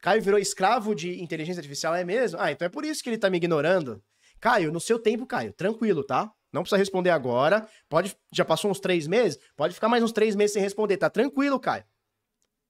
Caio 0.00 0.20
virou 0.20 0.38
escravo 0.38 0.94
de 0.94 1.22
inteligência 1.22 1.60
artificial, 1.60 1.94
é 1.94 2.04
mesmo? 2.04 2.38
Ah, 2.40 2.50
então 2.50 2.66
é 2.66 2.68
por 2.68 2.84
isso 2.84 3.02
que 3.02 3.08
ele 3.08 3.18
tá 3.18 3.30
me 3.30 3.36
ignorando. 3.36 4.02
Caio, 4.40 4.72
no 4.72 4.80
seu 4.80 4.98
tempo, 4.98 5.26
Caio, 5.26 5.52
tranquilo, 5.52 6.04
tá? 6.04 6.32
Não 6.52 6.62
precisa 6.62 6.76
responder 6.76 7.10
agora. 7.10 7.66
Pode, 7.88 8.16
já 8.30 8.44
passou 8.44 8.70
uns 8.70 8.78
três 8.78 9.06
meses? 9.06 9.38
Pode 9.56 9.74
ficar 9.74 9.88
mais 9.88 10.04
uns 10.04 10.12
três 10.12 10.36
meses 10.36 10.52
sem 10.52 10.62
responder. 10.62 10.98
Tá 10.98 11.08
tranquilo, 11.08 11.58
Caio. 11.58 11.84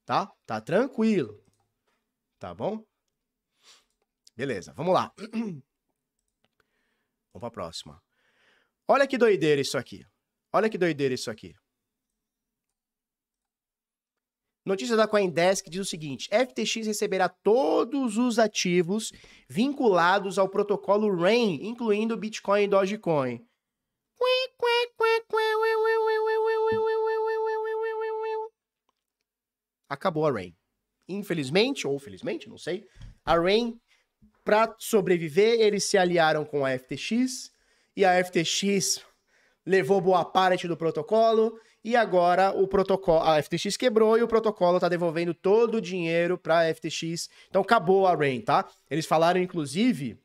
Tá? 0.04 0.32
Tá 0.46 0.60
tranquilo. 0.60 1.42
Tá 2.38 2.54
bom? 2.54 2.84
Beleza, 4.36 4.72
vamos 4.74 4.94
lá. 4.94 5.12
Vamos 7.34 7.48
pra 7.48 7.50
próxima. 7.50 8.02
Olha 8.86 9.06
que 9.06 9.16
doideira 9.16 9.60
isso 9.60 9.78
aqui. 9.78 10.04
Olha 10.52 10.68
que 10.68 10.76
doideira 10.76 11.14
isso 11.14 11.30
aqui. 11.30 11.54
Notícia 14.64 14.96
da 14.96 15.08
Coindesk 15.08 15.68
diz 15.70 15.80
o 15.80 15.88
seguinte: 15.88 16.28
FTX 16.28 16.86
receberá 16.86 17.28
todos 17.28 18.18
os 18.18 18.38
ativos 18.38 19.10
vinculados 19.48 20.38
ao 20.38 20.48
protocolo 20.48 21.14
RAIN, 21.14 21.58
incluindo 21.62 22.18
Bitcoin 22.18 22.64
e 22.64 22.68
Dogecoin. 22.68 23.46
Acabou 29.88 30.26
a 30.26 30.32
RAIN. 30.32 30.54
Infelizmente, 31.08 31.86
ou 31.86 31.98
felizmente, 31.98 32.48
não 32.48 32.56
sei, 32.56 32.84
a 33.24 33.36
RAIN, 33.36 33.78
para 34.44 34.74
sobreviver, 34.78 35.60
eles 35.60 35.84
se 35.84 35.98
aliaram 35.98 36.44
com 36.44 36.64
a 36.64 36.76
FTX 36.78 37.50
e 37.96 38.04
a 38.04 38.24
FTX 38.24 39.04
levou 39.64 40.00
boa 40.00 40.24
parte 40.24 40.66
do 40.66 40.76
protocolo 40.76 41.58
e 41.84 41.96
agora 41.96 42.50
o 42.52 42.66
protocolo, 42.66 43.22
a 43.22 43.42
FTX 43.42 43.76
quebrou 43.76 44.16
e 44.16 44.22
o 44.22 44.28
protocolo 44.28 44.80
tá 44.80 44.88
devolvendo 44.88 45.34
todo 45.34 45.76
o 45.76 45.80
dinheiro 45.80 46.38
para 46.38 46.60
a 46.60 46.74
FTX. 46.74 47.28
Então 47.48 47.62
acabou 47.62 48.06
a 48.06 48.14
Rain, 48.14 48.40
tá? 48.40 48.68
Eles 48.90 49.06
falaram 49.06 49.40
inclusive 49.40 50.18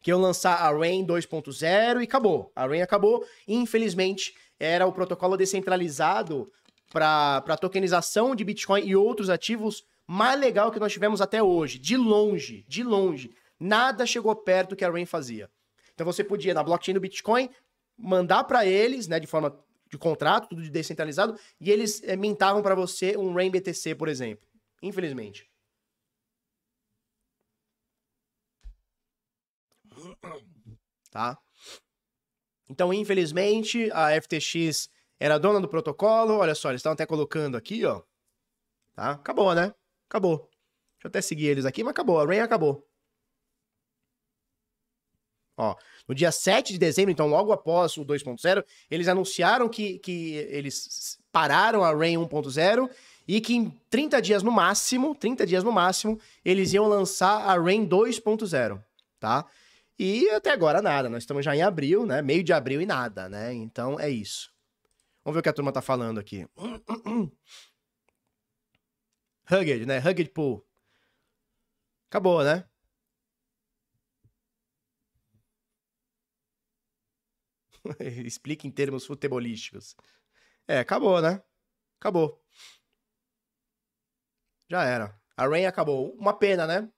que 0.00 0.10
iam 0.10 0.20
lançar 0.20 0.56
a 0.56 0.70
Rain 0.70 1.06
2.0 1.06 2.00
e 2.00 2.04
acabou. 2.04 2.50
A 2.54 2.66
Rain 2.66 2.80
acabou. 2.80 3.24
Infelizmente, 3.46 4.34
era 4.58 4.86
o 4.86 4.92
protocolo 4.92 5.36
descentralizado 5.36 6.50
para 6.90 7.56
tokenização 7.56 8.34
de 8.34 8.44
Bitcoin 8.44 8.84
e 8.84 8.96
outros 8.96 9.30
ativos 9.30 9.84
mais 10.06 10.40
legal 10.40 10.70
que 10.70 10.80
nós 10.80 10.92
tivemos 10.92 11.20
até 11.20 11.42
hoje. 11.42 11.78
De 11.78 11.96
longe, 11.96 12.64
de 12.66 12.82
longe. 12.82 13.30
Nada 13.58 14.06
chegou 14.06 14.34
perto 14.34 14.74
que 14.74 14.84
a 14.84 14.90
Rain 14.90 15.06
fazia. 15.06 15.50
Então 15.94 16.04
você 16.04 16.24
podia, 16.24 16.54
na 16.54 16.62
blockchain 16.62 16.94
do 16.94 17.00
Bitcoin, 17.00 17.50
mandar 17.96 18.44
para 18.44 18.64
eles, 18.64 19.06
né, 19.06 19.20
de 19.20 19.26
forma 19.26 19.56
de 19.90 19.98
contrato, 19.98 20.48
tudo 20.48 20.62
de 20.62 20.70
descentralizado, 20.70 21.38
e 21.60 21.70
eles 21.70 22.02
é, 22.04 22.16
mintavam 22.16 22.62
para 22.62 22.74
você 22.74 23.16
um 23.16 23.34
Rain 23.34 23.50
BTC, 23.50 23.94
por 23.96 24.08
exemplo. 24.08 24.46
Infelizmente. 24.82 25.49
Tá? 31.10 31.38
Então, 32.68 32.94
infelizmente, 32.94 33.90
a 33.92 34.10
FTX 34.20 34.88
era 35.18 35.38
dona 35.38 35.60
do 35.60 35.68
protocolo. 35.68 36.38
Olha 36.38 36.54
só, 36.54 36.68
eles 36.70 36.80
estão 36.80 36.92
até 36.92 37.04
colocando 37.04 37.56
aqui, 37.56 37.84
ó. 37.84 38.02
Tá? 38.94 39.12
Acabou, 39.12 39.54
né? 39.54 39.74
Acabou. 40.08 40.38
Deixa 40.38 41.06
eu 41.06 41.08
até 41.08 41.20
seguir 41.20 41.46
eles 41.46 41.64
aqui, 41.64 41.82
mas 41.82 41.90
acabou. 41.90 42.20
A 42.20 42.26
Rain 42.26 42.40
acabou. 42.40 42.86
Ó, 45.56 45.76
no 46.08 46.14
dia 46.14 46.32
7 46.32 46.72
de 46.72 46.78
dezembro, 46.78 47.10
então 47.10 47.26
logo 47.26 47.52
após 47.52 47.96
o 47.98 48.04
2.0, 48.04 48.64
eles 48.90 49.08
anunciaram 49.08 49.68
que, 49.68 49.98
que 49.98 50.34
eles 50.48 51.18
pararam 51.30 51.84
a 51.84 51.92
Rain 51.92 52.16
1.0 52.16 52.90
e 53.28 53.40
que 53.42 53.54
em 53.54 53.70
30 53.90 54.22
dias 54.22 54.42
no 54.42 54.50
máximo, 54.50 55.14
30 55.14 55.46
dias 55.46 55.62
no 55.62 55.70
máximo, 55.70 56.18
eles 56.42 56.72
iam 56.72 56.88
lançar 56.88 57.42
a 57.42 57.60
Rain 57.60 57.86
2.0, 57.86 58.82
tá? 59.18 59.46
E 60.02 60.30
até 60.30 60.50
agora 60.50 60.80
nada, 60.80 61.10
nós 61.10 61.24
estamos 61.24 61.44
já 61.44 61.54
em 61.54 61.60
abril, 61.60 62.06
né? 62.06 62.22
Meio 62.22 62.42
de 62.42 62.54
abril 62.54 62.80
e 62.80 62.86
nada, 62.86 63.28
né? 63.28 63.52
Então 63.52 64.00
é 64.00 64.08
isso. 64.08 64.50
Vamos 65.22 65.34
ver 65.34 65.40
o 65.40 65.42
que 65.42 65.48
a 65.50 65.52
turma 65.52 65.70
tá 65.72 65.82
falando 65.82 66.18
aqui. 66.18 66.46
Hugged, 69.50 69.84
né? 69.84 69.98
Hugged 69.98 70.30
Pool. 70.30 70.66
Acabou, 72.08 72.42
né? 72.42 72.64
Explica 78.24 78.66
em 78.66 78.70
termos 78.70 79.04
futebolísticos. 79.04 79.94
É, 80.66 80.78
acabou, 80.78 81.20
né? 81.20 81.42
Acabou. 81.98 82.42
Já 84.70 84.82
era. 84.82 85.14
A 85.36 85.46
Rain 85.46 85.66
acabou. 85.66 86.14
Uma 86.14 86.32
pena, 86.32 86.66
né? 86.66 86.90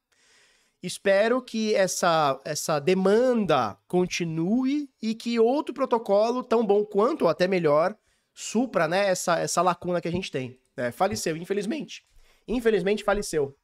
Espero 0.83 1.41
que 1.41 1.75
essa, 1.75 2.41
essa 2.45 2.81
demanda 2.81 3.79
continue 3.87 4.91
e 5.01 5.15
que 5.15 5.39
outro 5.39 5.73
protocolo, 5.73 6.43
tão 6.43 6.67
bom 6.67 6.85
quanto 6.85 7.23
ou 7.23 7.29
até 7.29 7.47
melhor, 7.47 7.97
supra 8.35 8.89
né, 8.89 9.07
essa, 9.09 9.39
essa 9.39 9.63
lacuna 9.63 10.01
que 10.01 10.09
a 10.09 10.13
gente 10.13 10.31
tem. 10.31 10.59
É, 10.77 10.91
faleceu, 10.91 11.37
infelizmente. 11.37 12.05
Infelizmente, 12.49 13.05
faleceu. 13.05 13.57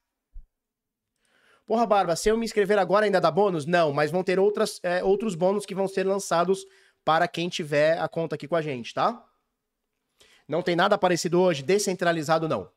Porra, 1.66 1.84
Barba, 1.86 2.14
se 2.14 2.28
eu 2.28 2.38
me 2.38 2.44
inscrever 2.44 2.78
agora 2.78 3.04
ainda 3.04 3.20
dá 3.20 3.30
bônus? 3.30 3.66
Não, 3.66 3.92
mas 3.92 4.10
vão 4.10 4.22
ter 4.22 4.38
outras, 4.38 4.78
é, 4.82 5.02
outros 5.02 5.34
bônus 5.34 5.66
que 5.66 5.74
vão 5.74 5.88
ser 5.88 6.06
lançados 6.06 6.64
para 7.04 7.26
quem 7.26 7.48
tiver 7.48 7.98
a 7.98 8.08
conta 8.08 8.36
aqui 8.36 8.46
com 8.46 8.56
a 8.56 8.62
gente, 8.62 8.94
tá? 8.94 9.24
Não 10.46 10.62
tem 10.62 10.76
nada 10.76 10.96
parecido 10.96 11.40
hoje, 11.40 11.62
descentralizado 11.62 12.48
não. 12.48 12.70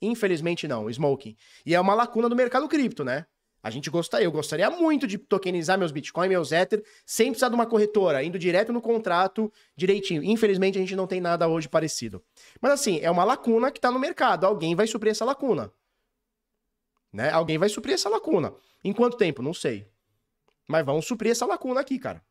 Infelizmente 0.00 0.66
não, 0.66 0.88
Smoking. 0.88 1.36
E 1.64 1.74
é 1.74 1.80
uma 1.80 1.94
lacuna 1.94 2.28
do 2.28 2.36
mercado 2.36 2.68
cripto, 2.68 3.04
né? 3.04 3.26
A 3.62 3.68
gente 3.68 3.90
gostaria, 3.90 4.24
eu 4.24 4.32
gostaria 4.32 4.70
muito 4.70 5.06
de 5.06 5.18
tokenizar 5.18 5.78
meus 5.78 5.92
Bitcoin, 5.92 6.28
meus 6.28 6.50
Ether, 6.50 6.82
sem 7.04 7.30
precisar 7.30 7.50
de 7.50 7.54
uma 7.54 7.66
corretora, 7.66 8.24
indo 8.24 8.38
direto 8.38 8.72
no 8.72 8.80
contrato, 8.80 9.52
direitinho. 9.76 10.24
Infelizmente 10.24 10.78
a 10.78 10.80
gente 10.80 10.96
não 10.96 11.06
tem 11.06 11.20
nada 11.20 11.46
hoje 11.46 11.68
parecido. 11.68 12.24
Mas 12.60 12.72
assim, 12.72 13.00
é 13.00 13.10
uma 13.10 13.22
lacuna 13.22 13.70
que 13.70 13.78
está 13.78 13.90
no 13.90 13.98
mercado. 13.98 14.46
Alguém 14.46 14.74
vai 14.74 14.86
suprir 14.86 15.10
essa 15.10 15.26
lacuna. 15.26 15.70
Né? 17.12 17.28
Alguém 17.30 17.58
vai 17.58 17.68
suprir 17.68 17.94
essa 17.94 18.08
lacuna. 18.08 18.54
Em 18.82 18.94
quanto 18.94 19.18
tempo? 19.18 19.42
Não 19.42 19.52
sei. 19.52 19.86
Mas 20.66 20.86
vamos 20.86 21.04
suprir 21.04 21.32
essa 21.32 21.44
lacuna 21.44 21.80
aqui, 21.80 21.98
cara 21.98 22.24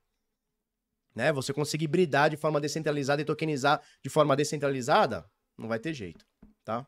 né? 1.20 1.34
Você 1.34 1.54
conseguir 1.54 1.88
bridar 1.88 2.30
de 2.30 2.38
forma 2.38 2.62
descentralizada 2.62 3.22
e 3.22 3.26
tokenizar 3.26 3.82
de 4.02 4.10
forma 4.10 4.36
descentralizada, 4.38 5.30
não 5.58 5.68
vai 5.68 5.78
ter 5.78 5.94
jeito, 5.94 6.26
tá? 6.64 6.88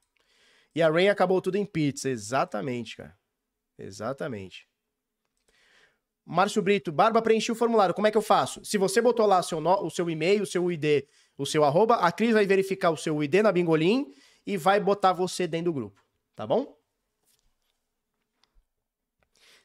E 0.73 0.81
a 0.81 0.89
Rain 0.89 1.09
acabou 1.09 1.41
tudo 1.41 1.57
em 1.57 1.65
pizza, 1.65 2.09
exatamente, 2.09 2.95
cara. 2.97 3.17
Exatamente. 3.77 4.67
Márcio 6.25 6.61
Brito, 6.61 6.91
Barba 6.91 7.21
preencheu 7.21 7.53
o 7.53 7.57
formulário, 7.57 7.95
como 7.95 8.07
é 8.07 8.11
que 8.11 8.17
eu 8.17 8.21
faço? 8.21 8.63
Se 8.63 8.77
você 8.77 9.01
botou 9.01 9.25
lá 9.25 9.41
seu 9.41 9.59
no, 9.59 9.85
o 9.85 9.89
seu 9.89 10.09
e-mail, 10.09 10.43
o 10.43 10.45
seu 10.45 10.71
ID, 10.71 11.03
o 11.37 11.45
seu 11.45 11.63
arroba, 11.63 11.95
a 11.95 12.11
Cris 12.11 12.33
vai 12.33 12.45
verificar 12.45 12.91
o 12.91 12.97
seu 12.97 13.21
ID 13.23 13.35
na 13.35 13.51
Bingolim 13.51 14.13
e 14.45 14.55
vai 14.55 14.79
botar 14.79 15.13
você 15.13 15.47
dentro 15.47 15.65
do 15.65 15.73
grupo, 15.73 16.01
tá 16.35 16.45
bom? 16.45 16.77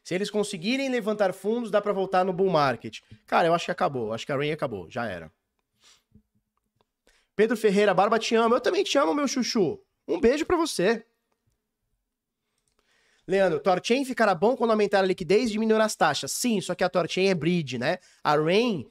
Se 0.03 0.15
eles 0.15 0.31
conseguirem 0.31 0.89
levantar 0.89 1.33
fundos, 1.33 1.69
dá 1.69 1.83
para 1.83 1.93
voltar 1.93 2.25
no 2.25 2.33
bull 2.33 2.49
market. 2.49 3.01
Cara, 3.27 3.49
eu 3.49 3.55
acho 3.55 3.65
que 3.65 3.73
acabou. 3.73 4.13
Acho 4.13 4.25
que 4.25 4.31
a 4.31 4.37
Rain 4.37 4.53
acabou. 4.53 4.89
Já 4.89 5.05
era. 5.05 5.33
Pedro 7.35 7.57
Ferreira, 7.57 7.93
Barba 7.93 8.17
te 8.17 8.37
amo. 8.37 8.55
Eu 8.55 8.61
também 8.61 8.85
te 8.85 8.97
amo, 8.97 9.13
meu 9.13 9.27
chuchu. 9.27 9.83
Um 10.07 10.21
beijo 10.21 10.47
para 10.47 10.57
você. 10.57 11.05
Leandro, 13.27 13.59
Torchain 13.59 14.05
ficará 14.05 14.35
bom 14.35 14.57
quando 14.57 14.71
aumentar 14.71 15.01
a 15.01 15.07
liquidez 15.07 15.49
e 15.49 15.53
diminuir 15.53 15.81
as 15.81 15.97
taxas. 15.97 16.31
Sim, 16.31 16.61
só 16.61 16.75
que 16.75 16.85
a 16.85 16.89
Torchain 16.89 17.27
é 17.27 17.35
bridge, 17.35 17.77
né? 17.77 17.99
A 18.23 18.37
Rain, 18.37 18.87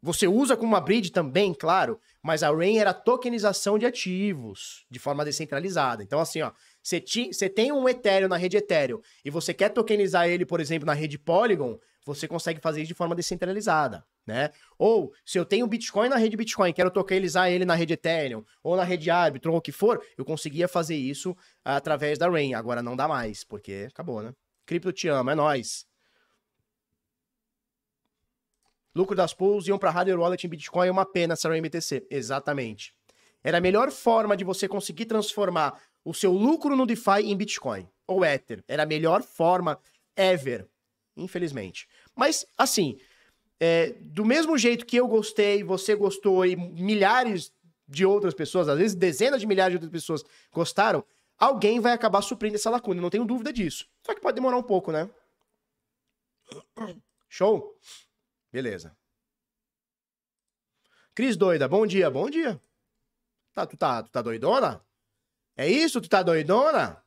você 0.00 0.28
usa 0.28 0.56
como 0.56 0.72
uma 0.72 0.80
bridge 0.80 1.10
também, 1.10 1.52
claro, 1.52 1.98
mas 2.22 2.44
a 2.44 2.50
Rain 2.54 2.78
era 2.78 2.94
tokenização 2.94 3.78
de 3.78 3.86
ativos 3.86 4.86
de 4.88 5.00
forma 5.00 5.24
descentralizada. 5.24 6.04
Então, 6.04 6.20
assim, 6.20 6.40
ó, 6.40 6.52
você, 6.80 7.48
tem 7.48 7.72
um 7.72 7.88
Ethereum 7.88 8.28
na 8.28 8.36
rede 8.36 8.56
Ethereum 8.56 9.00
e 9.24 9.30
você 9.30 9.52
quer 9.52 9.70
tokenizar 9.70 10.28
ele, 10.28 10.46
por 10.46 10.60
exemplo, 10.60 10.86
na 10.86 10.94
rede 10.94 11.18
Polygon, 11.18 11.78
você 12.14 12.28
consegue 12.28 12.60
fazer 12.60 12.80
isso 12.80 12.88
de 12.88 12.94
forma 12.94 13.14
descentralizada, 13.14 14.04
né? 14.26 14.50
Ou, 14.78 15.12
se 15.24 15.38
eu 15.38 15.44
tenho 15.44 15.66
Bitcoin 15.66 16.08
na 16.08 16.16
rede 16.16 16.36
Bitcoin, 16.36 16.72
quero 16.72 16.90
tokenizar 16.90 17.50
ele 17.50 17.64
na 17.64 17.74
rede 17.74 17.94
Ethereum, 17.94 18.44
ou 18.62 18.76
na 18.76 18.84
rede 18.84 19.10
Arbitrum, 19.10 19.52
ou 19.52 19.58
o 19.58 19.62
que 19.62 19.72
for, 19.72 20.04
eu 20.16 20.24
conseguia 20.24 20.68
fazer 20.68 20.96
isso 20.96 21.36
através 21.64 22.18
da 22.18 22.28
Rain. 22.28 22.54
Agora 22.54 22.82
não 22.82 22.96
dá 22.96 23.06
mais, 23.06 23.44
porque 23.44 23.86
acabou, 23.88 24.22
né? 24.22 24.34
Cripto 24.66 24.92
te 24.92 25.08
ama, 25.08 25.32
é 25.32 25.34
nóis. 25.34 25.86
Lucro 28.94 29.14
das 29.14 29.32
pools 29.32 29.68
iam 29.68 29.78
para 29.78 29.90
hardware 29.90 30.18
wallet 30.18 30.44
em 30.44 30.50
Bitcoin, 30.50 30.88
é 30.88 30.90
uma 30.90 31.06
pena 31.06 31.34
essa 31.34 31.48
Rain 31.48 31.62
BTC. 31.62 32.06
Exatamente. 32.10 32.94
Era 33.42 33.58
a 33.58 33.60
melhor 33.60 33.90
forma 33.90 34.36
de 34.36 34.44
você 34.44 34.68
conseguir 34.68 35.06
transformar 35.06 35.80
o 36.04 36.12
seu 36.12 36.32
lucro 36.32 36.76
no 36.76 36.86
DeFi 36.86 37.22
em 37.24 37.36
Bitcoin 37.36 37.88
ou 38.06 38.24
Ether. 38.24 38.62
Era 38.66 38.82
a 38.82 38.86
melhor 38.86 39.22
forma 39.22 39.78
ever, 40.16 40.68
infelizmente. 41.16 41.88
Mas, 42.14 42.44
assim, 42.56 42.98
é, 43.58 43.92
do 44.00 44.24
mesmo 44.24 44.56
jeito 44.56 44.86
que 44.86 44.96
eu 44.96 45.06
gostei, 45.06 45.62
você 45.62 45.94
gostou 45.94 46.44
e 46.46 46.56
milhares 46.56 47.52
de 47.86 48.06
outras 48.06 48.32
pessoas, 48.32 48.68
às 48.68 48.78
vezes 48.78 48.96
dezenas 48.96 49.40
de 49.40 49.46
milhares 49.46 49.72
de 49.72 49.76
outras 49.76 49.92
pessoas 49.92 50.24
gostaram, 50.52 51.04
alguém 51.36 51.80
vai 51.80 51.92
acabar 51.92 52.22
suprindo 52.22 52.56
essa 52.56 52.70
lacuna, 52.70 53.02
não 53.02 53.10
tenho 53.10 53.24
dúvida 53.24 53.52
disso. 53.52 53.88
Só 54.04 54.14
que 54.14 54.20
pode 54.20 54.36
demorar 54.36 54.56
um 54.56 54.62
pouco, 54.62 54.92
né? 54.92 55.10
Show? 57.28 57.76
Beleza. 58.52 58.96
Cris 61.14 61.36
doida, 61.36 61.68
bom 61.68 61.86
dia, 61.86 62.10
bom 62.10 62.30
dia. 62.30 62.60
Tá, 63.52 63.66
tu, 63.66 63.76
tá, 63.76 64.02
tu 64.02 64.10
tá 64.10 64.22
doidona? 64.22 64.84
É 65.56 65.68
isso? 65.68 66.00
Tu 66.00 66.08
tá 66.08 66.22
doidona? 66.22 67.04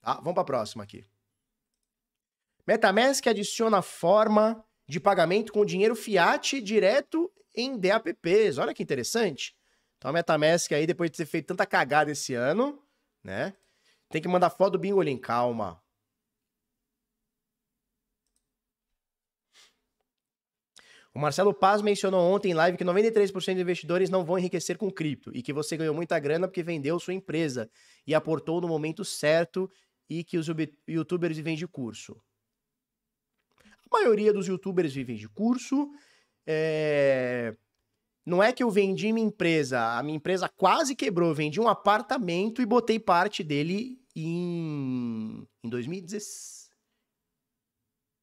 Tá, 0.00 0.14
vamos 0.14 0.34
pra 0.34 0.44
próxima 0.44 0.82
aqui. 0.82 1.06
Metamask 2.66 3.26
adiciona 3.26 3.82
forma 3.82 4.64
de 4.88 5.00
pagamento 5.00 5.52
com 5.52 5.64
dinheiro 5.64 5.96
fiat 5.96 6.60
direto 6.60 7.30
em 7.54 7.78
DAPPs. 7.78 8.58
Olha 8.58 8.74
que 8.74 8.82
interessante. 8.82 9.54
Então 9.98 10.10
a 10.10 10.12
Metamask 10.12 10.70
aí, 10.72 10.86
depois 10.86 11.10
de 11.10 11.16
ter 11.16 11.26
feito 11.26 11.46
tanta 11.46 11.66
cagada 11.66 12.10
esse 12.10 12.34
ano, 12.34 12.80
né? 13.22 13.54
Tem 14.08 14.20
que 14.20 14.28
mandar 14.28 14.50
foto 14.50 14.72
do 14.72 14.78
Bingolim. 14.78 15.16
Calma. 15.16 15.82
O 21.14 21.18
Marcelo 21.18 21.52
Paz 21.52 21.82
mencionou 21.82 22.32
ontem 22.32 22.52
em 22.52 22.54
live 22.54 22.78
que 22.78 22.84
93% 22.84 23.32
dos 23.32 23.48
investidores 23.48 24.08
não 24.08 24.24
vão 24.24 24.38
enriquecer 24.38 24.78
com 24.78 24.90
cripto 24.90 25.30
e 25.34 25.42
que 25.42 25.52
você 25.52 25.76
ganhou 25.76 25.94
muita 25.94 26.18
grana 26.18 26.48
porque 26.48 26.62
vendeu 26.62 26.98
sua 26.98 27.12
empresa 27.12 27.70
e 28.06 28.14
aportou 28.14 28.62
no 28.62 28.68
momento 28.68 29.04
certo 29.04 29.70
e 30.08 30.24
que 30.24 30.38
os 30.38 30.46
youtubers 30.88 31.36
de 31.36 31.66
curso. 31.66 32.18
A 33.92 34.00
maioria 34.00 34.32
dos 34.32 34.46
youtubers 34.46 34.94
vivem 34.94 35.16
de 35.16 35.28
curso. 35.28 35.90
É... 36.46 37.54
Não 38.24 38.42
é 38.42 38.52
que 38.52 38.62
eu 38.62 38.70
vendi 38.70 39.12
minha 39.12 39.26
empresa, 39.26 39.98
a 39.98 40.02
minha 40.02 40.16
empresa 40.16 40.48
quase 40.48 40.94
quebrou. 40.96 41.28
Eu 41.28 41.34
vendi 41.34 41.60
um 41.60 41.68
apartamento 41.68 42.62
e 42.62 42.66
botei 42.66 42.98
parte 42.98 43.42
dele 43.42 44.00
em, 44.16 45.46
em 45.62 45.68
2016. 45.68 46.70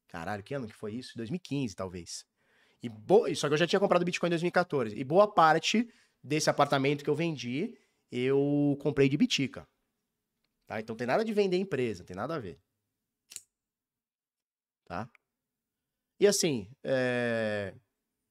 Caralho, 0.08 0.42
que 0.42 0.56
ano 0.56 0.68
que 0.68 0.74
foi 0.74 0.94
isso? 0.94 1.16
2015, 1.18 1.76
talvez. 1.76 2.26
E 2.82 2.90
bo... 2.90 3.34
Só 3.36 3.48
que 3.48 3.54
eu 3.54 3.58
já 3.58 3.68
tinha 3.68 3.80
comprado 3.80 4.04
Bitcoin 4.04 4.30
em 4.30 4.32
2014. 4.32 4.98
E 4.98 5.04
boa 5.04 5.32
parte 5.32 5.88
desse 6.24 6.50
apartamento 6.50 7.04
que 7.04 7.10
eu 7.10 7.16
vendi, 7.16 7.78
eu 8.12 8.76
comprei 8.82 9.08
de 9.08 9.18
Bitica. 9.18 9.68
Tá? 10.66 10.80
Então 10.80 10.96
tem 10.96 11.06
nada 11.06 11.24
de 11.24 11.34
vender 11.34 11.58
empresa, 11.58 12.04
tem 12.04 12.16
nada 12.16 12.36
a 12.36 12.40
ver. 12.40 12.60
Tá? 14.86 15.08
E 16.20 16.28
assim, 16.28 16.70
é... 16.84 17.74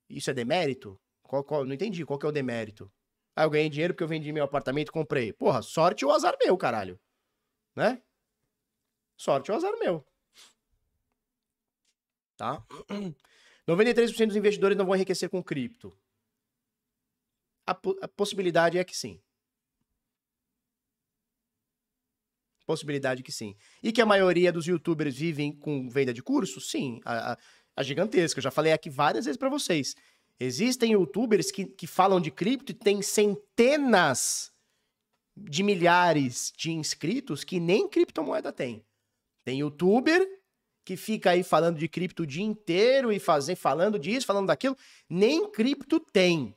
isso 0.09 0.31
é 0.31 0.35
demérito? 0.35 1.01
Qual, 1.23 1.43
qual... 1.43 1.65
Não 1.65 1.75
entendi, 1.75 2.05
qual 2.05 2.19
que 2.19 2.27
é 2.27 2.29
o 2.29 2.33
demérito? 2.33 2.93
Ah, 3.35 3.45
eu 3.45 3.51
ganhei 3.51 3.71
dinheiro 3.71 3.95
porque 3.95 4.03
eu 4.03 4.09
vendi 4.09 4.33
meu 4.33 4.45
apartamento 4.45 4.89
e 4.89 4.93
comprei. 4.93 5.33
Porra, 5.33 5.63
sorte 5.63 6.05
ou 6.05 6.13
azar 6.13 6.37
meu, 6.43 6.57
caralho. 6.57 6.99
Né? 7.75 8.03
Sorte 9.17 9.51
ou 9.51 9.57
azar 9.57 9.79
meu. 9.79 10.05
Tá? 12.37 12.65
93% 13.67 14.27
dos 14.27 14.37
investidores 14.37 14.77
não 14.77 14.87
vão 14.87 14.95
enriquecer 14.95 15.29
com 15.29 15.43
cripto. 15.43 15.97
A, 17.67 17.73
a 18.03 18.09
possibilidade 18.09 18.79
é 18.79 18.85
que 18.85 18.97
sim. 18.97 19.21
Possibilidade 22.67 23.23
que 23.23 23.33
sim. 23.33 23.57
E 23.83 23.93
que 23.93 24.01
a 24.01 24.07
maioria 24.07 24.53
dos 24.53 24.67
youtubers 24.67 25.17
vivem 25.17 25.53
com 25.53 25.89
venda 25.89 26.13
de 26.13 26.23
curso? 26.23 26.61
Sim, 26.61 27.01
a, 27.05 27.33
a, 27.33 27.39
a 27.79 27.83
gigantesca. 27.85 28.41
Eu 28.41 28.43
já 28.43 28.51
falei 28.51 28.73
aqui 28.73 28.91
várias 28.91 29.25
vezes 29.25 29.39
para 29.39 29.49
vocês. 29.49 29.95
Existem 30.41 30.93
youtubers 30.93 31.53
que, 31.53 31.65
que 31.65 31.87
falam 31.87 32.21
de 32.21 32.31
cripto 32.31 32.73
e 32.73 32.75
tem 32.75 33.01
centenas 33.01 34.53
de 35.37 35.63
milhares 35.63 36.53
de 36.57 36.73
inscritos 36.73 37.45
que 37.45 37.61
nem 37.61 37.89
criptomoeda 37.89 38.53
tem. 38.53 38.85
Tem 39.45 39.61
youtuber 39.61 40.21
que 40.85 40.97
fica 40.97 41.31
aí 41.31 41.45
falando 41.45 41.79
de 41.79 41.87
cripto 41.87 42.25
o 42.25 42.27
dia 42.27 42.43
inteiro 42.43 43.13
e 43.13 43.21
fazer, 43.21 43.55
falando 43.55 43.97
disso, 43.97 44.27
falando 44.27 44.49
daquilo, 44.49 44.77
nem 45.09 45.49
cripto 45.49 46.01
tem. 46.01 46.57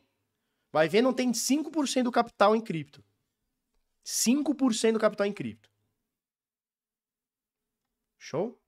Vai 0.72 0.90
ver, 0.90 1.04
não 1.04 1.14
tem 1.14 1.32
5% 1.32 2.04
do 2.04 2.12
capital 2.12 2.56
em 2.56 2.62
cripto. 2.62 3.04
5% 4.04 4.94
do 4.94 5.00
capital 5.00 5.28
em 5.28 5.34
cripto. 5.34 5.70
Show? 8.18 8.61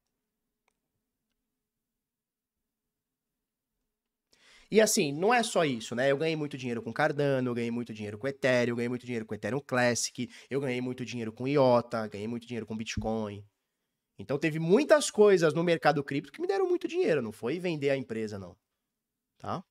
E 4.73 4.81
assim, 4.81 5.11
não 5.11 5.31
é 5.31 5.43
só 5.43 5.63
isso, 5.63 5.93
né? 5.93 6.11
Eu 6.11 6.17
ganhei 6.17 6.35
muito 6.35 6.57
dinheiro 6.57 6.81
com 6.81 6.91
Cardano, 6.91 7.47
eu 7.47 7.53
ganhei 7.53 7.69
muito 7.69 7.93
dinheiro 7.93 8.17
com 8.17 8.27
Ethereum, 8.27 8.71
eu 8.71 8.75
ganhei 8.77 8.89
muito 8.89 9.05
dinheiro 9.05 9.23
com 9.23 9.35
Ethereum 9.35 9.59
Classic, 9.59 10.27
eu 10.49 10.59
ganhei 10.59 10.81
muito 10.81 11.05
dinheiro 11.05 11.31
com 11.31 11.47
IOTA, 11.47 12.07
ganhei 12.07 12.27
muito 12.27 12.47
dinheiro 12.47 12.65
com 12.65 12.75
Bitcoin. 12.75 13.45
Então 14.17 14.35
teve 14.39 14.57
muitas 14.57 15.11
coisas 15.11 15.53
no 15.53 15.63
mercado 15.63 16.03
cripto 16.03 16.31
que 16.31 16.41
me 16.41 16.47
deram 16.47 16.67
muito 16.67 16.87
dinheiro, 16.87 17.21
não 17.21 17.31
foi 17.31 17.59
vender 17.59 17.91
a 17.91 17.95
empresa 17.95 18.39
não. 18.39 18.57
Tá? 19.37 19.63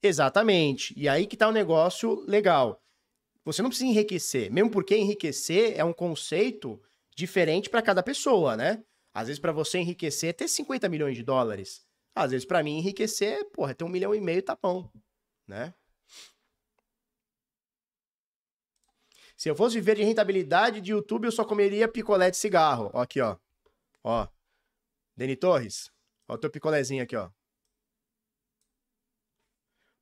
Exatamente. 0.00 0.94
E 0.96 1.08
aí 1.08 1.26
que 1.26 1.36
tá 1.36 1.48
o 1.48 1.50
um 1.50 1.52
negócio 1.52 2.14
legal. 2.28 2.80
Você 3.44 3.60
não 3.60 3.70
precisa 3.70 3.90
enriquecer, 3.90 4.52
mesmo 4.52 4.70
porque 4.70 4.96
enriquecer 4.96 5.76
é 5.76 5.82
um 5.82 5.92
conceito 5.92 6.80
diferente 7.16 7.68
para 7.68 7.82
cada 7.82 8.04
pessoa, 8.04 8.56
né? 8.56 8.84
Às 9.12 9.26
vezes 9.26 9.40
para 9.40 9.50
você 9.50 9.78
enriquecer 9.78 10.30
é 10.30 10.32
ter 10.32 10.46
50 10.46 10.88
milhões 10.88 11.16
de 11.16 11.24
dólares. 11.24 11.87
Às 12.18 12.32
vezes 12.32 12.44
para 12.44 12.64
mim 12.64 12.78
enriquecer, 12.78 13.44
porra, 13.52 13.72
ter 13.72 13.84
um 13.84 13.88
milhão 13.88 14.12
e 14.12 14.20
meio 14.20 14.42
tá 14.42 14.58
bom, 14.60 14.90
né? 15.46 15.72
Se 19.36 19.48
eu 19.48 19.54
fosse 19.54 19.76
viver 19.76 19.94
de 19.94 20.02
rentabilidade 20.02 20.80
de 20.80 20.90
YouTube, 20.90 21.26
eu 21.26 21.30
só 21.30 21.44
comeria 21.44 21.86
picolé 21.86 22.28
de 22.28 22.36
cigarro. 22.36 22.90
Ó, 22.92 23.00
aqui, 23.00 23.20
ó. 23.20 23.38
Ó. 24.02 24.26
Deni 25.16 25.36
Torres. 25.36 25.92
Ó 26.26 26.34
o 26.34 26.38
teu 26.38 26.50
picolézinho 26.50 27.04
aqui, 27.04 27.14
ó. 27.14 27.30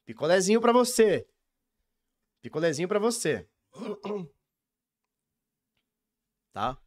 Picolézinho 0.07 0.59
para 0.59 0.73
você. 0.73 1.29
Picolézinho 2.41 2.89
para 2.89 2.99
você. 2.99 3.47
Tá? 6.55 6.81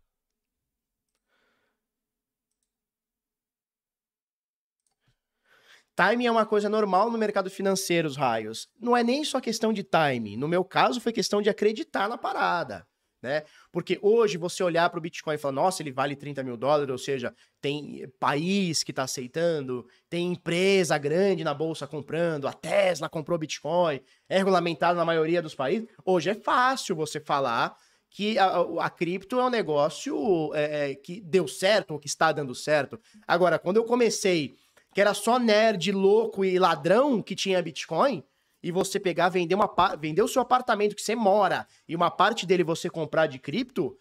Timing 6.00 6.28
é 6.28 6.32
uma 6.32 6.46
coisa 6.46 6.70
normal 6.70 7.12
no 7.12 7.18
mercado 7.18 7.50
financeiro, 7.50 8.08
os 8.08 8.16
raios. 8.16 8.70
Não 8.80 8.96
é 8.96 9.04
nem 9.04 9.22
só 9.26 9.42
questão 9.42 9.74
de 9.74 9.84
timing. 9.84 10.38
No 10.38 10.48
meu 10.48 10.64
caso, 10.64 11.02
foi 11.02 11.12
questão 11.12 11.42
de 11.42 11.50
acreditar 11.50 12.08
na 12.08 12.18
parada. 12.18 12.88
Né? 13.22 13.44
Porque 13.70 14.00
hoje 14.02 14.38
você 14.38 14.64
olhar 14.64 14.90
para 14.90 14.98
o 14.98 15.02
Bitcoin 15.02 15.36
e 15.36 15.38
falar, 15.38 15.52
nossa, 15.52 15.84
ele 15.84 15.92
vale 15.92 16.16
30 16.16 16.42
mil 16.42 16.56
dólares, 16.56 16.90
ou 16.90 16.98
seja, 16.98 17.36
tem 17.60 18.10
país 18.18 18.82
que 18.82 18.94
está 18.94 19.04
aceitando, 19.04 19.86
tem 20.10 20.32
empresa 20.32 20.98
grande 20.98 21.44
na 21.44 21.54
bolsa 21.54 21.86
comprando, 21.86 22.48
a 22.48 22.54
Tesla 22.54 23.10
comprou 23.10 23.38
Bitcoin, 23.38 24.00
é 24.30 24.38
regulamentado 24.38 24.98
na 24.98 25.04
maioria 25.04 25.42
dos 25.42 25.54
países. 25.54 25.86
Hoje 26.06 26.30
é 26.30 26.36
fácil 26.36 26.96
você 26.96 27.20
falar 27.20 27.76
que 28.10 28.40
a, 28.40 28.62
a 28.80 28.90
cripto 28.90 29.38
é 29.40 29.44
um 29.44 29.50
negócio 29.50 30.54
é, 30.56 30.92
é 30.92 30.96
que 30.96 31.20
deu 31.20 31.46
certo, 31.46 31.92
ou 31.92 32.00
que 32.00 32.08
está 32.08 32.32
dando 32.32 32.56
certo. 32.56 32.98
Agora, 33.28 33.60
quando 33.60 33.76
eu 33.76 33.84
comecei 33.84 34.56
que 34.94 35.02
era 35.02 35.14
só 35.14 35.38
nerd, 35.40 35.92
louco 35.92 36.44
e 36.44 36.58
ladrão 36.58 37.22
que 37.22 37.36
tinha 37.36 37.62
Bitcoin, 37.62 38.24
e 38.62 38.72
você 38.72 39.00
pegar, 39.00 39.30
vender, 39.30 39.56
uma, 39.56 39.70
vender 40.00 40.22
o 40.22 40.28
seu 40.28 40.42
apartamento 40.42 40.96
que 40.96 41.02
você 41.02 41.16
mora 41.16 41.66
e 41.88 41.96
uma 41.96 42.12
parte 42.12 42.46
dele 42.46 42.64
você 42.64 42.90
comprar 42.90 43.28
de 43.28 43.40
cripto, 43.40 43.98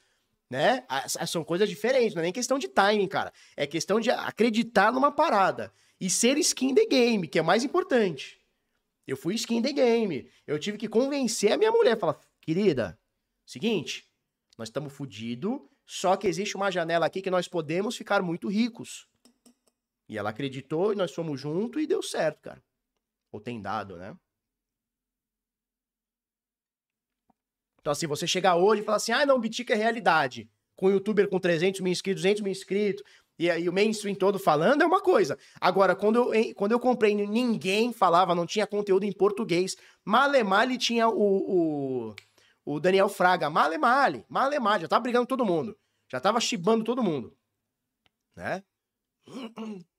né? 0.50 0.84
São 1.26 1.44
coisas 1.44 1.68
diferentes, 1.68 2.14
não 2.14 2.20
é 2.20 2.24
nem 2.24 2.32
questão 2.32 2.58
de 2.58 2.68
timing, 2.68 3.06
cara. 3.06 3.32
É 3.56 3.66
questão 3.66 4.00
de 4.00 4.10
acreditar 4.10 4.92
numa 4.92 5.12
parada 5.12 5.72
e 6.00 6.08
ser 6.08 6.36
skin 6.38 6.74
the 6.74 6.86
game, 6.86 7.28
que 7.28 7.38
é 7.38 7.42
mais 7.42 7.64
importante. 7.64 8.40
Eu 9.06 9.16
fui 9.16 9.34
skin 9.34 9.62
the 9.62 9.72
game. 9.72 10.28
Eu 10.46 10.58
tive 10.58 10.76
que 10.76 10.88
convencer 10.88 11.52
a 11.52 11.56
minha 11.56 11.70
mulher, 11.70 11.98
falar, 11.98 12.18
querida, 12.40 12.98
seguinte, 13.46 14.06
nós 14.56 14.68
estamos 14.68 14.92
fodidos, 14.92 15.60
só 15.86 16.16
que 16.16 16.26
existe 16.26 16.56
uma 16.56 16.70
janela 16.70 17.06
aqui 17.06 17.22
que 17.22 17.30
nós 17.30 17.48
podemos 17.48 17.96
ficar 17.96 18.22
muito 18.22 18.48
ricos. 18.48 19.07
E 20.08 20.16
ela 20.16 20.30
acreditou 20.30 20.92
e 20.92 20.96
nós 20.96 21.12
fomos 21.14 21.40
juntos 21.40 21.82
e 21.82 21.86
deu 21.86 22.02
certo, 22.02 22.40
cara. 22.40 22.62
Ou 23.30 23.40
tem 23.40 23.60
dado, 23.60 23.96
né? 23.96 24.16
Então, 27.80 27.92
assim, 27.92 28.06
você 28.06 28.26
chegar 28.26 28.56
hoje 28.56 28.82
e 28.82 28.84
falar 28.84 28.96
assim, 28.96 29.12
ah, 29.12 29.26
não, 29.26 29.38
Bitica 29.38 29.74
é 29.74 29.76
realidade. 29.76 30.50
Com 30.74 30.90
youtuber 30.90 31.28
com 31.28 31.38
300 31.38 31.80
mil 31.80 31.92
inscritos, 31.92 32.22
200 32.22 32.42
mil 32.42 32.52
inscritos, 32.52 33.02
e 33.38 33.48
aí 33.50 33.68
o 33.68 33.72
mainstream 33.72 34.16
todo 34.16 34.38
falando 34.38 34.82
é 34.82 34.86
uma 34.86 35.00
coisa. 35.00 35.38
Agora, 35.60 35.94
quando 35.94 36.34
eu, 36.34 36.54
quando 36.54 36.72
eu 36.72 36.80
comprei, 36.80 37.14
ninguém 37.14 37.92
falava, 37.92 38.34
não 38.34 38.46
tinha 38.46 38.66
conteúdo 38.66 39.04
em 39.04 39.12
português. 39.12 39.76
Malemale 40.04 40.76
tinha 40.76 41.08
o, 41.08 42.08
o, 42.08 42.14
o 42.64 42.80
Daniel 42.80 43.08
Fraga. 43.08 43.48
Malemale, 43.48 44.24
Malemale, 44.28 44.82
já 44.82 44.88
tava 44.88 45.02
brigando 45.02 45.26
todo 45.26 45.46
mundo. 45.46 45.78
Já 46.10 46.20
tava 46.20 46.40
chibando 46.40 46.82
todo 46.84 47.02
mundo. 47.02 47.36
Né? 48.34 48.64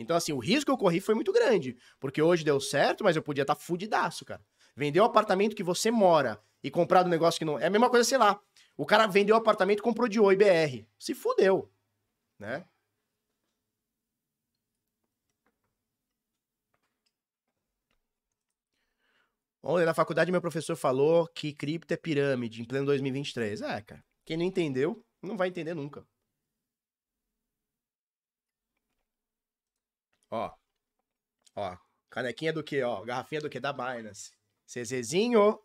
Então, 0.00 0.16
assim, 0.16 0.32
o 0.32 0.38
risco 0.38 0.66
que 0.66 0.70
eu 0.70 0.78
corri 0.78 0.98
foi 0.98 1.14
muito 1.14 1.32
grande. 1.32 1.76
Porque 2.00 2.22
hoje 2.22 2.42
deu 2.42 2.58
certo, 2.58 3.04
mas 3.04 3.16
eu 3.16 3.22
podia 3.22 3.42
estar 3.42 3.54
tá 3.54 3.60
fudidaço, 3.60 4.24
cara. 4.24 4.42
Vender 4.74 4.98
o 5.00 5.04
apartamento 5.04 5.54
que 5.54 5.62
você 5.62 5.90
mora 5.90 6.40
e 6.62 6.70
comprar 6.70 7.02
do 7.02 7.10
negócio 7.10 7.38
que 7.38 7.44
não. 7.44 7.58
É 7.58 7.66
a 7.66 7.70
mesma 7.70 7.90
coisa, 7.90 8.08
sei 8.08 8.16
lá. 8.16 8.40
O 8.76 8.86
cara 8.86 9.06
vendeu 9.06 9.34
o 9.36 9.38
apartamento 9.38 9.82
comprou 9.82 10.08
de 10.08 10.18
Oi 10.18 10.36
BR. 10.36 10.86
Se 10.98 11.14
fudeu, 11.14 11.70
né? 12.38 12.64
Ontem 19.62 19.84
na 19.84 19.92
faculdade 19.92 20.32
meu 20.32 20.40
professor 20.40 20.74
falou 20.74 21.28
que 21.28 21.52
cripto 21.52 21.92
é 21.92 21.96
pirâmide 21.98 22.62
em 22.62 22.64
pleno 22.64 22.86
2023. 22.86 23.60
É, 23.60 23.82
cara. 23.82 24.02
Quem 24.24 24.38
não 24.38 24.44
entendeu, 24.44 25.04
não 25.22 25.36
vai 25.36 25.48
entender 25.48 25.74
nunca. 25.74 26.06
Ó. 30.30 30.54
Ó. 31.56 31.76
Canequinha 32.08 32.52
do 32.52 32.62
que, 32.62 32.82
ó? 32.82 33.04
Garrafinha 33.04 33.40
do 33.40 33.50
que? 33.50 33.60
Da 33.60 33.72
Binance. 33.72 34.32
CZzinho. 34.66 35.60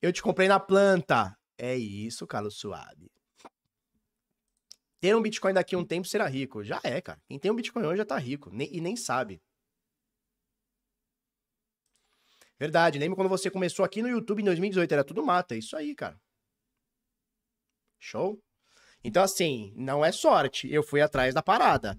Eu 0.00 0.12
te 0.12 0.22
comprei 0.22 0.48
na 0.48 0.60
planta. 0.60 1.36
É 1.58 1.74
isso, 1.74 2.26
Carlos 2.26 2.56
Suave. 2.58 3.10
Ter 5.00 5.14
um 5.14 5.22
Bitcoin 5.22 5.54
daqui 5.54 5.74
a 5.74 5.78
um 5.78 5.84
tempo 5.84 6.06
será 6.06 6.26
rico. 6.26 6.62
Já 6.62 6.80
é, 6.84 7.00
cara. 7.00 7.20
Quem 7.26 7.38
tem 7.38 7.50
um 7.50 7.56
Bitcoin 7.56 7.84
hoje 7.84 7.98
já 7.98 8.04
tá 8.04 8.18
rico. 8.18 8.50
E 8.54 8.80
nem 8.80 8.96
sabe. 8.96 9.42
Verdade. 12.58 12.98
Lembra 12.98 13.16
quando 13.16 13.28
você 13.28 13.50
começou 13.50 13.84
aqui 13.84 14.02
no 14.02 14.08
YouTube 14.08 14.40
em 14.40 14.44
2018? 14.44 14.92
Era 14.92 15.04
tudo 15.04 15.24
mata. 15.24 15.54
É 15.54 15.58
isso 15.58 15.76
aí, 15.76 15.94
cara. 15.94 16.20
Show? 17.98 18.42
Então, 19.06 19.22
assim, 19.22 19.72
não 19.76 20.04
é 20.04 20.10
sorte. 20.10 20.68
Eu 20.68 20.82
fui 20.82 21.00
atrás 21.00 21.32
da 21.32 21.40
parada. 21.40 21.96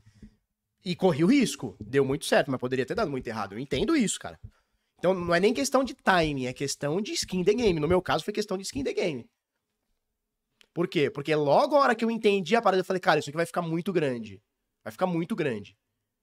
E 0.84 0.94
corri 0.94 1.24
o 1.24 1.28
risco. 1.28 1.78
Deu 1.80 2.04
muito 2.04 2.26
certo, 2.26 2.52
mas 2.52 2.60
poderia 2.60 2.86
ter 2.86 2.96
dado 2.96 3.10
muito 3.10 3.26
errado. 3.26 3.54
Eu 3.54 3.60
entendo 3.60 3.96
isso, 3.96 4.20
cara. 4.20 4.38
Então, 5.00 5.14
não 5.14 5.34
é 5.34 5.40
nem 5.40 5.54
questão 5.54 5.86
de 5.86 5.94
timing, 5.94 6.48
é 6.48 6.54
questão 6.54 7.00
de 7.00 7.14
skin 7.14 7.46
the 7.46 7.54
game. 7.54 7.80
No 7.80 7.88
meu 7.88 8.02
caso, 8.02 8.26
foi 8.26 8.34
questão 8.34 8.58
de 8.58 8.64
skin 8.64 8.84
the 8.84 8.92
game. 8.92 9.26
Por 10.74 10.86
quê? 10.90 11.10
Porque 11.10 11.34
logo 11.34 11.78
a 11.78 11.80
hora 11.80 11.96
que 11.96 12.04
eu 12.04 12.12
entendi 12.12 12.58
a 12.58 12.62
parada, 12.62 12.82
eu 12.82 12.86
falei, 12.86 13.00
cara, 13.00 13.20
isso 13.20 13.30
aqui 13.30 13.38
vai 13.38 13.46
ficar 13.46 13.62
muito 13.62 13.94
grande. 13.94 14.42
Vai 14.84 14.92
ficar 14.92 15.08
muito 15.08 15.34
grande. 15.34 15.78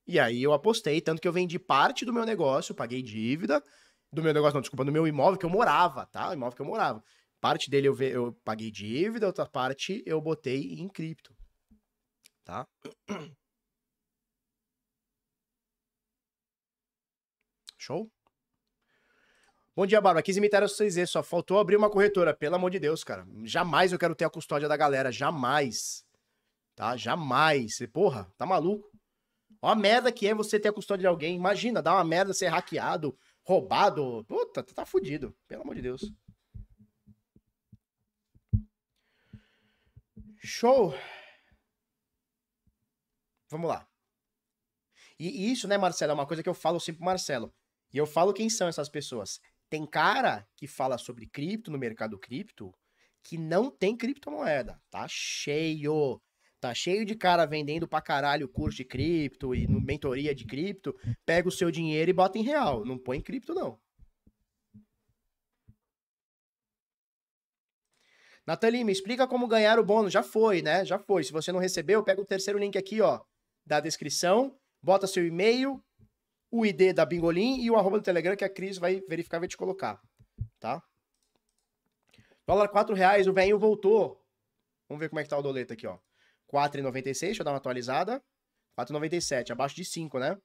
E 0.06 0.20
aí 0.20 0.42
eu 0.42 0.52
apostei, 0.52 1.00
tanto 1.00 1.22
que 1.22 1.26
eu 1.26 1.32
vendi 1.32 1.58
parte 1.58 2.04
do 2.04 2.12
meu 2.12 2.26
negócio, 2.26 2.74
paguei 2.74 3.00
dívida, 3.00 3.62
do 4.12 4.22
meu 4.22 4.34
negócio, 4.34 4.54
não, 4.54 4.60
desculpa, 4.60 4.84
do 4.84 4.92
meu 4.92 5.08
imóvel 5.08 5.38
que 5.38 5.46
eu 5.46 5.50
morava, 5.50 6.04
tá? 6.06 6.28
O 6.28 6.34
imóvel 6.34 6.54
que 6.54 6.60
eu 6.60 6.66
morava. 6.66 7.02
Parte 7.44 7.68
dele 7.68 7.86
eu, 7.88 8.00
eu 8.00 8.32
paguei 8.42 8.70
dívida, 8.70 9.26
outra 9.26 9.44
parte 9.44 10.02
eu 10.06 10.18
botei 10.18 10.80
em 10.80 10.88
cripto. 10.88 11.36
Tá? 12.42 12.66
Show? 17.76 18.10
Bom 19.76 19.84
dia, 19.84 20.00
Bárbara. 20.00 20.22
Quis 20.22 20.38
imitar 20.38 20.62
a 20.62 20.68
vocês, 20.68 21.10
só 21.10 21.22
faltou 21.22 21.58
abrir 21.58 21.76
uma 21.76 21.90
corretora. 21.90 22.32
Pelo 22.32 22.54
amor 22.54 22.70
de 22.70 22.78
Deus, 22.78 23.04
cara. 23.04 23.26
Jamais 23.42 23.92
eu 23.92 23.98
quero 23.98 24.14
ter 24.14 24.24
a 24.24 24.30
custódia 24.30 24.66
da 24.66 24.78
galera. 24.78 25.12
Jamais. 25.12 26.02
Tá? 26.74 26.96
Jamais. 26.96 27.76
Porra, 27.92 28.26
tá 28.38 28.46
maluco? 28.46 28.90
Ó 29.60 29.68
a 29.68 29.74
merda 29.74 30.10
que 30.10 30.26
é 30.26 30.34
você 30.34 30.58
ter 30.58 30.68
a 30.68 30.72
custódia 30.72 31.02
de 31.02 31.08
alguém. 31.08 31.36
Imagina, 31.36 31.82
dá 31.82 31.92
uma 31.92 32.04
merda 32.04 32.32
ser 32.32 32.46
hackeado, 32.46 33.14
roubado. 33.42 34.24
Puta, 34.24 34.62
tá 34.62 34.86
fudido. 34.86 35.36
Pelo 35.46 35.60
amor 35.60 35.74
de 35.74 35.82
Deus. 35.82 36.10
Show. 40.44 40.94
Vamos 43.50 43.68
lá. 43.68 43.88
E 45.18 45.50
isso, 45.50 45.66
né, 45.66 45.78
Marcelo, 45.78 46.10
é 46.10 46.14
uma 46.14 46.26
coisa 46.26 46.42
que 46.42 46.48
eu 46.48 46.54
falo 46.54 46.78
sempre 46.78 46.98
pro 46.98 47.06
Marcelo. 47.06 47.54
E 47.92 47.96
eu 47.96 48.06
falo 48.06 48.34
quem 48.34 48.50
são 48.50 48.68
essas 48.68 48.88
pessoas. 48.88 49.40
Tem 49.70 49.86
cara 49.86 50.46
que 50.56 50.66
fala 50.66 50.98
sobre 50.98 51.26
cripto 51.26 51.70
no 51.70 51.78
mercado 51.78 52.18
cripto 52.18 52.74
que 53.22 53.38
não 53.38 53.70
tem 53.70 53.96
criptomoeda. 53.96 54.78
Tá 54.90 55.06
cheio. 55.08 56.20
Tá 56.60 56.74
cheio 56.74 57.04
de 57.04 57.14
cara 57.14 57.46
vendendo 57.46 57.88
pra 57.88 58.02
caralho 58.02 58.48
curso 58.48 58.76
de 58.76 58.84
cripto 58.84 59.54
e 59.54 59.66
mentoria 59.66 60.34
de 60.34 60.44
cripto. 60.44 60.94
Pega 61.24 61.48
o 61.48 61.52
seu 61.52 61.70
dinheiro 61.70 62.10
e 62.10 62.14
bota 62.14 62.38
em 62.38 62.42
real. 62.42 62.84
Não 62.84 62.98
põe 62.98 63.18
em 63.18 63.22
cripto, 63.22 63.54
não. 63.54 63.80
Nathalie, 68.46 68.84
me 68.84 68.92
explica 68.92 69.26
como 69.26 69.48
ganhar 69.48 69.78
o 69.78 69.84
bônus. 69.84 70.12
Já 70.12 70.22
foi, 70.22 70.60
né? 70.62 70.84
Já 70.84 70.98
foi. 70.98 71.24
Se 71.24 71.32
você 71.32 71.50
não 71.50 71.60
recebeu, 71.60 72.02
pega 72.02 72.20
o 72.20 72.26
terceiro 72.26 72.58
link 72.58 72.76
aqui, 72.76 73.00
ó, 73.00 73.20
da 73.64 73.80
descrição, 73.80 74.58
bota 74.82 75.06
seu 75.06 75.26
e-mail, 75.26 75.82
o 76.50 76.64
ID 76.64 76.94
da 76.94 77.04
Bingolim 77.06 77.60
e 77.62 77.70
o 77.70 77.76
arroba 77.76 77.98
do 77.98 78.04
Telegram 78.04 78.36
que 78.36 78.44
a 78.44 78.48
Cris 78.48 78.78
vai 78.78 79.00
verificar 79.08 79.38
e 79.38 79.40
vai 79.40 79.48
te 79.48 79.56
colocar, 79.56 80.00
tá? 80.60 80.82
Dólar 82.46 82.68
4 82.68 82.94
reais, 82.94 83.26
o 83.26 83.32
velho 83.32 83.58
voltou. 83.58 84.22
Vamos 84.88 85.00
ver 85.00 85.08
como 85.08 85.18
é 85.18 85.22
que 85.22 85.30
tá 85.30 85.38
o 85.38 85.42
doleta 85.42 85.72
aqui, 85.72 85.86
ó. 85.86 85.98
4,96, 86.52 87.20
deixa 87.20 87.40
eu 87.40 87.44
dar 87.44 87.52
uma 87.52 87.56
atualizada. 87.56 88.22
4,97, 88.78 89.50
abaixo 89.50 89.74
de 89.74 89.84
5, 89.84 90.18
né? 90.18 90.38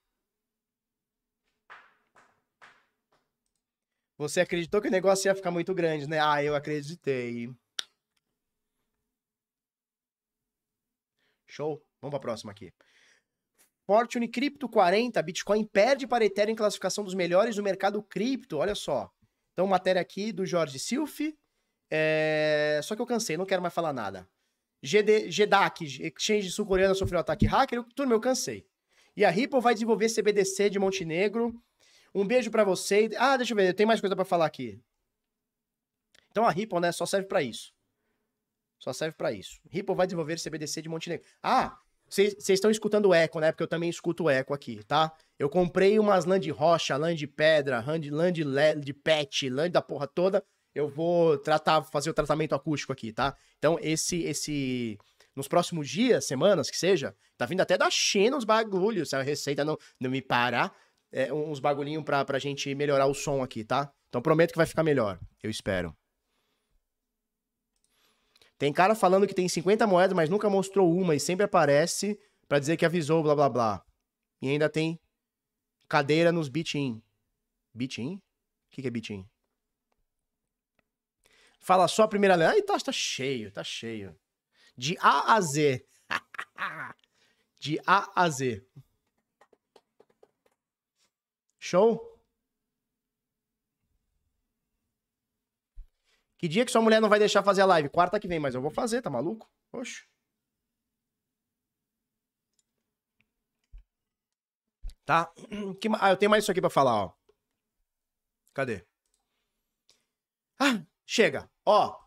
Você 4.18 4.42
acreditou 4.42 4.82
que 4.82 4.88
o 4.88 4.92
negócio 4.92 5.28
ia 5.28 5.36
ficar 5.36 5.52
muito 5.52 5.74
grande, 5.74 6.08
né? 6.08 6.20
Ah, 6.20 6.44
eu 6.44 6.56
acreditei. 6.56 7.50
Show? 11.52 11.84
Vamos 12.02 12.12
pra 12.12 12.20
próxima 12.20 12.52
aqui. 12.52 12.72
Fortune 13.86 14.28
Cripto 14.28 14.70
40, 14.70 15.22
Bitcoin 15.24 15.66
perde 15.66 16.06
para 16.06 16.24
Ethereum 16.24 16.54
em 16.54 16.56
classificação 16.56 17.04
dos 17.04 17.16
melhores 17.16 17.56
do 17.56 17.64
mercado 17.64 18.04
cripto. 18.04 18.58
Olha 18.58 18.76
só. 18.76 19.12
Então, 19.54 19.66
matéria 19.66 20.00
aqui 20.00 20.32
do 20.32 20.46
Jorge 20.46 20.78
Silf. 20.78 21.20
É... 21.90 22.80
Só 22.84 22.96
que 22.96 23.02
eu 23.02 23.06
cansei, 23.06 23.36
não 23.36 23.46
quero 23.46 23.62
mais 23.62 23.74
falar 23.74 23.92
nada. 23.92 24.30
GD, 24.82 25.30
GDAC, 25.30 25.86
Exchange 26.04 26.52
sul-coreana, 26.52 26.94
sofreu 26.94 27.20
ataque 27.20 27.46
hacker, 27.46 27.84
tudo 27.96 28.14
eu 28.14 28.20
cansei. 28.20 28.66
E 29.18 29.26
a 29.26 29.30
Ripple 29.30 29.60
vai 29.60 29.74
desenvolver 29.74 30.08
CBDC 30.08 30.70
de 30.70 30.80
Montenegro. 30.80 31.54
Um 32.14 32.26
beijo 32.26 32.50
para 32.50 32.64
você. 32.64 33.10
Ah, 33.18 33.36
deixa 33.38 33.54
eu 33.54 33.58
ver, 33.58 33.74
tem 33.74 33.86
mais 33.86 34.00
coisa 34.00 34.16
para 34.16 34.24
falar 34.24 34.46
aqui. 34.46 34.80
Então 36.32 36.46
a 36.46 36.52
Ripple, 36.52 36.80
né, 36.80 36.92
só 36.92 37.06
serve 37.06 37.28
para 37.28 37.42
isso. 37.42 37.74
Só 38.80 38.94
serve 38.94 39.16
para 39.16 39.32
isso. 39.32 39.60
Ripple 39.70 39.96
vai 39.96 40.08
desenvolver 40.08 40.40
CBDC 40.40 40.82
de 40.82 40.90
Montenegro. 40.90 41.26
Ah, 41.44 41.78
vocês 42.08 42.50
estão 42.50 42.72
escutando 42.72 43.10
o 43.10 43.14
eco, 43.14 43.40
né? 43.40 43.52
Porque 43.52 43.62
eu 43.62 43.68
também 43.68 43.90
escuto 43.90 44.24
o 44.24 44.30
eco 44.30 44.54
aqui, 44.54 44.84
tá? 44.86 45.12
Eu 45.38 45.50
comprei 45.50 46.00
umas 46.00 46.26
lã 46.26 46.40
de 46.40 46.50
rocha, 46.50 46.98
lã 46.98 47.14
de 47.14 47.28
pedra, 47.28 47.84
lã 47.86 48.32
de, 48.32 48.44
de, 48.82 48.94
pet, 48.94 49.50
lã 49.50 49.70
da 49.70 49.82
porra 49.82 50.08
toda 50.08 50.44
eu 50.74 50.88
vou 50.88 51.38
tratar, 51.38 51.84
fazer 51.84 52.10
o 52.10 52.14
tratamento 52.14 52.56
acústico 52.56 52.94
aqui, 52.94 53.12
tá? 53.12 53.36
Então, 53.58 53.78
esse, 53.82 54.24
esse, 54.24 54.98
nos 55.36 55.48
próximos 55.48 55.90
dias, 55.90 56.26
semanas, 56.26 56.70
que 56.70 56.78
seja, 56.78 57.16
tá 57.38 57.46
vindo 57.46 57.62
até 57.62 57.78
da 57.78 57.90
China 57.90 58.38
uns 58.38 58.46
bagulhos, 58.46 59.14
a 59.14 59.22
receita 59.22 59.66
não, 59.66 59.78
não 60.00 60.10
me 60.10 60.22
parar, 60.22 60.74
é, 61.12 61.32
uns 61.34 61.60
bagulhinhos 61.60 62.04
pra, 62.04 62.24
pra 62.24 62.40
gente 62.40 62.74
melhorar 62.76 63.08
o 63.08 63.14
som 63.14 63.42
aqui, 63.42 63.64
tá? 63.64 63.92
Então, 64.10 64.22
prometo 64.22 64.52
que 64.52 64.58
vai 64.58 64.66
ficar 64.66 64.84
melhor, 64.84 65.20
eu 65.44 65.50
espero. 65.50 65.96
Tem 68.60 68.74
cara 68.74 68.94
falando 68.94 69.26
que 69.26 69.34
tem 69.34 69.48
50 69.48 69.88
moedas, 69.88 70.14
mas 70.14 70.30
nunca 70.30 70.50
mostrou 70.50 70.94
uma 70.94 71.16
e 71.16 71.20
sempre 71.20 71.46
aparece 71.46 72.20
para 72.46 72.60
dizer 72.60 72.76
que 72.76 72.86
avisou, 72.86 73.24
blá 73.24 73.34
blá 73.34 73.50
blá. 73.50 73.86
E 74.42 74.50
ainda 74.50 74.70
tem 74.70 75.00
cadeira 75.88 76.30
nos 76.30 76.50
Bitin. 76.50 77.02
Bitin? 77.74 78.16
O 78.16 78.22
que, 78.70 78.82
que 78.82 78.88
é 78.90 78.92
Bitin? 78.92 79.26
Fala 81.62 81.88
só 81.88 82.04
a 82.04 82.08
primeira 82.10 82.36
letra. 82.36 82.54
Ai, 82.54 82.62
tá, 82.62 82.78
tá 82.78 82.92
cheio, 82.92 83.50
tá 83.50 83.64
cheio. 83.64 84.14
De 84.78 84.98
A 85.00 85.36
a 85.36 85.42
Z. 85.42 85.86
De 87.60 87.80
A 87.86 88.12
a 88.14 88.30
Z. 88.30 88.62
Show? 91.58 92.09
Que 96.40 96.48
dia 96.48 96.66
que 96.66 96.72
sua 96.72 96.82
mulher 96.82 97.00
não 97.00 97.10
vai 97.10 97.20
deixar 97.20 97.44
fazer 97.44 97.62
a 97.62 97.66
live? 97.66 97.90
Quarta 97.90 98.20
que 98.20 98.28
vem, 98.28 98.40
mas 98.40 98.56
eu 98.56 98.62
vou 98.62 98.72
fazer, 98.72 99.02
tá 99.02 99.10
maluco? 99.10 99.48
Oxe. 99.72 100.08
Tá? 105.06 105.32
Que, 105.80 105.88
ah, 106.00 106.10
eu 106.10 106.18
tenho 106.18 106.32
mais 106.32 106.44
isso 106.44 106.52
aqui 106.52 106.62
pra 106.62 106.70
falar, 106.70 106.96
ó. 106.96 107.14
Cadê? 108.54 108.86
Ah, 110.58 110.84
Chega. 111.06 111.50
Ó. 111.66 111.98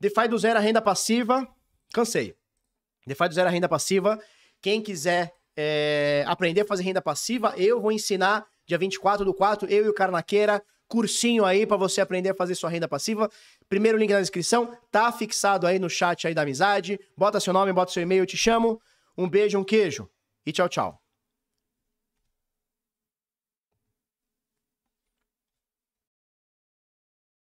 DeFi 0.00 0.26
do 0.28 0.36
zero 0.36 0.58
a 0.58 0.62
renda 0.62 0.82
passiva. 0.82 1.46
Cansei. 1.94 2.36
DeFi 3.06 3.28
do 3.28 3.34
zero 3.34 3.48
a 3.48 3.52
renda 3.52 3.68
passiva. 3.68 4.20
Quem 4.60 4.82
quiser 4.82 5.32
é, 5.56 6.24
aprender 6.26 6.62
a 6.62 6.66
fazer 6.66 6.82
renda 6.82 7.00
passiva, 7.00 7.54
eu 7.56 7.80
vou 7.80 7.92
ensinar 7.92 8.44
dia 8.66 8.76
24 8.76 9.24
do 9.24 9.32
4, 9.32 9.68
eu 9.68 9.86
e 9.86 9.88
o 9.88 9.94
Carnaqueira, 9.94 10.60
cursinho 10.90 11.44
aí 11.44 11.64
para 11.64 11.76
você 11.76 12.00
aprender 12.00 12.30
a 12.30 12.34
fazer 12.34 12.56
sua 12.56 12.68
renda 12.68 12.88
passiva. 12.88 13.30
Primeiro 13.68 13.96
link 13.96 14.10
na 14.10 14.20
descrição, 14.20 14.76
tá 14.90 15.10
fixado 15.12 15.66
aí 15.66 15.78
no 15.78 15.88
chat 15.88 16.26
aí 16.26 16.34
da 16.34 16.42
amizade. 16.42 16.98
Bota 17.16 17.38
seu 17.38 17.52
nome, 17.52 17.72
bota 17.72 17.92
seu 17.92 18.02
e-mail, 18.02 18.22
eu 18.22 18.26
te 18.26 18.36
chamo. 18.36 18.80
Um 19.16 19.28
beijo, 19.28 19.56
um 19.56 19.64
queijo 19.64 20.10
e 20.44 20.52
tchau, 20.52 20.68
tchau. 20.68 21.09